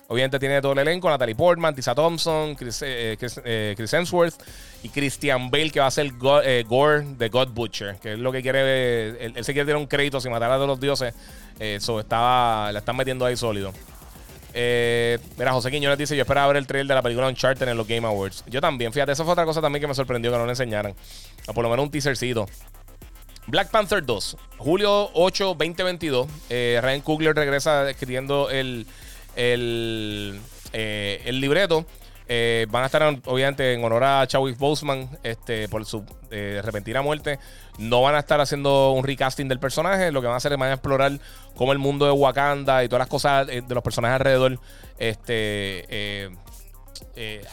Obviamente 0.07 0.37
tiene 0.39 0.61
todo 0.61 0.73
el 0.73 0.79
elenco: 0.79 1.09
Natalie 1.09 1.35
Portman, 1.35 1.73
Tisa 1.73 1.95
Thompson, 1.95 2.55
Chris, 2.55 2.81
eh, 2.83 3.17
eh, 3.43 3.73
Chris, 3.75 3.93
Hemsworth 3.93 4.35
y 4.83 4.89
Christian 4.89 5.49
Bale, 5.49 5.71
que 5.71 5.79
va 5.79 5.87
a 5.87 5.91
ser 5.91 6.11
eh, 6.43 6.63
Gore 6.67 7.05
de 7.17 7.29
God 7.29 7.49
Butcher, 7.49 7.97
que 7.97 8.13
es 8.13 8.19
lo 8.19 8.31
que 8.31 8.41
quiere. 8.41 9.25
Él, 9.25 9.33
se 9.43 9.53
quiere 9.53 9.65
tener 9.65 9.77
un 9.77 9.87
crédito 9.87 10.21
sin 10.21 10.31
matar 10.31 10.51
a 10.51 10.55
todos 10.55 10.67
los 10.67 10.79
dioses. 10.79 11.13
Eso 11.59 11.99
estaba, 11.99 12.71
la 12.71 12.79
están 12.79 12.95
metiendo 12.95 13.25
ahí 13.25 13.35
sólido. 13.35 13.71
mira, 14.53 15.53
José 15.53 15.71
Quiñones 15.71 15.97
dice: 15.97 16.15
Yo 16.15 16.21
esperaba 16.21 16.47
ver 16.47 16.57
el 16.57 16.67
trailer 16.67 16.87
de 16.87 16.95
la 16.95 17.01
película 17.01 17.27
Uncharted 17.27 17.67
en 17.67 17.77
los 17.77 17.87
Game 17.87 18.05
Awards. 18.05 18.43
Yo 18.47 18.61
también, 18.61 18.93
fíjate, 18.93 19.13
esa 19.13 19.23
fue 19.23 19.33
otra 19.33 19.45
cosa 19.45 19.61
también 19.61 19.81
que 19.81 19.87
me 19.87 19.95
sorprendió 19.95 20.31
que 20.31 20.37
no 20.37 20.45
le 20.45 20.51
enseñaran. 20.51 20.93
O 21.47 21.53
por 21.53 21.63
lo 21.63 21.69
menos 21.69 21.83
un 21.83 21.91
teasercito. 21.91 22.45
Black 23.47 23.69
Panther 23.69 24.05
2, 24.05 24.37
julio 24.57 25.11
8, 25.13 25.55
2022. 25.57 26.27
Ryan 26.49 27.01
Coogler 27.01 27.35
regresa 27.35 27.89
escribiendo 27.89 28.49
el 28.49 28.87
el, 29.35 30.39
eh, 30.73 31.21
el 31.25 31.39
libreto. 31.39 31.85
Eh, 32.27 32.65
van 32.71 32.81
a 32.81 32.85
estar 32.87 33.03
obviamente 33.25 33.71
en 33.71 33.83
honor 33.83 34.03
a 34.03 34.25
Chadwick 34.25 34.57
Boseman 34.57 35.07
este, 35.21 35.69
por 35.69 35.85
su 35.85 36.03
eh, 36.31 36.59
repentina 36.63 37.01
muerte. 37.03 37.39
No 37.77 38.01
van 38.01 38.15
a 38.15 38.19
estar 38.19 38.41
haciendo 38.41 38.93
un 38.93 39.03
recasting 39.03 39.47
del 39.47 39.59
personaje. 39.59 40.11
Lo 40.11 40.21
que 40.21 40.27
van 40.27 40.33
a 40.33 40.37
hacer 40.37 40.51
es 40.51 40.57
van 40.57 40.71
a 40.71 40.73
explorar 40.73 41.19
cómo 41.55 41.71
el 41.71 41.77
mundo 41.77 42.05
de 42.05 42.11
Wakanda 42.11 42.83
y 42.83 42.87
todas 42.87 43.01
las 43.01 43.09
cosas 43.09 43.45
de 43.45 43.63
los 43.69 43.83
personajes 43.83 44.15
alrededor 44.15 44.59
este, 44.97 46.31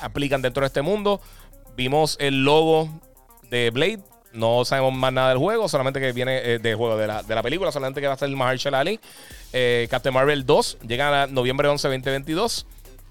aplican 0.01 0.41
dentro 0.41 0.63
de 0.63 0.69
este 0.69 0.81
mundo. 0.81 1.21
Vimos 1.77 2.17
el 2.19 2.45
logo 2.45 2.89
de 3.51 3.71
Blade. 3.71 4.12
No 4.33 4.65
sabemos 4.65 4.95
más 4.95 5.13
nada 5.13 5.31
del 5.31 5.39
juego, 5.39 5.69
solamente 5.69 6.01
que 6.01 6.13
viene 6.13 6.59
del 6.59 6.77
juego 6.77 6.97
de 6.97 7.07
la, 7.07 7.23
de 7.23 7.35
la 7.35 7.43
película, 7.43 7.71
solamente 7.71 8.01
que 8.01 8.07
va 8.07 8.15
a 8.15 8.19
ser 8.19 8.29
Mahershala 8.31 8.81
Ali. 8.81 8.99
Eh, 9.53 9.87
Captain 9.91 10.15
Marvel 10.15 10.47
2 10.47 10.79
llega 10.87 11.25
a 11.25 11.27
noviembre 11.27 11.69
11, 11.69 11.89
2022. 11.89 12.67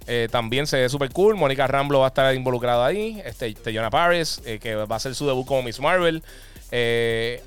Eh, 0.08 0.28
también 0.32 0.66
se 0.66 0.78
ve 0.78 0.90
súper 0.90 1.12
cool. 1.12 1.36
Mónica 1.36 1.68
Ramblo 1.68 2.00
va 2.00 2.06
a 2.06 2.10
estar 2.10 2.34
involucrada 2.34 2.86
ahí. 2.86 3.22
Este, 3.24 3.54
Jonah 3.66 3.92
Paris, 3.92 4.42
eh, 4.46 4.60
que 4.60 4.76
va 4.76 4.86
a 4.90 4.98
hacer 4.98 5.14
su 5.14 5.28
debut 5.28 5.46
como 5.46 5.62
Miss 5.64 5.80
Marvel. 5.80 6.24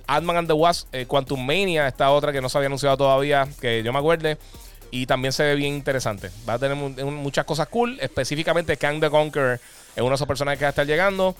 Ant-Man 0.07 0.37
and 0.37 0.49
the 0.49 0.53
Wasp, 0.53 0.95
Quantum 1.09 1.45
Mania, 1.45 1.89
esta 1.89 2.11
otra 2.11 2.31
que 2.31 2.43
no 2.43 2.51
se 2.51 2.59
había 2.59 2.67
anunciado 2.67 2.99
todavía, 2.99 3.49
que 3.59 3.83
yo 3.83 3.93
me 3.93 3.99
acuerde. 3.99 4.37
Y 4.91 5.07
también 5.07 5.33
se 5.33 5.43
ve 5.43 5.55
bien 5.57 5.75
interesante. 5.75 6.31
Va 6.49 6.55
a 6.55 6.59
tener 6.59 6.77
muchas 6.77 7.45
cosas 7.47 7.67
cool. 7.69 7.99
Específicamente, 8.01 8.77
Kang 8.77 9.01
the 9.01 9.11
Conqueror 9.11 9.59
es 9.97 10.01
uno 10.01 10.11
de 10.11 10.15
esos 10.17 10.29
personajes 10.29 10.59
que 10.59 10.67
va 10.67 10.69
a 10.69 10.71
estar 10.71 10.87
llegando. 10.87 11.35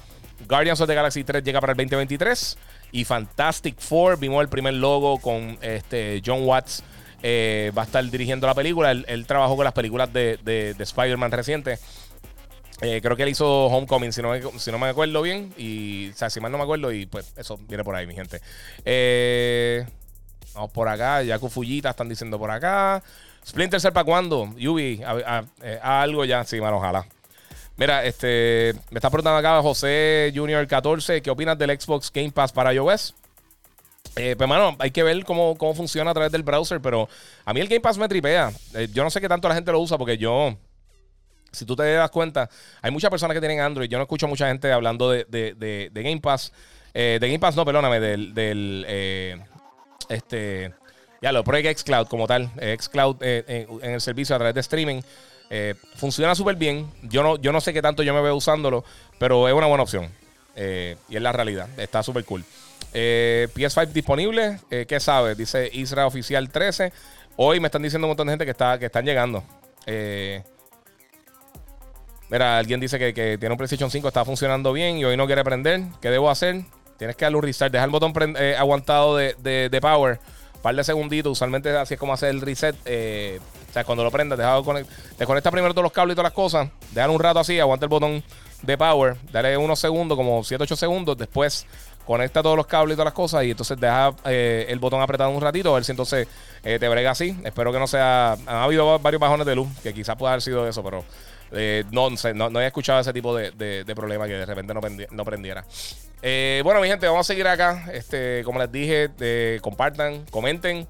Guardians 0.49 0.81
of 0.81 0.89
the 0.89 0.95
Galaxy 0.95 1.25
3 1.25 1.43
llega 1.43 1.61
para 1.61 1.73
el 1.73 1.77
2023. 1.77 2.59
Y 2.93 3.05
Fantastic 3.05 3.79
Four, 3.81 4.19
vimos 4.19 4.41
el 4.43 4.49
primer 4.49 4.75
logo 4.75 5.19
con 5.19 5.59
este 5.61 6.23
John 6.25 6.45
Watts. 6.45 6.83
Eh, 7.27 7.73
va 7.77 7.83
a 7.83 7.85
estar 7.87 8.05
dirigiendo 8.05 8.47
la 8.47 8.55
película. 8.55 8.91
Él, 8.91 9.25
trabajó 9.27 9.57
con 9.57 9.65
las 9.65 9.73
películas 9.73 10.13
de, 10.13 10.39
de, 10.45 10.75
Spider-Man 10.79 11.33
reciente. 11.33 11.79
Eh, 12.83 13.01
creo 13.01 13.17
que 13.17 13.23
él 13.23 13.31
hizo 13.31 13.67
Homecoming, 13.67 14.13
si 14.13 14.21
no, 14.21 14.31
me, 14.31 14.43
si 14.59 14.71
no 14.71 14.79
me 14.79 14.89
acuerdo 14.89 15.23
bien. 15.23 15.55
Y, 15.57 16.11
o 16.11 16.13
sea, 16.15 16.29
si 16.29 16.39
mal 16.41 16.53
no 16.53 16.59
me 16.59 16.65
acuerdo. 16.65 16.93
Y 16.93 17.07
pues 17.07 17.33
eso 17.37 17.59
viene 17.67 17.83
por 17.83 17.97
ahí, 17.97 18.07
mi 18.07 18.15
gente. 18.15 18.41
Eh, 18.85 19.87
vamos 20.55 20.71
por 20.71 20.87
acá. 20.87 21.23
Yaku 21.23 21.49
Fujita 21.49 21.91
están 21.91 22.11
diciendo 22.11 22.39
por 22.39 22.51
acá. 22.51 23.03
Splinter 23.47 23.81
Cell 23.81 23.93
para 23.93 24.05
cuándo? 24.05 24.55
Yubi, 24.57 25.03
a, 25.03 25.45
algo 26.03 26.25
ya. 26.27 26.45
Sí, 26.45 26.61
mano, 26.61 26.77
ojalá. 26.77 27.07
Mira, 27.77 28.05
este, 28.05 28.73
me 28.91 28.99
está 28.99 29.11
preguntando 29.11 29.39
acá 29.39 29.61
José 29.61 30.33
Junior 30.35 30.65
14, 30.67 31.21
¿qué 31.21 31.31
opinas 31.31 31.59
del 31.59 31.79
Xbox 31.79 32.11
Game 32.13 32.31
Pass 32.31 32.53
para 32.53 32.73
iOS? 32.73 33.15
Eh, 34.17 34.37
pues, 34.37 34.49
mano, 34.49 34.77
hay 34.79 34.93
que 34.93 35.03
ver 35.03 35.25
cómo, 35.25 35.57
funciona 35.75 36.13
a 36.13 36.15
través 36.15 36.31
del 36.31 36.45
browser, 36.45 36.81
pero 36.81 37.09
a 37.45 37.53
mí 37.53 37.61
el 37.61 37.67
Game 37.67 37.81
Pass 37.81 37.99
me 37.99 38.09
tripea. 38.09 38.53
Eh, 38.75 38.89
yo 38.93 39.03
no 39.03 39.11
sé 39.11 39.21
qué 39.21 39.29
tanto 39.29 39.49
la 39.49 39.57
gente 39.57 39.73
lo 39.73 39.81
usa 39.81 39.99
porque 39.99 40.17
yo, 40.17 40.57
si 41.51 41.65
tú 41.65 41.75
te 41.75 41.95
das 41.95 42.11
cuenta, 42.11 42.49
hay 42.81 42.93
muchas 42.93 43.11
personas 43.11 43.35
que 43.35 43.41
tienen 43.41 43.59
Android. 43.59 43.89
Yo 43.89 43.99
no 43.99 44.05
escucho 44.05 44.29
mucha 44.29 44.47
gente 44.47 44.71
hablando 44.71 45.11
de, 45.11 45.91
Game 45.93 46.21
Pass. 46.21 46.53
Eh, 46.93 47.19
de 47.21 47.27
Game 47.27 47.41
Pass, 47.41 47.57
no, 47.57 47.65
perdóname, 47.65 47.99
del, 47.99 48.35
del 48.35 49.43
este, 50.09 50.73
ya 51.21 51.33
lo, 51.33 51.43
Project 51.43 51.81
Xcloud 51.81 52.07
como 52.07 52.29
tal, 52.29 52.51
Xcloud 52.81 53.17
en 53.21 53.91
el 53.91 54.01
servicio 54.01 54.37
a 54.37 54.39
través 54.39 54.55
de 54.55 54.61
streaming. 54.61 55.01
Eh, 55.51 55.75
funciona 55.97 56.35
súper 56.35 56.57
bien. 56.57 56.91
Yo 57.03 57.23
no, 57.23 57.37
yo 57.37 57.53
no 57.53 57.61
sé 57.61 57.73
qué 57.73 57.83
tanto 57.83 58.03
yo 58.03 58.15
me 58.15 58.21
veo 58.21 58.37
usándolo, 58.37 58.85
pero 59.19 59.49
es 59.49 59.55
una 59.55 59.67
buena 59.67 59.83
opción. 59.83 60.11
Eh, 60.57 60.97
y 61.09 61.17
es 61.17 61.23
la 61.23 61.33
realidad. 61.33 61.69
Está 61.79 62.03
súper 62.03 62.25
cool. 62.25 62.45
Eh, 62.93 63.49
PS5 63.55 63.89
disponible. 63.89 64.61
¿Qué 64.69 65.01
sabes? 65.01 65.37
Dice 65.37 65.69
Isra 65.73 66.07
Oficial 66.07 66.51
13. 66.51 66.93
Hoy 67.37 67.61
me 67.61 67.69
están 67.69 67.83
diciendo 67.83 68.07
un 68.07 68.11
montón 68.11 68.29
de 68.29 68.33
gente 68.33 68.45
que, 68.45 68.53
está, 68.53 68.79
que 68.79 68.87
están 68.87 69.05
llegando. 69.05 69.43
mira, 72.31 72.59
alguien 72.59 72.81
dice 72.81 72.99
que, 72.99 73.13
tiene 73.39 73.53
un 73.53 73.57
PlayStation 73.57 73.91
5, 73.91 74.09
está 74.09 74.25
funcionando 74.25 74.73
bien 74.73 74.99
y 74.99 75.05
hoy 75.05 75.17
no 75.17 75.27
quiere 75.27 75.43
prender. 75.43 75.83
¿Qué 76.01 76.11
debo 76.11 76.31
hacer? 76.31 76.63
Tienes 76.99 77.17
que 77.17 77.25
darle 77.25 77.39
un. 77.39 77.45
Dejar 77.45 77.85
el 77.85 77.91
botón 77.91 78.15
aguantado 78.57 79.17
de, 79.17 79.35
de, 79.43 79.81
power. 79.81 80.21
Un 80.55 80.63
par 80.63 80.77
de 80.77 80.85
segunditos. 80.85 81.33
Usualmente 81.33 81.77
así 81.77 81.95
es 81.95 82.01
como 82.01 82.13
hacer 82.13 82.31
el 82.31 82.41
reset. 82.41 82.77
O 83.75 83.77
sea, 83.77 83.83
cuando 83.83 84.05
lo 84.05 84.11
prendas, 84.13 84.39
deja 84.39 84.63
desconecta 85.19 85.51
primero 85.51 85.75
todos 85.75 85.83
los 85.83 85.91
cables 85.91 86.13
y 86.13 86.15
todas 86.15 86.31
las 86.31 86.33
cosas. 86.33 86.69
Dejar 86.93 87.11
un 87.11 87.19
rato 87.19 87.41
así, 87.41 87.59
aguanta 87.59 87.87
el 87.87 87.91
botón 87.91 88.23
de 88.63 88.79
power. 88.79 89.17
Dale 89.33 89.57
unos 89.57 89.81
segundos, 89.81 90.17
como 90.17 90.45
7, 90.45 90.63
8 90.63 90.77
segundos. 90.77 91.19
Después 91.19 91.67
conecta 92.07 92.41
todos 92.41 92.57
los 92.57 92.69
cables 92.69 92.95
y 92.95 92.97
todas 92.97 93.07
las 93.07 93.15
cosas. 93.15 93.43
Y 93.43 93.51
entonces 93.51 93.77
deja 93.81 94.15
eh, 94.27 94.67
el 94.69 94.79
botón 94.79 95.03
apretado 95.03 95.31
un 95.31 95.41
ratito. 95.41 95.73
A 95.73 95.75
ver 95.75 95.85
si 95.85 95.91
entonces 95.91 96.29
eh, 96.63 96.79
te 96.79 96.89
brega 96.89 97.11
así. 97.11 97.37
Espero 97.43 97.73
que 97.73 97.81
no 97.81 97.89
sea. 97.89 98.35
Han 98.47 98.57
habido 98.59 98.97
varios 99.01 99.19
bajones 99.19 99.45
de 99.45 99.57
luz. 99.57 99.67
Que 99.83 99.93
quizás 99.93 100.15
pueda 100.15 100.35
haber 100.35 100.43
sido 100.43 100.69
eso, 100.69 100.85
pero. 100.85 101.05
Eh, 101.51 101.83
no, 101.91 102.17
sé, 102.17 102.33
no, 102.33 102.61
he 102.61 102.67
escuchado 102.69 103.01
ese 103.01 103.13
tipo 103.13 103.35
de, 103.37 103.51
de, 103.51 103.95
problema 103.97 104.29
que 104.29 104.35
de 104.35 104.47
repente 104.47 104.73
no, 104.73 105.25
prendiera. 105.25 105.65
bueno, 106.63 106.81
mi 106.81 106.87
gente, 106.87 107.09
vamos 107.09 107.27
a 107.27 107.33
seguir 107.33 107.49
acá. 107.49 107.87
Este, 107.93 108.43
como 108.45 108.61
les 108.61 108.71
dije, 108.71 109.59
compartan, 109.61 110.27
comenten 110.31 110.87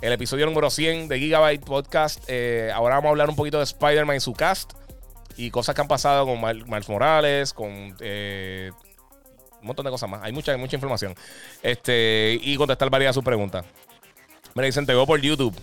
el 0.00 0.12
episodio 0.12 0.46
número 0.46 0.70
100 0.70 1.08
de 1.08 1.18
Gigabyte 1.18 1.64
Podcast. 1.64 2.22
Eh, 2.28 2.70
ahora 2.74 2.96
vamos 2.96 3.08
a 3.08 3.10
hablar 3.10 3.30
un 3.30 3.36
poquito 3.36 3.58
de 3.58 3.64
Spider-Man 3.64 4.16
y 4.16 4.20
su 4.20 4.32
cast 4.32 4.72
y 5.36 5.50
cosas 5.50 5.74
que 5.74 5.80
han 5.80 5.88
pasado 5.88 6.26
con 6.26 6.40
Miles 6.40 6.88
Morales, 6.88 7.52
con 7.52 7.96
eh, 8.00 8.70
un 9.60 9.66
montón 9.66 9.84
de 9.84 9.90
cosas 9.90 10.08
más. 10.08 10.22
Hay 10.22 10.32
mucha, 10.32 10.56
mucha 10.56 10.76
información. 10.76 11.14
Este, 11.62 12.38
y 12.40 12.56
contestar 12.56 12.90
varias 12.90 13.10
de 13.10 13.14
sus 13.14 13.24
preguntas. 13.24 13.64
Me 14.54 14.64
dicen, 14.64 14.86
te 14.86 14.92
veo 14.92 15.06
por 15.06 15.20
YouTube. 15.20 15.54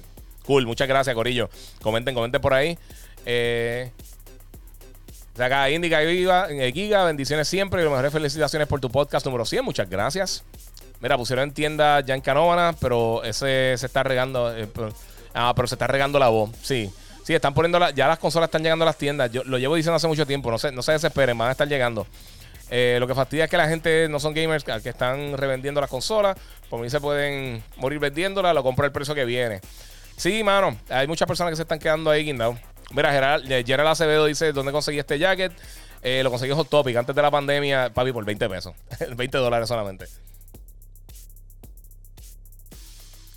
Cool, 0.45 0.65
muchas 0.65 0.87
gracias, 0.87 1.15
Corillo. 1.15 1.49
Comenten, 1.81 2.13
comenten 2.13 2.41
por 2.41 2.53
ahí. 2.53 2.77
Eh, 3.25 3.91
acá, 5.37 5.69
Indica 5.69 6.01
Giga, 6.01 6.47
Giga, 6.73 7.05
bendiciones 7.05 7.47
siempre 7.47 7.81
y 7.81 7.83
las 7.83 7.91
mejores 7.91 8.11
felicitaciones 8.11 8.67
por 8.67 8.79
tu 8.79 8.89
podcast 8.89 9.25
número 9.25 9.45
100. 9.45 9.63
Muchas 9.63 9.89
gracias. 9.89 10.43
Mira, 11.03 11.17
pusieron 11.17 11.43
en 11.43 11.53
tienda 11.53 11.99
ya 11.99 12.15
en 12.15 12.21
Canóvana, 12.21 12.73
pero 12.79 13.25
ese 13.25 13.75
se 13.77 13.85
está 13.85 14.03
regando. 14.03 14.55
Eh, 14.55 14.69
ah, 15.33 15.51
pero 15.53 15.67
se 15.67 15.75
está 15.75 15.85
regando 15.85 16.17
la 16.17 16.29
voz. 16.29 16.51
Sí. 16.61 16.89
Sí, 17.25 17.33
están 17.33 17.53
poniendo 17.53 17.89
ya 17.89 18.07
las 18.07 18.19
consolas 18.19 18.47
están 18.47 18.63
llegando 18.63 18.83
a 18.83 18.85
las 18.85 18.97
tiendas. 18.97 19.29
Yo 19.29 19.43
lo 19.43 19.57
llevo 19.57 19.75
diciendo 19.75 19.97
hace 19.97 20.07
mucho 20.07 20.25
tiempo. 20.25 20.49
No 20.49 20.57
se, 20.57 20.71
no 20.71 20.81
se 20.81 20.93
desesperen, 20.93 21.37
van 21.37 21.49
a 21.49 21.51
estar 21.51 21.67
llegando. 21.67 22.07
Eh, 22.69 22.95
lo 23.01 23.07
que 23.07 23.13
fastidia 23.15 23.43
es 23.43 23.49
que 23.49 23.57
la 23.57 23.67
gente 23.67 24.07
no 24.07 24.17
son 24.21 24.33
gamers 24.33 24.63
que 24.63 24.89
están 24.89 25.37
revendiendo 25.37 25.81
las 25.81 25.89
consolas. 25.89 26.37
Por 26.69 26.79
mí 26.79 26.89
se 26.89 27.01
pueden 27.01 27.61
morir 27.75 27.99
vendiéndolas, 27.99 28.55
lo 28.55 28.63
compra 28.63 28.85
el 28.85 28.93
precio 28.93 29.13
que 29.13 29.25
viene. 29.25 29.59
Sí, 30.15 30.41
mano, 30.41 30.77
hay 30.87 31.05
muchas 31.05 31.27
personas 31.27 31.51
que 31.51 31.57
se 31.57 31.63
están 31.63 31.79
quedando 31.79 32.11
ahí 32.11 32.23
guindados. 32.23 32.55
Mira, 32.91 33.11
Gerald, 33.11 33.51
eh, 33.51 33.61
Gerald 33.67 33.89
Acevedo 33.89 34.25
dice: 34.25 34.53
¿Dónde 34.53 34.71
conseguí 34.71 34.99
este 34.99 35.19
jacket? 35.19 35.51
lo 36.01 36.29
conseguí 36.29 36.53
Hot 36.53 36.69
Topic 36.69 36.95
antes 36.95 37.13
de 37.13 37.21
la 37.21 37.31
pandemia, 37.31 37.89
papi, 37.93 38.13
por 38.13 38.23
20 38.23 38.47
pesos. 38.47 38.73
20 39.17 39.37
dólares 39.37 39.67
solamente. 39.67 40.05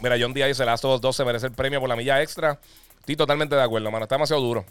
Mira, 0.07 0.19
John 0.21 0.33
Díaz 0.33 0.47
dice: 0.47 0.65
Last 0.65 0.85
of 0.85 0.95
Us 0.95 1.01
2 1.01 1.17
se 1.17 1.25
merece 1.25 1.47
el 1.47 1.53
premio 1.53 1.81
por 1.81 1.89
la 1.89 1.97
milla 1.97 2.23
extra. 2.23 2.61
Estoy 3.01 3.17
totalmente 3.17 3.57
de 3.57 3.63
acuerdo, 3.63 3.91
mano. 3.91 4.05
Está 4.05 4.15
demasiado 4.15 4.41
duro. 4.41 4.65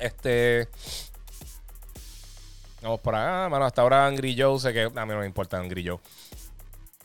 Este. 0.00 0.68
Vamos 2.82 2.98
por 2.98 3.14
acá, 3.14 3.48
mano. 3.48 3.64
Hasta 3.64 3.82
ahora 3.82 4.04
Angry 4.04 4.34
Joe 4.36 4.58
sé 4.58 4.72
que. 4.72 4.82
A 4.82 5.06
mí 5.06 5.12
no 5.12 5.20
me 5.20 5.26
importa 5.26 5.58
Angry 5.58 5.86
Joe. 5.86 6.00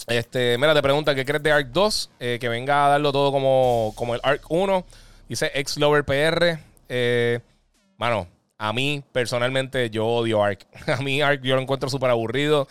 Este, 0.07 0.57
mira, 0.57 0.73
te 0.73 0.81
pregunta 0.81 1.13
qué 1.13 1.25
crees 1.25 1.43
de 1.43 1.51
Arc 1.51 1.67
2. 1.67 2.09
Eh, 2.19 2.37
que 2.41 2.49
venga 2.49 2.87
a 2.87 2.89
darlo 2.89 3.11
todo 3.11 3.31
como, 3.31 3.93
como 3.95 4.15
el 4.15 4.21
Arc 4.23 4.49
1. 4.49 4.83
Dice 5.27 5.51
ex 5.53 5.77
Lover 5.77 6.05
PR. 6.05 6.57
Eh, 6.89 7.39
mano, 7.97 8.27
a 8.57 8.73
mí 8.73 9.03
personalmente 9.11 9.91
yo 9.91 10.07
odio 10.07 10.43
Arc. 10.43 10.65
a 10.87 10.97
mí 11.03 11.21
Arc 11.21 11.43
yo 11.43 11.55
lo 11.55 11.61
encuentro 11.61 11.87
súper 11.87 12.09
aburrido. 12.09 12.67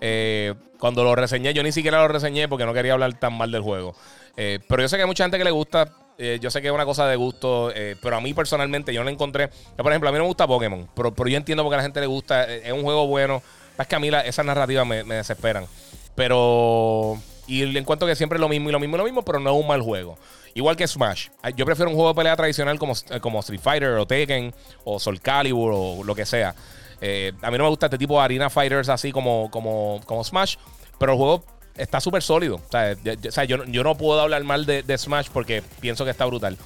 Eh, 0.00 0.54
cuando 0.78 1.04
lo 1.04 1.14
reseñé, 1.14 1.52
yo 1.52 1.62
ni 1.62 1.72
siquiera 1.72 2.00
lo 2.00 2.08
reseñé 2.08 2.48
porque 2.48 2.64
no 2.64 2.72
quería 2.72 2.94
hablar 2.94 3.12
tan 3.14 3.34
mal 3.34 3.50
del 3.50 3.62
juego. 3.62 3.94
Eh, 4.36 4.58
pero 4.68 4.82
yo 4.82 4.88
sé 4.88 4.96
que 4.96 5.02
hay 5.02 5.08
mucha 5.08 5.24
gente 5.24 5.38
que 5.38 5.44
le 5.44 5.50
gusta. 5.50 5.92
Eh, 6.18 6.38
yo 6.40 6.50
sé 6.50 6.60
que 6.60 6.68
es 6.68 6.74
una 6.74 6.84
cosa 6.84 7.06
de 7.06 7.16
gusto, 7.16 7.72
pero 8.02 8.16
a 8.16 8.20
mí 8.20 8.34
personalmente 8.34 8.92
yo 8.92 9.02
no 9.04 9.10
encontré. 9.10 9.48
por 9.76 9.90
ejemplo, 9.90 10.08
a 10.08 10.12
mí 10.12 10.18
no 10.18 10.24
me 10.24 10.28
gusta 10.28 10.46
Pokémon, 10.46 10.88
pero, 10.94 11.14
yo 11.26 11.36
entiendo 11.36 11.62
porque 11.62 11.76
a 11.76 11.78
la 11.78 11.82
gente 11.82 12.00
le 12.00 12.06
gusta. 12.06 12.44
Es 12.44 12.72
un 12.72 12.82
juego 12.82 13.06
bueno. 13.06 13.42
Es 13.78 13.86
que 13.86 13.96
a 13.96 13.98
mí 13.98 14.10
esas 14.24 14.44
narrativas 14.44 14.86
me, 14.86 15.04
desesperan. 15.04 15.66
Pero. 16.14 17.18
Y 17.46 17.64
le 17.64 17.80
encuentro 17.80 18.06
que 18.06 18.14
siempre 18.14 18.36
es 18.36 18.40
lo 18.40 18.48
mismo 18.48 18.68
y 18.68 18.72
lo 18.72 18.78
mismo 18.78 18.96
y 18.96 18.98
lo 18.98 19.04
mismo, 19.04 19.24
pero 19.24 19.40
no 19.40 19.50
es 19.50 19.60
un 19.60 19.66
mal 19.66 19.82
juego. 19.82 20.18
Igual 20.54 20.76
que 20.76 20.86
Smash. 20.86 21.28
Yo 21.56 21.64
prefiero 21.64 21.90
un 21.90 21.96
juego 21.96 22.10
de 22.10 22.14
pelea 22.14 22.36
tradicional 22.36 22.78
como, 22.78 22.94
como 23.20 23.40
Street 23.40 23.60
Fighter 23.60 23.90
o 23.90 24.06
Tekken 24.06 24.54
o 24.84 25.00
Soul 25.00 25.20
Calibur 25.20 25.72
o 25.74 26.04
lo 26.04 26.14
que 26.14 26.26
sea. 26.26 26.54
Eh, 27.00 27.32
a 27.42 27.50
mí 27.50 27.58
no 27.58 27.64
me 27.64 27.70
gusta 27.70 27.86
este 27.86 27.98
tipo 27.98 28.18
de 28.18 28.24
Arena 28.24 28.50
Fighters 28.50 28.88
así 28.88 29.12
como, 29.12 29.50
como, 29.50 30.00
como 30.04 30.22
Smash, 30.22 30.56
pero 30.98 31.12
el 31.12 31.18
juego 31.18 31.44
está 31.76 32.00
súper 32.00 32.22
sólido. 32.22 32.56
O 32.56 33.30
sea, 33.30 33.44
yo, 33.44 33.58
no 33.58 33.96
puedo 33.96 34.20
hablar 34.20 34.44
mal 34.44 34.66
de, 34.66 34.98
Smash 34.98 35.28
porque 35.32 35.62
pienso 35.80 36.04
que 36.04 36.10
está 36.10 36.26
brutal. 36.26 36.56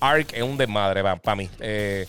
Ark 0.00 0.28
es 0.32 0.42
un 0.42 0.56
desmadre 0.56 1.02
para 1.02 1.36
mí. 1.36 1.48
Eh, 1.60 2.06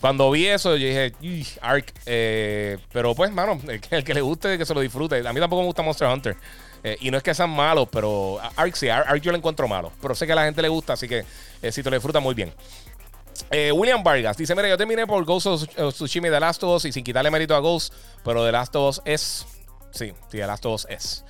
cuando 0.00 0.30
vi 0.30 0.46
eso, 0.46 0.76
yo 0.76 0.86
dije, 0.86 1.58
Ark. 1.60 1.92
Eh, 2.06 2.78
pero 2.92 3.14
pues, 3.14 3.30
mano, 3.32 3.60
el 3.90 4.04
que, 4.04 4.14
le 4.14 4.20
guste, 4.20 4.58
que 4.58 4.66
se 4.66 4.74
lo 4.74 4.80
disfrute. 4.80 5.26
A 5.26 5.32
mí 5.32 5.40
tampoco 5.40 5.62
me 5.62 5.66
gusta 5.66 5.82
Monster 5.82 6.08
Hunter. 6.08 6.36
y 7.00 7.10
no 7.10 7.16
es 7.18 7.22
que 7.22 7.34
sean 7.34 7.50
malos, 7.50 7.88
pero 7.90 8.40
Ark 8.56 8.74
sí, 8.74 8.88
Ark, 8.88 9.20
yo 9.20 9.30
lo 9.30 9.38
encuentro 9.38 9.68
malo. 9.68 9.92
Pero 10.02 10.14
sé 10.14 10.26
que 10.26 10.32
a 10.32 10.36
la 10.36 10.44
gente 10.44 10.60
le 10.60 10.68
gusta, 10.68 10.94
así 10.94 11.08
que 11.08 11.24
si 11.70 11.82
te 11.82 11.90
lo 11.90 11.96
disfruta 11.96 12.20
muy 12.20 12.34
bien. 12.34 12.52
Eh, 13.50 13.72
William 13.72 14.02
Vargas 14.02 14.36
dice: 14.36 14.54
Mira, 14.54 14.68
yo 14.68 14.76
terminé 14.76 15.06
por 15.06 15.24
Ghost 15.24 15.46
of 15.46 15.94
Tsushima 15.94 16.28
de 16.28 16.40
Last 16.40 16.62
of 16.62 16.76
Us 16.76 16.84
y 16.84 16.92
sin 16.92 17.04
quitarle 17.04 17.30
mérito 17.30 17.54
a 17.54 17.60
Ghost, 17.60 17.92
pero 18.24 18.44
The 18.44 18.52
Last 18.52 18.76
of 18.76 18.88
Us 18.88 19.02
es. 19.04 19.46
Sí, 19.90 20.12
The 20.30 20.46
Last 20.46 20.66
of 20.66 20.74
Us 20.74 20.86
es. 20.88 21.24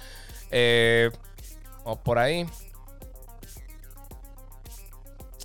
Eh, 0.51 1.11
vamos 1.85 2.01
por 2.05 2.19
ahí. 2.19 2.47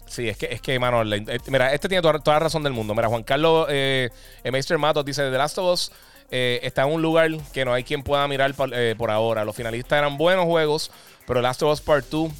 Sí, 0.07 0.29
es 0.29 0.37
que, 0.37 0.47
es 0.51 0.61
que, 0.61 0.77
mano, 0.77 1.01
eh, 1.01 1.39
mira, 1.47 1.73
este 1.73 1.87
tiene 1.87 2.01
toda, 2.01 2.21
la 2.25 2.39
razón 2.39 2.61
del 2.63 2.73
mundo. 2.73 2.93
Mira, 2.93 3.07
Juan 3.07 3.23
Carlos 3.23 3.67
eh, 3.69 4.09
Meister 4.43 4.77
Matos 4.77 5.05
dice: 5.05 5.23
The 5.29 5.37
Last 5.37 5.57
of 5.57 5.73
Us 5.73 5.91
está 6.29 6.81
en 6.81 6.93
un 6.93 7.01
lugar 7.01 7.29
que 7.53 7.63
no 7.63 7.73
hay 7.73 7.83
quien 7.83 8.01
pueda 8.01 8.27
mirar 8.27 8.53
por, 8.55 8.71
por 8.97 9.11
ahora. 9.11 9.45
Los 9.45 9.55
finalistas 9.55 9.99
eran 9.99 10.17
buenos 10.17 10.45
juegos, 10.45 10.89
pero 11.27 11.39
The 11.39 11.43
Last 11.43 11.61
of 11.61 11.73
Us 11.73 11.81
Part 11.81 12.05
2 12.09 12.31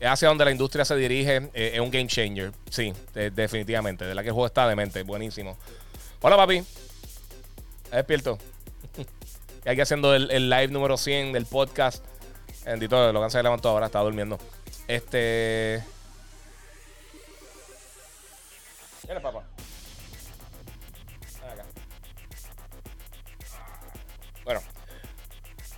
hacia 0.00 0.28
donde 0.28 0.44
la 0.44 0.50
industria 0.50 0.84
se 0.84 0.96
dirige. 0.96 1.50
Eh, 1.54 1.72
es 1.74 1.80
un 1.80 1.90
game 1.90 2.06
changer. 2.06 2.52
Sí, 2.70 2.92
definitivamente. 3.14 4.04
De 4.04 4.14
la 4.14 4.22
que 4.22 4.28
el 4.28 4.34
juego 4.34 4.46
está 4.46 4.68
de 4.68 4.76
mente. 4.76 5.02
Buenísimo. 5.02 5.56
Hola, 6.20 6.36
papi. 6.36 6.62
Despierto. 7.90 8.38
y 9.64 9.68
aquí 9.68 9.80
haciendo 9.80 10.14
el, 10.14 10.50
live 10.50 10.68
número 10.68 10.96
100 10.96 11.32
del 11.32 11.46
podcast. 11.46 12.04
Bendito, 12.64 13.12
lo 13.12 13.22
que 13.22 13.30
se 13.30 13.42
levantó 13.42 13.68
ahora, 13.68 13.86
está 13.86 14.00
durmiendo. 14.00 14.38
Este. 14.88 15.82
Mira, 19.06 19.20
papá. 19.20 19.44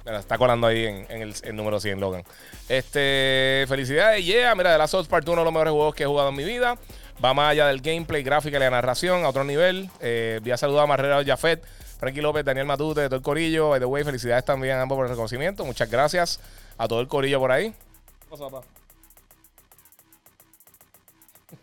Está 0.07 0.39
colando 0.39 0.67
ahí 0.67 0.85
en, 0.85 1.23
el, 1.23 1.35
número 1.57 1.81
100, 1.81 2.01
Logan. 2.01 2.25
Este, 2.69 3.65
felicidades, 3.69 4.25
yeah. 4.25 4.55
Mira, 4.55 4.73
de 4.73 4.79
la 4.79 4.87
Souls 4.87 5.09
Part 5.09 5.27
1 5.27 5.33
uno 5.33 5.43
de 5.43 5.45
los 5.45 5.53
mejores 5.53 5.73
juegos 5.73 5.95
que 5.95 6.05
he 6.05 6.07
jugado 6.07 6.29
en 6.29 6.37
mi 6.37 6.45
vida. 6.45 6.77
Va 7.25 7.33
más 7.33 7.53
allá 7.53 7.67
del 7.69 7.81
gameplay, 7.81 8.23
gráfica 8.23 8.57
y 8.59 8.61
la 8.61 8.71
narración 8.71 9.25
a 9.25 9.31
otro 9.31 9.45
nivel. 9.45 9.89
Eh, 10.01 10.41
voy 10.43 10.53
a 10.53 10.57
saludar 10.57 10.85
a 10.85 10.87
Marrero 10.87 11.25
Jafet, 11.25 11.65
Frankie 11.99 12.21
López, 12.21 12.45
Daniel 12.45 12.67
Matute, 12.67 13.07
todo 13.07 13.17
el 13.17 13.23
corillo. 13.23 13.71
By 13.71 13.81
the 13.81 13.87
way, 13.87 14.05
felicidades 14.05 14.45
también 14.45 14.77
a 14.77 14.83
ambos 14.83 14.97
por 14.97 15.07
el 15.07 15.11
reconocimiento. 15.11 15.65
Muchas 15.65 15.91
gracias 15.91 16.41
a 16.77 16.87
todo 16.87 17.01
el 17.01 17.09
corillo 17.09 17.41
por 17.41 17.53
ahí. 17.53 17.71
¿Qué 17.71 18.27
pasa, 18.31 18.45
papá? 18.51 18.67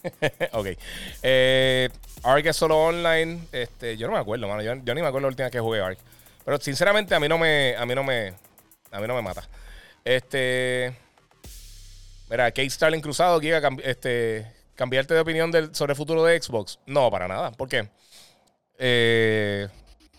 ok. 0.54 0.68
Eh, 1.22 1.89
Ark 2.24 2.46
es 2.46 2.56
solo 2.56 2.78
online. 2.78 3.48
Este, 3.52 3.98
yo 3.98 4.08
no 4.08 4.14
me 4.14 4.20
acuerdo, 4.20 4.48
mano. 4.48 4.62
Yo, 4.62 4.76
ni 4.76 5.02
me 5.02 5.08
acuerdo 5.08 5.22
la 5.22 5.28
última 5.30 5.46
vez 5.46 5.52
que 5.52 5.60
jugué 5.60 5.82
Ark. 5.82 5.98
Pero 6.46 6.60
sinceramente 6.60 7.16
a 7.16 7.20
mí 7.20 7.28
no 7.28 7.38
me. 7.38 7.76
A 7.78 7.86
mí 7.86 7.96
no 7.96 8.04
me. 8.04 8.34
A 8.91 9.00
mí 9.00 9.08
no 9.08 9.16
me 9.16 9.22
mata. 9.22 9.48
Este. 10.04 10.96
Mira, 12.30 12.52
Kate 12.52 12.70
Starling 12.70 13.02
cruzado, 13.02 13.39
Giga, 13.39 13.62
este, 13.84 14.52
cambiarte 14.76 15.14
de 15.14 15.20
opinión 15.20 15.52
sobre 15.74 15.91
el 15.91 15.98
futuro 15.98 16.24
de 16.24 16.41
Xbox. 16.41 16.80
No, 16.86 17.12
para 17.12 17.28
nada. 17.28 17.52
¿Por 17.52 17.70
qué? 17.70 17.89
Eh, 18.80 19.68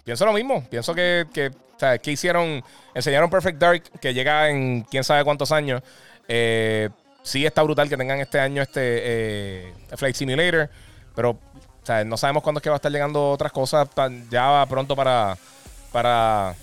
pienso 0.05 0.25
lo 0.25 0.33
mismo. 0.33 0.65
Pienso 0.69 0.95
que, 0.95 1.27
que, 1.33 1.51
que 2.01 2.11
hicieron. 2.11 2.63
Enseñaron 2.95 3.31
Perfect 3.31 3.59
Dark, 3.59 3.83
que 4.01 4.15
llega 4.15 4.49
en 4.49 4.83
quién 4.83 5.03
sabe 5.03 5.25
cuántos 5.25 5.51
años. 5.51 5.83
Eh, 6.29 6.89
sí 7.23 7.45
está 7.45 7.63
brutal 7.63 7.89
que 7.89 7.97
tengan 7.97 8.21
este 8.21 8.39
año 8.39 8.63
este 8.63 8.81
eh, 8.83 9.75
Flight 9.97 10.15
Simulator, 10.15 10.71
pero 11.15 11.39
no 12.07 12.17
sabemos 12.17 12.43
cuándo 12.43 12.59
es 12.59 12.63
que 12.63 12.71
va 12.71 12.77
a 12.77 12.79
estar 12.79 12.93
llegando 12.93 13.31
otras 13.31 13.53
cosas 13.53 13.89
ya 14.31 14.65
pronto 14.69 14.95
para, 14.97 15.37
para, 15.95 16.57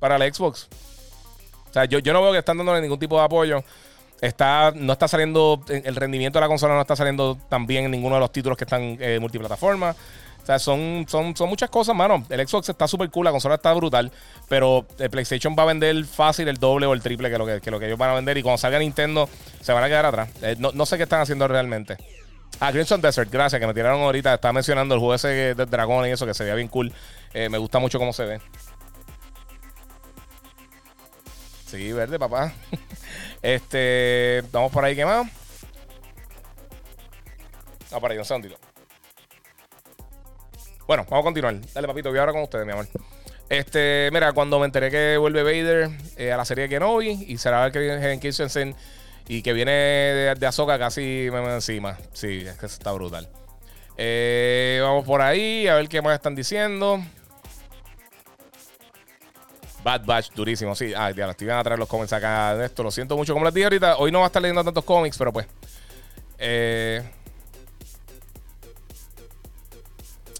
para 0.00 0.16
el 0.16 0.34
Xbox. 0.34 0.66
O 1.70 1.72
sea, 1.72 1.84
yo, 1.84 2.00
yo 2.00 2.12
no 2.12 2.20
veo 2.20 2.32
que 2.32 2.38
están 2.38 2.58
dándole 2.58 2.80
ningún 2.80 2.98
tipo 2.98 3.16
de 3.16 3.24
apoyo. 3.24 3.62
Está, 4.20 4.72
no 4.74 4.92
está 4.92 5.06
saliendo, 5.06 5.62
el 5.68 5.94
rendimiento 5.94 6.38
de 6.38 6.40
la 6.40 6.48
consola 6.48 6.74
no 6.74 6.80
está 6.80 6.96
saliendo 6.96 7.38
tan 7.48 7.64
bien 7.64 7.84
en 7.84 7.92
ninguno 7.92 8.16
de 8.16 8.20
los 8.20 8.32
títulos 8.32 8.58
que 8.58 8.64
están 8.64 8.96
eh, 9.00 9.18
multiplataforma. 9.20 9.94
O 10.42 10.46
sea, 10.46 10.58
son, 10.58 11.06
son, 11.08 11.36
son 11.36 11.48
muchas 11.48 11.70
cosas, 11.70 11.94
mano. 11.94 12.24
El 12.28 12.46
Xbox 12.46 12.68
está 12.68 12.88
súper 12.88 13.08
cool, 13.10 13.24
la 13.24 13.30
consola 13.30 13.54
está 13.54 13.72
brutal, 13.72 14.10
pero 14.48 14.84
el 14.98 15.10
PlayStation 15.10 15.54
va 15.56 15.62
a 15.62 15.66
vender 15.66 16.04
fácil 16.04 16.48
el 16.48 16.56
doble 16.56 16.86
o 16.86 16.92
el 16.92 17.02
triple 17.02 17.30
que 17.30 17.38
lo 17.38 17.46
que, 17.46 17.70
lo 17.70 17.78
que 17.78 17.86
ellos 17.86 17.98
van 17.98 18.10
a 18.10 18.14
vender. 18.14 18.36
Y 18.36 18.42
cuando 18.42 18.58
salga 18.58 18.80
Nintendo, 18.80 19.28
se 19.60 19.72
van 19.72 19.84
a 19.84 19.86
quedar 19.86 20.06
atrás. 20.06 20.28
Eh, 20.42 20.56
no, 20.58 20.86
sé 20.86 20.96
qué 20.96 21.04
están 21.04 21.20
haciendo 21.20 21.46
realmente. 21.46 21.96
Ah, 22.58 22.72
Crimson 22.72 23.00
Desert, 23.00 23.30
gracias, 23.30 23.60
que 23.60 23.66
me 23.66 23.74
tiraron 23.74 24.02
ahorita. 24.02 24.34
Estaba 24.34 24.52
mencionando 24.52 24.94
el 24.94 24.98
juego 24.98 25.14
ese 25.14 25.54
de 25.54 25.66
dragón 25.66 26.08
y 26.08 26.10
eso, 26.10 26.26
que 26.26 26.34
se 26.34 26.42
veía 26.42 26.56
bien 26.56 26.68
cool. 26.68 26.92
Eh, 27.34 27.48
me 27.48 27.58
gusta 27.58 27.78
mucho 27.78 28.00
cómo 28.00 28.12
se 28.12 28.24
ve. 28.24 28.40
Sí, 31.72 31.90
verde, 31.90 32.18
papá. 32.18 32.52
este, 33.42 34.42
vamos 34.52 34.70
por 34.70 34.84
ahí, 34.84 34.94
¿qué 34.94 35.06
más? 35.06 35.26
Ah, 37.90 37.98
por 37.98 38.10
ahí, 38.10 38.18
un 38.18 38.26
segundito. 38.26 38.56
Bueno, 40.86 41.06
vamos 41.08 41.22
a 41.22 41.24
continuar. 41.24 41.58
Dale, 41.72 41.88
papito, 41.88 42.10
voy 42.10 42.18
ahora 42.18 42.32
con 42.32 42.42
ustedes, 42.42 42.66
mi 42.66 42.72
amor. 42.72 42.88
Este, 43.48 44.10
mira, 44.12 44.34
cuando 44.34 44.58
me 44.58 44.66
enteré 44.66 44.90
que 44.90 45.16
vuelve 45.16 45.42
Vader 45.42 45.88
eh, 46.18 46.30
a 46.30 46.36
la 46.36 46.44
serie 46.44 46.64
de 46.64 46.68
Kenobi 46.68 47.24
y 47.26 47.38
será 47.38 47.64
el 47.64 47.72
que 47.72 47.78
viene 47.78 48.12
en 48.12 48.20
Christensen 48.20 48.76
y 49.26 49.40
que 49.40 49.54
viene 49.54 49.72
de, 49.72 50.46
Ahsoka 50.46 50.78
casi 50.78 51.30
me 51.32 51.38
encima. 51.54 51.96
Sí, 52.12 52.44
es 52.46 52.58
que 52.58 52.66
está 52.66 52.92
brutal. 52.92 53.30
Eh, 53.96 54.78
vamos 54.82 55.06
por 55.06 55.22
ahí 55.22 55.68
a 55.68 55.76
ver 55.76 55.88
qué 55.88 56.02
más 56.02 56.16
están 56.16 56.34
diciendo. 56.34 57.02
Bad 59.82 60.04
Batch, 60.04 60.32
durísimo, 60.32 60.74
sí. 60.74 60.92
Ah, 60.96 61.10
ya, 61.10 61.30
estoy 61.30 61.50
a 61.50 61.62
traer 61.62 61.78
los 61.78 61.88
cómics 61.88 62.12
acá 62.12 62.56
de 62.56 62.66
esto. 62.66 62.82
Lo 62.82 62.90
siento 62.90 63.16
mucho. 63.16 63.32
Como 63.32 63.44
les 63.44 63.54
dije 63.54 63.64
ahorita, 63.64 63.96
hoy 63.96 64.12
no 64.12 64.20
va 64.20 64.24
a 64.24 64.28
estar 64.28 64.40
leyendo 64.40 64.62
tantos 64.64 64.84
cómics, 64.84 65.16
pero 65.18 65.32
pues. 65.32 65.46
Eh, 66.38 67.02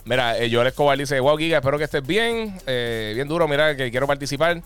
Mira, 0.05 0.36
eh, 0.38 0.51
Joel 0.53 0.66
Escobar 0.66 0.99
dice, 0.99 1.20
wow, 1.20 1.36
Giga, 1.36 1.59
espero 1.59 1.78
que 1.78 1.84
estés 1.84 2.05
bien. 2.05 2.59
Eh, 2.66 3.12
bien 3.14 3.28
duro, 3.28 3.47
mira, 3.47 3.76
que 3.76 3.90
quiero 3.90 4.07
participar. 4.07 4.61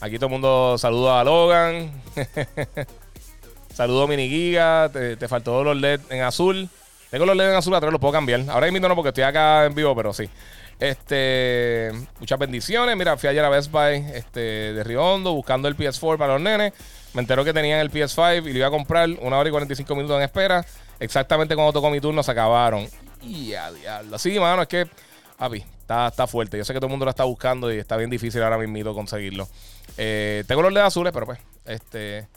Aquí 0.00 0.16
todo 0.16 0.26
el 0.26 0.32
mundo 0.32 0.78
saluda 0.78 1.20
a 1.20 1.24
Logan. 1.24 1.90
Saludo 3.74 4.06
Mini 4.06 4.28
Giga. 4.28 4.90
Te, 4.90 5.28
faltó 5.28 5.64
los 5.64 5.76
LED 5.76 6.00
en 6.10 6.22
azul. 6.22 6.68
Tengo 7.10 7.26
los 7.26 7.36
LED 7.36 7.50
en 7.50 7.56
azul 7.56 7.74
atrás, 7.74 7.92
los 7.92 8.00
puedo 8.00 8.12
cambiar. 8.12 8.42
Ahora 8.48 8.70
mismo 8.70 8.88
no 8.88 8.94
porque 8.94 9.08
estoy 9.08 9.24
acá 9.24 9.64
en 9.64 9.74
vivo, 9.74 9.94
pero 9.96 10.12
sí. 10.12 10.28
Este, 10.78 11.90
muchas 12.20 12.38
bendiciones. 12.38 12.96
Mira, 12.96 13.16
fui 13.16 13.28
ayer 13.28 13.44
a 13.44 13.48
Best 13.48 13.70
Buy 13.70 14.04
este, 14.14 14.40
de 14.40 14.84
Río 14.84 15.02
Hondo 15.02 15.32
buscando 15.32 15.68
el 15.68 15.76
PS4 15.76 16.18
para 16.18 16.34
los 16.34 16.42
nenes. 16.42 16.72
Me 17.14 17.22
enteró 17.22 17.44
que 17.44 17.54
tenían 17.54 17.80
el 17.80 17.90
PS5 17.90 18.46
y 18.46 18.52
lo 18.52 18.58
iba 18.58 18.66
a 18.66 18.70
comprar. 18.70 19.08
Una 19.20 19.38
hora 19.38 19.48
y 19.48 19.52
45 19.52 19.94
minutos 19.94 20.18
en 20.18 20.24
espera. 20.24 20.64
Exactamente 21.00 21.54
cuando 21.54 21.72
tocó 21.72 21.90
mi 21.90 22.00
turno 22.00 22.22
se 22.22 22.30
acabaron. 22.30 22.86
Y 23.22 23.54
a 23.54 23.72
diablo. 23.72 24.18
Sí, 24.18 24.38
mano, 24.38 24.62
es 24.62 24.68
que, 24.68 24.86
papi, 25.38 25.64
está, 25.80 26.08
está 26.08 26.26
fuerte. 26.26 26.58
Yo 26.58 26.64
sé 26.64 26.74
que 26.74 26.78
todo 26.78 26.88
el 26.88 26.90
mundo 26.90 27.06
lo 27.06 27.10
está 27.10 27.24
buscando 27.24 27.72
y 27.72 27.78
está 27.78 27.96
bien 27.96 28.10
difícil 28.10 28.42
ahora 28.42 28.58
mismo 28.58 28.94
conseguirlo. 28.94 29.48
Eh, 29.96 30.44
tengo 30.46 30.60
los 30.60 30.72
LEDs 30.72 30.86
azules, 30.86 31.12
pero 31.12 31.26
pues, 31.26 31.38
este. 31.64 32.28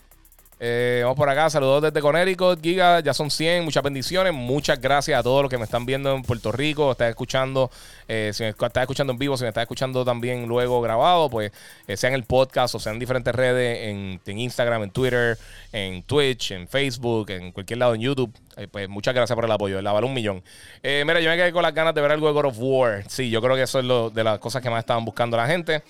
Eh, 0.61 0.99
vamos 1.03 1.15
por 1.15 1.29
acá, 1.29 1.49
saludos 1.49 1.83
desde 1.83 2.01
Connecticut, 2.01 2.61
Giga, 2.61 2.99
ya 2.99 3.13
son 3.13 3.31
100, 3.31 3.63
muchas 3.63 3.81
bendiciones, 3.81 4.33
muchas 4.33 4.81
gracias 4.81 5.17
a 5.17 5.23
todos 5.23 5.41
los 5.41 5.49
que 5.49 5.57
me 5.57 5.63
están 5.63 5.85
viendo 5.85 6.13
en 6.13 6.21
Puerto 6.21 6.51
Rico, 6.51 6.91
están 6.91 7.07
escuchando, 7.07 7.71
eh, 8.09 8.31
si 8.33 8.43
me 8.43 8.49
estás 8.49 8.75
escuchando 8.75 9.13
en 9.13 9.19
vivo, 9.19 9.37
si 9.37 9.43
me 9.43 9.47
estás 9.47 9.61
escuchando 9.61 10.03
también 10.03 10.49
luego 10.49 10.81
grabado, 10.81 11.29
pues 11.29 11.53
eh, 11.87 11.95
sea 11.95 12.09
en 12.09 12.15
el 12.15 12.25
podcast 12.25 12.75
o 12.75 12.79
sea 12.79 12.91
en 12.91 12.99
diferentes 12.99 13.33
redes, 13.33 13.87
en, 13.87 14.39
Instagram, 14.39 14.83
en 14.83 14.91
Twitter, 14.91 15.37
en 15.71 16.03
Twitch, 16.03 16.51
en 16.51 16.67
Facebook, 16.67 17.29
en 17.29 17.53
cualquier 17.53 17.79
lado 17.79 17.95
en 17.95 18.01
YouTube, 18.01 18.33
pues 18.69 18.89
muchas 18.89 19.13
gracias 19.13 19.35
por 19.35 19.45
el 19.45 19.51
apoyo, 19.53 19.81
la 19.81 19.93
vale 19.93 20.07
un 20.07 20.13
millón. 20.13 20.43
mira, 20.83 21.21
yo 21.21 21.29
me 21.29 21.37
quedé 21.37 21.53
con 21.53 21.63
las 21.63 21.73
ganas 21.73 21.95
de 21.95 22.01
ver 22.01 22.11
algo 22.11 22.27
de 22.27 22.33
God 22.33 22.45
of 22.47 22.57
War, 22.59 23.05
sí, 23.07 23.29
yo 23.29 23.41
creo 23.41 23.55
que 23.55 23.61
eso 23.61 23.79
es 23.79 23.85
lo, 23.85 24.09
de 24.09 24.25
las 24.25 24.39
cosas 24.39 24.61
que 24.61 24.69
más 24.69 24.79
estaban 24.79 25.05
buscando 25.05 25.37
la 25.37 25.47
gente. 25.47 25.83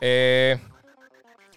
Eh, 0.00 0.58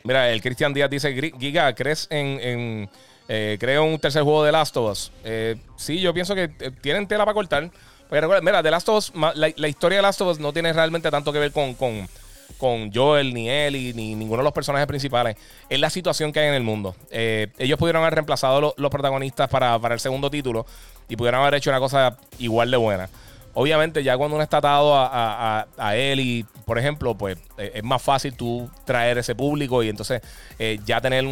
Mira, 0.04 0.30
el 0.32 0.42
Cristian 0.42 0.74
Díaz 0.74 0.90
dice, 0.90 1.14
Giga, 1.40 1.74
¿crees 1.74 2.08
en, 2.10 2.90
eh, 3.30 3.58
creo 3.58 3.86
un 3.86 3.98
tercer 4.00 4.24
juego 4.24 4.44
de 4.44 4.52
Last 4.52 4.76
of 4.76 4.92
Us? 4.92 5.12
Eh, 5.24 5.56
sí, 5.78 6.02
yo 6.02 6.14
pienso 6.14 6.36
que 6.36 6.52
eh, 6.60 6.72
tienen 6.82 7.08
tela 7.08 7.24
para 7.24 7.34
cortar. 7.34 7.72
Mira, 8.12 8.62
The 8.62 8.70
Last 8.70 8.90
of 8.90 8.98
Us, 8.98 9.14
la, 9.36 9.68
historia 9.68 10.00
de 10.00 10.02
Last 10.02 10.20
of 10.22 10.28
Us 10.28 10.40
no 10.40 10.52
tiene 10.52 10.74
realmente 10.74 11.10
tanto 11.10 11.32
que 11.32 11.40
ver 11.40 11.52
con, 11.52 11.74
con, 11.74 12.92
Joel, 12.94 13.34
ni 13.34 13.50
Ellie, 13.50 13.94
ni 13.94 14.14
ninguno 14.14 14.42
de 14.42 14.44
los 14.44 14.54
personajes 14.54 14.88
principales. 14.88 15.38
Es 15.70 15.80
la 15.80 15.90
situación 15.90 16.32
que 16.32 16.42
hay 16.42 16.50
en 16.50 16.54
el 16.54 16.64
mundo. 16.64 16.96
ellos 17.10 17.80
pudieron 17.80 18.02
haber 18.02 18.14
reemplazado 18.14 18.74
los 18.78 18.92
protagonistas 18.92 19.50
para, 19.50 19.80
para 19.80 19.96
el 19.96 20.00
segundo 20.00 20.30
título 20.30 20.66
y 21.10 21.16
pudieron 21.16 21.42
haber 21.42 21.56
hecho 21.56 21.72
una 21.72 21.80
cosa 21.80 22.18
igual 22.40 22.70
de 22.70 22.78
buena. 22.78 23.10
Obviamente, 23.56 24.04
ya 24.04 24.18
cuando 24.18 24.36
uno 24.36 24.44
está 24.44 24.58
atado 24.58 24.94
a, 24.96 25.96
él 25.96 26.20
y, 26.20 26.46
por 26.66 26.80
ejemplo, 26.80 27.16
pues 27.16 27.38
eh, 27.58 27.74
es 27.76 27.84
más 27.84 28.02
fácil 28.02 28.36
tú 28.36 28.70
traer 28.84 29.20
ese 29.20 29.36
público 29.36 29.84
y 29.84 29.90
entonces 29.90 30.22
eh, 30.58 30.80
ya 30.86 31.00
tener 31.02 31.24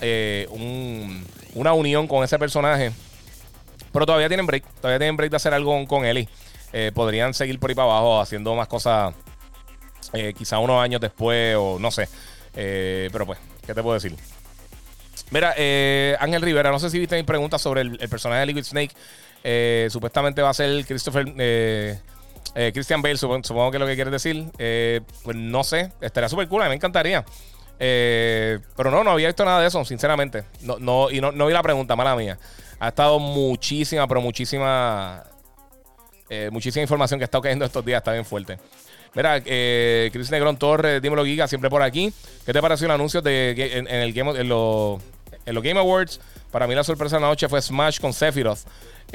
eh, 0.00 0.46
un, 0.50 1.24
una 1.54 1.72
unión 1.72 2.06
con 2.06 2.22
ese 2.22 2.38
personaje. 2.38 2.92
Pero 3.92 4.04
todavía 4.04 4.28
tienen 4.28 4.46
break, 4.46 4.64
todavía 4.80 4.98
tienen 4.98 5.16
break 5.16 5.30
de 5.30 5.36
hacer 5.36 5.54
algo 5.54 5.86
con, 5.86 6.04
él 6.04 6.18
y 6.18 6.28
podrían 6.90 7.32
seguir 7.32 7.58
por 7.60 7.70
ahí 7.70 7.76
para 7.76 7.88
abajo 7.88 8.20
haciendo 8.20 8.52
más 8.56 8.66
cosas 8.66 9.14
quizá 10.36 10.58
unos 10.58 10.82
años 10.82 11.00
después 11.00 11.54
o 11.56 11.78
no 11.78 11.92
sé. 11.92 12.08
pero 12.52 13.24
pues, 13.24 13.38
¿qué 13.64 13.72
te 13.72 13.82
puedo 13.82 13.94
decir? 13.94 14.16
Mira, 15.30 15.50
Ángel 16.18 16.42
Rivera, 16.42 16.72
no 16.72 16.80
sé 16.80 16.90
si 16.90 16.98
viste 16.98 17.14
mi 17.14 17.22
pregunta 17.22 17.58
sobre 17.58 17.82
el, 17.82 17.96
el 18.00 18.08
personaje 18.08 18.40
de 18.40 18.46
Liquid 18.46 18.64
Snake. 18.64 18.94
Eh, 19.44 19.88
supuestamente 19.90 20.42
va 20.42 20.50
a 20.50 20.54
ser 20.54 20.84
Christopher. 20.86 21.32
Eh, 21.38 21.98
eh, 22.56 22.70
Christian 22.72 23.02
Bale, 23.02 23.16
supongo, 23.16 23.70
que 23.70 23.76
es 23.76 23.80
lo 23.80 23.86
que 23.86 23.94
quieres 23.94 24.12
decir. 24.12 24.46
pues 25.22 25.36
no 25.36 25.62
sé, 25.62 25.92
estaría 26.00 26.28
súper 26.28 26.48
cool, 26.48 26.66
me 26.68 26.74
encantaría. 26.74 27.24
pero 27.78 28.90
no, 28.90 29.04
no 29.04 29.10
había 29.10 29.28
visto 29.28 29.44
nada 29.44 29.60
de 29.60 29.68
eso, 29.68 29.84
sinceramente. 29.84 30.44
No, 30.62 30.78
no, 30.78 31.10
y 31.10 31.20
no, 31.20 31.32
vi 31.32 31.52
la 31.52 31.62
pregunta, 31.62 31.94
mala 31.94 32.16
mía. 32.16 32.38
Ha 32.80 32.88
estado 32.88 33.18
muchísima, 33.18 34.08
pero 34.08 34.20
muchísima. 34.20 35.22
muchísima 36.50 36.82
información 36.82 37.20
que 37.20 37.24
ha 37.24 37.26
estado 37.26 37.42
cayendo 37.42 37.64
estos 37.64 37.84
días, 37.84 37.98
está 37.98 38.12
bien 38.12 38.24
fuerte. 38.24 38.58
Mira, 39.14 39.40
eh, 39.44 40.10
Chris 40.12 40.30
Negrón 40.30 40.56
Torres, 40.56 41.00
dímelo 41.00 41.24
Giga, 41.24 41.46
siempre 41.46 41.70
por 41.70 41.82
aquí. 41.82 42.12
¿Qué 42.44 42.52
te 42.52 42.60
pareció 42.60 42.86
el 42.86 42.90
anuncio 42.90 43.22
de, 43.22 43.50
en, 43.50 43.86
el 43.86 44.12
Game, 44.12 44.32
en, 44.38 44.48
en 45.46 45.54
los 45.54 45.62
Game 45.62 45.78
Awards? 45.78 46.20
Para 46.50 46.66
mí 46.66 46.74
la 46.74 46.84
sorpresa 46.84 47.16
de 47.16 47.22
la 47.22 47.28
noche 47.28 47.48
fue 47.48 47.60
Smash 47.60 48.00
con 48.00 48.12
Sephiroth. 48.12 48.60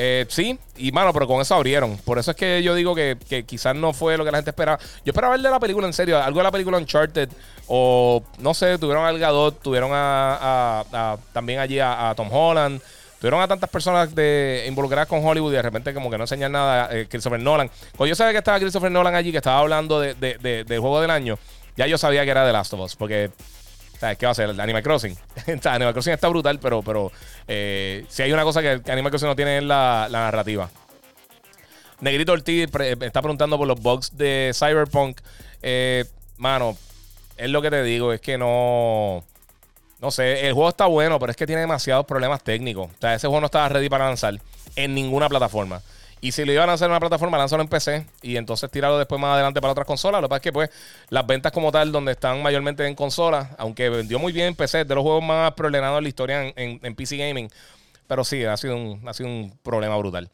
Eh, 0.01 0.25
sí, 0.29 0.57
y 0.77 0.93
mano, 0.93 1.11
pero 1.11 1.27
con 1.27 1.41
eso 1.41 1.55
abrieron. 1.55 1.97
Por 1.97 2.17
eso 2.19 2.31
es 2.31 2.37
que 2.37 2.63
yo 2.63 2.73
digo 2.73 2.95
que, 2.95 3.17
quizás 3.45 3.75
no 3.75 3.91
fue 3.91 4.17
lo 4.17 4.23
que 4.23 4.31
la 4.31 4.37
gente 4.37 4.51
esperaba. 4.51 4.79
Yo 5.03 5.11
esperaba 5.11 5.33
ver 5.33 5.41
de 5.41 5.49
la 5.49 5.59
película 5.59 5.87
en 5.87 5.93
serio, 5.93 6.21
algo 6.21 6.39
de 6.39 6.43
la 6.45 6.51
película 6.51 6.77
Uncharted, 6.77 7.29
o 7.67 8.23
no 8.39 8.53
sé, 8.53 8.77
tuvieron 8.77 9.05
a 9.05 9.11
Gadot, 9.11 9.61
tuvieron 9.61 9.91
a, 9.93 11.17
también 11.33 11.59
allí 11.59 11.79
a, 11.79 12.13
Tom 12.15 12.29
Holland. 12.31 12.81
Tuvieron 13.19 13.41
a 13.41 13.49
tantas 13.49 13.69
personas 13.69 14.15
de, 14.15 14.63
involucradas 14.65 15.09
con 15.09 15.25
Hollywood 15.25 15.51
y 15.51 15.55
de 15.57 15.61
repente 15.61 15.93
como 15.93 16.09
que 16.09 16.17
no 16.17 16.23
enseñan 16.23 16.53
nada. 16.53 16.87
Eh, 16.91 17.07
Christopher 17.09 17.41
Nolan. 17.41 17.69
Cuando 17.97 18.07
yo 18.07 18.15
sabía 18.15 18.31
que 18.31 18.37
estaba 18.37 18.57
Christopher 18.59 18.89
Nolan 18.89 19.13
allí, 19.13 19.31
que 19.31 19.37
estaba 19.37 19.59
hablando 19.59 19.99
de, 19.99 20.65
juego 20.67 21.01
del 21.01 21.11
año, 21.11 21.37
Ya 21.75 21.87
yo 21.87 21.97
sabía 21.97 22.23
que 22.23 22.31
era 22.31 22.45
The 22.45 22.53
Last 22.53 22.73
of 22.73 22.79
Us, 22.79 22.95
porque 22.95 23.31
¿Sabes 23.99 24.17
qué 24.17 24.25
va 24.25 24.31
a 24.31 24.35
ser? 24.35 24.49
Animal 24.61 24.81
Crossing. 24.81 25.15
Animal 25.65 25.93
Crossing 25.93 26.13
está 26.13 26.29
brutal, 26.29 26.57
pero, 26.59 26.81
pero 26.81 27.11
eh, 27.47 28.05
si 28.07 28.23
hay 28.23 28.31
una 28.31 28.43
cosa 28.43 28.61
que, 28.61 28.81
Animal 28.91 29.11
Crossing 29.11 29.27
no 29.27 29.35
tiene 29.35 29.57
es 29.57 29.63
la, 29.63 30.07
narrativa. 30.09 30.69
Negrito 31.99 32.31
Ortiz 32.31 32.69
está 33.01 33.21
preguntando 33.21 33.57
por 33.57 33.67
los 33.67 33.81
bugs 33.81 34.15
de 34.17 34.51
Cyberpunk. 34.53 35.19
Eh, 35.61 36.05
mano, 36.37 36.77
es 37.35 37.49
lo 37.49 37.61
que 37.61 37.69
te 37.69 37.83
digo, 37.83 38.13
es 38.13 38.21
que 38.21 38.37
no. 38.37 39.23
No 39.99 40.11
sé, 40.11 40.47
el 40.47 40.53
juego 40.53 40.69
está 40.69 40.85
bueno, 40.85 41.19
pero 41.19 41.31
es 41.31 41.35
que 41.35 41.45
tiene 41.45 41.59
demasiados 41.59 42.05
problemas 42.05 42.41
técnicos. 42.41 42.89
O 42.89 43.01
sea, 43.01 43.15
ese 43.15 43.27
juego 43.27 43.41
no 43.41 43.47
estaba 43.47 43.67
ready 43.67 43.89
para 43.89 44.05
lanzar 44.05 44.39
en 44.77 44.95
ninguna 44.95 45.27
plataforma. 45.27 45.81
Y 46.21 46.33
si 46.33 46.43
lo 46.43 46.51
iban 46.51 46.69
a 46.69 46.73
hacer 46.73 46.85
en 46.85 46.91
una 46.91 46.99
plataforma, 46.99 47.37
lánzalo 47.37 47.63
en 47.63 47.69
PC 47.69 48.05
y 48.21 48.35
entonces 48.35 48.69
tirarlo 48.69 48.97
después 48.97 49.21
más 49.21 49.33
adelante 49.33 49.61
para 49.61 49.71
otras 49.71 49.87
consolas. 49.87 50.21
Lo 50.21 50.27
que 50.27 50.29
pasa 50.29 50.37
es 50.37 50.43
que, 50.43 50.51
pues, 50.51 50.69
las 51.09 51.25
ventas 51.25 51.51
como 51.51 51.71
tal, 51.71 51.91
donde 51.91 52.11
están 52.11 52.41
mayormente 52.41 52.85
en 52.85 52.95
consolas, 52.95 53.47
aunque 53.57 53.89
vendió 53.89 54.19
muy 54.19 54.33
bien 54.33 54.47
en 54.47 54.55
PC, 54.55 54.83
de 54.83 54.95
los 54.95 55.03
juegos 55.03 55.23
más 55.23 55.53
problemados 55.53 55.97
en 55.97 56.03
la 56.03 56.09
historia 56.09 56.53
en, 56.55 56.95
PC 56.95 57.15
Gaming. 57.15 57.49
Pero 58.07 58.25
sí, 58.25 58.43
ha 58.43 58.57
sido 58.57 58.75
un, 58.75 59.07
ha 59.07 59.13
sido 59.13 59.29
un 59.29 59.57
problema 59.63 59.95
brutal. 59.97 60.29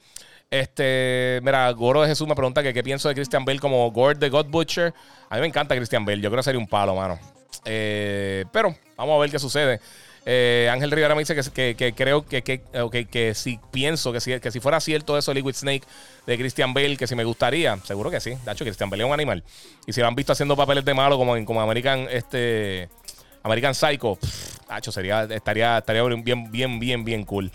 Este, 0.49 1.39
mira, 1.43 1.69
Goro 1.71 2.01
de 2.01 2.07
Jesús 2.07 2.27
me 2.27 2.35
pregunta 2.35 2.63
que 2.63 2.73
qué 2.73 2.83
pienso 2.83 3.09
de 3.09 3.15
Christian 3.15 3.45
Bale 3.45 3.59
como 3.59 3.91
Gord 3.91 4.17
de 4.17 4.29
God 4.29 4.47
Butcher. 4.47 4.93
A 5.29 5.35
mí 5.35 5.41
me 5.41 5.47
encanta 5.47 5.75
Christian 5.75 6.05
Bale, 6.05 6.21
yo 6.21 6.29
creo 6.29 6.39
que 6.39 6.43
sería 6.43 6.59
un 6.59 6.67
palo, 6.67 6.95
mano. 6.95 7.19
Eh, 7.65 8.45
pero 8.51 8.75
vamos 8.95 9.17
a 9.17 9.19
ver 9.19 9.31
qué 9.31 9.39
sucede. 9.39 9.79
Eh, 10.27 10.67
Ángel 10.71 10.89
Rivera 10.89 11.13
me 11.13 11.21
dice 11.21 11.35
que, 11.35 11.93
creo 11.95 12.25
que, 12.25 12.41
que, 12.41 13.35
si 13.35 13.59
pienso 13.71 14.11
que 14.11 14.19
si, 14.19 14.39
que 14.39 14.51
si 14.51 14.59
fuera 14.59 14.79
cierto 14.79 15.17
eso 15.19 15.31
Liquid 15.31 15.53
Snake 15.53 15.83
de 16.25 16.37
Christian 16.37 16.73
Bale, 16.73 16.97
que 16.97 17.05
si 17.05 17.15
me 17.15 17.23
gustaría, 17.23 17.77
seguro 17.83 18.09
que 18.09 18.19
sí. 18.19 18.31
De 18.43 18.51
hecho, 18.51 18.65
Christian 18.65 18.89
Bale 18.89 19.03
es 19.03 19.07
un 19.07 19.13
animal. 19.13 19.43
Y 19.85 19.93
si 19.93 20.01
lo 20.01 20.07
han 20.07 20.15
visto 20.15 20.33
haciendo 20.33 20.55
papeles 20.55 20.83
de 20.83 20.95
malo 20.95 21.17
como 21.17 21.37
en 21.37 21.45
como 21.45 21.61
American, 21.61 22.07
este, 22.09 22.89
American 23.43 23.75
Psycho, 23.75 24.15
pff, 24.15 24.89
sería, 24.89 25.23
estaría, 25.25 25.77
estaría 25.77 26.03
bien, 26.03 26.51
bien, 26.51 26.79
bien, 26.79 27.05
bien 27.05 27.23
cool. 27.23 27.51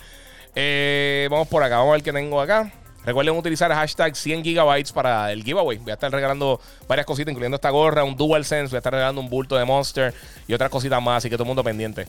Eh, 0.55 1.27
vamos 1.29 1.49
por 1.49 1.65
acá, 1.65 1.79
vamos 1.79 1.91
a 1.91 1.95
ver 1.95 2.03
qué 2.05 2.13
tengo 2.13 2.41
acá. 2.41 2.73
Recuerden 3.05 3.35
utilizar 3.35 3.73
hashtag 3.73 4.15
100 4.15 4.45
gigabytes 4.45 4.93
para 4.93 5.33
el 5.33 5.43
giveaway. 5.43 5.79
Voy 5.79 5.91
a 5.91 5.95
estar 5.95 6.13
regalando 6.13 6.61
varias 6.87 7.07
cositas, 7.07 7.33
incluyendo 7.33 7.57
esta 7.57 7.71
gorra, 7.71 8.05
un 8.05 8.15
DualSense. 8.15 8.71
Voy 8.71 8.77
a 8.77 8.79
estar 8.79 8.93
regalando 8.93 9.21
un 9.23 9.31
bulto 9.31 9.57
de 9.57 9.65
Monster 9.65 10.13
y 10.47 10.53
otras 10.53 10.71
cositas 10.71 11.03
más. 11.03 11.19
Así 11.19 11.31
que 11.31 11.37
todo 11.37 11.45
el 11.45 11.49
mundo 11.49 11.65
pendiente. 11.65 12.07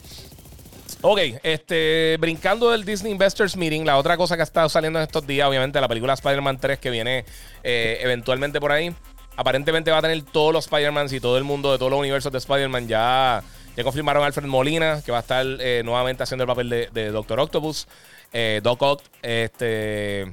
Ok, 1.03 1.19
este, 1.41 2.15
brincando 2.19 2.69
del 2.69 2.85
Disney 2.85 3.11
Investors 3.11 3.57
Meeting, 3.57 3.85
la 3.85 3.97
otra 3.97 4.17
cosa 4.17 4.35
que 4.35 4.41
ha 4.41 4.43
estado 4.43 4.69
saliendo 4.69 4.99
en 4.99 5.03
estos 5.03 5.25
días, 5.25 5.47
obviamente, 5.47 5.81
la 5.81 5.87
película 5.87 6.13
Spider-Man 6.13 6.59
3 6.59 6.77
que 6.77 6.91
viene 6.91 7.25
eh, 7.63 7.97
eventualmente 8.01 8.59
por 8.59 8.71
ahí. 8.71 8.93
Aparentemente 9.35 9.89
va 9.89 9.97
a 9.97 10.01
tener 10.03 10.21
todos 10.21 10.53
los 10.53 10.65
Spider-Man 10.65 11.07
y 11.09 11.19
todo 11.19 11.39
el 11.39 11.43
mundo 11.43 11.71
de 11.71 11.79
todos 11.79 11.89
los 11.89 11.99
universos 11.99 12.31
de 12.31 12.37
Spider-Man. 12.37 12.87
Ya, 12.87 13.41
ya 13.75 13.83
confirmaron 13.83 14.21
a 14.21 14.27
Alfred 14.27 14.45
Molina, 14.45 15.01
que 15.03 15.11
va 15.11 15.17
a 15.17 15.21
estar 15.21 15.43
eh, 15.43 15.81
nuevamente 15.83 16.21
haciendo 16.21 16.43
el 16.43 16.47
papel 16.47 16.69
de, 16.69 17.11
Doctor 17.11 17.39
Octopus. 17.39 17.87
Eh, 18.31 18.59
Doc 18.61 18.79
Ock, 18.83 19.01
este, 19.23 20.31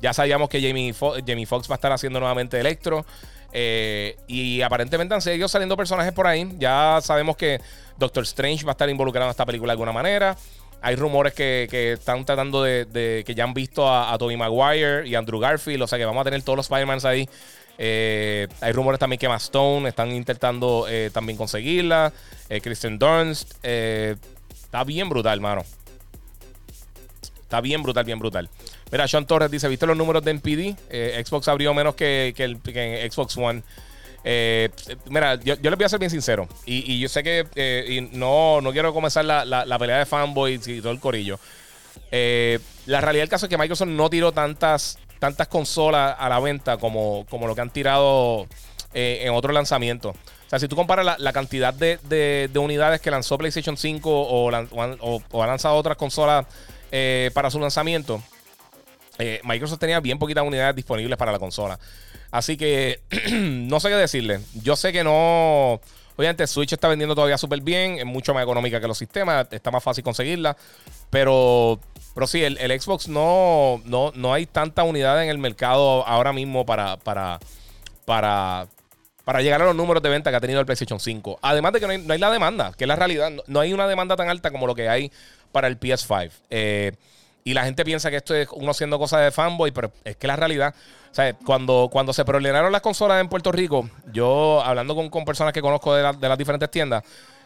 ya 0.00 0.12
sabíamos 0.12 0.48
que 0.48 0.60
Jamie, 0.60 0.94
Jamie 1.26 1.46
Foxx 1.46 1.68
va 1.68 1.74
a 1.74 1.78
estar 1.78 1.90
haciendo 1.90 2.20
nuevamente 2.20 2.60
Electro. 2.60 3.04
Y 4.26 4.60
aparentemente 4.60 5.14
han 5.14 5.22
seguido 5.22 5.48
saliendo 5.48 5.76
personajes 5.76 6.12
por 6.12 6.26
ahí. 6.26 6.48
Ya 6.58 6.98
sabemos 7.00 7.36
que 7.36 7.60
Doctor 7.96 8.24
Strange 8.24 8.64
va 8.64 8.72
a 8.72 8.74
estar 8.74 8.90
involucrado 8.90 9.26
en 9.26 9.30
esta 9.30 9.46
película 9.46 9.70
de 9.70 9.74
alguna 9.74 9.92
manera. 9.92 10.36
Hay 10.82 10.94
rumores 10.94 11.32
que, 11.32 11.92
están 11.92 12.24
tratando 12.24 12.62
de, 12.62 13.24
que 13.26 13.34
ya 13.34 13.44
han 13.44 13.54
visto 13.54 13.88
a, 13.88 14.12
a 14.12 14.18
Tobey 14.18 14.36
Maguire 14.36 15.08
y 15.08 15.14
Andrew 15.14 15.40
Garfield. 15.40 15.82
O 15.82 15.86
sea 15.86 15.98
que 15.98 16.04
vamos 16.04 16.20
a 16.20 16.24
tener 16.24 16.42
todos 16.42 16.56
los 16.56 16.66
Spider-Man 16.66 16.98
ahí. 17.04 17.28
Eh, 17.78 18.48
hay 18.60 18.72
rumores 18.72 18.98
también 18.98 19.18
que 19.18 19.26
Stone 19.26 19.88
están 19.88 20.10
intentando 20.12 20.86
eh, 20.88 21.10
también 21.12 21.36
conseguirla. 21.36 22.12
Eh, 22.48 22.60
Kristen 22.60 22.98
Dunst. 22.98 23.54
está 23.62 24.84
bien 24.84 25.08
brutal, 25.08 25.40
mano. 25.40 25.64
Está 27.42 27.60
bien 27.60 27.82
brutal, 27.82 28.04
bien 28.04 28.18
brutal. 28.18 28.48
Mira, 28.90 29.08
Sean 29.08 29.26
Torres 29.26 29.50
dice: 29.50 29.68
¿Viste 29.68 29.86
los 29.86 29.96
números 29.96 30.24
de 30.24 30.30
NPD? 30.32 31.24
Xbox 31.24 31.48
abrió 31.48 31.74
menos 31.74 31.94
que, 31.94 32.32
que 32.36 33.08
Xbox 33.10 33.36
One. 33.36 33.62
Eh, 34.28 34.70
mira, 35.08 35.36
yo, 35.36 35.54
les 35.54 35.76
voy 35.76 35.84
a 35.84 35.88
ser 35.88 36.00
bien 36.00 36.10
sincero. 36.10 36.48
Y, 36.66 36.98
yo 36.98 37.08
sé 37.08 37.22
que 37.22 37.46
eh, 37.54 38.08
no, 38.10 38.60
no 38.60 38.72
quiero 38.72 38.92
comenzar 38.92 39.24
la, 39.24 39.78
pelea 39.78 39.98
de 39.98 40.06
fanboys 40.06 40.66
y 40.66 40.80
todo 40.80 40.90
el 40.90 40.98
corillo. 40.98 41.38
Eh, 42.10 42.58
la 42.86 43.00
realidad 43.00 43.22
del 43.22 43.28
caso 43.28 43.46
es 43.46 43.50
que 43.50 43.56
Microsoft 43.56 43.88
no 43.88 44.10
tiró 44.10 44.32
tantas, 44.32 44.98
tantas 45.20 45.46
consolas 45.46 46.16
a 46.18 46.28
la 46.28 46.40
venta 46.40 46.76
como, 46.76 47.24
como 47.30 47.46
lo 47.46 47.54
que 47.54 47.60
han 47.60 47.70
tirado 47.70 48.48
en 48.92 49.32
otros 49.32 49.54
lanzamientos. 49.54 50.16
O 50.16 50.48
sea, 50.50 50.58
si 50.58 50.66
tú 50.66 50.74
comparas 50.74 51.20
la, 51.20 51.32
cantidad 51.32 51.72
de, 51.72 52.50
unidades 52.56 53.00
que 53.00 53.12
lanzó 53.12 53.38
PlayStation 53.38 53.76
5 53.76 54.10
o, 54.10 54.50
o, 54.50 55.42
ha 55.42 55.46
lanzado 55.46 55.76
otras 55.76 55.96
consolas 55.96 56.46
para 57.32 57.48
su 57.50 57.60
lanzamiento, 57.60 58.20
Microsoft 59.44 59.78
tenía 59.78 60.00
bien 60.00 60.18
poquitas 60.18 60.44
unidades 60.44 60.74
disponibles 60.76 61.16
para 61.16 61.32
la 61.32 61.38
consola. 61.38 61.78
Así 62.30 62.56
que 62.56 63.00
no 63.32 63.80
sé 63.80 63.88
qué 63.88 63.94
decirle. 63.96 64.40
Yo 64.54 64.76
sé 64.76 64.92
que 64.92 65.04
no. 65.04 65.80
Obviamente, 66.18 66.46
Switch 66.46 66.72
está 66.72 66.88
vendiendo 66.88 67.14
todavía 67.14 67.38
súper 67.38 67.60
bien. 67.60 67.98
Es 67.98 68.06
mucho 68.06 68.32
más 68.32 68.42
económica 68.42 68.80
que 68.80 68.88
los 68.88 68.98
sistemas. 68.98 69.46
Está 69.50 69.70
más 69.70 69.82
fácil 69.82 70.02
conseguirla. 70.02 70.56
Pero, 71.10 71.78
pero 72.14 72.26
sí, 72.26 72.42
el, 72.42 72.80
Xbox 72.80 73.08
no, 73.08 73.82
no, 73.84 74.12
no 74.14 74.32
hay 74.32 74.46
tanta 74.46 74.82
unidad 74.82 75.22
en 75.22 75.28
el 75.28 75.38
mercado 75.38 76.06
ahora 76.06 76.32
mismo 76.32 76.64
para, 76.64 76.96
para, 76.96 77.38
para, 78.04 78.68
llegar 79.40 79.60
a 79.62 79.66
los 79.66 79.76
números 79.76 80.02
de 80.02 80.08
venta 80.08 80.30
que 80.30 80.36
ha 80.36 80.40
tenido 80.40 80.60
el 80.60 80.66
PlayStation 80.66 80.98
5. 80.98 81.38
Además 81.42 81.74
de 81.74 81.80
que 81.80 81.98
no 81.98 82.12
hay, 82.12 82.18
la 82.18 82.30
demanda, 82.30 82.72
que 82.76 82.84
es 82.84 82.88
la 82.88 82.96
realidad. 82.96 83.30
No, 83.46 83.60
hay 83.60 83.72
una 83.72 83.86
demanda 83.86 84.16
tan 84.16 84.28
alta 84.30 84.50
como 84.50 84.66
lo 84.66 84.74
que 84.74 84.88
hay 84.88 85.12
para 85.52 85.68
el 85.68 85.78
PS5. 85.78 86.30
Eh, 86.48 86.92
y 87.46 87.54
la 87.54 87.64
gente 87.64 87.84
piensa 87.84 88.10
que 88.10 88.16
esto 88.16 88.34
es 88.34 88.48
uno 88.50 88.72
haciendo 88.72 88.98
cosas 88.98 89.22
de 89.22 89.30
fanboy, 89.30 89.70
pero 89.70 89.92
es 90.02 90.16
que 90.16 90.26
la 90.26 90.34
realidad 90.34 90.74
cuando, 91.44 91.88
cuando 91.92 92.12
se 92.12 92.24
proliferaron 92.24 92.72
las 92.72 92.80
consolas 92.80 93.20
en 93.20 93.28
Puerto 93.28 93.52
Rico, 93.52 93.88
yo 94.12 94.60
hablando 94.64 94.96
con, 94.96 95.24
personas 95.24 95.52
que 95.52 95.62
conozco 95.62 95.94
de, 95.94 96.02
las 96.02 96.38
diferentes 96.38 96.68
tiendas, 96.72 97.04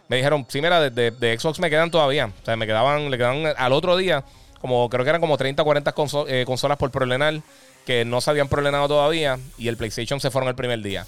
me 0.09 0.17
dijeron, 0.17 0.47
sí, 0.49 0.63
mira, 0.63 0.89
de, 0.89 1.39
Xbox 1.39 1.61
me 1.61 1.69
quedan 1.69 1.91
todavía. 1.91 2.27
O 2.27 2.45
sea, 2.47 2.57
me 2.57 2.67
quedaban, 2.67 3.11
le 3.11 3.19
quedaban 3.19 3.53
al 3.55 3.73
otro 3.75 3.95
día, 3.99 4.25
como 4.59 4.89
creo 4.89 5.05
que 5.05 5.11
eran 5.11 5.21
como 5.21 5.37
30 5.37 5.61
o 5.61 5.65
40 5.67 5.93
consolas 5.93 6.79
por 6.79 6.91
prolenar 6.91 7.35
que 7.85 8.07
no 8.07 8.23
se 8.23 8.31
habían 8.31 8.49
prolenado 8.49 8.89
todavía 8.89 9.39
y 9.59 9.69
el 9.69 9.77
PlayStation 9.77 10.19
se 10.19 10.31
fueron 10.31 10.49
el 10.49 10.55
primer 10.55 10.81
día. 10.81 11.05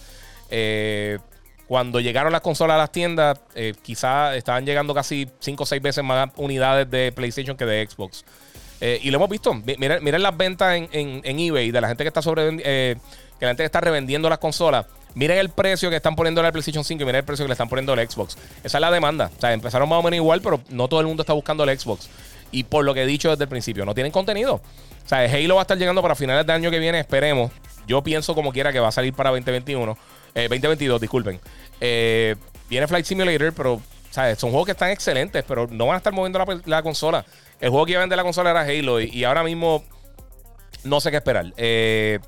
Eh, 0.51 1.19
cuando 1.67 1.99
llegaron 1.99 2.31
las 2.31 2.43
consolas 2.43 2.75
a 2.75 2.79
las 2.79 2.93
tiendas, 2.93 3.41
eh, 3.55 3.73
quizás 3.81 4.37
estaban 4.37 4.67
llegando 4.67 4.93
casi 4.93 5.31
5 5.41 5.63
o 5.63 5.67
6 5.67 5.81
veces 5.81 6.05
más 6.05 6.29
unidades 6.37 6.91
de 6.91 7.11
PlayStation 7.11 7.57
que 7.57 7.65
de 7.65 7.89
Xbox. 7.89 8.25
Eh, 8.85 8.99
y 9.01 9.13
lo 9.13 9.19
hemos 9.19 9.31
visto. 9.31 9.55
Miren, 9.55 10.03
miren 10.03 10.23
las 10.25 10.37
ventas 10.37 10.75
en, 10.75 10.89
en, 11.23 11.39
eBay 11.39 11.71
de 11.71 11.81
la 11.81 11.87
gente 11.87 12.03
que 12.03 12.09
está 12.09 12.21
sobre 12.21 12.49
eh, 12.65 12.97
que 13.39 13.47
la 13.47 13.51
gente 13.51 13.65
está 13.65 13.81
revendiendo 13.81 14.29
las 14.29 14.39
consolas. 14.39 14.87
Miren 15.15 15.39
el 15.39 15.51
precio 15.51 15.89
que 15.89 15.95
están 15.95 16.17
poniendo 16.17 16.45
el 16.45 16.51
PlayStation 16.51 16.83
5 16.83 17.01
y 17.01 17.07
miren 17.07 17.21
el 17.21 17.25
precio 17.25 17.45
que 17.45 17.49
le 17.49 17.53
están 17.53 17.69
poniendo 17.69 17.95
el 17.95 18.11
Xbox. 18.11 18.37
Esa 18.65 18.79
es 18.79 18.81
la 18.81 18.91
demanda. 18.91 19.31
O 19.37 19.41
sea, 19.41 19.53
empezaron 19.53 19.89
más 19.89 20.01
o 20.01 20.03
menos 20.03 20.17
igual, 20.17 20.41
pero 20.43 20.61
no 20.71 20.89
todo 20.89 21.01
el 21.01 21.07
mundo 21.07 21.23
está 21.23 21.33
buscando 21.33 21.63
el 21.63 21.79
Xbox. 21.79 22.09
Y 22.51 22.65
por 22.65 22.85
lo 22.85 22.93
que 22.93 23.05
he 23.05 23.07
dicho 23.07 23.31
desde 23.31 23.45
el 23.45 23.49
principio, 23.49 23.85
no 23.85 23.95
tienen 23.95 24.11
contenido. 24.11 24.55
O 24.55 25.09
sea, 25.09 25.19
Halo 25.19 25.55
va 25.55 25.61
a 25.61 25.63
estar 25.63 25.79
llegando 25.79 26.03
para 26.03 26.17
finales 26.17 26.45
de 26.45 26.53
año 26.53 26.69
que 26.69 26.81
viene, 26.81 26.99
esperemos. 26.99 27.53
Yo 27.87 28.03
pienso 28.03 28.35
como 28.35 28.53
quiera 28.53 28.73
que 28.73 28.81
va 28.81 28.89
a 28.89 28.93
salir 28.93 29.15
para 29.15 29.31
2021. 29.31 29.97
2022, 30.35 30.97
eh, 30.97 31.01
disculpen. 31.01 31.41
viene 32.69 32.89
Flight 32.89 33.07
Simulator, 33.07 33.53
pero 33.53 33.81
¿sabes? 34.11 34.41
son 34.41 34.51
juegos 34.51 34.67
que 34.67 34.73
están 34.73 34.91
excelentes, 34.91 35.45
pero 35.47 35.69
no 35.69 35.87
van 35.87 35.95
a 35.95 35.99
estar 35.99 36.13
moviendo 36.13 36.45
la 36.65 36.83
consola. 36.83 37.25
El 37.63 37.71
juego 37.71 37.87
que 37.87 37.93
iba 37.93 38.01
a 38.01 38.03
vender 38.03 38.17
la 38.17 38.25
consola 38.25 38.51
era 38.51 38.63
Halo 38.63 39.01
y, 39.01 39.23
ahora 39.23 39.45
mismo 39.45 39.85
no 40.83 41.01
sé 41.01 41.13
qué 41.13 41.19
esperar. 41.19 41.55
Eh, 41.57 42.19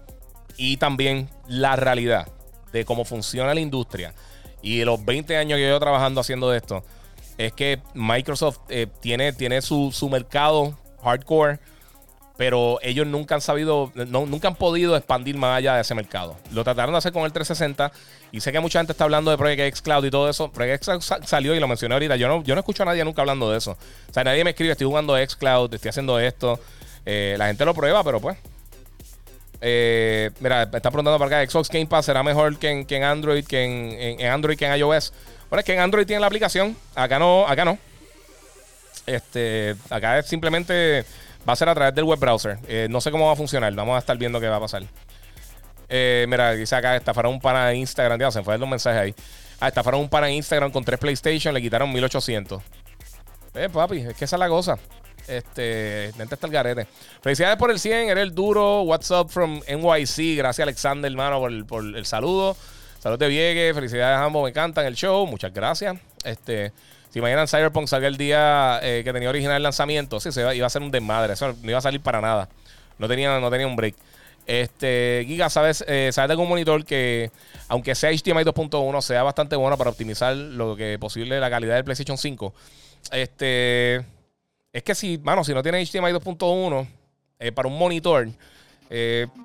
y 0.56 0.76
también 0.76 1.28
la 1.48 1.74
realidad 1.74 2.28
de 2.72 2.84
cómo 2.84 3.04
funciona 3.04 3.52
la 3.52 3.60
industria 3.60 4.14
y 4.62 4.84
los 4.84 5.04
20 5.04 5.36
años 5.36 5.56
que 5.56 5.62
yo 5.62 5.66
llevo 5.66 5.80
trabajando 5.80 6.20
haciendo 6.20 6.54
esto 6.54 6.84
es 7.36 7.52
que 7.52 7.82
Microsoft 7.94 8.60
eh, 8.68 8.86
tiene, 9.00 9.32
tiene 9.32 9.60
su, 9.60 9.90
su 9.92 10.08
mercado 10.08 10.78
hardcore 11.02 11.58
pero 12.36 12.78
ellos 12.82 13.06
nunca 13.06 13.36
han 13.36 13.40
sabido, 13.40 13.92
nunca 13.94 14.48
han 14.48 14.56
podido 14.56 14.96
expandir 14.96 15.36
más 15.36 15.58
allá 15.58 15.76
de 15.76 15.82
ese 15.82 15.94
mercado. 15.94 16.36
Lo 16.52 16.64
trataron 16.64 16.92
de 16.92 16.98
hacer 16.98 17.12
con 17.12 17.24
el 17.24 17.32
360 17.32 17.92
y 18.32 18.40
sé 18.40 18.50
que 18.50 18.58
mucha 18.58 18.80
gente 18.80 18.92
está 18.92 19.04
hablando 19.04 19.30
de 19.30 19.38
Project 19.38 19.60
X 19.60 19.82
Cloud 19.82 20.04
y 20.04 20.10
todo 20.10 20.28
eso. 20.28 20.50
Project 20.50 20.88
X 20.88 21.14
salió 21.24 21.54
y 21.54 21.60
lo 21.60 21.68
mencioné 21.68 21.94
ahorita. 21.94 22.16
Yo 22.16 22.26
no, 22.26 22.42
yo 22.42 22.54
no 22.54 22.60
escucho 22.60 22.82
a 22.82 22.86
nadie 22.86 23.04
nunca 23.04 23.22
hablando 23.22 23.50
de 23.52 23.58
eso. 23.58 23.72
O 24.10 24.12
sea, 24.12 24.24
nadie 24.24 24.42
me 24.42 24.50
escribe, 24.50 24.72
estoy 24.72 24.86
jugando 24.88 25.16
X 25.16 25.36
Cloud, 25.36 25.72
estoy 25.74 25.90
haciendo 25.90 26.18
esto. 26.18 26.58
Eh, 27.06 27.36
la 27.38 27.46
gente 27.46 27.64
lo 27.64 27.72
prueba, 27.72 28.02
pero 28.02 28.20
pues. 28.20 28.36
Eh, 29.60 30.30
mira, 30.40 30.64
está 30.64 30.90
preguntando 30.90 31.18
para 31.18 31.40
acá, 31.42 31.50
Xbox 31.50 31.68
Game 31.68 31.86
Pass 31.86 32.06
será 32.06 32.22
mejor 32.22 32.58
que 32.58 32.84
en, 32.88 33.04
Android, 33.04 33.46
que 33.46 33.62
en, 33.64 34.20
en, 34.20 34.26
Android 34.26 34.58
que 34.58 34.66
en 34.66 34.76
iOS. 34.76 35.12
Bueno, 35.48 35.60
es 35.60 35.64
que 35.64 35.72
en 35.72 35.80
Android 35.80 36.04
tiene 36.04 36.20
la 36.20 36.26
aplicación, 36.26 36.76
acá 36.96 37.18
no, 37.18 37.46
acá 37.46 37.64
no. 37.64 37.78
Este, 39.06 39.76
acá 39.88 40.18
es 40.18 40.26
simplemente 40.26 41.04
Va 41.46 41.52
a 41.52 41.56
ser 41.56 41.68
a 41.68 41.74
través 41.74 41.94
del 41.94 42.04
web 42.04 42.18
browser. 42.18 42.58
Eh, 42.66 42.86
no 42.90 43.00
sé 43.00 43.10
cómo 43.10 43.26
va 43.26 43.32
a 43.32 43.36
funcionar. 43.36 43.72
Vamos 43.74 43.96
a 43.96 43.98
estar 43.98 44.16
viendo 44.16 44.40
qué 44.40 44.48
va 44.48 44.56
a 44.56 44.60
pasar. 44.60 44.82
Eh, 45.88 46.24
mira, 46.28 46.52
dice 46.52 46.74
acá, 46.74 46.96
estafaron 46.96 47.32
un 47.32 47.40
pana 47.40 47.74
Instagram. 47.74 48.18
Ya 48.18 48.30
se 48.30 48.42
fue 48.42 48.56
los 48.58 48.68
mensajes 48.68 49.00
ahí. 49.00 49.14
Ah, 49.60 49.68
estafaron 49.68 50.00
un 50.00 50.24
en 50.24 50.32
Instagram 50.32 50.70
con 50.70 50.84
tres 50.84 50.98
PlayStation, 50.98 51.54
le 51.54 51.62
quitaron 51.62 51.92
1800. 51.92 52.62
Eh, 53.54 53.68
papi, 53.72 53.98
es 53.98 54.14
que 54.14 54.24
esa 54.24 54.36
es 54.36 54.40
la 54.40 54.48
cosa. 54.48 54.78
Este, 55.26 56.12
vente 56.16 56.34
hasta 56.34 56.46
el 56.46 56.52
garete. 56.52 56.86
Felicidades 57.22 57.56
por 57.56 57.70
el 57.70 57.78
100, 57.78 58.10
eres 58.10 58.22
el 58.22 58.34
duro. 58.34 58.82
What's 58.82 59.10
up 59.10 59.30
from 59.30 59.60
NYC. 59.66 60.36
Gracias, 60.36 60.60
Alexander, 60.60 61.10
hermano, 61.10 61.38
por 61.38 61.50
el, 61.50 61.64
por 61.64 61.84
el 61.84 62.04
saludo. 62.04 62.56
Saludos 62.98 63.20
de 63.20 63.28
Viegue. 63.28 63.72
Felicidades 63.74 64.18
a 64.18 64.24
ambos, 64.24 64.42
me 64.42 64.50
encantan 64.50 64.86
el 64.86 64.94
show. 64.94 65.26
Muchas 65.26 65.52
gracias. 65.52 65.96
Este, 66.24 66.72
si 67.14 67.20
mañana 67.20 67.46
Cyberpunk 67.46 67.86
salga 67.86 68.08
el 68.08 68.16
día 68.16 68.80
eh, 68.82 69.02
que 69.04 69.12
tenía 69.12 69.28
original 69.28 69.58
el 69.58 69.62
lanzamiento, 69.62 70.18
sí, 70.18 70.32
se 70.32 70.40
iba, 70.56 70.66
a 70.66 70.68
ser 70.68 70.82
un 70.82 70.90
desmadre. 70.90 71.34
No 71.62 71.70
iba 71.70 71.78
a 71.78 71.80
salir 71.80 72.00
para 72.00 72.20
nada. 72.20 72.48
No 72.98 73.06
tenía, 73.06 73.38
no 73.38 73.50
tenía 73.52 73.68
un 73.68 73.76
break. 73.76 73.94
Este, 74.48 75.22
Giga, 75.24 75.48
¿sabes, 75.48 75.84
eh, 75.86 76.10
sabes 76.12 76.26
de 76.26 76.32
algún 76.32 76.48
monitor 76.48 76.84
que, 76.84 77.30
aunque 77.68 77.94
sea 77.94 78.10
HDMI 78.10 78.42
2.1, 78.42 79.00
sea 79.00 79.22
bastante 79.22 79.54
bueno 79.54 79.78
para 79.78 79.90
optimizar 79.90 80.34
lo 80.34 80.74
que 80.74 80.98
posible 80.98 81.38
la 81.38 81.48
calidad 81.48 81.76
del 81.76 81.84
PlayStation 81.84 82.18
5? 82.18 82.52
Este, 83.12 84.04
es 84.72 84.82
que 84.82 84.96
si, 84.96 85.16
mano, 85.18 85.44
si 85.44 85.54
no 85.54 85.62
tiene 85.62 85.86
HDMI 85.86 86.10
2.1 86.10 86.88
eh, 87.38 87.52
para 87.52 87.68
un 87.68 87.78
monitor, 87.78 88.26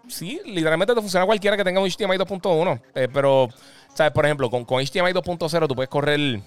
sí, 0.08 0.42
literalmente 0.44 0.96
te 0.96 1.02
funciona 1.02 1.28
cualquiera 1.28 1.56
que 1.56 1.64
tenga 1.64 1.82
un 1.82 1.88
HDMI 1.88 2.18
2.1. 2.18 2.82
Eh, 2.96 3.08
pero, 3.14 3.48
¿sabes? 3.94 4.12
Por 4.12 4.26
ejemplo, 4.26 4.50
con, 4.50 4.66
con 4.66 4.84
HDMI 4.84 5.14
2.0 5.14 5.68
tú 5.68 5.76
puedes 5.76 5.90
correr 5.90 6.42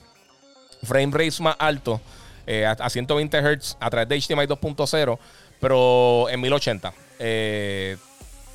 frame 0.83 1.13
rates 1.13 1.41
más 1.41 1.57
alto 1.59 2.01
eh, 2.47 2.67
a, 2.67 2.73
a, 2.73 2.91
120 2.91 3.39
Hz 3.39 3.77
a 3.79 3.91
través 3.91 4.09
de 4.09 4.21
HDMI 4.21 4.47
2.0, 4.47 5.19
pero 5.61 6.29
en 6.29 6.41
1080. 6.41 6.93
Eh, 7.19 7.97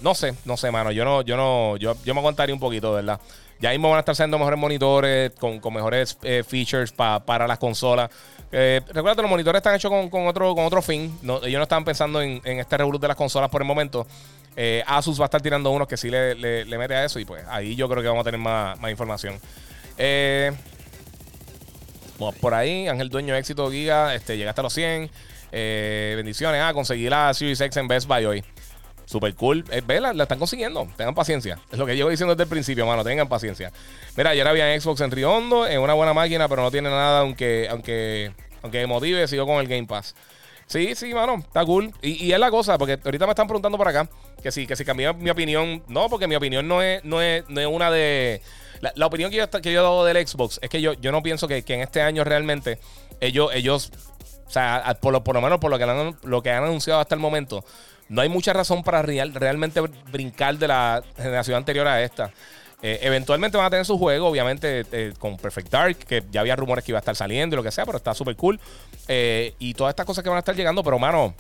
no 0.02 0.14
sé, 0.14 0.36
no 0.46 0.58
sé, 0.58 0.70
mano. 0.72 0.92
Yo 0.92 1.06
no, 1.06 1.22
yo 1.22 1.38
no, 1.38 1.78
yo, 1.78 1.96
yo 2.04 2.14
me 2.14 2.20
aguantaría 2.20 2.54
un 2.54 2.60
poquito, 2.60 2.94
¿verdad? 2.94 3.20
Ya 3.60 3.72
mismo 3.72 3.90
van 3.90 3.98
a 3.98 4.00
estar 4.02 4.16
siendo 4.16 4.38
mejores 4.38 4.60
monitores, 4.60 5.32
con, 5.32 5.60
con 5.60 5.74
mejores 5.74 6.18
eh, 6.22 6.44
features 6.48 6.92
pa, 6.92 7.20
para 7.20 7.48
las 7.48 7.58
consolas. 7.58 8.12
Eh, 8.52 8.82
recuerda 8.88 9.16
que 9.16 9.22
los 9.24 9.32
monitores 9.32 9.60
están 9.60 9.74
hechos 9.76 9.90
con, 9.90 10.10
con, 10.10 10.28
otro, 10.28 10.54
con 10.54 10.66
otro 10.66 10.82
fin. 10.82 11.18
No, 11.24 11.38
ellos 11.38 11.58
no 11.58 11.64
estaban 11.64 11.84
pensando 11.84 12.22
en, 12.22 12.42
este 12.44 12.78
revolut 12.78 13.02
de 13.02 13.08
las 13.08 13.18
consolas 13.18 13.50
por 13.50 13.62
el 13.62 13.68
momento. 13.68 14.06
Asus 14.86 15.20
va 15.20 15.26
a 15.26 15.28
estar 15.28 15.42
tirando 15.42 15.70
unos 15.70 15.88
que 15.88 15.98
sí 15.98 16.10
le, 16.10 16.36
le, 16.36 16.66
le, 16.66 16.78
mete 16.78 16.94
a 16.94 17.06
eso. 17.06 17.20
Y 17.20 17.26
pues 17.26 17.44
ahí 17.48 17.76
yo 17.76 17.88
creo 17.88 18.02
que 18.02 18.10
vamos 18.10 18.22
a 18.22 18.26
tener 18.26 18.40
más, 18.40 18.80
más 18.80 18.92
información. 18.92 19.40
Eh, 19.98 20.52
por 22.18 22.54
ahí. 22.54 22.88
Ángel 22.88 23.10
Dueño 23.10 23.36
Éxito 23.36 23.70
Giga. 23.72 24.16
Este, 24.16 24.38
llegaste 24.38 24.62
a 24.62 24.64
los 24.64 24.74
100. 24.74 25.10
Eh, 25.52 26.14
bendiciones. 26.16 26.62
Ah, 26.62 26.74
conseguí 26.74 27.10
la 27.10 27.34
Series 27.34 27.62
X 27.62 27.78
en 27.78 27.88
Best 27.88 28.08
Buy 28.08 28.26
hoy. 28.26 28.44
Super 29.06 29.34
cool. 29.36 29.64
Eh, 29.72 29.82
ve, 29.86 30.02
la, 30.02 30.12
están 30.12 30.38
consiguiendo. 30.38 30.88
Tengan 30.98 31.16
paciencia. 31.16 31.60
Es 31.72 31.78
lo 31.80 31.86
que 31.86 31.96
llevo 31.96 32.10
diciendo 32.10 32.36
desde 32.36 32.44
el 32.44 32.50
principio, 32.50 32.86
mano. 32.86 33.04
Tengan 33.04 33.30
paciencia. 33.30 33.72
Mira, 34.18 34.32
ayer 34.32 34.46
había 34.46 34.80
Xbox 34.80 35.00
en 35.02 35.12
Riondo, 35.12 35.66
en 35.66 35.80
una 35.80 35.94
buena 35.94 36.14
máquina, 36.14 36.50
pero 36.50 36.62
no 36.62 36.72
tiene 36.72 36.90
nada, 36.90 37.22
aunque, 37.22 37.68
aunque, 37.70 38.34
aunque 38.62 38.86
motive, 38.86 39.26
sigo 39.28 39.46
con 39.46 39.62
el 39.62 39.68
Game 39.68 39.88
Pass. 39.88 40.14
Sí, 40.66 40.96
sí, 40.96 41.14
mano, 41.14 41.36
está 41.38 41.64
cool. 41.64 41.94
Y, 42.02 42.26
y, 42.26 42.34
es 42.34 42.40
la 42.40 42.52
cosa, 42.52 42.78
porque 42.78 43.00
ahorita 43.02 43.26
me 43.26 43.32
están 43.32 43.48
preguntando 43.48 43.78
por 43.78 43.88
acá 43.88 44.10
que 44.44 44.52
si, 44.52 44.68
que 44.68 44.76
si 44.76 44.84
cambié 44.84 45.14
mi 45.14 45.30
opinión. 45.30 45.82
No, 45.88 46.10
porque 46.10 46.28
mi 46.28 46.36
opinión 46.36 46.68
no 46.68 46.82
es, 46.82 47.02
no 47.06 47.22
es, 47.22 47.48
no 47.48 47.62
es 47.62 47.68
una 47.68 47.90
de. 47.90 48.42
La, 48.82 49.06
opinión 49.06 49.32
que 49.32 49.38
yo, 49.38 49.50
que 49.50 49.72
yo 49.72 49.80
he 49.80 49.84
dado 49.84 50.06
del 50.06 50.28
Xbox 50.28 50.60
es 50.62 50.70
que 50.70 50.82
yo, 50.82 50.94
yo 50.94 51.12
no 51.12 51.24
pienso 51.24 51.48
que, 51.48 51.64
que 51.64 51.74
en 51.74 51.82
este 51.82 52.02
año 52.02 52.24
realmente 52.24 52.80
ellos, 53.20 53.52
ellos 53.54 53.92
o 54.48 54.52
sea, 54.52 54.98
por 55.02 55.12
lo, 55.12 55.24
por 55.24 55.36
lo 55.36 55.42
menos 55.42 55.60
por 55.60 55.70
lo 55.70 55.78
que, 55.78 55.84
han, 55.84 56.18
lo 56.24 56.42
que 56.42 56.52
han 56.52 56.64
anunciado 56.64 57.00
hasta 57.00 57.16
el 57.16 57.22
momento, 57.22 57.66
no 58.10 58.22
hay 58.22 58.30
mucha 58.30 58.54
razón 58.54 58.84
para 58.84 59.02
real, 59.02 59.34
realmente 59.34 59.82
brincar 59.82 60.58
de 60.58 60.68
la 60.68 61.04
generación 61.18 61.58
anterior 61.58 61.88
a 61.88 62.02
esta. 62.02 62.32
Eh, 62.82 63.00
eventualmente 63.02 63.58
van 63.58 63.66
a 63.66 63.70
tener 63.70 63.86
su 63.86 63.98
juego, 63.98 64.28
obviamente, 64.28 64.86
eh, 64.92 65.14
con 65.20 65.36
Perfect 65.36 65.70
Dark, 65.70 65.98
que 65.98 66.24
ya 66.32 66.42
había 66.42 66.56
rumores 66.56 66.86
que 66.86 66.92
iba 66.92 67.00
a 67.00 67.02
estar 67.02 67.16
saliendo 67.16 67.56
y 67.56 67.58
lo 67.58 67.64
que 67.64 67.72
sea, 67.72 67.86
pero 67.86 67.98
está 67.98 68.14
súper 68.14 68.36
cool. 68.36 68.60
Eh, 69.08 69.54
y 69.60 69.74
todas 69.74 69.92
estas 69.92 70.06
cosas 70.06 70.24
que 70.24 70.30
van 70.30 70.38
a 70.38 70.40
estar 70.40 70.56
llegando, 70.56 70.84
pero, 70.84 71.00
mano, 71.00 71.34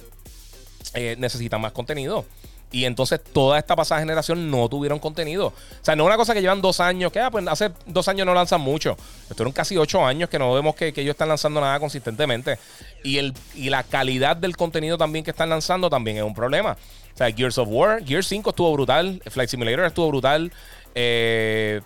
necesitan 1.17 1.61
más 1.61 1.73
contenido. 1.73 2.25
Y 2.71 2.85
entonces 2.85 3.23
toda 3.23 3.57
esta 3.57 3.75
pasada 3.75 4.01
generación 4.01 4.51
no 4.51 4.67
tuvieron 4.67 4.99
contenido. 4.99 5.47
O 5.47 5.53
sea, 5.81 5.95
no 5.95 6.03
es 6.03 6.07
una 6.07 6.17
cosa 6.17 6.33
que 6.33 6.41
llevan 6.41 6.61
dos 6.61 6.79
años, 6.79 7.11
que 7.11 7.19
ah, 7.19 7.31
pues 7.31 7.47
hace 7.47 7.71
dos 7.85 8.07
años 8.09 8.25
no 8.25 8.33
lanzan 8.33 8.59
mucho. 8.59 8.97
Estuvieron 9.29 9.53
casi 9.53 9.77
ocho 9.77 10.05
años 10.05 10.29
que 10.29 10.37
no 10.37 10.53
vemos 10.53 10.75
que, 10.75 10.87
ellos 10.87 11.11
están 11.11 11.29
lanzando 11.29 11.61
nada 11.61 11.79
consistentemente. 11.79 12.59
Y, 13.03 13.19
el, 13.19 13.33
y 13.55 13.69
la 13.69 13.83
calidad 13.83 14.35
del 14.35 14.57
contenido 14.57 14.97
también 14.97 15.23
que 15.23 15.31
están 15.31 15.49
lanzando 15.49 15.89
también 15.89 16.17
es 16.17 16.23
un 16.23 16.35
problema. 16.35 16.77
O 17.13 17.17
sea, 17.17 17.31
Gears 17.31 17.57
of 17.57 17.69
War, 17.71 18.03
Gears 18.05 18.27
5 18.27 18.49
estuvo 18.49 18.73
brutal, 18.73 19.21
Flight 19.25 19.49
Simulator 19.49 19.85
estuvo 19.85 20.09
brutal. 20.09 20.51
Eh, 20.93 21.81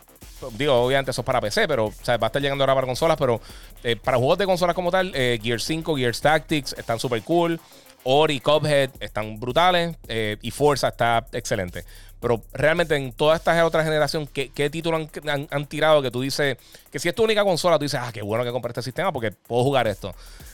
digo, 0.57 0.73
obviamente 0.73 1.11
eso 1.11 1.21
es 1.21 1.25
para 1.25 1.39
PC, 1.39 1.67
pero 1.67 1.85
o 1.85 1.93
sea, 2.01 2.17
va 2.17 2.27
a 2.27 2.29
estar 2.29 2.41
llegando 2.41 2.63
ahora 2.63 2.75
para 2.75 2.87
consolas, 2.87 3.17
pero 3.17 3.39
eh, 3.83 3.95
para 3.95 4.17
juegos 4.17 4.37
de 4.39 4.45
consolas 4.45 4.75
como 4.75 4.91
tal, 4.91 5.11
eh, 5.13 5.39
Gears 5.41 5.63
5, 5.63 5.95
Gears 5.95 6.21
Tactics 6.21 6.73
están 6.73 6.99
súper 6.99 7.21
cool. 7.21 7.59
Ori, 8.03 8.39
Cuphead 8.39 8.89
están 8.99 9.39
brutales 9.39 9.95
eh, 10.07 10.37
y 10.41 10.51
Forza 10.51 10.89
está 10.89 11.25
excelente. 11.31 11.85
Pero 12.19 12.41
realmente 12.53 12.95
en 12.95 13.13
toda 13.13 13.35
esta 13.35 13.65
otra 13.65 13.83
generación, 13.83 14.27
¿qué, 14.27 14.49
qué 14.49 14.69
título 14.69 14.97
han, 14.97 15.47
han, 15.49 15.65
tirado 15.65 16.01
que 16.01 16.11
tú 16.11 16.21
dices 16.21 16.57
que 16.91 16.99
si 16.99 17.09
es 17.09 17.15
tu 17.15 17.23
única 17.23 17.43
consola, 17.43 17.79
tú 17.79 17.83
dices, 17.83 17.99
ah, 18.01 18.11
qué 18.13 18.21
bueno 18.21 18.43
que 18.43 18.51
compré 18.51 18.69
este 18.69 18.83
sistema 18.83 19.11
porque 19.11 19.31
puedo 19.31 19.63
jugar 19.63 19.87
esto? 19.87 20.13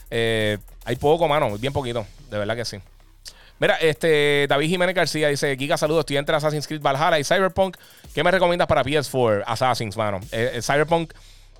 Eh, 0.10 0.58
hay 0.86 0.96
poco, 0.96 1.28
mano, 1.28 1.58
bien 1.58 1.74
poquito, 1.74 2.06
de 2.30 2.38
verdad 2.38 2.56
que 2.56 2.64
sí. 2.64 2.78
Mira, 3.60 3.76
este 3.76 4.46
David 4.48 4.70
Jiménez 4.70 4.96
García 4.96 5.30
dice: 5.30 5.56
Giga, 5.58 5.78
saludos. 5.78 6.02
Estoy 6.02 6.18
entre 6.18 6.36
Assassin's 6.36 6.68
Creed 6.68 6.82
Valhalla 6.82 7.18
y 7.18 7.24
Cyberpunk. 7.24 7.76
¿Qué 8.14 8.24
me 8.24 8.30
recomiendas 8.30 8.68
para 8.68 8.84
PS4? 8.84 9.44
Assassin's, 9.48 9.98
mano. 9.98 10.20
Eh, 10.32 10.60
Cyberpunk 10.62 11.12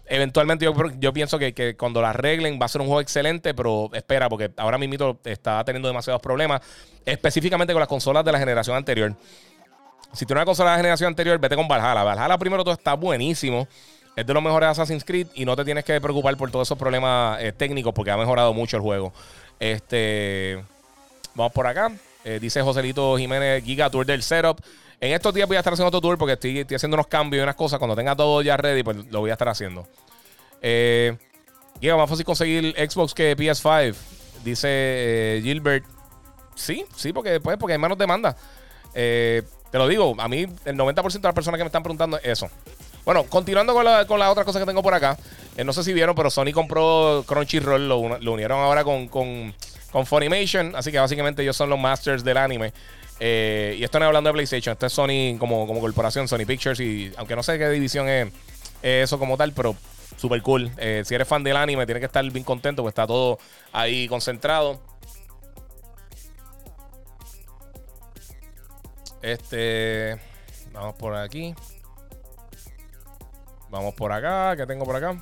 Eventualmente 0.10 0.66
yo, 0.66 0.74
yo 1.00 1.14
pienso 1.14 1.38
que, 1.38 1.54
que, 1.54 1.76
cuando 1.76 2.02
la 2.02 2.12
arreglen 2.12 2.60
va 2.62 2.66
a 2.66 2.70
ser 2.70 2.82
un 2.82 2.88
juego 2.88 3.02
excelente, 3.02 3.54
pero 3.54 3.90
espera, 3.94 4.30
porque 4.30 4.52
ahora 4.58 4.78
mismo 4.78 5.20
está 5.26 5.64
teniendo 5.66 5.88
demasiados 5.88 6.22
problemas, 6.22 6.62
específicamente 7.06 7.74
con 7.74 7.80
las 7.82 7.90
consolas 7.90 8.24
de 8.24 8.32
la 8.32 8.40
generación 8.40 8.76
anterior. 8.78 9.14
Si 10.14 10.26
tienes 10.26 10.42
una 10.42 10.46
consola 10.46 10.72
de 10.72 10.78
la 10.78 10.80
generación 10.80 11.10
anterior, 11.10 11.38
vete 11.38 11.56
con 11.56 11.68
Valhalla. 11.68 12.04
Valhalla 12.04 12.38
primero 12.38 12.64
todo 12.64 12.74
está 12.74 12.94
buenísimo. 12.94 13.68
Es 14.16 14.26
de 14.26 14.34
los 14.34 14.42
mejores 14.42 14.70
Assassin's 14.70 15.04
Creed 15.04 15.28
y 15.36 15.46
no 15.46 15.56
te 15.56 15.64
tienes 15.64 15.86
que 15.86 16.00
preocupar 16.02 16.36
por 16.38 16.50
todos 16.50 16.68
esos 16.68 16.78
problemas 16.78 17.40
eh, 17.42 17.52
técnicos 17.52 17.94
porque 17.94 18.10
ha 18.10 18.18
mejorado 18.18 18.54
mucho 18.54 18.78
el 18.78 18.82
juego. 18.82 19.14
Este, 19.60 20.64
vamos 21.36 21.52
por 21.54 21.68
acá. 21.68 21.92
Eh, 22.24 22.40
dice 22.42 22.62
Joselito 22.62 23.16
Jiménez 23.18 23.64
Giga 23.64 23.90
Tour 23.90 24.06
del 24.06 24.24
Setup. 24.24 24.60
En 25.00 25.14
estos 25.14 25.34
días 25.34 25.48
voy 25.48 25.58
a 25.58 25.60
estar 25.60 25.74
haciendo 25.74 25.90
otro 25.90 26.02
tour 26.02 26.18
porque 26.18 26.34
estoy, 26.34 26.76
haciendo 26.76 26.96
unos 26.96 27.08
cambios 27.08 27.42
y 27.42 27.44
unas 27.44 27.56
cosas. 27.56 27.78
Cuando 27.78 27.96
tenga 27.96 28.16
todo 28.16 28.42
ya 28.42 28.58
ready, 28.58 28.84
pues 28.84 28.98
lo 29.12 29.20
voy 29.20 29.30
a 29.30 29.34
estar 29.34 29.48
haciendo. 29.48 29.88
Eh, 30.62 31.16
yeah, 31.80 31.96
más 31.96 32.10
fácil 32.10 32.26
conseguir 32.26 32.74
Xbox 32.76 33.14
que 33.14 33.38
PS5, 33.38 33.96
dice 34.44 34.68
eh, 34.70 35.42
Gilbert. 35.44 35.86
Sí, 36.56 36.84
sí, 36.96 37.14
porque, 37.14 37.40
pues, 37.40 37.58
porque 37.58 37.74
hay 37.74 37.80
menos 37.80 37.98
demanda. 37.98 38.36
Eh, 38.96 39.44
te 39.72 39.78
lo 39.78 39.88
digo, 39.88 40.16
a 40.18 40.28
mí 40.28 40.48
el 40.66 40.76
90% 40.76 41.12
de 41.14 41.20
las 41.28 41.36
personas 41.36 41.60
que 41.60 41.64
me 41.64 41.68
están 41.68 41.84
preguntando 41.84 42.18
es 42.18 42.26
eso. 42.26 42.50
Bueno, 43.06 43.24
continuando 43.24 43.74
con 43.74 43.86
la, 43.86 44.06
con 44.08 44.20
la 44.20 44.32
otra 44.32 44.44
cosa 44.44 44.60
que 44.60 44.66
tengo 44.66 44.82
por 44.82 44.96
acá. 44.96 45.18
Eh, 45.56 45.64
no 45.64 45.74
sé 45.74 45.84
si 45.84 45.94
vieron, 45.94 46.16
pero 46.16 46.32
Sony 46.32 46.52
compró 46.54 47.24
Crunchyroll, 47.28 47.88
lo, 47.88 48.18
lo 48.18 48.34
unieron 48.34 48.60
ahora 48.60 48.84
con, 48.84 49.08
con, 49.08 49.54
con 49.92 50.06
Funimation. 50.08 50.76
Así 50.76 50.92
que 50.92 51.00
básicamente 51.00 51.44
ellos 51.44 51.56
son 51.56 51.70
los 51.70 51.80
masters 51.80 52.24
del 52.24 52.38
anime. 52.38 52.74
Eh, 53.20 53.76
y 53.80 53.84
esto 53.84 54.00
no 54.00 54.06
es 54.06 54.08
hablando 54.08 54.30
de 54.30 54.34
PlayStation, 54.34 54.74
esto 54.74 54.86
es 54.86 54.94
Sony 54.94 55.38
como, 55.40 55.66
como 55.66 55.80
corporación, 55.80 56.28
Sony 56.28 56.46
Pictures. 56.46 56.80
Y 56.80 57.12
aunque 57.18 57.36
no 57.36 57.44
sé 57.44 57.58
qué 57.58 57.70
división 57.70 58.08
es, 58.08 58.28
es 58.82 59.06
eso 59.06 59.20
como 59.20 59.38
tal, 59.38 59.54
pero 59.54 59.76
super 60.18 60.42
cool. 60.42 60.72
Eh, 60.78 61.04
si 61.06 61.16
eres 61.16 61.28
fan 61.28 61.44
del 61.44 61.58
anime, 61.58 61.86
tienes 61.86 62.02
que 62.02 62.08
estar 62.08 62.30
bien 62.30 62.44
contento, 62.44 62.84
porque 62.84 62.92
está 62.92 63.08
todo 63.08 63.40
ahí 63.72 64.08
concentrado. 64.08 64.82
Este. 69.22 70.18
Vamos 70.72 70.96
por 70.96 71.16
aquí. 71.16 71.56
Vamos 73.70 73.94
por 73.96 74.12
acá. 74.12 74.56
¿Qué 74.56 74.66
tengo 74.66 74.86
por 74.86 74.96
acá? 74.96 75.22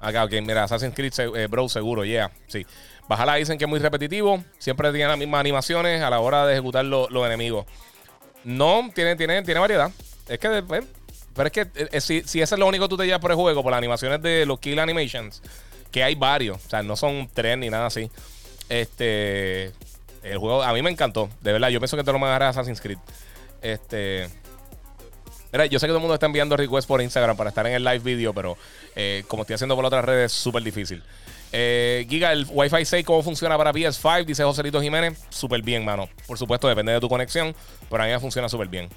Acá, 0.00 0.24
ok. 0.24 0.32
Mira, 0.42 0.64
Assassin's 0.64 0.94
Creed 0.94 1.12
eh, 1.18 1.46
Bro, 1.46 1.68
seguro, 1.68 2.04
yeah. 2.04 2.30
Sí. 2.48 2.66
Bajala 3.08 3.34
dicen 3.34 3.58
que 3.58 3.64
es 3.64 3.68
muy 3.68 3.78
repetitivo. 3.78 4.42
Siempre 4.58 4.90
tiene 4.92 5.08
las 5.08 5.18
mismas 5.18 5.40
animaciones 5.40 6.02
a 6.02 6.10
la 6.10 6.20
hora 6.20 6.46
de 6.46 6.54
ejecutar 6.54 6.84
los 6.84 7.26
enemigos. 7.26 7.66
No, 8.44 8.90
tiene, 8.94 9.16
tiene, 9.16 9.42
tiene 9.42 9.60
variedad. 9.60 9.90
Es 10.28 10.38
que, 10.38 10.58
eh, 10.58 10.82
pero 11.34 11.46
es 11.46 11.52
que 11.52 11.66
eh, 11.74 12.00
si, 12.00 12.22
si 12.22 12.40
eso 12.40 12.54
es 12.54 12.58
lo 12.58 12.66
único 12.66 12.84
que 12.84 12.88
tú 12.88 12.96
te 12.96 13.04
llevas 13.04 13.20
por 13.20 13.30
el 13.30 13.36
juego, 13.36 13.62
por 13.62 13.70
las 13.70 13.78
animaciones 13.78 14.20
de 14.22 14.46
los 14.46 14.58
Kill 14.60 14.78
Animations, 14.78 15.42
que 15.90 16.02
hay 16.02 16.14
varios. 16.14 16.64
O 16.64 16.70
sea, 16.70 16.82
no 16.82 16.96
son 16.96 17.28
tres 17.32 17.58
ni 17.58 17.70
nada 17.70 17.86
así. 17.86 18.10
Este. 18.68 19.72
El 20.22 20.38
juego 20.38 20.62
a 20.62 20.72
mí 20.72 20.82
me 20.82 20.90
encantó. 20.90 21.28
De 21.40 21.52
verdad, 21.52 21.68
yo 21.68 21.80
pienso 21.80 21.96
que 21.96 22.04
te 22.04 22.12
lo 22.12 22.18
me 22.18 22.26
agarrar 22.26 22.50
Assassin's 22.50 22.80
Creed. 22.80 22.98
Este. 23.60 24.28
Mira, 25.52 25.66
yo 25.66 25.78
sé 25.78 25.86
que 25.86 25.88
todo 25.88 25.98
el 25.98 26.02
mundo 26.02 26.14
está 26.14 26.26
enviando 26.26 26.56
requests 26.56 26.86
por 26.86 27.02
Instagram 27.02 27.36
para 27.36 27.50
estar 27.50 27.66
en 27.66 27.74
el 27.74 27.84
live 27.84 27.98
video, 27.98 28.32
pero 28.32 28.56
eh, 28.96 29.24
como 29.28 29.42
estoy 29.42 29.54
haciendo 29.54 29.76
por 29.76 29.84
otras 29.84 30.02
redes, 30.02 30.32
es 30.32 30.38
súper 30.38 30.62
difícil. 30.62 31.02
Eh, 31.52 32.06
Giga, 32.08 32.32
el 32.32 32.46
Wi-Fi 32.48 32.84
6, 32.84 33.04
¿cómo 33.04 33.22
funciona 33.22 33.58
para 33.58 33.72
PS5? 33.72 34.24
Dice 34.24 34.42
Joselito 34.42 34.80
Jiménez. 34.80 35.22
Súper 35.28 35.62
bien, 35.62 35.84
mano. 35.84 36.08
Por 36.26 36.38
supuesto, 36.38 36.66
depende 36.66 36.92
de 36.92 37.00
tu 37.00 37.08
conexión, 37.08 37.54
pero 37.90 38.02
a 38.02 38.06
mí 38.06 38.12
me 38.12 38.18
funciona 38.18 38.48
súper 38.48 38.68
bien. 38.68 38.88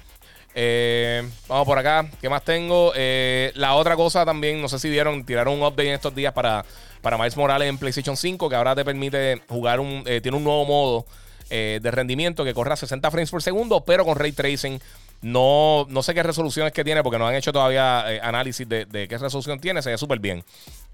Eh, 0.54 1.22
vamos 1.48 1.66
por 1.66 1.78
acá. 1.78 2.08
¿Qué 2.18 2.30
más 2.30 2.42
tengo? 2.42 2.92
Eh, 2.96 3.52
la 3.56 3.74
otra 3.74 3.94
cosa 3.94 4.24
también, 4.24 4.62
no 4.62 4.68
sé 4.68 4.78
si 4.78 4.88
vieron, 4.88 5.26
tiraron 5.26 5.54
un 5.54 5.62
update 5.62 5.88
en 5.88 5.94
estos 5.94 6.14
días 6.14 6.32
para, 6.32 6.64
para 7.02 7.18
Miles 7.18 7.36
Morales 7.36 7.68
en 7.68 7.76
PlayStation 7.76 8.16
5, 8.16 8.48
que 8.48 8.56
ahora 8.56 8.74
te 8.74 8.84
permite 8.84 9.42
jugar 9.48 9.78
un. 9.80 10.04
Tiene 10.04 10.36
un 10.36 10.44
nuevo 10.44 10.64
modo 10.64 11.06
de 11.48 11.90
rendimiento 11.92 12.42
que 12.42 12.54
corre 12.54 12.72
a 12.72 12.76
60 12.76 13.10
frames 13.10 13.30
por 13.30 13.42
segundo, 13.42 13.84
pero 13.84 14.04
con 14.06 14.16
ray 14.16 14.32
tracing. 14.32 14.80
No, 15.22 15.86
no 15.88 16.02
sé 16.02 16.14
qué 16.14 16.22
resoluciones 16.22 16.72
que 16.72 16.84
tiene, 16.84 17.02
porque 17.02 17.18
no 17.18 17.26
han 17.26 17.34
hecho 17.34 17.52
todavía 17.52 18.06
análisis 18.26 18.68
de, 18.68 18.86
qué 19.08 19.18
resolución 19.18 19.60
tiene. 19.60 19.82
Se 19.82 19.90
ve 19.90 19.98
súper 19.98 20.18
bien. 20.18 20.44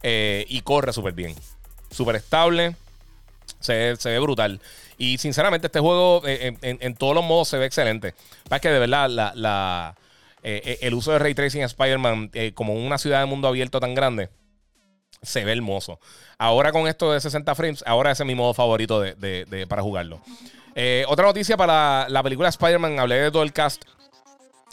y 0.02 0.60
corre 0.62 0.92
súper 0.92 1.12
bien. 1.12 1.34
Súper 1.90 2.16
estable. 2.16 2.74
Se, 3.60 3.96
ve 4.04 4.18
brutal. 4.18 4.60
Y 4.98 5.18
sinceramente, 5.18 5.68
este 5.68 5.80
juego 5.80 6.22
eh, 6.26 6.56
en, 6.60 6.94
todos 6.94 7.14
los 7.14 7.24
modos 7.24 7.48
se 7.48 7.58
ve 7.58 7.66
excelente. 7.66 8.14
Es 8.50 8.60
que 8.60 8.68
de 8.68 8.78
verdad 8.78 9.08
la, 9.34 9.94
eh, 10.42 10.60
eh, 10.64 10.78
el 10.82 10.94
uso 10.94 11.12
de 11.12 11.18
Ray 11.18 11.34
Tracing 11.34 11.60
en 11.60 11.66
Spider-Man 11.66 12.30
como 12.54 12.74
una 12.74 12.98
ciudad 12.98 13.20
de 13.20 13.26
mundo 13.26 13.48
abierto 13.48 13.80
tan 13.80 13.94
grande 13.94 14.28
se 15.22 15.44
ve 15.44 15.52
hermoso. 15.52 16.00
Ahora 16.36 16.72
con 16.72 16.88
esto 16.88 17.12
de 17.12 17.20
60 17.20 17.54
frames, 17.54 17.84
ahora 17.86 18.10
ese 18.10 18.24
es 18.24 18.26
mi 18.26 18.34
modo 18.34 18.54
favorito 18.54 19.00
de, 19.00 19.66
para 19.68 19.82
jugarlo. 19.82 20.20
otra 21.06 21.26
noticia 21.26 21.56
para 21.56 22.08
la, 22.08 22.22
película 22.24 22.48
Spider-Man, 22.48 22.98
hablé 22.98 23.16
de 23.16 23.30
todo 23.30 23.44
el 23.44 23.52
cast 23.52 23.84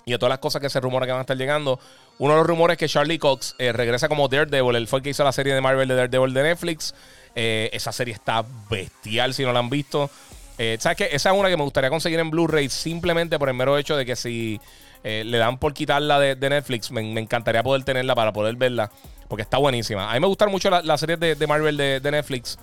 y 0.09 0.13
de 0.13 0.17
todas 0.17 0.31
las 0.31 0.39
cosas 0.39 0.61
que 0.61 0.69
se 0.69 0.79
rumora 0.79 1.05
que 1.05 1.11
van 1.11 1.19
a 1.19 1.21
estar 1.21 1.37
llegando. 1.37 1.79
Uno 2.17 2.33
de 2.33 2.39
los 2.39 2.47
rumores 2.47 2.75
es 2.75 2.79
que 2.79 2.87
Charlie 2.89 3.19
Cox 3.19 3.55
regresa 3.57 4.09
como 4.09 4.27
Daredevil. 4.27 4.75
Él 4.75 4.87
fue 4.87 4.99
el 4.99 5.03
que 5.03 5.11
hizo 5.11 5.23
la 5.23 5.31
serie 5.31 5.53
de 5.53 5.61
Marvel 5.61 5.87
de 5.87 5.95
Daredevil 5.95 6.33
de 6.33 6.43
Netflix. 6.43 6.93
Eh, 7.35 7.69
esa 7.73 7.91
serie 7.91 8.13
está 8.13 8.43
bestial 8.69 9.33
si 9.33 9.43
no 9.43 9.53
la 9.53 9.59
han 9.59 9.69
visto. 9.69 10.09
Eh, 10.57 10.77
¿Sabes 10.79 10.97
qué? 10.97 11.09
Esa 11.11 11.31
es 11.31 11.37
una 11.37 11.49
que 11.49 11.57
me 11.57 11.63
gustaría 11.63 11.89
conseguir 11.89 12.19
en 12.19 12.29
Blu-ray 12.29 12.69
simplemente 12.69 13.39
por 13.39 13.47
el 13.49 13.55
mero 13.55 13.77
hecho 13.77 13.95
de 13.95 14.05
que 14.05 14.15
si 14.15 14.59
eh, 15.03 15.23
le 15.25 15.37
dan 15.37 15.57
por 15.57 15.73
quitarla 15.73 16.19
de, 16.19 16.35
Netflix, 16.35 16.91
me, 16.91 17.01
encantaría 17.01 17.63
poder 17.63 17.83
tenerla 17.83 18.15
para 18.15 18.33
poder 18.33 18.55
verla. 18.55 18.91
Porque 19.27 19.43
está 19.43 19.57
buenísima. 19.57 20.09
A 20.09 20.15
mí 20.15 20.19
me 20.19 20.27
gustan 20.27 20.49
mucho 20.49 20.69
las 20.69 20.99
series 20.99 21.19
de, 21.19 21.47
Marvel 21.47 21.77
de, 21.77 22.11
Netflix. 22.11 22.57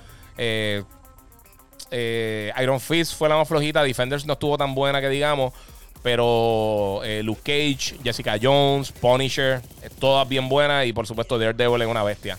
Iron 2.61 2.81
Fist 2.81 3.15
fue 3.15 3.29
la 3.29 3.37
más 3.37 3.47
flojita. 3.47 3.85
Defenders 3.85 4.27
no 4.27 4.33
estuvo 4.33 4.59
tan 4.59 4.75
buena 4.75 5.01
que 5.01 5.09
digamos. 5.09 5.55
Pero 6.03 7.01
Luke 7.23 7.41
Cage, 7.43 7.99
Jessica 8.05 8.37
Jones, 8.41 8.93
Punisher, 8.93 9.61
todas 9.99 10.29
bien 10.29 10.49
buenas. 10.49 10.87
Y 10.87 10.93
por 10.93 11.07
supuesto, 11.07 11.39
Daredevil 11.39 11.83
es 11.83 11.89
una 11.89 12.05
bestia. 12.05 12.39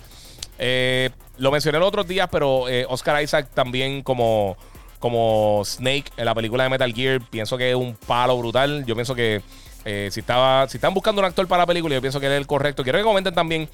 Eh, 0.59 1.09
lo 1.37 1.51
mencioné 1.51 1.79
los 1.79 1.87
otros 1.87 2.07
días, 2.07 2.27
pero 2.31 2.67
eh, 2.67 2.85
Oscar 2.89 3.21
Isaac 3.21 3.49
también 3.53 4.01
como, 4.01 4.57
como 4.99 5.61
Snake 5.63 6.05
en 6.17 6.25
la 6.25 6.33
película 6.33 6.63
de 6.63 6.69
Metal 6.69 6.93
Gear, 6.93 7.21
pienso 7.29 7.57
que 7.57 7.69
es 7.69 7.75
un 7.75 7.95
palo 7.95 8.37
brutal. 8.37 8.85
Yo 8.85 8.95
pienso 8.95 9.13
que 9.13 9.41
eh, 9.85 10.09
si, 10.11 10.19
estaba, 10.19 10.67
si 10.67 10.77
están 10.77 10.93
buscando 10.93 11.21
un 11.21 11.25
actor 11.25 11.47
para 11.47 11.63
la 11.63 11.67
película, 11.67 11.95
yo 11.95 12.01
pienso 12.01 12.19
que 12.19 12.25
él 12.25 12.33
es 12.33 12.39
el 12.39 12.47
correcto. 12.47 12.83
Quiero 12.83 12.97
que 12.97 13.03
comenten 13.03 13.33
también. 13.33 13.69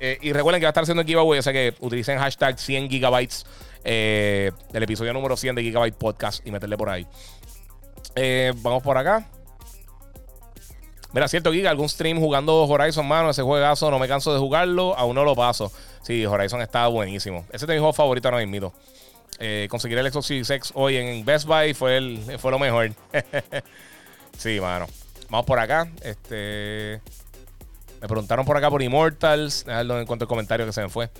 Eh, 0.00 0.18
y 0.22 0.32
recuerden 0.32 0.60
que 0.60 0.64
va 0.66 0.70
a 0.70 0.72
estar 0.72 0.82
haciendo 0.82 1.02
el 1.02 1.06
giveaway. 1.06 1.38
O 1.38 1.42
sea 1.42 1.52
que 1.52 1.74
utilicen 1.78 2.18
hashtag 2.18 2.58
100 2.58 2.90
gigabytes 2.90 3.46
del 3.84 4.82
episodio 4.82 5.12
número 5.12 5.36
100 5.36 5.56
de 5.56 5.62
Gigabyte 5.62 5.94
Podcast 5.94 6.46
y 6.46 6.50
meterle 6.50 6.76
por 6.76 6.88
ahí. 6.88 7.06
Vamos 8.62 8.82
por 8.82 8.96
acá. 8.98 9.26
Mira, 11.12 11.28
cierto, 11.28 11.52
Giga, 11.52 11.70
algún 11.70 11.88
stream 11.88 12.18
jugando 12.18 12.64
Horizon, 12.64 13.06
mano, 13.06 13.30
ese 13.30 13.42
juegazo, 13.42 13.88
no 13.88 14.00
me 14.00 14.08
canso 14.08 14.32
de 14.32 14.40
jugarlo, 14.40 14.98
aún 14.98 15.14
no 15.14 15.22
lo 15.22 15.36
paso. 15.36 15.70
Sí, 16.02 16.26
Horizon 16.26 16.60
está 16.60 16.88
buenísimo. 16.88 17.44
Ese 17.52 17.66
es 17.66 17.68
mi 17.68 17.76
juego 17.76 17.92
favorito 17.92 18.26
ahora 18.26 18.44
mismo. 18.44 18.74
Eh, 19.38 19.66
conseguir 19.70 19.96
el 19.98 20.10
Xbox 20.10 20.26
Series 20.26 20.50
X 20.50 20.72
hoy 20.74 20.96
en 20.96 21.24
Best 21.24 21.46
Buy 21.46 21.72
fue, 21.74 21.96
el, 21.96 22.38
fue 22.38 22.50
lo 22.50 22.58
mejor. 22.58 22.90
sí, 24.38 24.60
mano. 24.60 24.86
Vamos 25.28 25.46
por 25.46 25.58
acá. 25.58 25.88
Este. 26.02 27.00
Me 28.00 28.08
preguntaron 28.08 28.44
por 28.44 28.56
acá 28.56 28.70
por 28.70 28.82
Immortals. 28.82 29.64
Ver 29.64 29.86
dónde 29.86 30.02
encuentro 30.02 30.24
el 30.24 30.28
comentario 30.28 30.66
que 30.66 30.72
se 30.72 30.82
me 30.82 30.88
fue. 30.88 31.10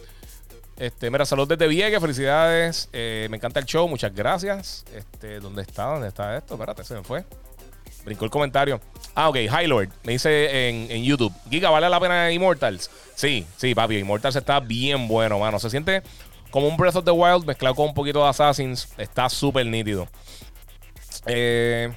Este, 0.77 1.11
mira, 1.11 1.25
salud 1.25 1.47
desde 1.47 1.69
Vieques, 1.69 2.01
felicidades. 2.01 2.89
Eh, 2.93 3.29
me 3.31 3.37
encanta 3.37 3.61
el 3.61 3.67
show, 3.67 3.89
muchas 3.89 4.15
gracias. 4.15 4.85
Este, 4.93 5.41
¿dónde 5.41 5.63
está? 5.63 5.85
¿Dónde 5.85 6.09
está 6.09 6.37
esto? 6.37 6.55
Espérate, 6.55 6.85
se 6.85 6.95
me 6.95 7.03
fue. 7.05 7.25
Brincó 8.05 8.25
el 8.25 8.31
comentario. 8.31 8.81
Ah, 9.15 9.29
ok, 9.29 9.37
High 9.49 9.67
Lord. 9.67 9.89
Me 10.03 10.13
dice 10.13 10.69
en, 10.69 11.03
YouTube. 11.03 11.33
Giga, 11.49 11.71
¿vale 11.71 11.89
la 11.89 12.01
pena 12.01 12.31
Immortals? 12.33 12.91
Sí, 13.15 13.47
sí, 13.57 13.75
papi. 13.75 13.99
Immortals 13.99 14.37
está 14.37 14.61
bien 14.61 15.09
bueno, 15.09 15.39
mano. 15.39 15.59
Se 15.59 15.71
siente 15.71 16.03
como 16.51 16.69
un 16.69 16.77
Breath 16.77 16.97
of 16.97 17.05
the 17.05 17.11
Wild 17.11 17.47
mezclado 17.47 17.75
con 17.75 17.87
un 17.87 17.95
poquito 17.95 18.23
de 18.23 18.29
Assassins. 18.29 18.89
Está 18.99 19.29
súper 19.29 19.65
nítido. 19.67 20.09
Eh, 21.27 21.91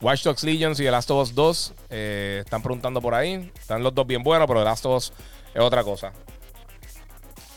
Watch 0.00 0.22
Dogs 0.22 0.44
Legions 0.44 0.78
y 0.78 0.84
The 0.84 0.90
Last 0.90 1.10
of 1.10 1.22
Us 1.22 1.34
2 1.34 1.74
eh, 1.90 2.42
están 2.44 2.62
preguntando 2.62 3.00
por 3.00 3.14
ahí. 3.14 3.50
Están 3.58 3.82
los 3.82 3.94
dos 3.94 4.06
bien 4.06 4.22
buenos, 4.22 4.46
pero 4.46 4.60
The 4.60 4.66
Last 4.66 4.86
of 4.86 4.96
Us 4.96 5.12
es 5.54 5.60
otra 5.60 5.82
cosa. 5.82 6.12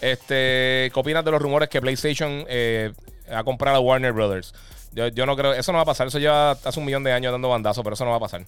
Este, 0.01 0.89
¿Qué 0.91 0.99
opinas 0.99 1.23
de 1.23 1.29
los 1.29 1.39
rumores 1.39 1.69
que 1.69 1.79
PlayStation 1.79 2.43
eh, 2.49 2.91
ha 3.31 3.43
comprado 3.43 3.77
a 3.77 3.79
Warner 3.79 4.11
Brothers? 4.11 4.53
Yo, 4.93 5.25
no 5.25 5.37
creo, 5.37 5.53
eso 5.53 5.71
no 5.71 5.77
va 5.77 5.83
a 5.83 5.85
pasar. 5.85 6.07
Eso 6.07 6.19
ya 6.19 6.51
hace 6.51 6.79
un 6.79 6.85
millón 6.85 7.03
de 7.03 7.13
años 7.13 7.31
dando 7.31 7.47
bandazos, 7.47 7.83
pero 7.83 7.93
eso 7.93 8.03
no 8.03 8.11
va 8.11 8.17
a 8.17 8.21
pasar. 8.21 8.45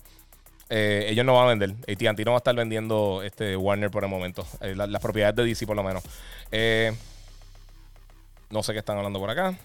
Eh, 0.70 1.06
ellos 1.10 1.24
no 1.26 1.36
van 1.36 1.46
a 1.46 1.50
vender. 1.50 1.72
AT&T 1.88 2.26
no 2.26 2.32
va 2.32 2.38
a 2.38 2.40
estar 2.40 2.56
vendiendo 2.56 3.22
este 3.24 3.56
Warner 3.56 3.92
por 3.92 4.04
el 4.04 4.10
momento. 4.10 4.46
Eh, 4.62 4.76
las 4.76 5.02
propiedades 5.02 5.36
de 5.36 5.46
DC 5.46 5.68
por 5.68 5.76
lo 5.76 5.84
menos. 5.84 6.04
No 8.50 8.64
sé 8.64 8.74
qué 8.74 8.80
están 8.80 8.98
hablando 8.98 9.20
por 9.20 9.30
acá. 9.30 9.56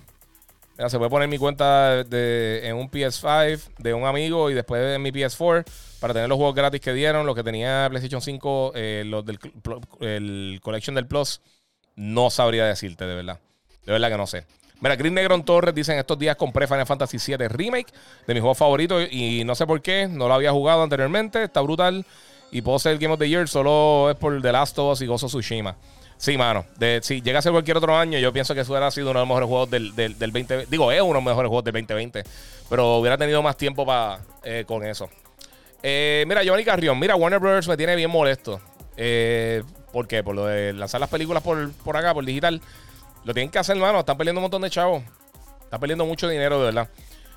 se 0.89 0.98
puede 0.98 1.10
poner 1.10 1.28
mi 1.28 1.39
cuenta 1.39 2.05
de, 2.05 2.69
en 2.69 2.77
un 2.77 2.90
PS5 2.90 3.60
de 3.78 3.94
un 3.94 4.05
amigo 4.05 4.51
y 4.51 4.55
después 4.55 4.94
en 4.94 5.02
mi 5.02 5.10
PS4 5.10 5.65
para 6.01 6.12
tener 6.12 6.28
los 6.28 6.36
juegos 6.36 6.55
gratis 6.55 6.81
que 6.81 6.93
dieron, 6.93 7.27
los 7.27 7.35
que 7.35 7.43
tenía 7.43 7.86
PlayStation 7.89 8.20
5, 8.20 8.73
los 9.06 9.24
del 9.24 9.39
el 10.01 10.60
Collection 10.62 10.94
del 10.94 11.06
Plus. 11.06 11.40
No 11.99 12.31
sabría 12.31 12.65
decirte, 12.65 13.05
de 13.05 13.15
verdad. 13.15 13.41
De 13.85 13.93
verdad 13.93 14.09
que 14.09 14.16
no 14.16 14.27
sé. 14.27 14.47
Mira, 14.81 14.95
Green 14.95 15.15
Negron 15.15 15.45
Torres 15.45 15.75
dice 15.75 15.93
en 15.93 15.99
estos 15.99 16.19
días 16.19 16.37
compré 16.37 16.69
Final 16.69 16.87
Fantasy 16.87 17.19
VII 17.19 17.49
Remake 17.49 17.93
de 18.27 18.35
mi 18.35 18.39
juego 18.39 18.55
favorito 18.55 19.03
y 19.03 19.43
no 19.45 19.57
sé 19.57 19.66
por 19.66 19.83
qué, 19.83 20.07
no 20.09 20.29
lo 20.29 20.35
había 20.35 20.53
jugado 20.53 20.85
anteriormente, 20.85 21.43
está 21.43 21.61
brutal 21.61 22.07
y 22.53 22.62
puedo 22.62 22.79
ser 22.79 22.93
el 22.93 22.99
Game 22.99 23.12
of 23.12 23.19
the 23.19 23.29
Year, 23.29 23.49
solo 23.49 24.09
es 24.11 24.16
por 24.16 24.41
The 24.41 24.53
Last 24.53 24.79
of 24.79 24.93
Us 24.93 25.03
y 25.03 25.07
Gozo 25.07 25.27
Tsushima. 25.27 25.77
Sí, 26.16 26.37
mano. 26.37 26.66
Si 27.03 27.23
llega 27.23 27.39
a 27.41 27.43
ser 27.43 27.53
cualquier 27.53 27.77
otro 27.77 27.97
año, 27.97 28.19
yo 28.19 28.33
pienso 28.33 28.55
que 28.55 28.61
eso 28.62 28.73
hubiera 28.73 28.91
sido 28.91 29.11
uno 29.11 29.20
de 29.20 29.23
los 29.23 29.29
mejores 29.29 29.49
juegos 29.49 29.70
del, 29.70 29.95
del, 29.95 30.12
2020. 30.19 30.66
Digo, 30.66 30.91
es 30.91 31.01
uno 31.01 31.09
de 31.09 31.15
los 31.15 31.23
mejores 31.25 31.49
juegos 31.49 31.65
del 31.65 31.75
2020. 31.75 32.25
Pero 32.69 32.97
hubiera 32.97 33.16
tenido 33.16 33.41
más 33.41 33.57
tiempo 33.57 33.87
para 33.87 34.20
eh, 34.43 34.65
con 34.66 34.85
eso. 34.85 35.09
Eh, 35.81 36.25
mira, 36.27 36.43
Giovanni 36.43 36.65
Carrión. 36.65 36.99
Mira, 36.99 37.15
Warner 37.15 37.39
Brothers 37.39 37.69
me 37.69 37.77
tiene 37.77 37.95
bien 37.95 38.11
molesto. 38.11 38.61
Eh, 38.97 39.62
¿Por 39.93 40.06
qué? 40.06 40.23
Por 40.23 40.35
lo 40.35 40.47
de 40.47 40.73
lanzar 40.73 41.01
las 41.01 41.10
películas 41.10 41.43
por, 41.43 41.73
por 41.73 41.97
acá, 41.97 42.15
por 42.15 42.24
digital. 42.24 42.60
Lo 43.24 43.35
tienen 43.35 43.51
que 43.51 43.59
hacer, 43.59 43.77
hermano. 43.77 44.01
Están 44.01 44.16
perdiendo 44.16 44.40
un 44.40 44.43
montón 44.43 44.62
de 44.62 44.70
chavos. 44.70 45.02
Están 45.65 45.81
perdiendo 45.81 46.06
mucho 46.06 46.28
dinero, 46.28 46.59
de 46.59 46.66
verdad. 46.66 46.89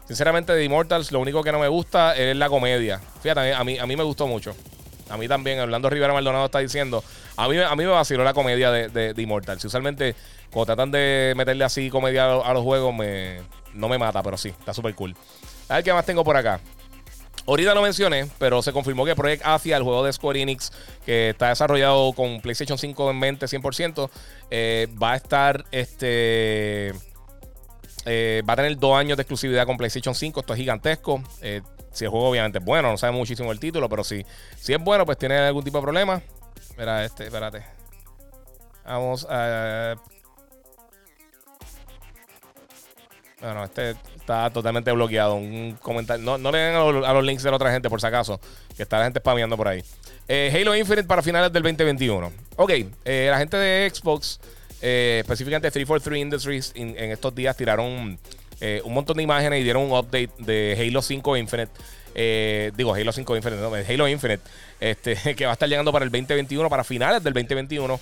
Sinceramente, 0.07 0.53
de 0.53 0.63
Immortals, 0.63 1.11
lo 1.11 1.19
único 1.19 1.43
que 1.43 1.51
no 1.51 1.59
me 1.59 1.67
gusta 1.67 2.15
es 2.15 2.35
la 2.35 2.49
comedia. 2.49 2.99
Fíjate, 3.21 3.53
a 3.53 3.63
mí, 3.63 3.77
a 3.77 3.85
mí 3.85 3.95
me 3.95 4.03
gustó 4.03 4.27
mucho. 4.27 4.55
A 5.09 5.17
mí 5.17 5.27
también, 5.27 5.59
Orlando 5.59 5.89
Rivera 5.89 6.13
Maldonado 6.13 6.45
está 6.45 6.59
diciendo. 6.59 7.03
A 7.37 7.47
mí, 7.47 7.57
a 7.57 7.75
mí 7.75 7.83
me 7.83 7.91
vaciló 7.91 8.23
la 8.23 8.33
comedia 8.33 8.71
de, 8.71 9.13
de, 9.13 9.21
Immortals. 9.21 9.63
Usualmente, 9.65 10.15
cuando 10.51 10.67
tratan 10.67 10.91
de 10.91 11.33
meterle 11.35 11.63
así 11.63 11.89
comedia 11.89 12.25
a, 12.25 12.53
los 12.53 12.63
juegos, 12.63 12.93
me, 12.95 13.41
no 13.73 13.89
me 13.89 13.97
mata, 13.97 14.23
pero 14.23 14.37
sí, 14.37 14.49
está 14.49 14.73
súper 14.73 14.95
cool. 14.95 15.15
A 15.69 15.75
ver 15.75 15.83
qué 15.83 15.93
más 15.93 16.05
tengo 16.05 16.23
por 16.23 16.35
acá. 16.35 16.59
Ahorita 17.47 17.73
lo 17.73 17.81
mencioné, 17.81 18.27
pero 18.37 18.61
se 18.61 18.71
confirmó 18.71 19.03
que 19.03 19.15
Project 19.15 19.43
Asia, 19.45 19.77
el 19.77 19.83
juego 19.83 20.03
de 20.03 20.13
Square 20.13 20.41
Enix, 20.41 20.71
que 21.05 21.29
está 21.29 21.49
desarrollado 21.49 22.13
con 22.13 22.39
PlayStation 22.39 22.77
5 22.77 23.11
en 23.11 23.19
mente 23.19 23.47
100%, 23.47 24.09
eh, 24.51 24.87
va 25.01 25.13
a 25.13 25.15
estar 25.15 25.65
este. 25.71 26.93
Eh, 28.05 28.41
va 28.47 28.53
a 28.53 28.55
tener 28.55 28.77
dos 28.77 28.95
años 28.95 29.17
de 29.17 29.23
exclusividad 29.23 29.65
con 29.65 29.77
PlayStation 29.77 30.13
5. 30.13 30.39
Esto 30.39 30.53
es 30.53 30.59
gigantesco. 30.59 31.23
Eh, 31.41 31.61
si 31.91 32.05
el 32.05 32.11
juego 32.11 32.29
obviamente 32.29 32.59
es 32.59 32.63
bueno, 32.65 32.89
no 32.91 32.97
sabe 32.97 33.13
muchísimo 33.13 33.51
el 33.51 33.59
título, 33.59 33.89
pero 33.89 34.03
si, 34.03 34.25
si 34.57 34.73
es 34.73 34.79
bueno, 34.79 35.05
pues 35.05 35.17
tiene 35.17 35.37
algún 35.37 35.63
tipo 35.63 35.77
de 35.79 35.83
problema. 35.83 36.21
Mira, 36.77 37.03
este, 37.03 37.25
espérate. 37.25 37.65
Vamos 38.85 39.25
a. 39.29 39.95
Bueno, 43.41 43.63
este 43.63 43.95
está 44.15 44.49
totalmente 44.51 44.91
bloqueado. 44.91 45.35
Un 45.35 45.77
comentario. 45.81 46.23
No, 46.23 46.37
no 46.37 46.51
le 46.51 46.59
den 46.59 46.75
a 46.75 47.13
los, 47.13 47.23
links 47.23 47.41
de 47.41 47.49
la 47.49 47.55
otra 47.55 47.71
gente, 47.71 47.89
por 47.89 47.99
si 47.99 48.07
acaso. 48.07 48.39
Que 48.77 48.83
está 48.83 48.99
la 48.99 49.05
gente 49.05 49.19
spameando 49.19 49.57
por 49.57 49.67
ahí. 49.67 49.83
Eh, 50.27 50.51
Halo 50.53 50.75
Infinite 50.75 51.07
para 51.07 51.21
finales 51.21 51.51
del 51.51 51.63
2021. 51.63 52.31
Ok, 52.57 52.71
eh, 53.03 53.27
la 53.31 53.39
gente 53.39 53.57
de 53.57 53.89
Xbox, 53.89 54.39
eh, 54.81 55.19
específicamente 55.21 55.71
343 55.71 56.21
Industries, 56.21 56.71
en 56.75 57.11
estos 57.11 57.33
días 57.33 57.57
tiraron 57.57 58.17
un 58.83 58.93
montón 58.93 59.17
de 59.17 59.23
imágenes 59.23 59.59
y 59.59 59.63
dieron 59.63 59.83
un 59.83 59.91
update 59.91 60.29
de 60.37 60.77
Halo 60.79 61.01
5 61.01 61.35
Infinite. 61.35 61.71
digo, 62.77 62.93
Halo 62.93 63.11
5 63.11 63.35
Infinite, 63.35 63.61
no, 63.61 63.73
Halo 63.73 64.07
Infinite, 64.07 64.43
este, 64.79 65.35
que 65.35 65.45
va 65.45 65.51
a 65.51 65.53
estar 65.53 65.67
llegando 65.67 65.91
para 65.91 66.05
el 66.05 66.11
2021, 66.11 66.69
para 66.69 66.83
finales 66.83 67.23
del 67.23 67.33
2021. 67.33 67.99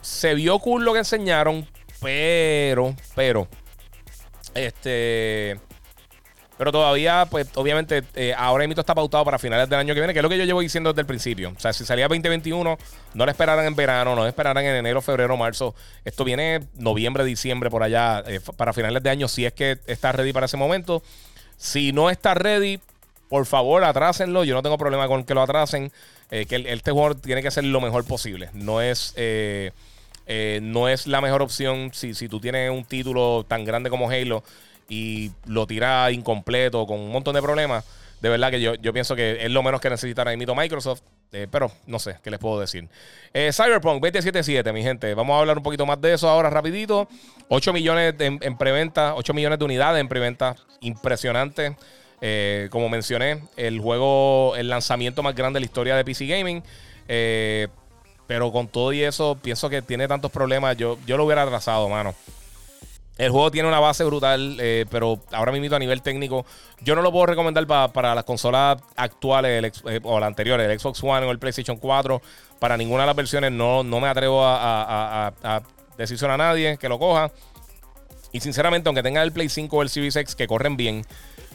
se 0.00 0.34
vio 0.34 0.58
cool 0.58 0.84
lo 0.84 0.94
que 0.94 1.00
enseñaron, 1.00 1.68
pero, 2.00 2.94
pero, 3.14 3.48
este. 4.54 5.58
Pero 6.58 6.72
todavía, 6.72 7.24
pues, 7.30 7.46
obviamente, 7.54 8.02
eh, 8.16 8.34
ahora 8.36 8.66
mismo 8.66 8.80
está 8.80 8.92
pautado 8.92 9.24
para 9.24 9.38
finales 9.38 9.68
del 9.68 9.78
año 9.78 9.94
que 9.94 10.00
viene, 10.00 10.12
que 10.12 10.18
es 10.18 10.22
lo 10.24 10.28
que 10.28 10.36
yo 10.36 10.44
llevo 10.44 10.60
diciendo 10.60 10.92
desde 10.92 11.02
el 11.02 11.06
principio. 11.06 11.52
O 11.56 11.60
sea, 11.60 11.72
si 11.72 11.84
salía 11.84 12.08
2021, 12.08 12.76
no 13.14 13.24
lo 13.24 13.30
esperaran 13.30 13.64
en 13.64 13.76
verano, 13.76 14.16
no 14.16 14.22
lo 14.22 14.26
esperaran 14.26 14.64
en 14.64 14.74
enero, 14.74 15.00
febrero, 15.00 15.36
marzo. 15.36 15.76
Esto 16.04 16.24
viene 16.24 16.66
noviembre, 16.74 17.24
diciembre, 17.24 17.70
por 17.70 17.84
allá, 17.84 18.24
eh, 18.26 18.40
para 18.56 18.72
finales 18.72 19.00
de 19.04 19.08
año, 19.08 19.28
si 19.28 19.46
es 19.46 19.52
que 19.52 19.78
está 19.86 20.10
ready 20.10 20.32
para 20.32 20.46
ese 20.46 20.56
momento. 20.56 21.00
Si 21.56 21.92
no 21.92 22.10
está 22.10 22.34
ready, 22.34 22.80
por 23.28 23.46
favor, 23.46 23.84
atrásenlo. 23.84 24.42
Yo 24.42 24.56
no 24.56 24.62
tengo 24.62 24.78
problema 24.78 25.06
con 25.06 25.22
que 25.22 25.34
lo 25.34 25.42
atrasen. 25.42 25.92
Eh, 26.32 26.46
que 26.46 26.56
este 26.66 26.90
juego 26.90 27.14
tiene 27.14 27.40
que 27.40 27.52
ser 27.52 27.64
lo 27.64 27.80
mejor 27.80 28.04
posible. 28.04 28.50
No 28.52 28.80
es. 28.80 29.14
No 30.62 30.88
es 30.88 31.06
la 31.06 31.20
mejor 31.20 31.42
opción 31.42 31.90
si, 31.92 32.14
si 32.14 32.28
tú 32.28 32.40
tienes 32.40 32.70
un 32.70 32.84
título 32.84 33.46
tan 33.48 33.64
grande 33.64 33.90
como 33.90 34.10
Halo 34.10 34.44
y 34.88 35.30
lo 35.46 35.66
tira 35.66 36.10
incompleto 36.10 36.86
con 36.86 37.00
un 37.00 37.10
montón 37.10 37.34
de 37.34 37.42
problemas, 37.42 37.84
de 38.20 38.28
verdad 38.28 38.50
que 38.50 38.60
yo, 38.60 38.74
yo 38.74 38.92
pienso 38.92 39.14
que 39.14 39.44
es 39.44 39.50
lo 39.50 39.62
menos 39.62 39.80
que 39.80 39.90
necesitará 39.90 40.36
mito 40.36 40.54
Microsoft. 40.54 41.02
Eh, 41.30 41.46
pero 41.50 41.70
no 41.86 41.98
sé, 41.98 42.16
¿qué 42.22 42.30
les 42.30 42.40
puedo 42.40 42.58
decir? 42.58 42.88
Eh, 43.34 43.50
Cyberpunk 43.52 44.02
2077, 44.02 44.72
mi 44.72 44.82
gente. 44.82 45.12
Vamos 45.14 45.36
a 45.36 45.40
hablar 45.40 45.58
un 45.58 45.62
poquito 45.62 45.84
más 45.84 46.00
de 46.00 46.14
eso 46.14 46.28
ahora 46.28 46.48
rapidito. 46.48 47.08
8 47.48 47.72
millones 47.72 48.14
en, 48.18 48.56
preventa, 48.56 49.14
8 49.14 49.34
millones 49.34 49.58
de 49.58 49.64
unidades 49.64 50.00
en 50.00 50.08
preventa. 50.08 50.56
Impresionante. 50.80 51.76
Eh, 52.20 52.68
como 52.70 52.88
mencioné, 52.88 53.42
el 53.56 53.78
juego, 53.78 54.56
el 54.56 54.68
lanzamiento 54.68 55.22
más 55.22 55.34
grande 55.34 55.58
de 55.58 55.60
la 55.60 55.66
historia 55.66 55.96
de 55.96 56.04
PC 56.04 56.26
Gaming. 56.26 56.62
Pero 58.28 58.52
con 58.52 58.68
todo 58.68 58.92
y 58.92 59.02
eso, 59.02 59.36
pienso 59.42 59.68
que 59.68 59.82
tiene 59.82 60.06
tantos 60.06 60.30
problemas. 60.30 60.76
Yo, 60.76 60.98
yo 61.06 61.16
lo 61.16 61.24
hubiera 61.24 61.42
atrasado, 61.42 61.88
mano. 61.88 62.14
El 63.16 63.32
juego 63.32 63.50
tiene 63.50 63.66
una 63.66 63.80
base 63.80 64.04
brutal, 64.04 64.58
eh, 64.60 64.84
pero 64.90 65.18
ahora 65.32 65.50
mismo 65.50 65.74
a 65.74 65.78
nivel 65.80 66.02
técnico, 66.02 66.46
yo 66.82 66.94
no 66.94 67.02
lo 67.02 67.10
puedo 67.10 67.26
recomendar 67.26 67.66
para 67.66 68.14
las 68.14 68.22
consolas 68.22 68.80
actuales 68.94 69.82
eh, 69.88 69.98
o 70.04 70.20
las 70.20 70.28
anteriores, 70.28 70.68
el 70.68 70.78
Xbox 70.78 71.02
One 71.02 71.26
o 71.26 71.30
el 71.32 71.38
PlayStation 71.40 71.78
4. 71.78 72.22
Para 72.60 72.76
ninguna 72.76 73.02
de 73.02 73.06
las 73.06 73.16
versiones 73.16 73.50
no, 73.50 73.82
no 73.82 73.98
me 73.98 74.08
atrevo 74.08 74.44
a, 74.44 75.32
a, 75.42 75.62
decirlo 75.96 76.32
a 76.32 76.36
nadie 76.36 76.76
que 76.76 76.88
lo 76.88 76.98
coja. 76.98 77.32
Y 78.30 78.40
sinceramente, 78.40 78.90
aunque 78.90 79.02
tenga 79.02 79.22
el 79.22 79.32
Play 79.32 79.48
5 79.48 79.74
o 79.74 79.82
el 79.82 79.88
Series 79.88 80.14
X 80.14 80.36
que 80.36 80.46
corren 80.46 80.76
bien, 80.76 81.04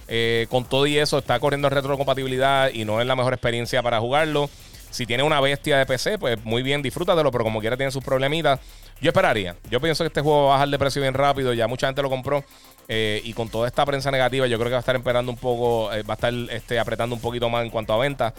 eh, 0.07 0.47
con 0.49 0.65
todo 0.65 0.87
y 0.87 0.97
eso 0.97 1.19
está 1.19 1.39
corriendo 1.39 1.69
retrocompatibilidad 1.69 2.71
y 2.73 2.83
no 2.83 2.99
es 2.99 3.07
la 3.07 3.15
mejor 3.15 3.33
experiencia 3.33 3.81
para 3.83 3.99
jugarlo. 3.99 4.49
Si 4.93 5.07
tiene 5.07 5.23
una 5.23 5.41
bestia 5.41 5.79
de 5.79 5.87
PC, 5.87 6.19
pues 6.19 6.45
muy 6.45 6.61
bien, 6.61 6.83
disfrútatelo, 6.83 7.31
pero 7.31 7.43
como 7.43 7.59
quiera 7.59 7.75
tiene 7.75 7.91
sus 7.91 8.03
problemitas. 8.03 8.59
Yo 9.01 9.09
esperaría. 9.09 9.55
Yo 9.71 9.81
pienso 9.81 10.03
que 10.03 10.09
este 10.09 10.21
juego 10.21 10.45
va 10.45 10.49
a 10.49 10.53
bajar 10.57 10.69
de 10.69 10.77
precio 10.77 11.01
bien 11.01 11.15
rápido. 11.15 11.51
Ya 11.51 11.67
mucha 11.67 11.87
gente 11.87 12.03
lo 12.03 12.11
compró. 12.11 12.43
Eh, 12.87 13.19
y 13.23 13.33
con 13.33 13.49
toda 13.49 13.67
esta 13.67 13.83
prensa 13.87 14.11
negativa, 14.11 14.45
yo 14.45 14.57
creo 14.57 14.67
que 14.67 14.73
va 14.73 14.77
a 14.77 14.81
estar 14.81 14.95
esperando 14.95 15.31
un 15.31 15.37
poco, 15.39 15.91
eh, 15.91 16.03
va 16.03 16.13
a 16.13 16.15
estar 16.15 16.31
este, 16.51 16.77
apretando 16.77 17.15
un 17.15 17.21
poquito 17.21 17.49
más 17.49 17.65
en 17.65 17.71
cuanto 17.71 17.91
a 17.91 17.97
venta. 17.97 18.35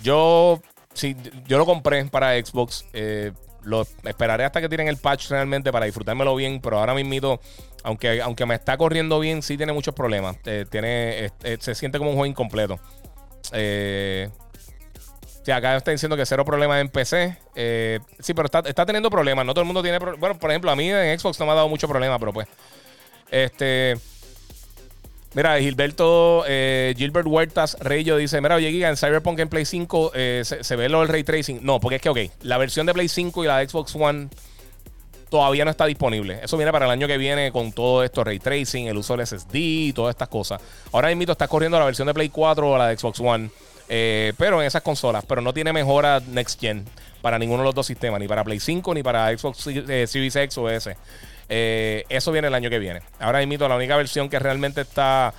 Yo, 0.00 0.62
sí, 0.94 1.16
yo 1.48 1.58
lo 1.58 1.66
compré 1.66 2.04
para 2.04 2.40
Xbox. 2.40 2.86
Eh, 2.92 3.32
lo 3.64 3.82
esperaré 4.04 4.44
hasta 4.44 4.60
que 4.60 4.68
tiren 4.68 4.86
el 4.86 4.96
patch 4.96 5.28
realmente 5.28 5.72
para 5.72 5.86
disfrutármelo 5.86 6.36
bien. 6.36 6.60
Pero 6.60 6.78
ahora 6.78 6.94
mismo, 6.94 7.40
aunque, 7.82 8.22
aunque 8.22 8.46
me 8.46 8.54
está 8.54 8.76
corriendo 8.76 9.18
bien, 9.18 9.42
sí 9.42 9.56
tiene 9.56 9.72
muchos 9.72 9.92
problemas. 9.92 10.36
tiene, 10.70 11.32
se 11.58 11.74
siente 11.74 11.98
como 11.98 12.10
un 12.10 12.16
juego 12.16 12.26
incompleto. 12.26 12.78
Eh, 13.50 14.30
Sí, 15.42 15.50
acá 15.50 15.76
está 15.76 15.90
diciendo 15.90 16.16
que 16.16 16.24
cero 16.24 16.44
problemas 16.44 16.80
en 16.80 16.88
PC. 16.88 17.36
Eh, 17.56 17.98
sí, 18.20 18.32
pero 18.32 18.46
está, 18.46 18.86
teniendo 18.86 19.10
problemas. 19.10 19.44
No 19.44 19.54
todo 19.54 19.62
el 19.62 19.66
mundo 19.66 19.82
tiene 19.82 19.98
problemas. 19.98 20.20
Bueno, 20.20 20.38
por 20.38 20.50
ejemplo, 20.50 20.70
a 20.70 20.76
mí 20.76 20.88
en 20.88 21.18
Xbox 21.18 21.38
no 21.40 21.46
me 21.46 21.52
ha 21.52 21.56
dado 21.56 21.68
mucho 21.68 21.88
problema, 21.88 22.18
pero 22.18 22.32
pues. 22.32 22.46
Este. 23.30 23.96
Mira, 25.34 25.58
Gilberto, 25.58 26.44
eh, 26.46 26.94
Gilbert 26.96 27.26
Huertas 27.26 27.76
Reyo 27.80 28.16
dice: 28.18 28.40
Mira, 28.40 28.54
oye, 28.54 28.70
Giga, 28.70 28.88
en 28.88 28.96
Cyberpunk 28.96 29.38
en 29.40 29.48
Play 29.48 29.64
5 29.64 30.12
eh, 30.14 30.42
se, 30.44 30.76
ve 30.76 30.88
lo 30.88 31.00
del 31.00 31.08
ray 31.08 31.24
tracing. 31.24 31.60
No, 31.62 31.80
porque 31.80 31.96
es 31.96 32.02
que, 32.02 32.10
ok, 32.10 32.18
la 32.42 32.58
versión 32.58 32.86
de 32.86 32.92
Play 32.92 33.08
5 33.08 33.42
y 33.42 33.46
la 33.46 33.58
de 33.58 33.68
Xbox 33.68 33.96
One 33.96 34.28
todavía 35.30 35.64
no 35.64 35.70
está 35.70 35.86
disponible. 35.86 36.38
Eso 36.42 36.58
viene 36.58 36.70
para 36.70 36.84
el 36.84 36.90
año 36.92 37.06
que 37.08 37.16
viene 37.16 37.50
con 37.50 37.72
todo 37.72 38.04
esto, 38.04 38.22
ray 38.22 38.38
tracing, 38.38 38.86
el 38.86 38.98
uso 38.98 39.16
del 39.16 39.26
SSD 39.26 39.54
y 39.54 39.92
todas 39.94 40.12
estas 40.12 40.28
cosas. 40.28 40.60
Ahora 40.92 41.08
mismo 41.14 41.32
está 41.32 41.48
corriendo 41.48 41.78
la 41.78 41.86
versión 41.86 42.06
de 42.06 42.14
Play 42.14 42.28
4 42.28 42.70
o 42.70 42.78
la 42.78 42.88
de 42.88 42.98
Xbox 42.98 43.18
One. 43.18 43.50
Eh, 43.94 44.32
pero 44.38 44.62
en 44.62 44.66
esas 44.66 44.80
consolas. 44.80 45.22
Pero 45.28 45.42
no 45.42 45.52
tiene 45.52 45.70
mejora 45.70 46.18
Next 46.26 46.58
Gen 46.58 46.86
para 47.20 47.38
ninguno 47.38 47.58
de 47.58 47.66
los 47.66 47.74
dos 47.74 47.86
sistemas, 47.86 48.20
ni 48.20 48.26
para 48.26 48.42
Play 48.42 48.58
5 48.58 48.94
ni 48.94 49.02
para 49.02 49.36
Xbox 49.36 49.66
eh, 49.66 50.06
Series 50.06 50.34
X 50.34 50.56
o 50.56 50.70
S. 50.70 50.96
Eh, 51.50 52.04
eso 52.08 52.32
viene 52.32 52.48
el 52.48 52.54
año 52.54 52.70
que 52.70 52.78
viene. 52.78 53.02
Ahora 53.20 53.44
mismo 53.44 53.68
la 53.68 53.76
única 53.76 53.94
versión 53.98 54.30
que 54.30 54.38
realmente 54.38 54.80
está 54.80 55.34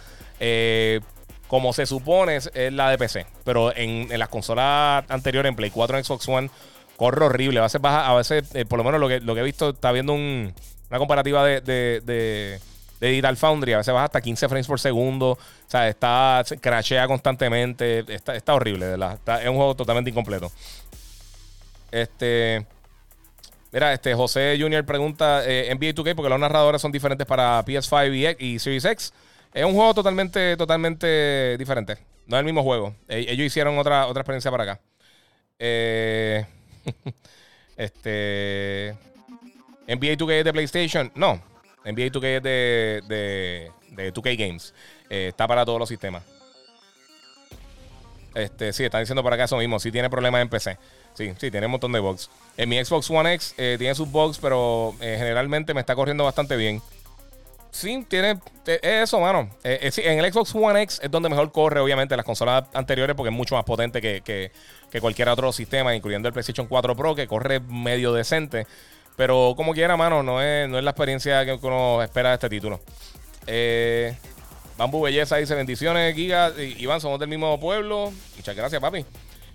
como 1.47 1.73
se 1.73 1.87
supone 1.87 2.35
es, 2.35 2.51
la 2.53 2.91
de 2.91 2.99
PC. 2.99 3.25
Pero 3.43 3.75
en, 3.75 4.07
las 4.19 4.29
consolas 4.29 5.03
anteriores, 5.09 5.49
en 5.49 5.55
Play 5.55 5.71
4 5.71 5.97
en 5.97 6.03
Xbox 6.03 6.29
One, 6.29 6.51
corre 6.95 7.25
horrible. 7.25 7.59
A 7.59 7.63
veces 7.63 7.81
baja, 7.81 8.07
a 8.07 8.13
veces, 8.13 8.43
por 8.67 8.77
lo 8.77 8.83
menos 8.83 8.99
lo 8.99 9.07
que, 9.07 9.19
lo 9.19 9.33
que 9.33 9.41
he 9.41 9.43
visto, 9.43 9.71
está 9.71 9.91
viendo 9.91 10.13
una 10.13 10.53
comparativa 10.99 11.43
de 11.43 12.59
Digital 13.09 13.37
Foundry. 13.37 13.73
A 13.73 13.77
veces 13.77 13.93
baja 13.93 14.05
hasta 14.05 14.21
15 14.21 14.47
frames 14.49 14.67
por 14.67 14.79
segundo. 14.79 15.31
O 15.31 15.39
sea, 15.67 15.87
está, 15.87 16.43
crashea 16.61 17.07
constantemente. 17.07 18.05
Está, 18.07 18.35
está 18.35 18.53
horrible, 18.53 18.87
¿verdad? 18.87 19.19
es 19.41 19.49
un 19.49 19.55
juego 19.55 19.75
totalmente 19.75 20.09
incompleto. 20.09 20.51
Este. 21.91 22.65
Mira, 23.71 23.93
este 23.93 24.13
José 24.13 24.57
Junior 24.59 24.85
pregunta: 24.85 25.43
eh, 25.45 25.73
NBA 25.73 25.93
2K, 25.93 26.15
porque 26.15 26.29
los 26.29 26.39
narradores 26.39 26.81
son 26.81 26.91
diferentes 26.91 27.25
para 27.27 27.63
PS5 27.65 28.35
y, 28.39 28.59
Series 28.59 28.85
X. 28.85 29.13
Es 29.53 29.65
un 29.65 29.73
juego 29.73 29.93
totalmente, 29.93 30.57
totalmente 30.57 31.57
diferente. 31.57 31.97
No 32.25 32.37
es 32.37 32.39
el 32.39 32.45
mismo 32.45 32.63
juego. 32.63 32.95
E, 33.07 33.19
ellos 33.29 33.45
hicieron 33.45 33.77
otra, 33.77 34.07
otra 34.07 34.21
experiencia 34.21 34.49
para 34.49 34.63
acá. 34.63 34.81
Eh, 35.59 36.45
este. 37.77 38.95
NBA 39.87 40.17
2K 40.17 40.43
de 40.43 40.53
PlayStation. 40.53 41.11
No, 41.13 41.41
NBA 41.85 42.11
2K 42.11 42.25
es 42.25 42.43
de, 42.43 43.71
de, 43.91 44.13
2K 44.13 44.37
Games. 44.37 44.73
Eh, 45.09 45.27
está 45.29 45.47
para 45.47 45.65
todos 45.65 45.79
los 45.79 45.89
sistemas. 45.89 46.23
Este, 48.33 48.73
sí, 48.73 48.83
están 48.83 49.01
diciendo 49.01 49.23
para 49.23 49.35
acá 49.35 49.45
eso 49.45 49.57
mismo. 49.57 49.79
Sí 49.79 49.91
tiene 49.91 50.09
problemas 50.09 50.41
en 50.41 50.49
PC. 50.49 50.77
Sí, 51.13 51.33
sí, 51.37 51.51
tiene 51.51 51.67
un 51.67 51.71
montón 51.71 51.91
de 51.91 51.99
bugs. 51.99 52.29
En 52.57 52.69
mi 52.69 52.83
Xbox 52.83 53.09
One 53.11 53.33
X 53.33 53.53
eh, 53.57 53.75
tiene 53.77 53.93
sus 53.93 54.09
bugs, 54.09 54.39
pero 54.39 54.95
eh, 54.99 55.15
generalmente 55.19 55.73
me 55.73 55.81
está 55.81 55.95
corriendo 55.95 56.23
bastante 56.23 56.55
bien. 56.55 56.81
Sí, 57.69 58.05
tiene. 58.07 58.39
Es 58.65 58.79
eso, 58.83 59.19
mano. 59.19 59.49
en 59.63 60.19
el 60.19 60.31
Xbox 60.31 60.53
One 60.55 60.81
X 60.83 60.99
es 61.03 61.11
donde 61.11 61.29
mejor 61.29 61.51
corre, 61.51 61.79
obviamente, 61.79 62.15
las 62.15 62.25
consolas 62.25 62.65
anteriores, 62.73 63.15
porque 63.15 63.29
es 63.29 63.35
mucho 63.35 63.55
más 63.55 63.63
potente 63.63 63.99
que, 63.99 64.21
que, 64.21 64.51
que 64.91 65.01
cualquier 65.01 65.29
otro 65.29 65.51
sistema, 65.51 65.95
incluyendo 65.95 66.27
el 66.27 66.33
PlayStation 66.33 66.67
4 66.67 66.95
Pro, 66.95 67.15
que 67.15 67.27
corre 67.27 67.59
medio 67.59 68.13
decente. 68.13 68.67
Pero 69.15 69.53
como 69.55 69.73
quiera, 69.73 69.95
mano, 69.95 70.23
no 70.23 70.41
es, 70.41 70.67
no 70.67 70.77
es 70.77 70.83
la 70.83 70.91
experiencia 70.91 71.45
que 71.45 71.53
uno 71.61 72.01
espera 72.01 72.29
de 72.29 72.35
este 72.35 72.49
título. 72.49 72.79
Eh, 73.47 74.15
Bambu 74.77 75.01
Belleza 75.01 75.37
dice: 75.37 75.55
Bendiciones, 75.55 76.15
Giga. 76.15 76.51
Iván, 76.57 76.99
somos 76.99 77.19
del 77.19 77.29
mismo 77.29 77.59
pueblo. 77.59 78.11
Muchas 78.35 78.55
gracias, 78.55 78.81
papi. 78.81 79.05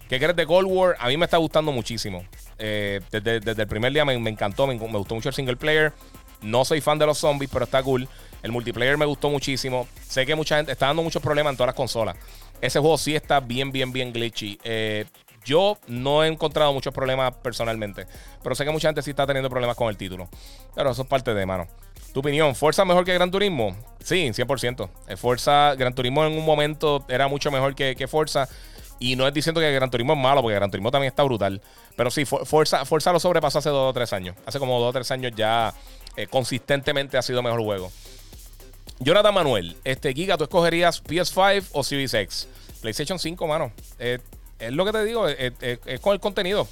¿Qué 0.08 0.18
crees 0.18 0.36
de 0.36 0.46
Cold 0.46 0.68
War? 0.70 0.96
A 1.00 1.08
mí 1.08 1.16
me 1.16 1.26
está 1.26 1.36
gustando 1.36 1.70
muchísimo. 1.70 2.24
Eh, 2.58 3.00
desde, 3.10 3.62
el 3.62 3.68
primer 3.68 3.92
día 3.92 4.04
me, 4.04 4.14
encantó, 4.14 4.66
me, 4.66 4.74
gustó 4.74 5.14
mucho 5.14 5.28
el 5.28 5.34
single 5.34 5.56
player. 5.56 5.92
No 6.40 6.64
soy 6.64 6.80
fan 6.80 6.98
de 6.98 7.04
los 7.04 7.18
zombies, 7.18 7.50
pero 7.52 7.64
está 7.64 7.82
cool. 7.82 8.08
El 8.42 8.52
multiplayer 8.52 8.96
me 8.96 9.04
gustó 9.04 9.28
muchísimo. 9.28 9.86
Sé 10.06 10.24
que 10.24 10.34
mucha 10.34 10.56
gente 10.56 10.72
está 10.72 10.86
dando 10.86 11.02
muchos 11.02 11.20
problemas 11.20 11.52
en 11.52 11.56
todas 11.56 11.68
las 11.68 11.74
consolas. 11.74 12.16
Ese 12.60 12.78
juego 12.78 12.96
sí 12.96 13.14
está 13.14 13.40
bien, 13.40 13.70
bien, 13.70 13.92
bien 13.92 14.12
glitchy. 14.12 14.58
Eh, 14.64 15.04
yo 15.44 15.78
no 15.86 16.24
he 16.24 16.28
encontrado 16.28 16.72
muchos 16.72 16.92
problemas 16.92 17.34
personalmente, 17.36 18.06
pero 18.42 18.54
sé 18.54 18.64
que 18.64 18.70
mucha 18.70 18.88
gente 18.88 19.02
sí 19.02 19.10
está 19.10 19.26
teniendo 19.26 19.50
problemas 19.50 19.76
con 19.76 19.88
el 19.88 19.96
título. 19.96 20.28
Pero 20.74 20.90
eso 20.90 21.02
es 21.02 21.08
parte 21.08 21.34
de, 21.34 21.46
mano. 21.46 21.66
¿Tu 22.12 22.20
opinión? 22.20 22.54
¿Forza 22.54 22.84
mejor 22.84 23.04
que 23.04 23.14
Gran 23.14 23.30
Turismo? 23.30 23.76
Sí, 24.02 24.28
100%. 24.28 24.88
Eh, 25.08 25.16
Forza, 25.16 25.74
Gran 25.76 25.94
Turismo 25.94 26.24
en 26.24 26.36
un 26.38 26.44
momento 26.44 27.04
era 27.08 27.28
mucho 27.28 27.50
mejor 27.50 27.74
que, 27.74 27.94
que 27.96 28.08
Forza. 28.08 28.48
Y 28.98 29.14
no 29.14 29.28
es 29.28 29.34
diciendo 29.34 29.60
que 29.60 29.70
Gran 29.72 29.90
Turismo 29.90 30.14
es 30.14 30.18
malo, 30.18 30.42
porque 30.42 30.56
Gran 30.56 30.70
Turismo 30.70 30.90
también 30.90 31.10
está 31.10 31.22
brutal. 31.22 31.60
Pero 31.96 32.10
sí, 32.10 32.24
Forza, 32.24 32.84
Forza 32.84 33.12
lo 33.12 33.20
sobrepasó 33.20 33.58
hace 33.58 33.68
dos 33.68 33.90
o 33.90 33.92
tres 33.92 34.12
años. 34.12 34.36
Hace 34.46 34.58
como 34.58 34.80
dos 34.80 34.90
o 34.90 34.92
tres 34.92 35.10
años 35.10 35.32
ya 35.36 35.74
eh, 36.16 36.26
consistentemente 36.26 37.16
ha 37.16 37.22
sido 37.22 37.42
mejor 37.42 37.60
juego. 37.62 37.92
Jonathan 39.00 39.32
Manuel, 39.32 39.76
este 39.84 40.12
Giga, 40.12 40.36
¿tú 40.36 40.44
escogerías 40.44 41.04
PS5 41.04 41.66
o 41.72 41.84
Series 41.84 42.14
X? 42.14 42.48
PlayStation 42.80 43.18
5, 43.18 43.46
mano. 43.46 43.72
Eh, 43.98 44.18
es 44.58 44.72
lo 44.72 44.84
que 44.84 44.92
te 44.92 45.04
digo, 45.04 45.28
es, 45.28 45.52
con 46.00 46.12
el 46.12 46.20
contenido. 46.20 46.68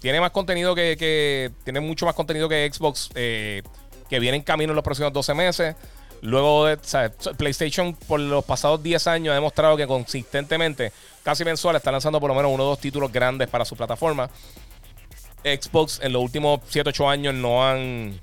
Tiene 0.00 0.20
más 0.20 0.30
contenido 0.30 0.74
que, 0.74 1.50
tiene 1.64 1.80
mucho 1.80 2.06
más 2.06 2.14
contenido 2.14 2.48
que 2.48 2.70
Xbox, 2.72 3.10
eh, 3.14 3.62
que 4.08 4.20
viene 4.20 4.36
en 4.36 4.42
camino 4.42 4.72
en 4.72 4.76
los 4.76 4.84
próximos 4.84 5.12
12 5.12 5.34
meses. 5.34 5.76
Luego 6.22 6.66
de, 6.66 6.78
PlayStation 7.36 7.94
por 7.94 8.20
los 8.20 8.44
pasados 8.44 8.82
10 8.82 9.06
años 9.06 9.32
ha 9.32 9.34
demostrado 9.34 9.76
que 9.76 9.86
consistentemente, 9.86 10.92
casi 11.22 11.44
mensual, 11.44 11.76
está 11.76 11.92
lanzando 11.92 12.20
por 12.20 12.28
lo 12.28 12.34
menos 12.34 12.50
uno 12.52 12.64
o 12.64 12.66
dos 12.68 12.80
títulos 12.80 13.12
grandes 13.12 13.48
para 13.48 13.64
su 13.64 13.76
plataforma. 13.76 14.30
Xbox 15.44 16.00
en 16.02 16.12
los 16.12 16.22
últimos 16.22 16.60
7, 16.68 16.90
8 16.90 17.08
años 17.08 17.34
no 17.34 17.66
han, 17.66 18.20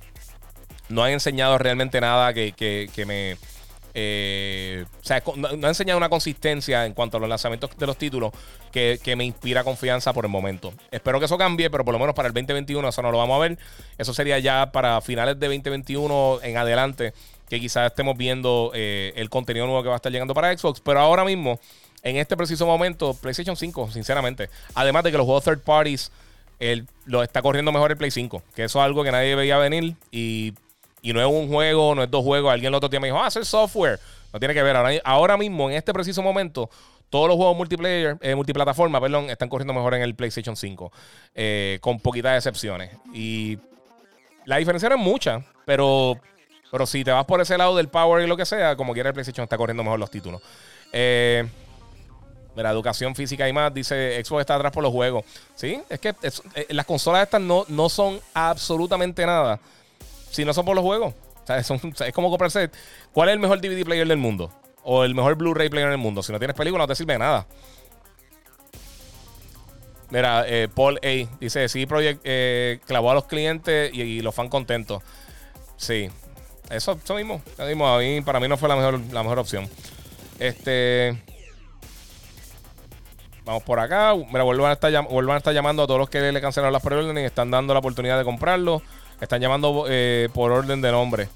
no 0.90 1.04
han 1.04 1.12
enseñado 1.12 1.58
realmente 1.58 2.02
nada 2.02 2.34
que, 2.34 2.54
me, 3.06 3.38
Eh, 3.94 4.86
o 5.02 5.04
sea, 5.04 5.22
no, 5.36 5.48
ha 5.48 5.70
enseñado 5.70 5.98
una 5.98 6.10
consistencia 6.10 6.86
en 6.86 6.94
cuanto 6.94 7.18
a 7.18 7.20
los 7.20 7.30
lanzamientos 7.30 7.70
de 7.78 7.88
los 7.88 7.98
títulos 7.98 8.32
que, 8.74 9.16
me 9.16 9.24
inspira 9.24 9.64
confianza 9.64 10.12
por 10.12 10.26
el 10.26 10.32
momento. 10.32 10.74
Espero 10.92 11.20
que 11.20 11.26
eso 11.26 11.38
cambie, 11.38 11.70
pero 11.70 11.86
por 11.86 11.94
lo 11.94 12.00
menos 12.00 12.14
para 12.14 12.28
el 12.28 12.34
2021 12.34 12.90
eso 12.90 13.02
no 13.02 13.12
lo 13.12 13.18
vamos 13.20 13.38
a 13.38 13.40
ver. 13.40 13.58
Eso 13.98 14.14
sería 14.14 14.40
ya 14.40 14.72
para 14.72 15.00
finales 15.00 15.40
de 15.40 15.48
2021 15.48 16.40
en 16.44 16.58
adelante, 16.58 17.14
que 17.48 17.60
quizás 17.60 17.88
estemos 17.88 18.18
viendo 18.18 18.72
eh, 18.74 19.14
el 19.16 19.30
contenido 19.30 19.66
nuevo 19.66 19.82
que 19.84 19.90
va 19.90 19.96
a 19.96 19.98
estar 19.98 20.12
llegando 20.12 20.34
para 20.34 20.58
Xbox. 20.58 20.82
Pero 20.82 21.00
ahora 21.00 21.24
mismo, 21.24 21.60
en 22.02 22.18
este 22.18 22.36
preciso 22.36 22.66
momento, 22.66 23.14
PlayStation 23.14 23.56
5, 23.56 23.92
sinceramente. 23.92 24.50
Además 24.74 25.04
de 25.04 25.12
que 25.12 25.18
los 25.18 25.26
juegos 25.26 25.46
third 25.46 25.62
parties 25.62 26.12
él 26.60 26.88
lo 27.06 27.24
está 27.24 27.42
corriendo 27.42 27.72
mejor 27.72 27.92
el 27.92 27.98
Play 27.98 28.12
5, 28.12 28.42
que 28.56 28.64
eso 28.64 28.80
es 28.80 28.86
algo 28.86 29.04
que 29.04 29.12
nadie 29.12 29.36
veía 29.36 29.58
venir 29.58 29.96
y 30.12 30.54
y 31.04 31.12
no 31.12 31.20
es 31.20 31.28
un 31.28 31.50
juego, 31.50 31.94
no 31.94 32.02
es 32.02 32.10
dos 32.10 32.24
juegos. 32.24 32.52
Alguien 32.52 32.70
el 32.70 32.76
otro 32.76 32.88
día 32.88 33.00
me 33.00 33.08
dijo, 33.08 33.22
ah, 33.22 33.30
software. 33.30 34.00
No 34.32 34.40
tiene 34.40 34.54
que 34.54 34.64
ver. 34.64 35.02
Ahora, 35.04 35.38
mismo, 35.38 35.70
en 35.70 35.76
este 35.76 35.94
preciso 35.94 36.24
momento, 36.24 36.70
todos 37.14 37.28
los 37.28 37.38
juegos 37.38 37.56
multiplayer, 37.56 38.18
eh, 38.22 38.34
multiplataforma, 38.34 39.00
perdón, 39.00 39.30
están 39.30 39.48
corriendo 39.48 39.72
mejor 39.72 39.94
en 39.94 40.02
el 40.02 40.16
PlayStation 40.16 40.56
5. 40.56 40.92
Eh, 41.36 41.78
con 41.80 42.00
poquitas 42.00 42.36
excepciones. 42.36 42.90
Y 43.14 43.60
la 44.46 44.58
diferencia 44.58 44.90
es 44.90 44.98
mucha, 44.98 45.46
pero, 45.64 46.20
pero 46.72 46.88
si 46.88 47.04
te 47.04 47.12
vas 47.12 47.24
por 47.26 47.40
ese 47.40 47.56
lado 47.56 47.78
del 47.78 47.88
power 47.88 48.24
y 48.24 48.28
lo 48.28 48.36
que 48.36 48.48
sea, 48.48 48.76
como 48.76 48.94
quiera 48.94 49.10
el 49.10 49.14
PlayStation 49.14 49.44
está 49.44 49.58
corriendo 49.58 49.84
mejor 49.84 50.00
los 50.00 50.10
títulos. 50.10 50.42
Eh, 50.92 51.48
la 52.56 52.72
educación 52.72 53.14
física 53.14 53.48
y 53.48 53.54
más, 53.54 53.72
dice 53.72 54.20
Xbox 54.26 54.42
está 54.42 54.56
atrás 54.56 54.72
por 54.72 54.82
los 54.82 54.92
juegos. 54.92 55.24
Sí, 55.54 55.80
es 55.90 56.00
que 56.00 56.16
las 56.70 56.86
consolas 56.88 57.22
estas 57.22 57.42
no, 57.42 57.64
no 57.68 57.90
son 57.90 58.20
absolutamente 58.34 59.24
nada 59.24 59.60
si 60.32 60.44
no 60.44 60.52
son 60.52 60.66
por 60.66 60.76
los 60.76 60.84
juegos. 60.84 61.14
Es 61.48 62.12
como 62.12 62.32
comprarse. 62.32 62.72
¿Cuál 63.12 63.30
es 63.30 63.34
el 63.34 63.40
mejor 63.40 63.62
DVD 63.62 63.86
player 63.86 64.08
del 64.08 64.18
mundo? 64.18 64.52
O 64.84 65.04
el 65.04 65.16
mejor 65.16 65.36
Blu-ray 65.36 65.70
player 65.70 65.90
del 65.90 65.98
mundo. 65.98 66.24
Si 66.24 66.32
no 66.32 66.40
tienes 66.40 66.56
película, 66.56 66.84
no 66.84 66.88
te 66.88 66.96
sirve 66.96 67.14
de 67.14 67.20
nada. 67.20 67.48
Mira, 70.10 70.46
eh, 70.48 70.68
Paul 70.74 71.00
A. 71.04 71.38
dice: 71.40 71.68
Sí, 71.70 71.86
Project 71.86 72.22
eh, 72.24 72.80
clavó 72.86 73.12
a 73.12 73.14
los 73.16 73.26
clientes 73.26 73.92
y, 73.94 74.22
los 74.22 74.36
fans 74.36 74.50
contentos. 74.50 75.02
Sí, 75.78 76.10
eso, 76.70 77.00
eso 77.04 77.16
mismo. 77.16 77.42
mismo. 77.60 77.88
A 77.88 77.98
mí, 78.00 78.22
para 78.22 78.40
mí 78.40 78.48
no 78.48 78.58
fue 78.58 78.70
la 78.70 78.76
mejor, 78.76 79.00
la 79.12 79.24
mejor 79.24 79.40
opción. 79.40 79.68
Este. 80.38 81.18
Vamos 83.46 83.64
por 83.64 83.80
acá. 83.80 84.14
Mira, 84.16 84.44
vuelvan 84.44 84.70
a, 84.70 84.74
estar, 84.74 85.08
vuelvan 85.10 85.36
a 85.36 85.38
estar 85.38 85.54
llamando 85.54 85.84
a 85.84 85.88
todos 85.88 86.00
los 86.00 86.10
que 86.10 86.32
le 86.32 86.42
cancelaron 86.42 86.72
las 86.72 86.82
preórdenes 86.82 87.24
y 87.24 87.26
están 87.26 87.52
dando 87.52 87.74
la 87.74 87.80
oportunidad 87.80 88.18
de 88.18 88.24
comprarlo. 88.24 88.82
Están 89.20 89.42
llamando 89.42 89.86
eh, 89.90 90.30
por 90.34 90.52
orden 90.52 90.82
de 90.82 90.92
nombre. 90.92 91.28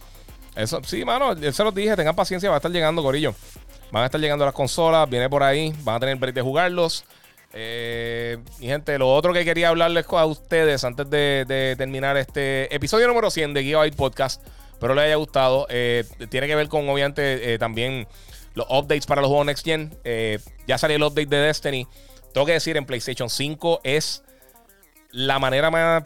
Eso, 0.58 0.82
sí, 0.84 1.06
mano, 1.06 1.36
yo 1.36 1.52
se 1.52 1.64
los 1.64 1.74
dije, 1.76 1.96
tengan 1.96 2.16
paciencia, 2.16 2.50
va 2.50 2.56
a 2.56 2.58
estar 2.58 2.72
llegando, 2.72 3.04
Gorillo. 3.04 3.36
Van 3.92 4.02
a 4.02 4.06
estar 4.08 4.20
llegando 4.20 4.44
las 4.44 4.56
consolas, 4.56 5.08
viene 5.08 5.30
por 5.30 5.44
ahí, 5.44 5.72
van 5.84 5.98
a 5.98 6.00
tener 6.00 6.16
break 6.18 6.34
de 6.34 6.42
jugarlos. 6.42 7.06
Eh, 7.54 8.40
mi 8.60 8.66
gente, 8.66 8.98
lo 8.98 9.14
otro 9.14 9.34
que 9.34 9.46
quería 9.46 9.70
hablarles 9.70 10.08
a 10.10 10.26
ustedes 10.26 10.84
antes 10.84 11.08
de, 11.12 11.76
terminar 11.78 12.18
este 12.18 12.74
episodio 12.76 13.08
número 13.08 13.30
100 13.30 13.54
de 13.54 13.64
Gigabyte 13.64 13.96
Podcast, 13.96 14.42
pero 14.80 14.96
les 14.96 15.06
haya 15.06 15.16
gustado, 15.16 15.68
eh, 15.70 16.04
tiene 16.30 16.48
que 16.48 16.56
ver 16.56 16.70
con, 16.70 16.90
obviamente, 16.90 17.60
también 17.60 18.08
los 18.56 18.66
updates 18.68 19.06
para 19.06 19.22
los 19.22 19.30
juegos 19.30 19.46
Next 19.46 19.64
Gen. 19.64 19.96
ya 20.66 20.78
salió 20.80 20.98
el 20.98 21.04
update 21.04 21.28
de 21.28 21.38
Destiny. 21.38 21.88
Tengo 22.34 22.48
que 22.48 22.54
decir, 22.54 22.78
en 22.78 22.86
PlayStation 22.88 23.30
5 23.30 23.82
es 23.84 24.24
la 25.12 25.38
manera 25.38 25.70
más 25.70 26.04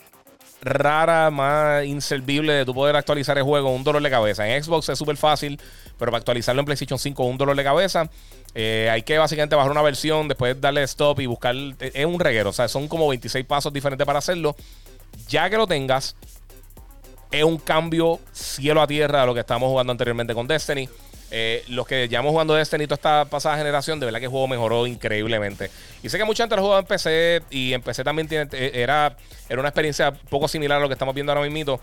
rara, 0.61 1.31
más 1.31 1.85
inservible 1.85 2.53
de 2.53 2.65
tu 2.65 2.73
poder 2.73 2.95
actualizar 2.95 3.37
el 3.37 3.43
juego, 3.43 3.73
un 3.73 3.83
dolor 3.83 4.01
de 4.01 4.09
cabeza. 4.09 4.47
En 4.47 4.63
Xbox 4.63 4.89
es 4.89 4.97
súper 4.97 5.17
fácil, 5.17 5.59
pero 5.97 6.11
para 6.11 6.19
actualizarlo 6.19 6.59
en 6.61 6.65
PlayStation 6.65 6.99
5 6.99 7.23
un 7.23 7.37
dolor 7.37 7.55
de 7.55 7.63
cabeza. 7.63 8.09
Eh, 8.53 8.89
hay 8.91 9.03
que 9.03 9.17
básicamente 9.17 9.55
bajar 9.55 9.71
una 9.71 9.81
versión, 9.81 10.27
después 10.27 10.59
darle 10.59 10.83
stop 10.83 11.19
y 11.19 11.25
buscar. 11.25 11.55
Es 11.79 12.05
un 12.05 12.19
reguero, 12.19 12.49
o 12.49 12.53
sea, 12.53 12.67
son 12.67 12.87
como 12.87 13.07
26 13.07 13.45
pasos 13.45 13.73
diferentes 13.73 14.05
para 14.05 14.19
hacerlo. 14.19 14.55
Ya 15.27 15.49
que 15.49 15.57
lo 15.57 15.67
tengas, 15.67 16.15
es 17.31 17.43
un 17.43 17.57
cambio 17.57 18.19
cielo 18.31 18.81
a 18.81 18.87
tierra 18.87 19.21
de 19.21 19.25
lo 19.25 19.33
que 19.33 19.39
estábamos 19.39 19.69
jugando 19.69 19.91
anteriormente 19.91 20.33
con 20.33 20.47
Destiny. 20.47 20.87
Eh, 21.33 21.63
los 21.69 21.87
que 21.87 22.09
llevamos 22.09 22.31
jugando 22.31 22.53
Destiny 22.53 22.85
toda 22.87 22.95
esta 22.95 23.25
pasada 23.25 23.57
generación, 23.57 24.01
de 24.01 24.05
verdad 24.05 24.19
que 24.19 24.25
el 24.25 24.31
juego 24.31 24.49
mejoró 24.49 24.85
increíblemente. 24.85 25.71
Y 26.03 26.09
sé 26.09 26.17
que 26.17 26.25
mucha 26.25 26.43
gente 26.43 26.57
lo 26.57 26.61
jugado 26.61 26.81
en 26.81 26.85
PC 26.85 27.41
y 27.49 27.71
en 27.71 27.81
PC 27.81 28.03
también 28.03 28.27
tiene, 28.27 28.49
eh, 28.51 28.71
era, 28.75 29.15
era 29.47 29.59
una 29.59 29.69
experiencia 29.69 30.11
poco 30.11 30.49
similar 30.49 30.79
a 30.79 30.81
lo 30.81 30.89
que 30.89 30.93
estamos 30.93 31.15
viendo 31.15 31.31
ahora 31.31 31.47
mismo. 31.47 31.79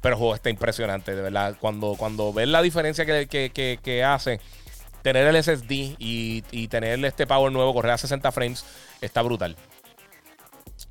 Pero 0.00 0.14
el 0.14 0.18
juego 0.18 0.34
está 0.34 0.50
impresionante, 0.50 1.14
de 1.14 1.22
verdad. 1.22 1.56
Cuando, 1.60 1.94
cuando 1.96 2.32
ves 2.32 2.48
la 2.48 2.62
diferencia 2.62 3.04
que, 3.04 4.04
hace 4.04 4.40
tener 5.02 5.26
el 5.26 5.42
SSD 5.42 5.96
y, 5.98 6.44
y, 6.50 6.68
tener 6.68 7.04
este 7.04 7.26
power 7.26 7.52
nuevo, 7.52 7.74
correr 7.74 7.92
a 7.92 7.98
60 7.98 8.30
frames, 8.32 8.64
está 9.00 9.22
brutal. 9.22 9.56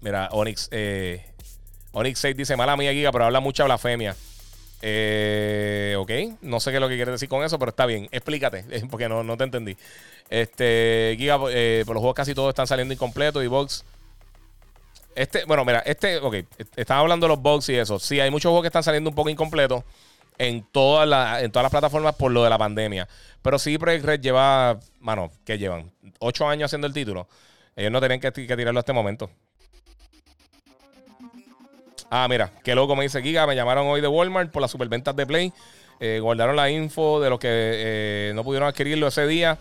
Mira, 0.02 0.30
Onyx, 0.32 0.70
eh, 0.72 1.26
Onyx 1.92 2.20
6 2.20 2.38
dice, 2.38 2.56
mala 2.56 2.78
mía, 2.78 2.92
Giga, 2.92 3.12
pero 3.12 3.26
habla 3.26 3.40
mucha 3.40 3.64
blasfemia. 3.66 4.16
Eh, 4.82 5.96
ok, 5.98 6.12
no 6.42 6.60
sé 6.60 6.72
qué 6.72 6.78
es 6.78 6.82
lo 6.82 6.90
que 6.90 6.96
quieres 6.96 7.14
decir 7.14 7.30
con 7.30 7.44
eso, 7.44 7.60
pero 7.60 7.70
está 7.70 7.86
bien. 7.86 8.08
Explícate, 8.12 8.66
porque 8.90 9.08
no, 9.08 9.24
no 9.24 9.38
te 9.38 9.44
entendí. 9.44 9.78
Este, 10.30 11.16
Giga, 11.18 11.40
eh, 11.50 11.84
por 11.86 11.96
los 11.96 12.02
juegos 12.02 12.16
casi 12.16 12.34
todos 12.34 12.50
están 12.50 12.68
saliendo 12.68 12.94
incompletos 12.94 13.44
y 13.44 13.48
box. 13.48 13.84
Este, 15.14 15.44
bueno, 15.46 15.66
mira, 15.66 15.80
este, 15.80 16.18
ok, 16.18 16.36
estaba 16.76 17.02
hablando 17.02 17.26
de 17.26 17.30
los 17.30 17.42
bugs 17.42 17.70
y 17.70 17.76
eso. 17.76 18.00
Sí, 18.00 18.20
hay 18.20 18.32
muchos 18.32 18.50
juegos 18.50 18.64
que 18.64 18.68
están 18.68 18.84
saliendo 18.84 19.10
un 19.10 19.16
poco 19.16 19.30
incompletos 19.30 19.84
en, 20.38 20.64
todas 20.72 21.08
las 21.08 21.44
en 21.44 21.52
todas 21.52 21.64
las 21.64 21.72
plataformas 21.72 22.16
por 22.16 22.32
lo 22.32 22.44
de 22.44 22.50
la 22.50 22.58
pandemia. 22.58 23.08
Pero 23.42 23.60
sí, 23.60 23.78
Project 23.78 24.06
Red 24.06 24.22
lleva, 24.22 24.80
mano, 25.00 25.32
¿qué 25.46 25.58
llevan? 25.58 25.92
Ocho 26.20 26.48
años 26.48 26.68
haciendo 26.68 26.88
el 26.88 26.94
título. 26.94 27.28
Ellos 27.76 27.92
no 27.92 28.00
tienen 28.00 28.20
que, 28.20 28.32
que 28.32 28.58
tirarlo 28.58 28.80
a 28.80 28.82
este 28.82 28.94
momento. 28.94 29.30
Ah, 32.14 32.28
mira, 32.28 32.52
qué 32.62 32.76
loco 32.76 32.94
me 32.94 33.04
dice 33.04 33.22
Giga. 33.22 33.48
Me 33.48 33.56
llamaron 33.56 33.88
hoy 33.88 34.02
de 34.02 34.08
Walmart 34.10 34.52
por 34.52 34.62
las 34.62 34.70
superventas 34.70 35.16
de 35.16 35.26
Play. 35.26 35.54
Eh, 36.02 36.20
guardaron 36.22 36.58
la 36.58 36.70
info 36.70 37.22
de 37.22 37.30
los 37.30 37.40
que 37.40 37.48
eh, 37.50 38.32
no 38.36 38.44
pudieron 38.44 38.68
adquirirlo 38.68 39.08
ese 39.08 39.26
día. 39.26 39.58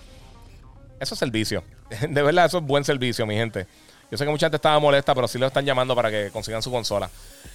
Eso 0.99 1.15
es 1.15 1.19
servicio. 1.19 1.63
De 2.09 2.23
verdad, 2.23 2.47
eso 2.47 2.59
es 2.59 2.65
buen 2.65 2.83
servicio, 2.83 3.25
mi 3.25 3.37
gente. 3.37 3.69
Yo 4.11 4.19
sé 4.19 4.25
que 4.25 4.31
mucha 4.31 4.47
gente 4.47 4.57
estaba 4.57 4.81
molesta, 4.81 5.15
pero 5.15 5.29
sí 5.29 5.39
lo 5.39 5.47
están 5.47 5.65
llamando 5.65 5.95
para 5.95 6.11
que 6.11 6.31
consigan 6.33 6.61
su 6.61 6.73
consola. 6.73 7.09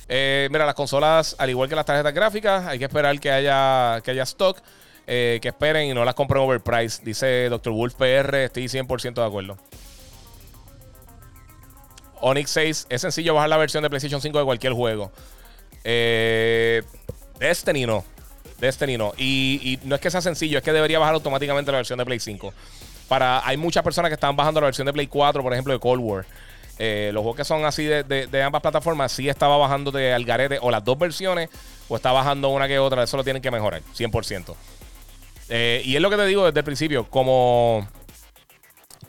Eh, 0.07 0.47
mira, 0.49 0.65
las 0.65 0.75
consolas, 0.75 1.35
al 1.37 1.49
igual 1.49 1.67
que 1.67 1.75
las 1.75 1.85
tarjetas 1.85 2.13
gráficas, 2.13 2.65
hay 2.65 2.79
que 2.79 2.85
esperar 2.85 3.19
que 3.19 3.29
haya, 3.29 3.99
que 4.01 4.11
haya 4.11 4.23
stock. 4.23 4.61
que 5.05 5.41
esperen 5.43 5.89
y 5.89 5.93
no 5.93 6.05
las 6.05 6.15
compren 6.15 6.41
overpriced. 6.41 7.03
Dice 7.03 7.49
Dr. 7.49 7.73
Wolf 7.73 7.95
PR, 7.95 8.45
estoy 8.45 8.67
100% 8.69 9.15
de 9.15 9.25
acuerdo. 9.25 9.57
Onyx 12.27 12.49
6 12.49 12.87
es 12.89 13.01
sencillo 13.01 13.35
bajar 13.35 13.49
la 13.49 13.57
versión 13.57 13.83
de 13.83 13.89
PlayStation 13.89 14.19
5 14.19 14.39
de 14.39 14.45
cualquier 14.45 14.73
juego. 14.73 15.11
Eh, 15.83 16.81
Destiny 17.37 17.85
no. 17.85 18.03
Destiny 18.59 18.97
no. 18.97 19.13
Y, 19.15 19.77
no 19.83 19.93
es 19.93 20.01
que 20.01 20.09
sea 20.09 20.21
sencillo, 20.21 20.57
es 20.57 20.63
que 20.63 20.73
debería 20.73 20.97
bajar 20.97 21.13
automáticamente 21.13 21.71
la 21.71 21.77
versión 21.77 21.99
de 21.99 22.05
Play 22.05 22.19
5. 22.19 22.51
Para, 23.07 23.47
hay 23.47 23.57
muchas 23.57 23.83
personas 23.83 24.09
que 24.09 24.15
están 24.15 24.35
bajando 24.35 24.59
la 24.59 24.65
versión 24.65 24.87
de 24.87 24.93
Play 24.93 25.05
4, 25.05 25.43
por 25.43 25.53
ejemplo, 25.53 25.71
de 25.71 25.79
Cold 25.79 26.01
War. 26.01 26.25
Eh, 26.79 27.11
los 27.13 27.21
juegos 27.21 27.37
que 27.37 27.45
son 27.45 27.63
así 27.63 27.85
de, 27.85 28.43
ambas 28.43 28.63
plataformas, 28.63 29.11
sí 29.11 29.29
estaba 29.29 29.57
bajando 29.57 29.91
de 29.91 30.11
Algarete 30.11 30.57
o 30.59 30.71
las 30.71 30.83
dos 30.83 30.97
versiones, 30.97 31.49
o 31.87 31.95
está 31.95 32.11
bajando 32.11 32.49
una 32.49 32.67
que 32.67 32.79
otra. 32.79 33.03
Eso 33.03 33.17
lo 33.17 33.23
tienen 33.23 33.43
que 33.43 33.51
mejorar, 33.51 33.83
100%. 33.95 34.55
Eh, 35.49 35.83
y 35.85 35.95
es 35.95 36.01
lo 36.01 36.09
que 36.09 36.17
te 36.17 36.25
digo 36.25 36.43
desde 36.43 36.61
el 36.61 36.65
principio, 36.65 37.07
como, 37.07 37.87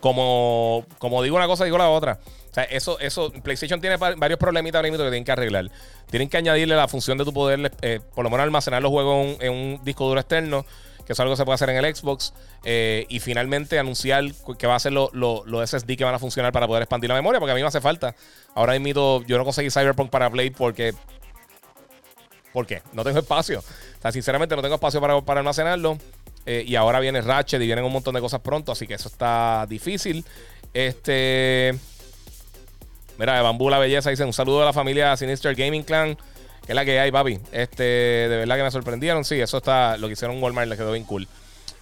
como, 0.00 0.84
como 0.98 1.22
digo 1.22 1.34
una 1.34 1.46
cosa, 1.46 1.64
digo 1.64 1.78
la 1.78 1.88
otra 1.88 2.18
sea, 2.56 2.64
eso, 2.64 2.98
eso, 3.00 3.30
PlayStation 3.42 3.80
tiene 3.80 3.96
varios 3.96 4.38
problemitas 4.38 4.82
que 4.82 4.90
tienen 4.90 5.24
que 5.24 5.32
arreglar. 5.32 5.70
Tienen 6.10 6.28
que 6.28 6.38
añadirle 6.38 6.74
la 6.74 6.88
función 6.88 7.18
de 7.18 7.24
tu 7.24 7.32
poder, 7.32 7.70
eh, 7.82 8.00
por 8.14 8.24
lo 8.24 8.30
menos 8.30 8.44
almacenar 8.44 8.80
los 8.82 8.90
juegos 8.90 9.36
en 9.40 9.52
un, 9.52 9.84
disco 9.84 10.08
duro 10.08 10.20
externo, 10.20 10.64
que 11.04 11.12
es 11.12 11.20
algo 11.20 11.34
que 11.34 11.36
se 11.36 11.44
puede 11.44 11.56
hacer 11.56 11.68
en 11.68 11.84
el 11.84 11.94
Xbox. 11.94 12.32
Eh, 12.64 13.04
y 13.10 13.20
finalmente 13.20 13.78
anunciar 13.78 14.24
que 14.58 14.66
va 14.66 14.74
a 14.74 14.80
ser 14.80 14.92
los 14.92 15.70
SSD 15.70 15.96
que 15.98 16.04
van 16.04 16.14
a 16.14 16.18
funcionar 16.18 16.50
para 16.50 16.66
poder 16.66 16.82
expandir 16.82 17.10
la 17.10 17.14
memoria, 17.14 17.38
porque 17.40 17.52
a 17.52 17.54
mí 17.54 17.60
me 17.60 17.68
hace 17.68 17.82
falta. 17.82 18.14
Ahora 18.54 18.78
mismo 18.78 19.22
yo 19.26 19.36
no 19.36 19.44
conseguí 19.44 19.70
Cyberpunk 19.70 20.08
para 20.08 20.30
Play 20.30 20.48
porque. 20.48 20.94
¿Por 22.54 22.66
qué? 22.66 22.80
No 22.94 23.04
tengo 23.04 23.18
espacio. 23.18 23.58
O 23.58 24.00
sea, 24.00 24.12
sinceramente 24.12 24.56
no 24.56 24.62
tengo 24.62 24.76
espacio 24.76 24.98
para, 24.98 25.20
para 25.20 25.40
almacenarlo. 25.40 25.98
Eh, 26.46 26.64
y 26.66 26.74
ahora 26.76 27.00
viene 27.00 27.20
Ratchet 27.20 27.60
y 27.60 27.66
vienen 27.66 27.84
un 27.84 27.92
montón 27.92 28.14
de 28.14 28.20
cosas 28.20 28.40
pronto, 28.40 28.72
así 28.72 28.86
que 28.86 28.94
eso 28.94 29.08
está 29.08 29.66
difícil. 29.68 30.24
Este. 30.72 31.78
Mira, 33.18 33.36
de 33.36 33.42
Bambú 33.42 33.70
la 33.70 33.78
Belleza 33.78 34.10
dice 34.10 34.24
un 34.24 34.32
saludo 34.32 34.62
a 34.62 34.66
la 34.66 34.72
familia 34.72 35.16
Sinister 35.16 35.54
Gaming 35.54 35.82
Clan. 35.82 36.16
Que 36.66 36.72
es 36.72 36.76
la 36.76 36.84
que 36.84 36.98
hay, 36.98 37.12
papi. 37.12 37.38
Este, 37.52 37.84
de 37.84 38.36
verdad 38.36 38.56
que 38.56 38.62
me 38.64 38.70
sorprendieron. 38.70 39.24
Sí, 39.24 39.40
eso 39.40 39.58
está. 39.58 39.96
Lo 39.96 40.08
que 40.08 40.14
hicieron 40.14 40.42
Walmart 40.42 40.68
le 40.68 40.76
quedó 40.76 40.92
bien 40.92 41.04
cool. 41.04 41.28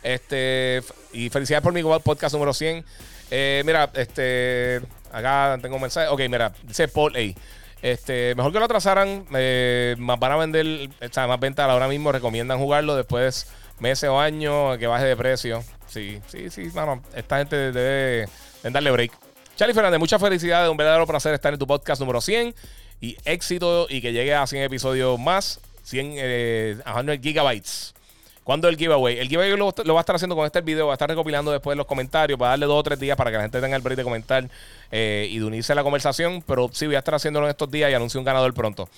Este, 0.03 0.83
y 1.13 1.31
felicidades 1.31 1.63
por 1.63 1.73
mi 1.73 1.83
podcast 1.83 2.35
número 2.35 2.53
100. 2.53 2.85
Eh, 3.31 3.63
mira, 3.65 3.91
este, 3.95 4.83
acá 5.11 5.59
tengo 5.63 5.77
un 5.77 5.83
mensaje. 5.83 6.09
Ok, 6.09 6.21
mira, 6.29 6.53
dice 6.63 6.87
Paul 6.89 7.17
A. 7.17 7.41
Este, 7.81 8.35
mejor 8.35 8.53
que 8.53 8.59
lo 8.59 8.65
atrasaran, 8.67 9.27
eh, 9.35 9.95
más 9.99 10.19
van 10.19 10.33
a 10.33 10.37
vender, 10.37 10.89
o 11.03 11.13
sea, 11.13 11.27
más 11.27 11.41
ventas 11.41 11.69
ahora 11.69 11.89
mismo. 11.89 12.13
Recomiendan 12.13 12.59
jugarlo 12.59 12.95
después 12.95 13.47
meses 13.79 14.09
o 14.11 14.21
años 14.21 14.77
que 14.79 14.87
baje 14.87 15.07
de 15.07 15.17
precio. 15.17 15.65
Sí, 15.87 16.21
sí, 16.27 16.51
sí, 16.51 16.71
mano. 16.75 17.03
Esta 17.15 17.39
gente 17.39 17.73
debe 17.73 18.29
darle 18.63 18.91
break. 18.91 19.13
Charlie 19.57 19.75
Fernández, 19.75 20.01
mucha 20.01 20.19
felicidad, 20.19 20.69
un 20.69 20.77
verdadero 20.77 21.07
placer 21.07 21.33
estar 21.33 21.53
en 21.53 21.59
tu 21.59 21.67
podcast 21.67 22.01
número 22.01 22.21
100 22.21 22.55
y 23.01 23.17
éxito 23.25 23.87
y 23.89 24.01
que 24.01 24.13
llegue 24.13 24.35
a 24.35 24.47
100 24.47 24.65
episodios 24.65 25.19
más, 25.19 25.61
100 25.85 26.15
eh, 26.17 26.77
100 26.85 27.23
gigabytes. 27.23 27.95
¿Cuándo 28.43 28.69
el 28.69 28.77
giveaway? 28.77 29.19
El 29.19 29.29
giveaway 29.29 29.57
lo, 29.57 29.73
va 29.95 30.01
a 30.01 30.03
estar 30.03 30.17
haciendo 30.17 30.35
con 30.35 30.45
este 30.45 30.61
video, 30.61 30.89
va 30.89 30.93
a 30.93 30.97
estar 30.97 31.09
recopilando 31.09 31.53
después 31.53 31.77
los 31.79 31.87
comentarios, 31.87 32.39
para 32.39 32.51
darle 32.51 32.67
dos 32.67 32.81
o 32.81 32.83
tres 32.83 32.99
días 32.99 33.17
para 33.17 33.31
que 33.31 33.37
la 33.37 33.43
gente 33.45 33.61
tenga 33.61 33.77
el 33.77 33.83
break 33.83 33.97
de 33.97 34.05
comentar 34.05 34.51
eh, 34.91 35.29
y 35.31 35.39
de 35.39 35.45
unirse 35.45 35.73
a 35.73 35.77
la 35.77 35.85
conversación. 35.85 36.43
Pero 36.47 36.69
sí, 36.73 36.87
voy 36.87 36.97
a 36.97 36.99
estar 36.99 37.15
haciéndolo 37.15 37.47
en 37.47 37.51
estos 37.51 37.71
días 37.71 37.91
y 37.91 37.95
anuncio 37.95 38.21
un 38.21 38.27
ganador 38.27 38.53
pronto. 38.53 38.89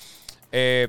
Eh, 0.51 0.89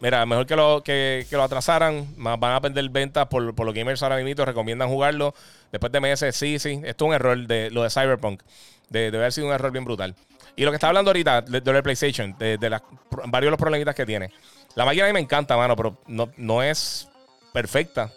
mira, 0.00 0.24
mejor 0.26 0.46
que 0.46 0.56
lo, 0.56 0.82
que, 0.82 1.26
lo 1.30 1.42
atrasaran, 1.42 2.08
van 2.16 2.52
a 2.52 2.60
perder 2.60 2.88
ventas 2.88 3.28
por, 3.28 3.54
por 3.54 3.66
los 3.66 3.74
gamers 3.74 4.02
ahora 4.02 4.16
mismo, 4.16 4.44
recomiendan 4.44 4.88
jugarlo. 4.88 5.32
Después 5.72 5.92
de 5.92 6.00
meses, 6.00 6.34
sí, 6.36 6.58
sí, 6.58 6.80
esto 6.84 7.04
es 7.04 7.08
un 7.08 7.14
error 7.14 7.46
de 7.46 7.70
lo 7.70 7.82
de 7.82 7.90
Cyberpunk. 7.90 8.42
De, 8.88 9.08
haber 9.08 9.32
sido 9.32 9.48
un 9.48 9.52
error 9.52 9.70
bien 9.70 9.84
brutal. 9.84 10.14
Y 10.56 10.64
lo 10.64 10.70
que 10.70 10.76
está 10.76 10.88
hablando 10.88 11.10
ahorita 11.10 11.42
de, 11.42 11.60
de 11.60 11.72
la 11.72 11.82
PlayStation, 11.82 12.36
de, 12.38 12.58
de 12.58 12.70
las, 12.70 12.82
varios 13.26 13.48
de 13.48 13.50
los 13.50 13.60
problemitas 13.60 13.94
que 13.94 14.06
tiene. 14.06 14.30
La 14.74 14.84
máquina 14.84 15.04
a 15.04 15.08
mí 15.08 15.12
me 15.12 15.20
encanta, 15.20 15.56
mano, 15.56 15.76
pero 15.76 15.98
no, 16.06 16.30
no 16.36 16.62
es 16.62 17.08
perfecta. 17.52 18.12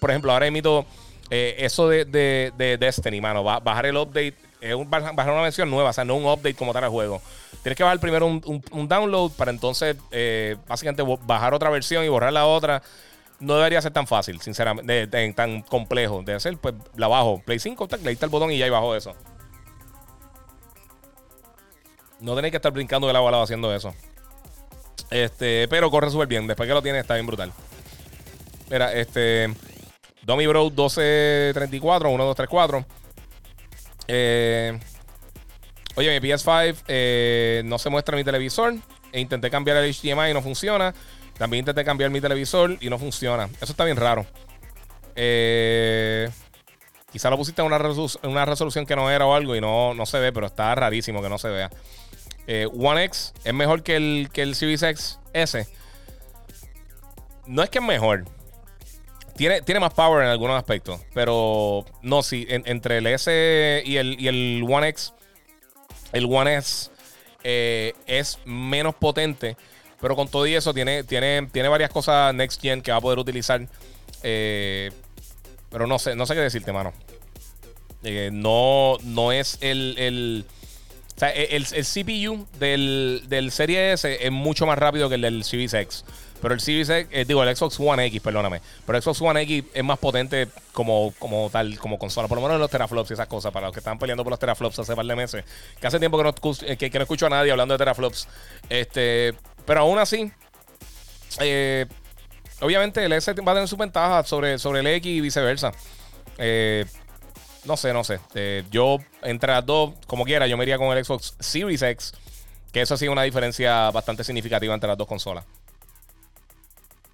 Por 0.00 0.10
ejemplo, 0.10 0.32
ahora 0.32 0.46
emito 0.46 0.86
eh, 1.30 1.56
eso 1.58 1.88
de, 1.88 2.04
de, 2.04 2.52
de, 2.56 2.78
Destiny, 2.78 3.20
mano. 3.20 3.42
bajar 3.42 3.86
el 3.86 3.96
update 3.96 4.34
es 4.60 4.74
un, 4.74 4.88
bajar 4.88 5.30
una 5.30 5.42
versión 5.42 5.70
nueva, 5.70 5.90
o 5.90 5.92
sea, 5.92 6.04
no 6.04 6.16
un 6.16 6.24
update 6.24 6.54
como 6.54 6.72
tal 6.72 6.84
al 6.84 6.90
juego. 6.90 7.20
Tienes 7.62 7.76
que 7.76 7.82
bajar 7.82 7.98
primero 7.98 8.26
un, 8.26 8.42
un, 8.46 8.62
un 8.70 8.88
download 8.88 9.32
para 9.32 9.50
entonces, 9.50 9.96
eh, 10.10 10.56
básicamente, 10.68 11.02
bajar 11.24 11.52
otra 11.52 11.68
versión 11.70 12.04
y 12.04 12.08
borrar 12.08 12.32
la 12.32 12.46
otra. 12.46 12.82
No 13.38 13.56
debería 13.56 13.82
ser 13.82 13.92
tan 13.92 14.06
fácil, 14.06 14.40
sinceramente, 14.40 15.06
tan 15.34 15.62
complejo 15.62 16.22
de 16.22 16.34
hacer. 16.34 16.56
Pues 16.56 16.74
la 16.96 17.08
bajo. 17.08 17.42
Play 17.44 17.58
5, 17.58 17.88
le 18.02 18.10
diste 18.10 18.24
el 18.24 18.30
botón 18.30 18.50
y 18.50 18.58
ya 18.58 18.66
y 18.66 18.70
bajó 18.70 18.96
eso. 18.96 19.14
No 22.20 22.34
tenéis 22.34 22.52
que 22.52 22.56
estar 22.56 22.72
brincando 22.72 23.06
de 23.06 23.12
lado 23.12 23.28
a 23.28 23.30
lado 23.30 23.42
haciendo 23.42 23.74
eso. 23.74 23.94
Este, 25.10 25.68
pero 25.68 25.90
corre 25.90 26.10
súper 26.10 26.28
bien. 26.28 26.46
Después 26.46 26.66
que 26.66 26.74
lo 26.74 26.82
tienes, 26.82 27.02
está 27.02 27.14
bien 27.14 27.26
brutal. 27.26 27.52
Mira, 28.70 28.92
este. 28.92 29.54
Dummy 30.22 30.46
Bro 30.46 30.64
1234, 30.70 32.08
1234. 32.08 32.86
Eh, 34.08 34.78
oye, 35.94 36.20
mi 36.20 36.28
PS5 36.28 36.76
eh, 36.88 37.62
no 37.64 37.78
se 37.78 37.90
muestra 37.90 38.16
en 38.16 38.20
mi 38.20 38.24
televisor. 38.24 38.74
E 39.12 39.20
intenté 39.20 39.50
cambiar 39.50 39.76
el 39.76 39.94
HDMI 39.94 40.30
y 40.30 40.34
no 40.34 40.42
funciona. 40.42 40.94
También 41.38 41.62
intenté 41.62 41.84
cambiar 41.84 42.10
mi 42.10 42.20
televisor 42.20 42.76
y 42.80 42.88
no 42.88 42.98
funciona. 42.98 43.48
Eso 43.60 43.72
está 43.72 43.84
bien 43.84 43.96
raro. 43.96 44.26
Eh, 45.14 46.30
quizá 47.10 47.30
lo 47.30 47.36
pusiste 47.36 47.62
en 47.62 47.66
una, 47.66 47.78
una, 48.22 48.44
resolución 48.44 48.86
que 48.86 48.96
no 48.96 49.10
era 49.10 49.26
o 49.26 49.34
algo 49.34 49.56
y 49.56 49.60
no, 49.60 49.94
no 49.94 50.06
se 50.06 50.18
ve, 50.18 50.32
pero 50.32 50.46
está 50.46 50.74
rarísimo 50.74 51.22
que 51.22 51.28
no 51.28 51.38
se 51.38 51.48
vea. 51.48 51.70
Eh, 52.46 52.68
One 52.78 53.04
X 53.04 53.34
es 53.44 53.54
mejor 53.54 53.82
que 53.82 53.96
el, 53.96 54.28
que 54.32 54.42
el 54.42 54.54
Series 54.54 54.82
X 54.82 55.18
S. 55.32 55.66
No 57.46 57.62
es 57.62 57.70
que 57.70 57.78
es 57.78 57.84
mejor. 57.84 58.24
Tiene, 59.36 59.60
tiene 59.60 59.80
más 59.80 59.92
power 59.92 60.24
en 60.24 60.30
algunos 60.30 60.56
aspectos. 60.56 61.00
Pero 61.12 61.84
no, 62.02 62.22
sí, 62.22 62.46
entre 62.48 62.98
el 62.98 63.06
S 63.06 63.82
y 63.84 63.96
el, 63.96 64.18
y 64.18 64.28
el 64.28 64.64
One 64.68 64.88
X, 64.88 65.12
el 66.12 66.26
One 66.26 66.56
S 66.56 66.90
eh, 67.44 67.94
es 68.06 68.38
menos 68.44 68.94
potente. 68.94 69.56
Pero 70.00 70.16
con 70.16 70.28
todo 70.28 70.46
y 70.46 70.54
eso, 70.54 70.74
tiene, 70.74 71.04
tiene, 71.04 71.48
tiene 71.52 71.68
varias 71.68 71.90
cosas 71.90 72.34
Next 72.34 72.60
Gen 72.60 72.82
que 72.82 72.90
va 72.90 72.98
a 72.98 73.00
poder 73.00 73.18
utilizar. 73.18 73.66
Eh, 74.22 74.90
pero 75.70 75.86
no 75.86 75.98
sé, 75.98 76.14
no 76.14 76.26
sé 76.26 76.34
qué 76.34 76.40
decirte, 76.40 76.72
mano. 76.72 76.92
Eh, 78.02 78.30
no, 78.32 78.98
no 79.02 79.32
es 79.32 79.58
el, 79.60 79.94
el 79.98 80.44
o 81.16 81.18
sea, 81.18 81.30
el, 81.30 81.66
el 81.72 81.84
CPU 81.84 82.46
del, 82.58 83.22
del, 83.28 83.50
Serie 83.50 83.94
S 83.94 84.26
es 84.26 84.30
mucho 84.30 84.66
más 84.66 84.78
rápido 84.78 85.08
que 85.08 85.14
el 85.14 85.22
del 85.22 85.44
Series 85.44 85.72
X. 85.72 86.04
Pero 86.42 86.52
el 86.52 86.60
Series 86.60 86.90
X, 86.90 87.08
eh, 87.10 87.24
digo, 87.24 87.42
el 87.42 87.56
Xbox 87.56 87.80
One 87.80 88.04
X, 88.04 88.20
perdóname. 88.20 88.60
Pero 88.84 88.98
el 88.98 89.02
Xbox 89.02 89.22
One 89.22 89.40
X 89.40 89.64
es 89.72 89.82
más 89.82 89.98
potente 89.98 90.48
como, 90.72 91.14
como 91.18 91.48
tal, 91.48 91.78
como 91.78 91.98
consola. 91.98 92.28
Por 92.28 92.36
lo 92.36 92.42
menos 92.42 92.56
en 92.56 92.60
los 92.60 92.70
teraflops 92.70 93.10
y 93.10 93.14
esas 93.14 93.28
cosas. 93.28 93.50
Para 93.50 93.68
los 93.68 93.72
que 93.72 93.80
están 93.80 93.98
peleando 93.98 94.24
por 94.24 94.30
los 94.30 94.38
teraflops 94.38 94.78
hace 94.78 94.94
par 94.94 95.06
de 95.06 95.16
meses. 95.16 95.44
Que 95.80 95.86
hace 95.86 95.98
tiempo 95.98 96.18
que 96.18 96.24
no, 96.24 96.34
que, 96.34 96.90
que 96.90 96.98
no 96.98 97.02
escucho 97.02 97.26
a 97.26 97.30
nadie 97.30 97.50
hablando 97.50 97.72
de 97.72 97.78
teraflops. 97.78 98.28
Este, 98.68 99.34
pero 99.66 99.80
aún 99.80 99.98
así, 99.98 100.30
eh, 101.40 101.86
obviamente 102.60 103.04
el 103.04 103.12
S 103.12 103.32
va 103.32 103.52
a 103.52 103.54
tener 103.54 103.68
su 103.68 103.76
ventaja 103.76 104.22
sobre, 104.24 104.58
sobre 104.58 104.80
el 104.80 104.86
X 104.86 105.10
y 105.10 105.20
viceversa. 105.20 105.72
Eh, 106.38 106.86
no 107.64 107.76
sé, 107.76 107.92
no 107.92 108.04
sé. 108.04 108.20
Eh, 108.34 108.64
yo, 108.70 108.98
entre 109.22 109.52
las 109.52 109.66
dos, 109.66 109.94
como 110.06 110.24
quiera, 110.24 110.46
yo 110.46 110.56
me 110.56 110.64
iría 110.64 110.78
con 110.78 110.96
el 110.96 111.04
Xbox 111.04 111.34
Series 111.40 111.82
X. 111.82 112.14
Que 112.72 112.82
eso 112.82 112.96
sí 112.96 113.06
es 113.06 113.10
una 113.10 113.22
diferencia 113.22 113.90
bastante 113.90 114.22
significativa 114.22 114.72
entre 114.72 114.88
las 114.88 114.98
dos 114.98 115.08
consolas. 115.08 115.44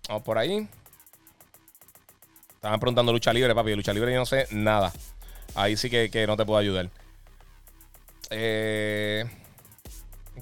Vamos 0.09 0.23
por 0.23 0.37
ahí. 0.37 0.69
Estaban 2.57 2.81
preguntando 2.81 3.13
lucha 3.13 3.33
libre, 3.33 3.55
papi. 3.55 3.75
Lucha 3.75 3.93
libre 3.93 4.13
yo 4.13 4.19
no 4.19 4.27
sé 4.27 4.47
nada. 4.51 4.93
Ahí 5.55 5.77
sí 5.77 5.89
que, 5.89 6.11
que 6.11 6.27
no 6.27 6.37
te 6.37 6.45
puedo 6.45 6.59
ayudar. 6.59 6.91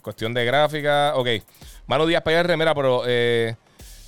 Cuestión 0.03 0.35
de 0.35 0.45
gráfica. 0.45 1.13
Ok. 1.17 1.29
Mano 1.91 2.07
Díaz 2.07 2.23
PR, 2.23 2.57
mira, 2.57 2.73
pero. 2.73 3.03
Eh, 3.05 3.57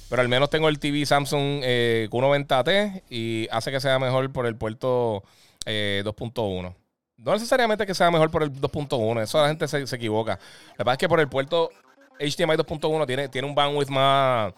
pero 0.08 0.22
al 0.22 0.28
menos 0.28 0.50
tengo 0.50 0.68
el 0.68 0.78
TV 0.78 1.04
Samsung 1.04 1.62
eh, 1.64 2.06
Q90T 2.12 3.02
y 3.10 3.48
hace 3.50 3.72
que 3.72 3.80
sea 3.80 3.98
mejor 3.98 4.30
por 4.30 4.46
el 4.46 4.54
puerto 4.54 5.24
2.1. 5.64 6.68
Eh, 6.68 6.74
no 7.16 7.32
necesariamente 7.32 7.84
que 7.84 7.94
sea 7.94 8.08
mejor 8.12 8.30
por 8.30 8.44
el 8.44 8.52
2.1, 8.52 9.22
eso 9.22 9.40
la 9.42 9.48
gente 9.48 9.66
se, 9.66 9.84
se, 9.86 9.96
equivoca. 9.96 10.38
La 10.72 10.78
verdad 10.78 10.92
es 10.92 10.98
que 10.98 11.08
por 11.08 11.18
el 11.18 11.28
puerto 11.28 11.70
HDMI 12.20 12.56
2.1 12.56 13.06
tiene, 13.06 13.28
tiene 13.30 13.48
un 13.48 13.54
bandwidth 13.54 13.88
más, 13.88 14.52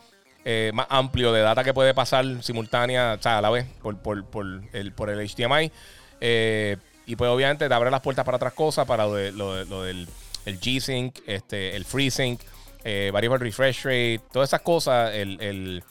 eh, 0.44 0.70
más 0.74 0.86
amplio 0.90 1.32
de 1.32 1.40
data 1.40 1.64
que 1.64 1.72
puede 1.72 1.94
pasar 1.94 2.26
simultánea, 2.42 3.16
o 3.18 3.22
sea, 3.22 3.38
a 3.38 3.40
la 3.40 3.48
vez, 3.48 3.64
por, 3.80 3.96
por, 3.96 4.22
por 4.26 4.44
el, 4.72 4.92
por 4.92 5.08
el 5.08 5.26
HDMI. 5.26 5.72
Eh, 6.20 6.76
y 7.06 7.16
pues 7.16 7.30
obviamente 7.30 7.68
te 7.68 7.74
abre 7.74 7.90
las 7.90 8.00
puertas 8.02 8.24
para 8.24 8.36
otras 8.36 8.52
cosas, 8.52 8.86
para 8.86 9.06
lo, 9.06 9.14
de, 9.14 9.32
lo, 9.32 9.54
de, 9.54 9.64
lo 9.64 9.82
del 9.82 10.08
el 10.44 10.60
G-Sync, 10.60 11.22
este, 11.26 11.74
el 11.76 11.84
FreeSync, 11.84 12.40
eh, 12.84 13.10
variable 13.12 13.38
refresh 13.38 13.84
rate, 13.84 14.20
todas 14.32 14.50
esas 14.50 14.60
cosas, 14.60 15.14
el, 15.14 15.40
el 15.40 15.84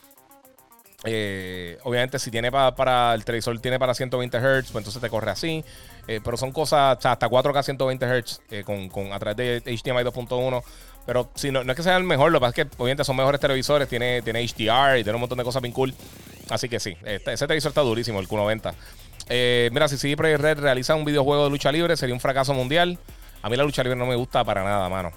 eh, 1.05 1.77
obviamente, 1.83 2.17
si 2.19 2.31
tiene 2.31 2.51
para, 2.51 3.13
el 3.13 3.25
televisor 3.25 3.59
tiene 3.59 3.77
para 3.77 3.93
120 3.93 4.37
Hz, 4.37 4.71
pues 4.71 4.75
entonces 4.75 5.01
te 5.01 5.09
corre 5.09 5.31
así. 5.31 5.63
Eh, 6.07 6.19
pero 6.23 6.37
son 6.37 6.51
cosas, 6.51 6.97
hasta 7.05 7.29
4K 7.29 7.63
120 7.63 8.05
Hz 8.05 8.41
con, 8.65 8.89
con, 8.89 9.11
a 9.11 9.19
través 9.19 9.63
de 9.63 9.75
HDMI 9.75 10.03
2.1. 10.03 10.63
Pero 11.05 11.29
si 11.35 11.51
no, 11.51 11.63
no 11.63 11.71
es 11.71 11.75
que 11.75 11.83
sea 11.83 11.97
el 11.97 12.03
mejor, 12.03 12.31
lo 12.31 12.39
que 12.39 12.41
pasa 12.41 12.61
es 12.61 12.67
que 12.67 12.75
obviamente 12.77 13.03
son 13.03 13.17
mejores 13.17 13.41
televisores, 13.41 13.89
tiene, 13.89 14.21
tiene 14.21 14.45
HDR 14.45 14.99
y 14.99 15.03
tiene 15.03 15.15
un 15.15 15.21
montón 15.21 15.37
de 15.37 15.43
cosas 15.43 15.61
bien 15.61 15.73
cool. 15.73 15.93
Así 16.49 16.69
que 16.69 16.79
sí, 16.79 16.95
este, 17.03 17.33
ese 17.33 17.47
televisor 17.47 17.69
está 17.69 17.81
durísimo, 17.81 18.19
el 18.19 18.27
Q90. 18.27 18.73
Eh, 19.29 19.69
mira, 19.73 19.87
si 19.87 19.97
CD 19.97 20.15
Red 20.15 20.59
realiza 20.59 20.95
un 20.95 21.05
videojuego 21.05 21.45
de 21.45 21.49
lucha 21.49 21.71
libre, 21.71 21.97
sería 21.97 22.15
un 22.15 22.21
fracaso 22.21 22.53
mundial. 22.53 22.97
A 23.41 23.49
mí 23.49 23.57
la 23.57 23.63
lucha 23.63 23.83
libre 23.83 23.97
no 23.97 24.05
me 24.05 24.15
gusta 24.15 24.43
para 24.43 24.63
nada, 24.63 24.87
mano. 24.87 25.11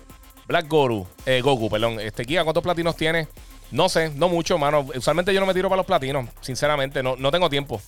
Black 0.47 0.69
Goru, 0.69 1.07
eh, 1.25 1.41
Goku, 1.41 1.69
perdón. 1.69 2.01
Este, 2.01 2.25
Kia, 2.25 2.45
¿cuántos 2.45 2.63
platinos 2.63 2.97
tiene? 2.97 3.29
No 3.71 3.89
sé, 3.89 4.11
no 4.11 4.29
mucho, 4.29 4.59
mano. 4.59 4.87
Usualmente 4.95 5.35
yo 5.35 5.41
no 5.41 5.47
me 5.47 5.55
tiro 5.55 5.69
para 5.69 5.79
los 5.79 5.87
platinos, 5.87 6.29
sinceramente, 6.41 7.03
no, 7.03 7.17
no 7.17 7.31
tengo 7.31 7.51
tiempo. 7.51 7.81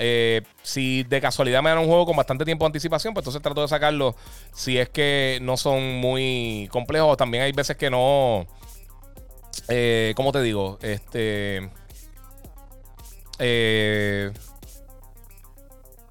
Eh, 0.00 0.42
si 0.62 1.02
de 1.02 1.20
casualidad 1.20 1.60
me 1.60 1.70
dan 1.70 1.80
un 1.80 1.86
juego 1.86 2.06
con 2.06 2.16
bastante 2.16 2.44
tiempo 2.44 2.64
de 2.64 2.68
anticipación, 2.68 3.12
pues 3.12 3.22
entonces 3.22 3.42
trato 3.42 3.62
de 3.62 3.68
sacarlo 3.68 4.14
si 4.52 4.78
es 4.78 4.88
que 4.88 5.38
no 5.42 5.56
son 5.56 5.96
muy 5.96 6.68
complejos. 6.70 7.16
También 7.16 7.42
hay 7.42 7.52
veces 7.52 7.76
que 7.76 7.90
no. 7.90 8.46
Eh, 9.68 10.12
¿Cómo 10.16 10.30
te 10.30 10.40
digo? 10.40 10.78
Este. 10.82 11.68
Eh, 13.40 14.30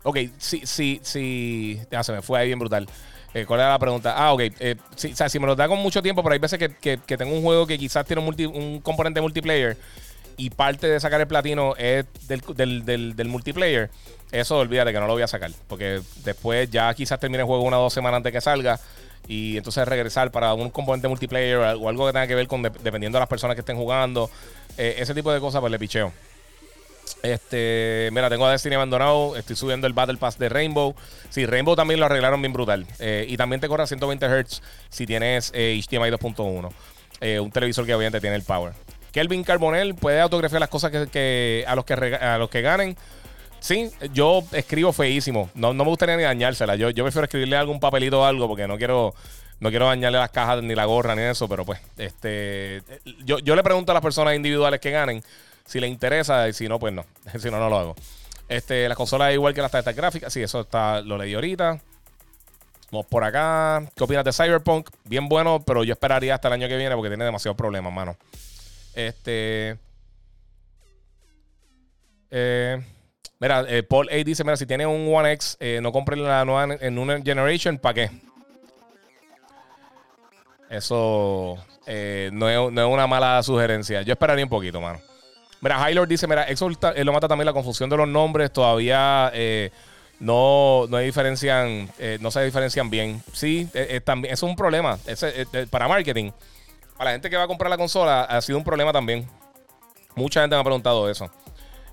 ok, 0.04 0.18
sí, 0.38 0.62
sí, 0.66 1.00
sí. 1.02 1.80
Ya 1.90 2.04
se 2.04 2.12
me 2.12 2.22
fue 2.22 2.40
ahí 2.40 2.48
bien 2.48 2.60
brutal. 2.60 2.88
Eh, 3.38 3.46
¿Cuál 3.46 3.60
era 3.60 3.70
la 3.70 3.78
pregunta? 3.78 4.16
Ah, 4.18 4.34
ok. 4.34 4.42
Eh, 4.60 4.76
si, 4.96 5.12
o 5.12 5.16
sea, 5.16 5.30
si 5.30 5.38
me 5.38 5.46
lo 5.46 5.56
da 5.56 5.68
con 5.68 5.78
mucho 5.78 6.02
tiempo, 6.02 6.24
pero 6.24 6.34
hay 6.34 6.40
veces 6.40 6.58
que, 6.58 6.98
que, 6.98 7.18
tengo 7.18 7.36
un 7.36 7.44
juego 7.44 7.68
que 7.68 7.78
quizás 7.78 8.04
tiene 8.04 8.20
un, 8.20 8.26
multi, 8.26 8.46
un, 8.48 8.82
componente 8.82 9.22
multiplayer 9.22 9.78
y 10.38 10.50
parte 10.50 10.88
de 10.88 11.00
sacar 11.00 11.22
el 11.22 11.28
platino 11.28 11.76
es 11.78 12.06
del, 12.28 12.84
del, 12.84 13.16
del, 13.16 13.28
multiplayer, 13.28 13.92
eso 14.32 14.58
olvídate 14.58 14.92
que 14.92 15.00
no 15.00 15.06
lo 15.06 15.14
voy 15.14 15.22
a 15.22 15.28
sacar. 15.28 15.52
Porque 15.68 16.02
después 16.24 16.72
ya 16.72 16.92
quizás 16.96 17.20
termine 17.20 17.42
el 17.42 17.46
juego 17.46 17.62
una 17.62 17.78
o 17.78 17.84
dos 17.84 17.94
semanas 17.94 18.18
antes 18.18 18.32
que 18.32 18.42
salga 18.42 18.80
y 19.28 19.58
entonces 19.58 19.88
regresar 19.88 20.32
para 20.32 20.56
un 20.56 20.72
componente 20.72 21.08
multiplayer 21.08 21.58
o 21.58 21.90
algo 21.90 22.08
que 22.08 22.14
tenga 22.14 22.26
que 22.26 22.34
ver 22.34 22.48
con 22.48 22.64
de, 22.64 22.72
dependiendo 22.82 23.18
de 23.18 23.20
las 23.20 23.30
personas 23.30 23.54
que 23.54 23.62
estén 23.62 23.78
jugando. 23.78 24.32
Eh, 24.80 24.96
ese 24.98 25.14
tipo 25.14 25.32
de 25.32 25.40
cosas, 25.40 25.62
pues 25.62 25.70
le 25.70 25.78
picheo. 25.78 26.12
Este, 27.24 28.10
mira, 28.12 28.30
tengo 28.30 28.46
a 28.46 28.52
Destiny 28.52 28.76
abandonado. 28.76 29.36
Estoy 29.36 29.56
subiendo 29.56 29.88
el 29.88 29.94
Battle 29.94 30.18
Pass 30.18 30.38
de 30.38 30.50
Rainbow. 30.50 30.96
Sí, 31.30 31.46
Rainbow 31.46 31.76
también 31.76 32.00
lo 32.00 32.06
arreglaron 32.06 32.42
bien 32.42 32.54
brutal. 32.54 32.86
Eh, 33.00 33.26
y 33.28 33.38
también 33.38 33.62
te 33.62 33.68
corre 33.68 33.84
a 33.84 33.88
120 33.88 34.26
Hz 34.26 34.62
si 34.90 35.06
tienes 35.06 35.52
HDMI 35.52 36.12
2.1. 36.12 37.42
un 37.42 37.52
televisor 37.52 37.86
que 37.86 37.96
obviamente 37.96 38.20
tiene 38.20 38.36
el 38.36 38.44
power. 38.44 38.74
Kelvin 39.12 39.44
Carbonell 39.44 39.96
puede 39.96 40.20
autografiar 40.20 40.60
las 40.60 40.70
cosas 40.70 40.92
que, 41.10 41.66
a, 41.68 41.76
los 41.76 41.86
que 41.86 41.94
a 41.94 42.38
los 42.38 42.50
que 42.50 42.62
ganen. 42.62 42.96
Sí, 43.60 43.90
yo 44.14 44.44
escribo 44.52 44.94
feísimo. 44.94 45.50
No, 45.56 45.74
no 45.74 45.84
me 45.84 45.90
gustaría 45.90 46.16
ni 46.18 46.24
dañársela. 46.24 46.76
Yo, 46.76 46.90
yo 46.92 47.04
prefiero 47.04 47.26
escribirle 47.26 47.58
algún 47.58 47.80
papelito 47.80 48.22
o 48.22 48.26
algo 48.26 48.48
porque 48.48 48.68
no 48.68 48.78
quiero, 48.78 49.16
no 49.60 49.70
quiero 49.70 49.88
dañarle 49.88 50.20
las 50.20 50.30
cajas 50.30 50.62
ni 50.62 50.76
la 50.76 50.86
gorra 50.86 51.16
ni 51.16 51.24
eso. 51.24 51.48
Pero 51.50 51.66
pues, 51.66 51.80
este, 51.98 52.84
yo, 53.26 53.40
yo 53.40 53.56
le 53.56 53.64
pregunto 53.64 53.92
a 53.92 53.96
las 53.96 54.04
personas 54.04 54.36
individuales 54.36 54.80
que 54.80 54.92
ganen 54.92 55.24
si 55.68 55.80
les 55.80 55.92
interesa 55.92 56.48
y 56.50 56.54
si 56.54 56.68
no, 56.68 56.80
pues 56.80 56.94
no. 56.94 57.06
si 57.40 57.52
no, 57.52 57.60
no 57.60 57.70
lo 57.70 57.78
hago. 57.78 57.96
Este, 58.50 58.88
la 58.88 58.96
consola 58.96 59.30
es 59.30 59.36
igual 59.36 59.54
que 59.54 59.62
las 59.62 59.72
tarjetas 59.72 59.96
gráficas. 59.96 60.34
Sí, 60.34 60.42
eso 60.42 60.62
está, 60.62 61.02
lo 61.02 61.18
leí 61.18 61.34
ahorita. 61.34 61.80
Vamos 62.92 63.06
por 63.08 63.24
acá. 63.24 63.84
¿Qué 63.96 64.04
opinas 64.04 64.24
de 64.24 64.32
Cyberpunk? 64.32 64.90
Bien 65.04 65.28
bueno, 65.28 65.62
pero 65.66 65.84
yo 65.84 65.92
esperaría 65.92 66.36
hasta 66.36 66.48
el 66.48 66.54
año 66.54 66.68
que 66.70 66.78
viene 66.78 66.96
porque 66.96 67.10
tiene 67.10 67.26
demasiados 67.26 67.58
problemas, 67.58 67.92
mano. 67.92 68.16
Este. 68.96 69.78
Eh, 72.32 72.82
mira, 73.40 73.66
eh, 73.68 73.84
Paul 73.84 74.08
A 74.10 74.16
dice: 74.16 74.46
Mira, 74.46 74.56
si 74.56 74.66
tienes 74.66 74.88
un 74.88 75.14
One 75.14 75.34
X, 75.34 75.58
eh, 75.60 75.80
no 75.82 75.92
compres 75.92 76.18
la 76.20 76.46
nueva 76.46 76.76
en 76.80 76.98
una 76.98 77.22
Generation, 77.22 77.78
¿para 77.78 77.94
qué? 77.94 78.12
Eso 80.70 81.58
no 81.88 81.94
es, 81.94 82.32
no, 82.32 82.50
es, 82.50 82.94
una 82.94 83.08
mala 83.08 83.44
sugerencia. 83.44 84.02
Yo 84.02 84.14
esperaría 84.14 84.46
un 84.46 84.50
poquito, 84.50 84.80
mano. 84.80 85.00
Mira, 85.62 85.90
Hylord 85.90 86.08
dice: 86.08 86.28
Mira, 86.28 86.44
eso 86.44 86.70
lo 86.70 87.14
mata 87.14 87.28
también 87.28 87.46
la 87.46 87.54
confusión 87.54 87.90
de 87.90 87.98
los 87.98 88.08
nombres. 88.08 88.52
Todavía 88.52 89.32
no, 90.20 90.86
no, 90.88 90.98
diferencian, 90.98 91.90
no 92.20 92.32
se 92.32 92.44
diferencian 92.44 92.90
bien. 92.90 93.22
Sí, 93.34 93.68
también, 94.04 94.34
eso 94.34 94.46
es 94.46 94.50
un 94.50 94.56
problema 94.56 94.98
para 95.70 95.88
marketing 95.88 96.32
a 96.98 97.06
la 97.06 97.12
gente 97.12 97.30
que 97.30 97.38
va 97.38 97.44
a 97.44 97.48
comprar 97.48 97.70
la 97.70 97.78
consola 97.78 98.24
ha 98.24 98.42
sido 98.42 98.58
un 98.58 98.64
problema 98.64 98.92
también. 98.92 99.28
Mucha 100.16 100.42
gente 100.42 100.56
me 100.56 100.62
ha 100.62 100.64
preguntado 100.64 101.10
eso. 101.10 101.30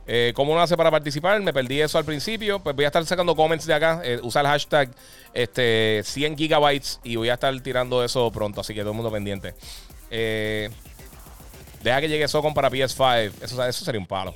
Eh, 0.07 0.33
¿Cómo 0.35 0.53
uno 0.53 0.61
hace 0.61 0.77
para 0.77 0.91
participar? 0.91 1.41
Me 1.41 1.53
perdí 1.53 1.81
eso 1.81 1.99
al 1.99 2.05
principio. 2.05 2.59
Pues 2.61 2.75
voy 2.75 2.85
a 2.85 2.89
estar 2.89 3.05
sacando 3.05 3.37
comments 3.37 3.67
de 3.67 3.75
acá. 3.75 4.01
Eh, 4.03 4.19
usa 4.23 4.41
el 4.41 4.47
hashtag 4.47 4.91
este, 5.33 6.03
100 6.05 6.37
gigabytes 6.37 7.01
y 7.05 7.17
voy 7.17 7.29
a 7.29 7.35
estar 7.35 7.59
tirando 7.61 8.03
eso 8.03 8.31
pronto. 8.31 8.61
Así 8.61 8.75
que 8.75 8.81
todo 8.81 8.91
el 8.91 8.97
mundo 8.97 9.11
pendiente. 9.11 9.55
Eh, 10.11 10.71
deja 11.85 12.01
que 12.01 12.09
llegue 12.09 12.27
Socon 12.27 12.55
para 12.55 12.71
PS5. 12.71 13.33
Eso, 13.43 13.65
eso 13.65 13.85
sería 13.85 14.01
un 14.01 14.07
palo. 14.07 14.35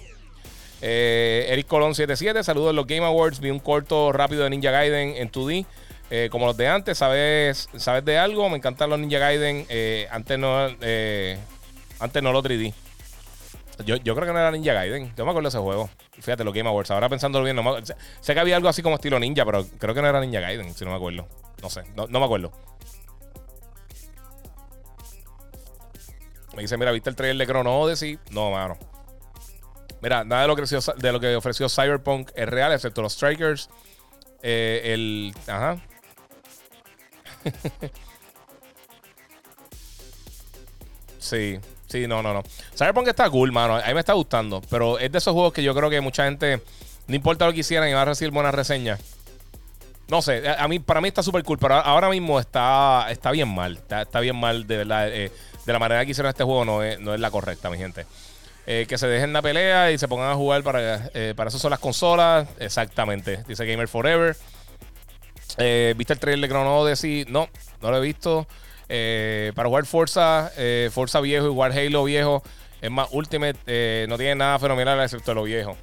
Eric 0.81 1.67
Colón 1.67 1.95
77. 1.95 2.45
Saludos 2.45 2.71
en 2.71 2.77
los 2.77 2.87
Game 2.87 3.05
Awards. 3.05 3.41
Vi 3.41 3.51
un 3.51 3.59
corto 3.59 4.13
rápido 4.13 4.45
de 4.45 4.51
Ninja 4.51 4.71
Gaiden 4.71 5.17
en 5.17 5.31
2D. 5.31 5.67
Eh, 6.11 6.29
como 6.31 6.47
los 6.47 6.57
de 6.57 6.67
antes, 6.69 6.97
¿sabes, 6.97 7.69
¿sabes 7.77 8.05
de 8.05 8.17
algo? 8.17 8.49
Me 8.49 8.57
encantan 8.57 8.89
los 8.89 8.99
Ninja 8.99 9.19
Gaiden. 9.19 9.67
Eh, 9.69 10.09
antes 10.11 10.39
no 10.39 10.69
eh, 10.81 11.39
antes 11.99 12.23
no 12.23 12.33
lo 12.33 12.43
3D. 12.43 12.73
Yo, 13.85 13.97
yo, 13.97 14.15
creo 14.15 14.27
que 14.27 14.33
no 14.33 14.39
era 14.39 14.51
Ninja 14.51 14.73
Gaiden. 14.73 15.13
Yo 15.17 15.25
me 15.25 15.31
acuerdo 15.31 15.51
de 15.51 15.57
ese 15.57 15.59
juego. 15.59 15.91
Fíjate, 16.13 16.45
lo 16.45 16.53
Game 16.53 16.69
Awards. 16.69 16.91
Ahora 16.91 17.09
pensándolo 17.09 17.45
bien, 17.45 17.57
no 17.57 17.77
sé 18.21 18.35
que 18.35 18.41
había 18.41 18.57
algo 18.57 18.69
así 18.69 18.83
como 18.83 18.97
estilo 18.97 19.21
ninja, 19.21 19.45
pero 19.45 19.65
creo 19.79 19.95
que 19.95 20.03
no 20.03 20.09
era 20.09 20.21
Ninja 20.21 20.41
Gaiden, 20.41 20.75
si 20.75 20.85
no 20.85 20.91
me 20.91 20.97
acuerdo. 20.97 21.29
No 21.63 21.71
sé, 21.71 21.83
no, 21.95 22.07
me 22.09 22.25
acuerdo. 22.25 22.53
Me 26.59 26.63
dice, 26.63 26.77
mira, 26.77 26.91
¿viste 26.91 27.09
el 27.09 27.15
trailer 27.15 27.47
de 27.47 27.53
Chrono 27.53 27.79
Odyssey? 27.79 28.19
No, 28.33 28.51
mano. 28.51 28.77
Mira, 30.03 30.25
nada 30.25 30.43
de 30.43 30.49
lo 30.49 30.57
que 30.57 30.63
ofreció, 30.63 30.81
lo 31.01 31.21
que 31.21 31.37
ofreció 31.37 31.69
Cyberpunk 31.69 32.33
es 32.35 32.49
real, 32.49 32.73
excepto 32.73 33.01
los 33.01 33.13
Strikers. 33.13 33.71
el. 34.43 35.33
Ajá. 35.47 35.77
sí, 41.21 41.61
sí, 41.87 42.09
no, 42.09 42.25
no, 42.25 42.35
no. 42.35 42.43
qué 42.43 43.11
está 43.11 43.31
cool, 43.31 43.53
mano. 43.53 43.77
A 43.77 43.87
mí 43.87 43.95
me 43.95 44.01
está 44.01 44.15
gustando. 44.15 44.61
Pero 44.69 44.99
es 44.99 45.13
de 45.13 45.19
esos 45.19 45.35
juegos 45.35 45.53
que 45.53 45.63
yo 45.63 45.77
creo 45.77 45.89
que 45.89 46.01
mucha 46.01 46.25
gente, 46.25 46.61
no 47.07 47.15
importa 47.15 47.47
lo 47.47 47.53
que 47.53 47.61
hicieran, 47.61 47.89
iba 47.89 48.03
a 48.03 48.05
recibir 48.05 48.33
buenas 48.33 48.53
reseñas. 48.53 48.99
No 50.09 50.23
sé, 50.23 50.43
a 50.49 50.67
mí, 50.67 50.81
para 50.81 51.01
mí 51.01 51.07
está 51.07 51.23
súper 51.23 51.45
cool, 51.45 51.59
pero 51.59 51.75
ahora 51.75 52.09
mismo 52.09 52.41
está, 52.41 53.07
está 53.11 53.31
bien 53.31 53.55
mal. 53.55 53.79
Está, 53.89 54.19
bien 54.19 54.35
mal, 54.35 54.67
de 54.67 54.77
verdad. 54.79 55.09
Eh, 55.09 55.31
de 55.69 55.73
la 55.75 55.79
manera 55.79 56.03
que 56.07 56.13
hicieron 56.13 56.31
este 56.31 56.45
juego 56.45 56.65
no 56.65 56.83
es, 56.83 56.99
no 56.99 57.13
es 57.13 57.21
la 57.21 57.31
correcta, 57.31 57.69
mi 57.69 57.77
gente. 57.77 58.07
Eh, 58.67 58.87
que 58.89 58.97
se 58.97 59.07
dejen 59.07 59.35
la 59.35 59.43
pelea 59.43 59.93
y 59.93 59.99
se 59.99 60.09
pongan 60.09 60.31
a 60.31 60.35
jugar 60.35 60.63
para, 60.63 61.11
eh, 61.13 61.35
para 61.37 61.49
eso 61.49 61.59
son 61.59 61.71
las 61.71 61.79
consolas. 61.79 62.49
Exactamente, 62.59 63.45
dice 63.47 63.67
Gamer 63.67 63.87
Forever. 63.87 64.35
Eh, 65.59 65.93
¿Viste 65.95 66.15
el 66.15 66.19
trailer 66.19 66.49
de 66.49 66.55
Chrono 66.55 66.79
Odyssey? 66.79 67.27
No, 67.29 67.51
no 67.83 67.91
lo 67.91 67.99
he 67.99 68.01
visto. 68.01 68.47
Para 68.89 69.69
jugar 69.69 69.85
Forza, 69.85 70.51
Forza 70.91 71.21
viejo 71.21 71.47
y 71.47 71.51
jugar 71.51 71.73
Halo 71.73 72.05
viejo, 72.05 72.43
es 72.81 72.91
más 72.91 73.09
Ultimate, 73.11 74.07
no 74.09 74.17
tiene 74.17 74.37
nada 74.37 74.59
fenomenal 74.59 74.99
excepto 75.03 75.35
lo 75.35 75.43
viejo. 75.43 75.77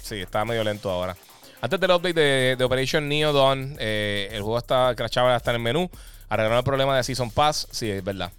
Sí, 0.00 0.20
está 0.20 0.44
medio 0.44 0.62
lento 0.62 0.88
ahora. 0.90 1.16
Antes 1.60 1.80
del 1.80 1.90
update 1.90 2.56
de, 2.56 2.64
Operation 2.64 3.08
Neo 3.08 3.32
Dawn, 3.32 3.76
el 3.80 4.42
juego 4.42 4.58
está 4.58 4.94
crashado 4.94 5.30
hasta 5.30 5.50
en 5.50 5.56
el 5.56 5.62
menú. 5.62 5.90
Arreglaron 6.28 6.58
el 6.58 6.64
problema 6.64 6.96
de 6.96 7.02
Season 7.02 7.32
Pass. 7.32 7.66
Sí, 7.72 7.90
es 7.90 8.04
verdad. 8.04 8.30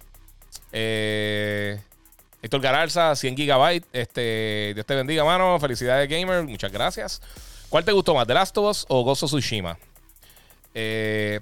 Héctor 0.72 2.60
Garalza, 2.60 3.14
100 3.14 3.34
GB. 3.34 3.82
Este, 3.92 4.72
Dios 4.74 4.86
te 4.86 4.94
bendiga, 4.94 5.24
mano. 5.24 5.58
Felicidades, 5.58 6.08
gamer. 6.08 6.42
Muchas 6.44 6.72
gracias. 6.72 7.20
¿Cuál 7.68 7.84
te 7.84 7.92
gustó 7.92 8.14
más, 8.14 8.26
The 8.26 8.34
Last 8.34 8.56
of 8.58 8.70
Us 8.70 8.86
o 8.88 9.02
Gozo 9.02 9.26
Tsushima? 9.26 9.76
Eh, 10.72 11.40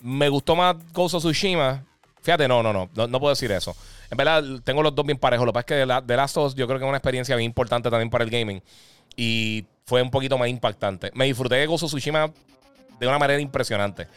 me 0.00 0.28
gustó 0.28 0.56
más 0.56 0.76
Ghost 0.92 1.16
of 1.16 1.22
Tsushima. 1.22 1.84
Fíjate, 2.22 2.48
no, 2.48 2.62
no, 2.62 2.72
no, 2.72 2.88
no, 2.94 3.20
puedo 3.20 3.30
decir 3.30 3.50
eso. 3.52 3.76
En 4.10 4.16
verdad, 4.16 4.42
tengo 4.64 4.82
los 4.82 4.94
dos 4.94 5.04
bien 5.04 5.18
parejos. 5.18 5.44
Lo 5.44 5.52
que 5.52 5.54
pasa 5.54 5.74
es 5.74 5.86
que 5.86 6.04
The 6.06 6.16
Last 6.16 6.36
of 6.36 6.46
Us 6.46 6.54
yo 6.54 6.66
creo 6.66 6.78
que 6.78 6.84
es 6.84 6.88
una 6.88 6.98
experiencia 6.98 7.36
bien 7.36 7.46
importante 7.46 7.90
también 7.90 8.10
para 8.10 8.24
el 8.24 8.30
gaming. 8.30 8.62
Y 9.16 9.64
fue 9.84 10.02
un 10.02 10.10
poquito 10.10 10.38
más 10.38 10.48
impactante. 10.48 11.10
Me 11.14 11.24
disfruté 11.26 11.56
de 11.56 11.66
Ghost 11.66 11.84
of 11.84 11.90
Tsushima 11.90 12.32
de 12.98 13.06
una 13.06 13.18
manera 13.18 13.40
impresionante. 13.40 14.08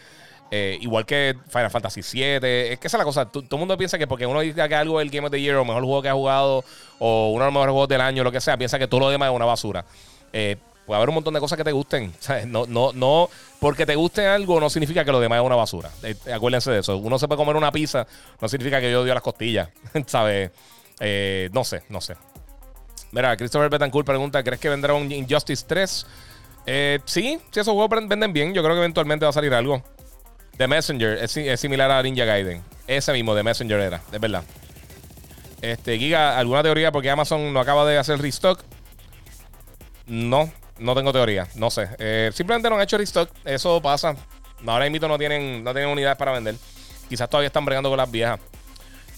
Eh, 0.52 0.78
igual 0.82 1.06
que 1.06 1.36
Final 1.48 1.70
Fantasy 1.70 2.02
VII. 2.02 2.72
Es 2.72 2.80
que 2.80 2.88
esa 2.88 2.98
es 2.98 3.00
la 3.00 3.04
cosa. 3.04 3.26
todo 3.26 3.44
el 3.50 3.58
mundo 3.58 3.78
piensa 3.78 3.98
que 3.98 4.08
porque 4.08 4.26
uno 4.26 4.40
dice 4.42 4.68
que 4.68 4.76
algo 4.76 5.00
es 5.00 5.06
el 5.06 5.12
Game 5.12 5.28
of 5.28 5.32
the 5.32 5.40
Year 5.40 5.56
o 5.58 5.66
mejor 5.66 5.84
juego 5.84 6.02
que 6.02 6.10
ha 6.10 6.14
jugado 6.14 6.64
o 7.00 7.30
uno 7.30 7.46
de 7.46 7.46
los 7.46 7.54
mejores 7.54 7.72
juegos 7.72 7.90
del 7.90 8.02
año, 8.02 8.24
lo 8.24 8.32
que 8.32 8.42
sea, 8.42 8.58
piensa 8.58 8.80
que 8.80 8.88
todo 8.88 9.02
lo 9.02 9.10
demás 9.10 9.30
es 9.30 9.36
una 9.36 9.46
basura. 9.46 9.86
Eh, 10.34 10.58
Puede 10.86 10.98
haber 10.98 11.10
un 11.10 11.16
montón 11.16 11.36
de 11.36 11.40
cosas 11.40 11.56
que 11.56 11.64
te 11.64 11.72
gusten. 11.72 12.12
No, 12.48 12.66
no, 12.66 12.92
no, 12.94 13.30
porque 13.60 13.86
te 13.86 13.96
guste 13.96 14.26
algo 14.26 14.60
no 14.60 14.72
significa 14.72 15.06
que 15.06 15.12
lo 15.12 15.20
demás 15.20 15.40
es 15.40 15.46
una 15.46 15.56
basura. 15.56 15.92
Eh, 16.02 16.16
acuérdense 16.34 16.72
de 16.72 16.80
eso. 16.80 16.98
Uno 16.98 17.20
se 17.20 17.28
puede 17.28 17.38
comer 17.38 17.56
una 17.56 17.72
pizza, 17.72 18.08
no 18.42 18.50
significa 18.50 18.82
que 18.82 18.92
yo 18.92 19.02
odio 19.02 19.14
las 19.14 19.22
costillas. 19.22 19.70
¿Sabes? 20.08 20.50
No 21.52 21.64
sé, 21.64 21.84
no 21.90 22.02
sé. 22.02 22.16
Mira, 23.12 23.36
Christopher 23.38 23.70
Betancourt 23.70 24.06
pregunta: 24.06 24.44
¿Crees 24.44 24.60
que 24.60 24.70
vendrá 24.70 24.94
un 24.94 25.12
Injustice 25.12 25.64
3? 25.68 26.06
Eh, 26.66 27.00
sí, 27.06 27.40
si 27.52 27.60
esos 27.60 27.74
juegos 27.74 28.08
venden 28.08 28.32
bien, 28.32 28.54
yo 28.54 28.62
creo 28.62 28.76
que 28.76 28.80
eventualmente 28.80 29.26
va 29.26 29.30
a 29.30 29.34
salir 29.34 29.54
algo. 29.54 29.82
The 30.60 30.68
Messenger 30.68 31.18
es, 31.24 31.58
similar 31.58 31.90
a 31.90 32.04
Ninja 32.04 32.26
Gaiden. 32.26 32.62
Ese 32.86 33.14
mismo, 33.14 33.34
The 33.34 33.44
Messenger 33.44 33.80
era, 33.80 34.02
es 34.12 34.20
verdad. 34.20 34.44
Este, 35.62 35.98
Giga, 35.98 36.38
¿alguna 36.38 36.62
teoría 36.62 36.92
porque 36.92 37.10
Amazon 37.10 37.54
no 37.54 37.62
acaba 37.62 37.86
de 37.86 37.98
hacer 37.98 38.22
restock? 38.22 38.62
No, 40.06 40.52
no 40.78 40.96
tengo 40.96 41.14
teoría, 41.14 41.48
no 41.56 41.72
sé. 41.72 41.88
Eh, 41.98 42.32
simplemente 42.34 42.70
no 42.70 42.76
han 42.76 42.82
hecho 42.82 42.98
restock, 42.98 43.30
eso 43.46 43.82
pasa. 43.82 44.18
Ahora 44.68 44.90
mismo 44.90 45.08
no 45.08 45.18
tienen, 45.18 45.64
no 45.64 45.72
tienen 45.72 45.92
unidades 45.92 46.18
para 46.18 46.34
vender. 46.34 46.56
Quizás 47.08 47.30
todavía 47.30 47.48
están 47.48 47.64
bregando 47.64 47.88
con 47.88 47.96
las 47.96 48.12
viejas. 48.12 48.42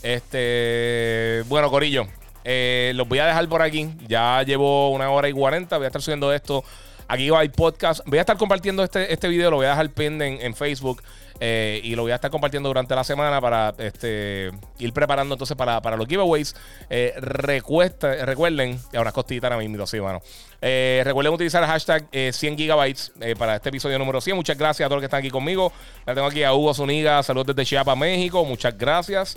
Este, 0.03 1.43
bueno, 1.47 1.71
Corillo, 1.71 2.05
eh, 2.43 2.91
los 2.93 3.07
voy 3.07 3.17
a 3.17 3.25
dejar 3.25 3.49
por 3.49 3.63
aquí. 3.63 3.89
Ya 4.07 4.43
llevo 4.43 4.91
una 4.91 5.09
hora 5.09 5.27
y 5.27 5.33
cuarenta. 5.33 5.77
Voy 5.77 5.85
a 5.85 5.87
estar 5.87 6.03
subiendo 6.03 6.31
esto. 6.31 6.63
Aquí 7.07 7.31
va 7.31 7.41
el 7.41 7.51
podcast. 7.51 8.01
Voy 8.05 8.19
a 8.19 8.21
estar 8.21 8.37
compartiendo 8.37 8.83
este, 8.83 9.11
este 9.11 9.27
video, 9.27 9.49
lo 9.49 9.57
voy 9.57 9.65
a 9.65 9.69
dejar 9.69 9.89
pin 9.89 10.21
en 10.21 10.53
Facebook. 10.55 11.01
Eh, 11.43 11.81
y 11.83 11.95
lo 11.95 12.03
voy 12.03 12.11
a 12.11 12.15
estar 12.15 12.29
compartiendo 12.29 12.69
durante 12.69 12.93
la 12.93 13.03
semana 13.03 13.41
para 13.41 13.73
este, 13.79 14.51
ir 14.77 14.93
preparando 14.93 15.33
entonces 15.33 15.57
para, 15.57 15.81
para 15.81 15.97
los 15.97 16.07
giveaways. 16.07 16.55
Eh, 16.87 17.15
recuerden, 17.17 18.79
ya 18.93 19.01
unas 19.01 19.11
costillitas 19.11 19.51
ahora 19.51 19.67
mismo, 19.67 19.87
sí, 19.87 19.97
bueno. 19.97 20.21
Eh, 20.61 21.01
recuerden 21.03 21.33
utilizar 21.33 21.63
el 21.63 21.69
hashtag 21.69 22.07
100 22.31 22.57
gigabytes 22.57 23.11
para 23.39 23.55
este 23.55 23.69
episodio 23.69 23.97
número 23.97 24.21
100. 24.21 24.35
Muchas 24.35 24.55
gracias 24.55 24.85
a 24.85 24.89
todos 24.89 24.97
los 24.97 25.01
que 25.01 25.07
están 25.07 25.21
aquí 25.21 25.31
conmigo. 25.31 25.73
La 26.05 26.13
tengo 26.13 26.27
aquí 26.27 26.43
a 26.43 26.53
Hugo 26.53 26.75
Zuniga, 26.75 27.23
saludos 27.23 27.55
desde 27.55 27.65
Chiapas, 27.65 27.97
México. 27.97 28.45
Muchas 28.45 28.77
gracias. 28.77 29.35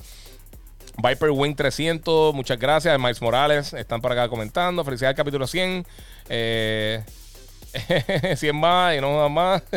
Viper 1.03 1.31
Wing 1.31 1.57
300, 1.57 2.35
muchas 2.35 2.59
gracias. 2.59 2.99
Miles 2.99 3.23
Morales, 3.23 3.73
están 3.73 4.03
por 4.03 4.13
acá 4.13 4.29
comentando. 4.29 4.85
Felicidades 4.85 5.17
capítulo 5.17 5.47
100. 5.47 5.87
100 6.29 7.05
más 8.61 8.95
y 8.95 9.01
no 9.01 9.27
más. 9.31 9.63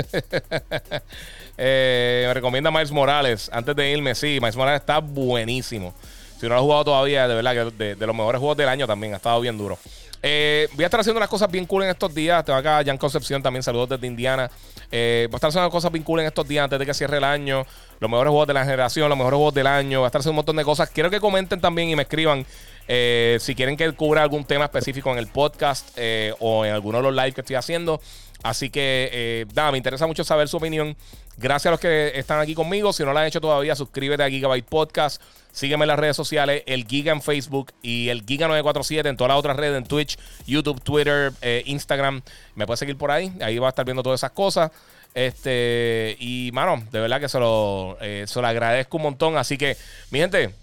Eh, 1.58 2.26
me 2.28 2.34
recomienda 2.34 2.72
Miles 2.72 2.92
Morales. 2.92 3.50
Antes 3.52 3.76
de 3.76 3.92
irme, 3.92 4.14
sí, 4.16 4.38
Miles 4.40 4.56
Morales 4.56 4.82
está 4.82 5.00
buenísimo. 5.00 5.94
Si 6.40 6.44
no 6.44 6.50
lo 6.50 6.56
has 6.56 6.62
jugado 6.62 6.86
todavía, 6.86 7.28
de 7.28 7.36
verdad 7.36 7.72
que 7.78 7.96
de, 7.96 8.06
los 8.06 8.16
mejores 8.16 8.40
juegos 8.40 8.58
del 8.58 8.70
año 8.70 8.86
también. 8.86 9.14
Ha 9.14 9.18
estado 9.18 9.42
bien 9.42 9.58
duro. 9.58 9.78
Eh, 10.22 10.68
voy 10.74 10.84
a 10.84 10.88
estar 10.88 11.00
haciendo 11.00 11.18
unas 11.18 11.30
cosas 11.30 11.50
bien 11.50 11.66
cool 11.66 11.84
en 11.84 11.90
estos 11.90 12.14
días. 12.14 12.46
Te 12.46 12.52
va 12.52 12.60
acá 12.60 12.84
Jan 12.86 12.98
Concepción 12.98 13.42
también. 13.42 13.64
Saludos 13.64 13.90
desde 13.90 14.06
Indiana. 14.06 14.50
Eh, 14.92 15.28
voy 15.30 15.36
a 15.36 15.38
estar 15.38 15.50
haciendo 15.50 15.70
cosas 15.72 15.92
bien 15.92 16.04
cool 16.04 16.20
en 16.20 16.28
estos 16.28 16.48
días 16.48 16.64
antes 16.64 16.78
de 16.78 16.86
que 16.86 16.94
cierre 16.94 17.18
el 17.18 17.24
año. 17.24 17.66
Los 18.00 18.10
mejores 18.10 18.30
juegos 18.30 18.48
de 18.48 18.54
la 18.54 18.64
generación, 18.64 19.10
los 19.10 19.18
mejores 19.18 19.38
juegos 19.38 19.54
del 19.56 19.68
año. 19.68 20.02
Va 20.02 20.08
a 20.08 20.10
estar 20.10 20.20
haciendo 20.20 20.34
un 20.34 20.38
montón 20.38 20.56
de 20.58 20.64
cosas. 20.64 20.90
Quiero 20.92 21.10
que 21.10 21.20
comenten 21.20 21.60
también 21.60 21.90
y 21.90 21.96
me 21.96 22.04
escriban 22.04 22.46
eh, 22.88 23.38
si 23.42 23.54
quieren 23.56 23.76
que 23.76 23.92
cubra 23.92 24.22
algún 24.22 24.46
tema 24.46 24.66
específico 24.66 25.12
en 25.12 25.18
el 25.18 25.28
podcast 25.28 25.90
eh, 25.98 26.34
o 26.40 26.66
en 26.66 26.74
alguno 26.74 27.00
de 27.00 27.04
los 27.04 27.14
lives 27.14 27.36
que 27.36 27.42
estoy 27.42 27.56
haciendo. 27.56 28.02
Así 28.44 28.70
que, 28.70 29.10
eh, 29.12 29.46
nada, 29.56 29.72
me 29.72 29.78
interesa 29.78 30.08
mucho 30.08 30.24
saber 30.24 30.48
su 30.48 30.58
opinión. 30.58 30.96
Gracias 31.38 31.68
a 31.68 31.72
los 31.72 31.80
que 31.80 32.14
están 32.16 32.40
aquí 32.40 32.56
conmigo. 32.56 32.94
Si 32.94 33.04
no 33.04 33.12
lo 33.12 33.20
han 33.20 33.26
hecho 33.26 33.42
todavía, 33.42 33.76
suscríbete 33.76 34.24
a 34.24 34.30
Gigabyte 34.30 34.66
Podcast. 34.66 35.22
Sígueme 35.52 35.84
en 35.84 35.88
las 35.90 36.00
redes 36.00 36.16
sociales, 36.16 36.64
el 36.66 36.86
Giga 36.86 37.12
en 37.12 37.22
Facebook 37.22 37.74
y 37.82 38.10
el 38.10 38.26
Giga947 38.26 39.08
en 39.08 39.18
todas 39.18 39.30
las 39.30 39.40
otras 39.40 39.58
redes, 39.58 39.78
en 39.78 39.86
Twitch, 39.86 40.18
YouTube, 40.46 40.82
Twitter, 40.82 41.34
Instagram. 41.66 42.22
Me 42.56 42.68
puedes 42.68 42.80
seguir 42.80 42.96
por 42.96 43.10
ahí. 43.10 43.32
Ahí 43.42 43.58
va 43.58 43.68
a 43.68 43.70
estar 43.70 43.86
viendo 43.86 44.04
todas 44.04 44.20
esas 44.20 44.32
cosas. 44.32 44.72
Este, 45.16 46.16
y 46.20 46.52
mano, 46.54 46.84
de 46.92 47.00
verdad 47.00 47.20
que 47.20 47.30
se 47.30 47.40
lo, 47.40 47.98
se 48.00 48.42
lo 48.42 48.48
agradezco 48.48 48.98
un 48.98 49.04
montón. 49.04 49.38
Así 49.38 49.58
que, 49.58 49.78
mi 50.12 50.20
gente, 50.20 50.54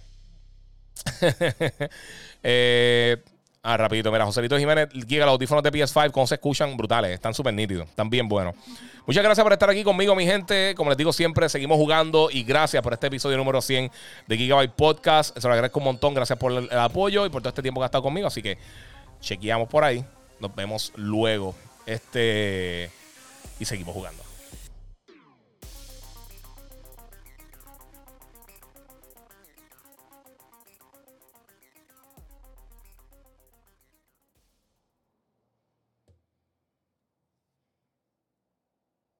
eh, 2.42 3.16
ah, 3.62 3.76
rapidito, 3.76 4.10
mira, 4.12 4.24
Joselito 4.24 4.58
Jiménez, 4.58 4.88
Giga, 5.06 5.26
los 5.26 5.34
audífonos 5.34 5.62
de 5.62 5.72
PS5, 5.72 6.10
¿cómo 6.10 6.26
se 6.26 6.36
escuchan? 6.36 6.76
Brutales, 6.76 7.10
están 7.12 7.34
súper 7.34 7.54
nítidos, 7.54 7.88
están 7.88 8.10
bien 8.10 8.28
buenos. 8.28 8.54
Muchas 9.06 9.22
gracias 9.22 9.44
por 9.44 9.52
estar 9.52 9.68
aquí 9.68 9.84
conmigo, 9.84 10.14
mi 10.14 10.24
gente. 10.24 10.74
Como 10.74 10.88
les 10.90 10.96
digo 10.96 11.12
siempre, 11.12 11.46
seguimos 11.50 11.76
jugando 11.76 12.30
y 12.30 12.42
gracias 12.42 12.82
por 12.82 12.94
este 12.94 13.08
episodio 13.08 13.36
número 13.36 13.60
100 13.60 13.90
de 14.26 14.36
Gigabyte 14.36 14.72
Podcast. 14.72 15.38
Se 15.38 15.46
lo 15.46 15.52
agradezco 15.52 15.78
un 15.78 15.84
montón, 15.84 16.14
gracias 16.14 16.38
por 16.38 16.52
el, 16.52 16.70
apoyo 16.72 17.26
y 17.26 17.28
por 17.28 17.42
todo 17.42 17.50
este 17.50 17.60
tiempo 17.60 17.80
que 17.80 17.84
ha 17.84 17.86
estado 17.86 18.02
conmigo. 18.02 18.28
Así 18.28 18.40
que 18.40 18.56
chequeamos 19.20 19.68
por 19.68 19.84
ahí. 19.84 20.02
Nos 20.40 20.54
vemos 20.54 20.90
luego. 20.96 21.54
Este 21.84 22.90
y 23.60 23.66
seguimos 23.66 23.94
jugando. 23.94 24.23